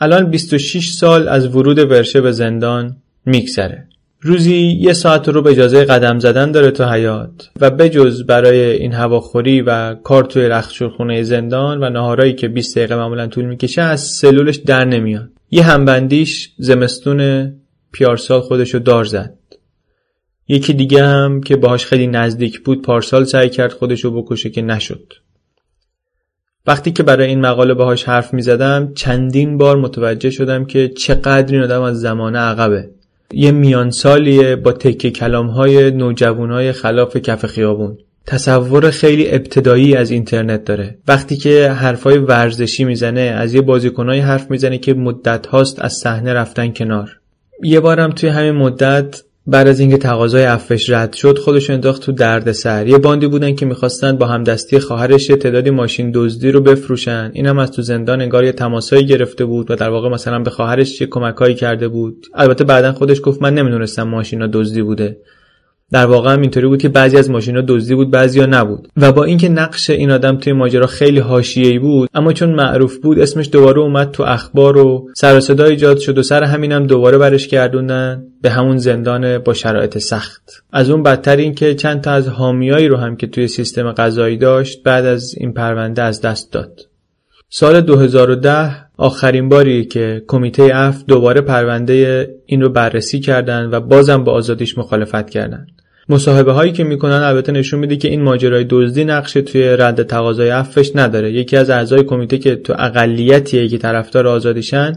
الان 0.00 0.30
26 0.30 0.92
سال 0.92 1.28
از 1.28 1.56
ورود 1.56 1.78
ورشه 1.78 2.20
به 2.20 2.32
زندان 2.32 2.96
میگذره. 3.26 3.89
روزی 4.22 4.56
یه 4.56 4.92
ساعت 4.92 5.28
رو 5.28 5.42
به 5.42 5.50
اجازه 5.50 5.84
قدم 5.84 6.18
زدن 6.18 6.52
داره 6.52 6.70
تو 6.70 6.84
حیات 6.84 7.50
و 7.60 7.70
بجز 7.70 8.22
برای 8.22 8.60
این 8.60 8.92
هواخوری 8.92 9.62
و 9.62 9.94
کار 9.94 10.24
توی 10.24 10.48
رختشورخونه 10.48 11.22
زندان 11.22 11.84
و 11.84 11.90
نهارایی 11.90 12.34
که 12.34 12.48
20 12.48 12.78
دقیقه 12.78 12.96
معمولا 12.96 13.26
طول 13.26 13.44
می‌کشه 13.44 13.82
از 13.82 14.00
سلولش 14.00 14.56
در 14.56 14.84
نمیاد. 14.84 15.28
یه 15.50 15.62
همبندیش 15.62 16.52
زمستون 16.58 17.52
پیارسال 17.92 18.40
خودشو 18.40 18.78
دار 18.78 19.04
زد. 19.04 19.34
یکی 20.48 20.72
دیگه 20.72 21.04
هم 21.04 21.40
که 21.40 21.56
باهاش 21.56 21.86
خیلی 21.86 22.06
نزدیک 22.06 22.60
بود 22.60 22.82
پارسال 22.82 23.24
سعی 23.24 23.48
کرد 23.48 23.72
خودشو 23.72 24.22
بکشه 24.22 24.50
که 24.50 24.62
نشد. 24.62 25.12
وقتی 26.66 26.92
که 26.92 27.02
برای 27.02 27.28
این 27.28 27.40
مقاله 27.40 27.74
باهاش 27.74 28.04
حرف 28.04 28.34
می 28.34 28.42
زدم 28.42 28.92
چندین 28.94 29.58
بار 29.58 29.76
متوجه 29.76 30.30
شدم 30.30 30.64
که 30.64 30.88
چقدر 30.88 31.54
این 31.54 31.62
آدم 31.62 31.82
از 31.82 32.00
زمانه 32.00 32.38
عقبه. 32.38 32.90
یه 33.32 33.52
میان 33.52 33.90
سالیه 33.90 34.56
با 34.56 34.72
تکه 34.72 35.10
کلام 35.10 35.46
های 35.46 35.90
نوجوان 35.90 36.50
های 36.50 36.72
خلاف 36.72 37.16
کف 37.16 37.46
خیابون. 37.46 37.98
تصور 38.26 38.90
خیلی 38.90 39.30
ابتدایی 39.30 39.96
از 39.96 40.10
اینترنت 40.10 40.64
داره. 40.64 40.98
وقتی 41.08 41.36
که 41.36 41.70
حرفای 41.70 42.18
ورزشی 42.18 42.84
می‌زنه 42.84 43.20
از 43.20 43.54
یه 43.54 43.60
بازیکنای 43.60 44.20
حرف 44.20 44.50
می‌زنه 44.50 44.78
که 44.78 44.94
مدت 44.94 45.46
هاست 45.46 45.82
از 45.82 45.92
صحنه 45.92 46.32
رفتن 46.32 46.72
کنار. 46.72 47.20
یه 47.62 47.80
بارم 47.80 48.10
توی 48.10 48.28
همین 48.28 48.52
مدت 48.52 49.22
بعد 49.46 49.68
از 49.68 49.80
اینکه 49.80 49.96
تقاضای 49.96 50.42
عفوش 50.44 50.90
رد 50.90 51.12
شد 51.12 51.38
خودش 51.38 51.70
انداخت 51.70 52.02
تو 52.02 52.12
دردسر 52.12 52.86
یه 52.86 52.98
باندی 52.98 53.26
بودن 53.26 53.54
که 53.54 53.66
می‌خواستن 53.66 54.16
با 54.16 54.26
همدستی 54.26 54.78
خواهرش 54.78 55.26
تعدادی 55.26 55.70
ماشین 55.70 56.10
دزدی 56.14 56.50
رو 56.50 56.60
بفروشن. 56.60 57.30
اینم 57.34 57.58
از 57.58 57.72
تو 57.72 57.82
زندان 57.82 58.20
انگار 58.20 58.44
یه 58.44 58.52
تماسایی 58.52 59.06
گرفته 59.06 59.44
بود 59.44 59.70
و 59.70 59.74
در 59.74 59.90
واقع 59.90 60.08
مثلا 60.08 60.38
به 60.38 60.50
خواهرش 60.50 61.00
یه 61.00 61.06
کمکایی 61.06 61.54
کرده 61.54 61.88
بود. 61.88 62.26
البته 62.34 62.64
بعدا 62.64 62.92
خودش 62.92 63.20
گفت 63.24 63.42
من 63.42 63.54
نمی‌دونستم 63.54 64.02
ماشینا 64.02 64.46
دزدی 64.46 64.82
بوده. 64.82 65.16
در 65.92 66.06
واقع 66.06 66.32
هم 66.32 66.40
اینطوری 66.40 66.66
بود 66.66 66.82
که 66.82 66.88
بعضی 66.88 67.16
از 67.16 67.30
ماشینا 67.30 67.60
دزدی 67.68 67.94
بود 67.94 68.10
بعضیا 68.10 68.46
نبود. 68.46 68.88
و 68.96 69.12
با 69.12 69.24
اینکه 69.24 69.48
نقش 69.48 69.90
این 69.90 70.10
آدم 70.10 70.36
توی 70.36 70.52
ماجرا 70.52 70.86
خیلی 70.86 71.18
حاشیه‌ای 71.18 71.78
بود 71.78 72.08
اما 72.14 72.32
چون 72.32 72.50
معروف 72.50 72.96
بود 72.96 73.18
اسمش 73.18 73.48
دوباره 73.52 73.80
اومد 73.80 74.10
تو 74.10 74.22
اخبار 74.22 74.76
و 74.76 75.08
سر 75.16 75.36
و 75.36 75.40
صدا 75.40 75.64
ایجاد 75.64 75.98
شد 75.98 76.18
و 76.18 76.22
سر 76.22 76.44
همینم 76.44 76.86
دوباره 76.86 77.18
برش 77.18 77.48
گردوندن 77.48 78.24
به 78.42 78.50
همون 78.50 78.76
زندان 78.76 79.38
با 79.38 79.54
شرایط 79.54 79.98
سخت. 79.98 80.62
از 80.72 80.90
اون 80.90 81.02
بدتر 81.02 81.36
این 81.36 81.54
که 81.54 81.74
چند 81.74 82.00
تا 82.00 82.10
از 82.10 82.28
حامیایی 82.28 82.88
رو 82.88 82.96
هم 82.96 83.16
که 83.16 83.26
توی 83.26 83.48
سیستم 83.48 83.92
قضایی 83.92 84.36
داشت 84.36 84.82
بعد 84.82 85.04
از 85.04 85.34
این 85.38 85.52
پرونده 85.52 86.02
از 86.02 86.20
دست 86.20 86.52
داد. 86.52 86.80
سال 87.48 87.80
2010 87.80 88.70
آخرین 88.96 89.48
باری 89.48 89.84
که 89.84 90.22
کمیته 90.26 90.70
عفو 90.74 91.04
دوباره 91.08 91.40
پرونده 91.40 92.28
این 92.46 92.60
رو 92.60 92.68
بررسی 92.68 93.20
کردند 93.20 93.72
و 93.72 93.80
بازم 93.80 94.24
با 94.24 94.32
آزادیش 94.32 94.78
مخالفت 94.78 95.30
کردند. 95.30 95.79
مصاحبه 96.10 96.52
هایی 96.52 96.72
که 96.72 96.84
می‌کنن 96.84 97.12
البته 97.12 97.52
نشون 97.52 97.80
میده 97.80 97.96
که 97.96 98.08
این 98.08 98.22
ماجرای 98.22 98.64
دزدی 98.68 99.04
نقشی 99.04 99.32
توی 99.32 99.62
رد 99.62 100.02
تقاضای 100.02 100.48
عفوش 100.48 100.90
نداره. 100.94 101.32
یکی 101.32 101.56
از 101.56 101.70
اعضای 101.70 102.02
کمیته 102.02 102.38
که 102.38 102.56
تو 102.56 102.74
اقلیتیه 102.78 103.68
که 103.68 103.78
طرفدار 103.78 104.26
آزادیشن 104.26 104.92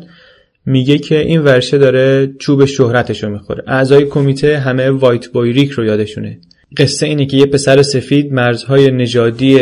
میگه 0.65 0.97
که 0.97 1.19
این 1.19 1.41
ورشه 1.41 1.77
داره 1.77 2.33
چوب 2.39 2.65
شهرتش 2.65 3.23
رو 3.23 3.29
می‌خوره. 3.29 3.63
اعضای 3.67 4.05
کمیته 4.05 4.57
همه 4.57 4.89
وایت 4.89 5.27
بوی 5.27 5.53
ریک 5.53 5.71
رو 5.71 5.85
یادشونه. 5.85 6.37
قصه 6.77 7.05
اینه 7.05 7.25
که 7.25 7.37
یه 7.37 7.45
پسر 7.45 7.81
سفید 7.81 8.33
مرزهای 8.33 8.91
نژادی 8.91 9.59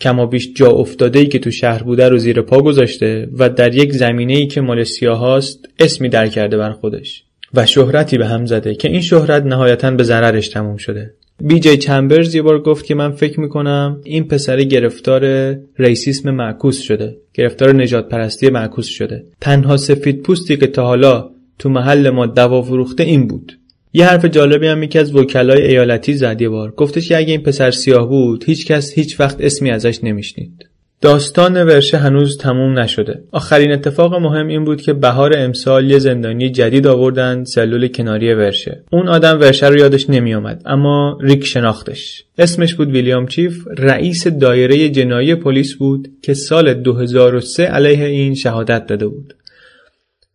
کما 0.00 0.26
بیش 0.26 0.52
جا 0.54 0.70
افتاده 0.70 1.18
ای 1.18 1.26
که 1.26 1.38
تو 1.38 1.50
شهر 1.50 1.82
بوده 1.82 2.08
رو 2.08 2.18
زیر 2.18 2.42
پا 2.42 2.60
گذاشته 2.60 3.28
و 3.38 3.48
در 3.48 3.74
یک 3.74 3.92
زمینه 3.92 4.32
ای 4.32 4.46
که 4.46 4.60
مال 4.60 4.84
هاست 5.02 5.68
اسمی 5.78 6.08
در 6.08 6.28
کرده 6.28 6.56
بر 6.56 6.70
خودش. 6.70 7.25
و 7.54 7.66
شهرتی 7.66 8.18
به 8.18 8.26
هم 8.26 8.46
زده 8.46 8.74
که 8.74 8.88
این 8.88 9.00
شهرت 9.00 9.42
نهایتا 9.42 9.90
به 9.90 10.02
ضررش 10.02 10.48
تموم 10.48 10.76
شده. 10.76 11.14
بی 11.40 11.60
جی 11.60 11.76
چمبرز 11.76 12.34
یه 12.34 12.42
بار 12.42 12.62
گفت 12.62 12.84
که 12.84 12.94
من 12.94 13.10
فکر 13.10 13.40
می‌کنم 13.40 14.00
این 14.04 14.28
پسر 14.28 14.62
گرفتار 14.62 15.54
ریسیسم 15.78 16.30
معکوس 16.30 16.80
شده. 16.80 17.16
گرفتار 17.34 17.72
نجات 17.72 18.08
پرستی 18.08 18.50
معکوس 18.50 18.86
شده. 18.86 19.24
تنها 19.40 19.76
سفید 19.76 20.22
پوستی 20.22 20.56
که 20.56 20.66
تا 20.66 20.86
حالا 20.86 21.30
تو 21.58 21.68
محل 21.68 22.10
ما 22.10 22.26
دوا 22.26 22.62
فروخته 22.62 23.02
این 23.02 23.26
بود. 23.26 23.58
یه 23.92 24.06
حرف 24.06 24.24
جالبی 24.24 24.66
هم 24.66 24.82
یکی 24.82 24.98
از 24.98 25.14
وکلای 25.14 25.62
ایالتی 25.62 26.14
زد 26.14 26.42
یه 26.42 26.48
بار. 26.48 26.70
گفتش 26.70 27.08
که 27.08 27.16
اگه 27.16 27.30
این 27.32 27.42
پسر 27.42 27.70
سیاه 27.70 28.08
بود 28.08 28.44
هیچ 28.44 28.66
کس 28.66 28.92
هیچ 28.92 29.20
وقت 29.20 29.40
اسمی 29.40 29.70
ازش 29.70 30.04
نمیشنید. 30.04 30.68
داستان 31.00 31.62
ورشه 31.62 31.98
هنوز 31.98 32.38
تموم 32.38 32.78
نشده. 32.78 33.22
آخرین 33.32 33.72
اتفاق 33.72 34.14
مهم 34.14 34.46
این 34.46 34.64
بود 34.64 34.80
که 34.80 34.92
بهار 34.92 35.32
امسال 35.36 35.90
یه 35.90 35.98
زندانی 35.98 36.50
جدید 36.50 36.86
آوردن 36.86 37.44
سلول 37.44 37.88
کناری 37.88 38.34
ورشه. 38.34 38.82
اون 38.92 39.08
آدم 39.08 39.40
ورشه 39.40 39.68
رو 39.68 39.78
یادش 39.78 40.10
نمیآمد 40.10 40.62
اما 40.66 41.18
ریک 41.20 41.44
شناختش. 41.44 42.24
اسمش 42.38 42.74
بود 42.74 42.90
ویلیام 42.90 43.26
چیف 43.26 43.64
رئیس 43.78 44.26
دایره 44.26 44.88
جنایی 44.88 45.34
پلیس 45.34 45.74
بود 45.74 46.08
که 46.22 46.34
سال 46.34 46.74
2003 46.74 47.64
علیه 47.64 48.04
این 48.04 48.34
شهادت 48.34 48.86
داده 48.86 49.06
بود. 49.06 49.34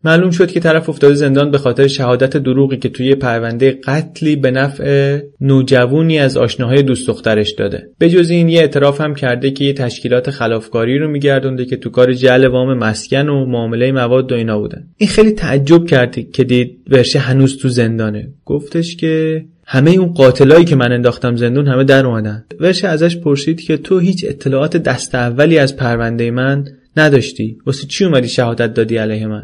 معلوم 0.04 0.32
شد 0.32 0.52
که 0.52 0.60
طرف 0.60 0.90
افتاده 0.90 1.14
زندان 1.14 1.52
به 1.52 1.58
خاطر 1.58 1.88
شهادت 1.88 2.38
دروغی 2.38 2.78
که 2.78 2.90
توی 2.90 3.16
پرونده 3.16 3.72
قتلی 3.72 4.36
به 4.36 4.52
نفع 4.52 5.20
نوجوونی 5.42 6.20
از 6.20 6.38
آشناهای 6.38 6.84
دوست 6.84 7.08
دخترش 7.08 7.52
داده. 7.52 7.90
به 7.98 8.10
جز 8.10 8.30
این 8.30 8.50
یه 8.50 8.60
اعتراف 8.60 9.02
هم 9.02 9.16
کرده 9.16 9.52
که 9.52 9.66
یه 9.66 9.74
تشکیلات 9.74 10.30
خلافکاری 10.30 10.98
رو 10.98 11.08
میگردونده 11.08 11.66
که 11.66 11.78
تو 11.78 11.90
کار 11.90 12.14
جعل 12.14 12.48
وام 12.48 12.78
مسکن 12.78 13.30
و 13.30 13.46
معامله 13.46 13.92
مواد 13.92 14.32
و 14.32 14.36
اینا 14.36 14.60
بودن. 14.60 14.84
این 14.98 15.10
خیلی 15.10 15.32
تعجب 15.32 15.86
کرد 15.86 16.32
که 16.32 16.44
دید 16.44 16.78
ورشه 16.90 17.20
هنوز 17.20 17.58
تو 17.58 17.70
زندانه. 17.70 18.30
گفتش 18.46 18.96
که 18.96 19.46
همه 19.66 19.92
اون 19.92 20.14
قاتلایی 20.14 20.66
که 20.66 20.76
من 20.76 20.92
انداختم 20.92 21.36
زندون 21.36 21.68
همه 21.68 21.84
در 21.84 22.06
اومدن. 22.06 22.46
ورشه 22.60 22.88
ازش 22.88 23.18
پرسید 23.18 23.62
که 23.62 23.78
تو 23.78 24.00
هیچ 24.00 24.26
اطلاعات 24.28 24.78
دست 24.78 25.16
اولی 25.16 25.58
از 25.58 25.76
پرونده 25.76 26.32
من 26.32 26.66
نداشتی؟ 26.98 27.58
واسه 27.66 27.88
چی 27.88 28.06
اومدی 28.06 28.28
شهادت 28.28 28.74
دادی 28.74 28.98
علیه 28.98 29.28
من؟ 29.28 29.44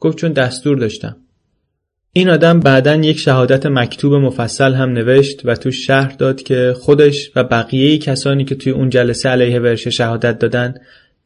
گفت 0.00 0.18
چون 0.18 0.32
دستور 0.32 0.76
داشتم. 0.78 1.16
این 2.12 2.28
آدم 2.28 2.60
بعدا 2.60 2.94
یک 2.94 3.18
شهادت 3.18 3.66
مکتوب 3.66 4.14
مفصل 4.14 4.74
هم 4.74 4.90
نوشت 4.90 5.40
و 5.44 5.54
تو 5.54 5.70
شهر 5.70 6.12
داد 6.18 6.42
که 6.42 6.74
خودش 6.76 7.30
و 7.36 7.44
بقیه 7.44 7.98
کسانی 7.98 8.44
که 8.44 8.54
توی 8.54 8.72
اون 8.72 8.90
جلسه 8.90 9.28
علیه 9.28 9.60
ورشه 9.60 9.90
شهادت 9.90 10.38
دادن 10.38 10.74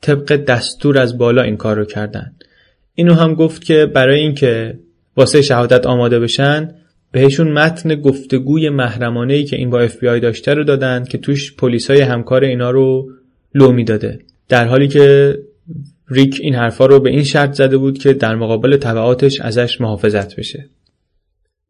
طبق 0.01 0.37
دستور 0.37 0.99
از 0.99 1.19
بالا 1.19 1.43
این 1.43 1.57
کار 1.57 1.77
رو 1.77 1.85
کردن. 1.85 2.33
اینو 2.95 3.15
هم 3.15 3.35
گفت 3.35 3.65
که 3.65 3.87
برای 3.87 4.21
اینکه 4.21 4.79
واسه 5.17 5.43
شهادت 5.43 5.87
آماده 5.87 6.21
بشن 6.21 6.75
بهشون 7.13 7.53
متن 7.53 7.95
گفتگوی 7.95 8.69
محرمانه 8.69 9.35
ای 9.35 9.45
که 9.45 9.57
این 9.57 9.71
با 9.71 9.81
اف 9.81 10.05
بی 10.05 10.21
داشته 10.21 10.55
رو 10.55 10.65
دادن 10.65 11.05
که 11.05 11.19
توش 11.19 11.57
پلیسای 11.57 12.01
همکار 12.01 12.45
اینا 12.45 12.71
رو 12.71 13.11
لو 13.55 13.73
می‌داده. 13.73 14.19
در 14.49 14.67
حالی 14.67 14.89
که 14.89 15.39
ریک 16.11 16.39
این 16.43 16.55
حرفا 16.55 16.87
رو 16.87 17.01
به 17.01 17.11
این 17.11 17.24
شرط 17.24 17.53
زده 17.53 17.77
بود 17.77 17.99
که 17.99 18.12
در 18.12 18.35
مقابل 18.35 18.77
تبعاتش 18.77 19.41
ازش 19.41 19.81
محافظت 19.81 20.37
بشه. 20.37 20.69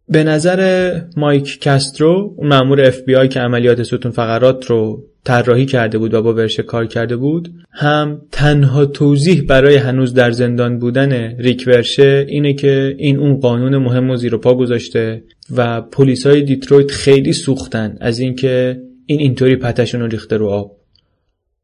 به 0.08 0.24
نظر 0.24 0.90
مایک 1.16 1.60
کسترو 1.60 2.34
اون 2.36 2.48
مأمور 2.48 2.80
اف 2.80 3.00
بی 3.00 3.14
آی 3.14 3.28
که 3.28 3.40
عملیات 3.40 3.82
ستون 3.82 4.12
فقرات 4.12 4.66
رو 4.66 5.04
طراحی 5.24 5.66
کرده 5.66 5.98
بود 5.98 6.14
و 6.14 6.22
با 6.22 6.34
ورشه 6.34 6.62
کار 6.62 6.86
کرده 6.86 7.16
بود 7.16 7.52
هم 7.70 8.22
تنها 8.32 8.86
توضیح 8.86 9.42
برای 9.42 9.76
هنوز 9.76 10.14
در 10.14 10.30
زندان 10.30 10.78
بودن 10.78 11.12
ریک 11.38 11.64
ورشه 11.66 12.26
اینه 12.28 12.54
که 12.54 12.94
این 12.98 13.18
اون 13.18 13.36
قانون 13.36 13.76
مهم 13.76 14.10
و 14.10 14.16
زیر 14.16 14.36
پا 14.36 14.54
گذاشته 14.54 15.22
و 15.56 15.80
پلیسای 15.80 16.42
دیترویت 16.42 16.90
خیلی 16.90 17.32
سوختن 17.32 17.96
از 18.00 18.18
اینکه 18.18 18.80
این 19.06 19.20
اینطوری 19.20 19.56
پتشون 19.56 20.00
رو 20.00 20.06
ریخته 20.06 20.36
رو 20.36 20.48
آب 20.48 20.76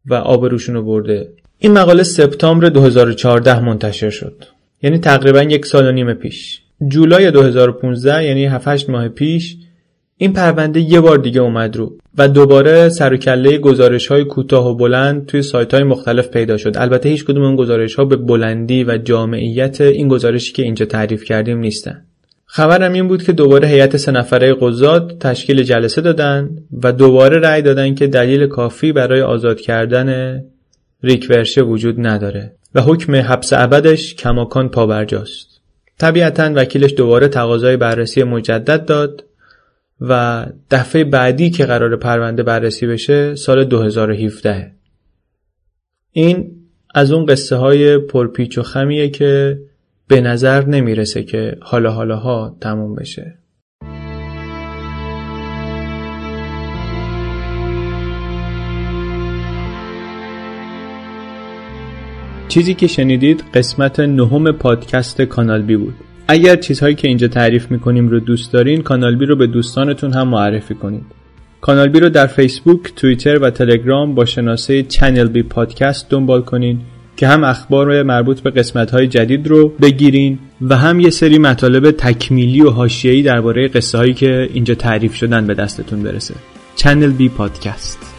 و 0.06 0.14
آبروشون 0.14 0.74
رو 0.74 0.82
برده. 0.82 1.28
این 1.58 1.72
مقاله 1.72 2.02
سپتامبر 2.02 2.68
2014 2.68 3.60
منتشر 3.60 4.10
شد. 4.10 4.44
یعنی 4.82 4.98
تقریبا 4.98 5.42
یک 5.42 5.66
سال 5.66 5.86
و 5.86 5.92
نیم 5.92 6.14
پیش. 6.14 6.62
جولای 6.88 7.30
2015 7.30 8.24
یعنی 8.24 8.46
7 8.46 8.90
ماه 8.90 9.08
پیش 9.08 9.56
این 10.16 10.32
پرونده 10.32 10.80
یه 10.80 11.00
بار 11.00 11.18
دیگه 11.18 11.40
اومد 11.40 11.76
رو 11.76 11.96
و 12.18 12.28
دوباره 12.28 12.88
سر 12.88 13.12
و 13.12 13.16
کله 13.16 13.58
گزارش 13.58 14.06
های 14.06 14.24
کوتاه 14.24 14.70
و 14.70 14.74
بلند 14.74 15.26
توی 15.26 15.42
سایت 15.42 15.74
های 15.74 15.82
مختلف 15.82 16.28
پیدا 16.28 16.56
شد. 16.56 16.76
البته 16.76 17.08
هیچ 17.08 17.24
کدوم 17.24 17.42
اون 17.42 17.56
گزارش 17.56 17.94
ها 17.94 18.04
به 18.04 18.16
بلندی 18.16 18.84
و 18.84 18.98
جامعیت 18.98 19.80
این 19.80 20.08
گزارشی 20.08 20.52
که 20.52 20.62
اینجا 20.62 20.86
تعریف 20.86 21.24
کردیم 21.24 21.58
نیستن. 21.58 22.02
خبرم 22.46 22.92
این 22.92 23.08
بود 23.08 23.22
که 23.22 23.32
دوباره 23.32 23.68
هیئت 23.68 23.96
سه 23.96 24.12
نفره 24.12 24.54
قضات 24.60 25.18
تشکیل 25.18 25.62
جلسه 25.62 26.00
دادن 26.00 26.50
و 26.82 26.92
دوباره 26.92 27.38
رأی 27.38 27.62
دادن 27.62 27.94
که 27.94 28.06
دلیل 28.06 28.46
کافی 28.46 28.92
برای 28.92 29.22
آزاد 29.22 29.60
کردن 29.60 30.40
ریک 31.02 31.26
ورشه 31.30 31.62
وجود 31.62 32.06
نداره 32.06 32.52
و 32.74 32.80
حکم 32.80 33.14
حبس 33.14 33.52
ابدش 33.52 34.14
کماکان 34.14 34.68
پابرجاست. 34.68 35.60
طبیعتا 35.98 36.52
وکیلش 36.54 36.94
دوباره 36.94 37.28
تقاضای 37.28 37.76
بررسی 37.76 38.22
مجدد 38.22 38.84
داد 38.84 39.24
و 40.00 40.46
دفعه 40.70 41.04
بعدی 41.04 41.50
که 41.50 41.66
قرار 41.66 41.96
پرونده 41.96 42.42
بررسی 42.42 42.86
بشه 42.86 43.34
سال 43.34 43.64
2017 43.64 44.72
این 46.12 46.52
از 46.94 47.12
اون 47.12 47.26
قصه 47.26 47.56
های 47.56 47.98
پرپیچ 47.98 48.58
و 48.58 48.62
خمیه 48.62 49.08
که 49.08 49.60
به 50.08 50.20
نظر 50.20 50.64
نمی‌رسه 50.64 51.22
که 51.22 51.56
حالا 51.60 51.92
حالاها 51.92 52.56
تموم 52.60 52.94
بشه 52.94 53.35
چیزی 62.56 62.74
که 62.74 62.86
شنیدید 62.86 63.44
قسمت 63.54 64.00
نهم 64.00 64.52
پادکست 64.52 65.22
کانال 65.22 65.62
بی 65.62 65.76
بود. 65.76 65.94
اگر 66.28 66.56
چیزهایی 66.56 66.94
که 66.94 67.08
اینجا 67.08 67.28
تعریف 67.28 67.70
می‌کنیم 67.70 68.08
رو 68.08 68.20
دوست 68.20 68.52
دارین 68.52 68.82
کانال 68.82 69.16
بی 69.16 69.26
رو 69.26 69.36
به 69.36 69.46
دوستانتون 69.46 70.12
هم 70.12 70.28
معرفی 70.28 70.74
کنید. 70.74 71.02
کانال 71.60 71.88
بی 71.88 72.00
رو 72.00 72.08
در 72.08 72.26
فیسبوک، 72.26 72.94
توییتر 72.96 73.38
و 73.38 73.50
تلگرام 73.50 74.14
با 74.14 74.24
شناسه 74.24 74.82
چنل 74.82 75.28
بی 75.28 75.42
پادکست 75.42 76.10
دنبال 76.10 76.42
کنین 76.42 76.80
که 77.16 77.28
هم 77.28 77.44
اخبار 77.44 78.02
مربوط 78.02 78.40
به 78.40 78.50
قسمت 78.50 78.90
های 78.90 79.06
جدید 79.06 79.46
رو 79.46 79.68
بگیرین 79.68 80.38
و 80.62 80.76
هم 80.76 81.00
یه 81.00 81.10
سری 81.10 81.38
مطالب 81.38 81.90
تکمیلی 81.90 82.60
و 82.60 82.70
حاشیه‌ای 82.70 83.22
درباره 83.22 83.68
قصه 83.68 83.98
هایی 83.98 84.14
که 84.14 84.48
اینجا 84.54 84.74
تعریف 84.74 85.14
شدن 85.14 85.46
به 85.46 85.54
دستتون 85.54 86.02
برسه. 86.02 86.34
چنل 86.76 87.12
بی 87.12 87.28
پادکست. 87.28 88.15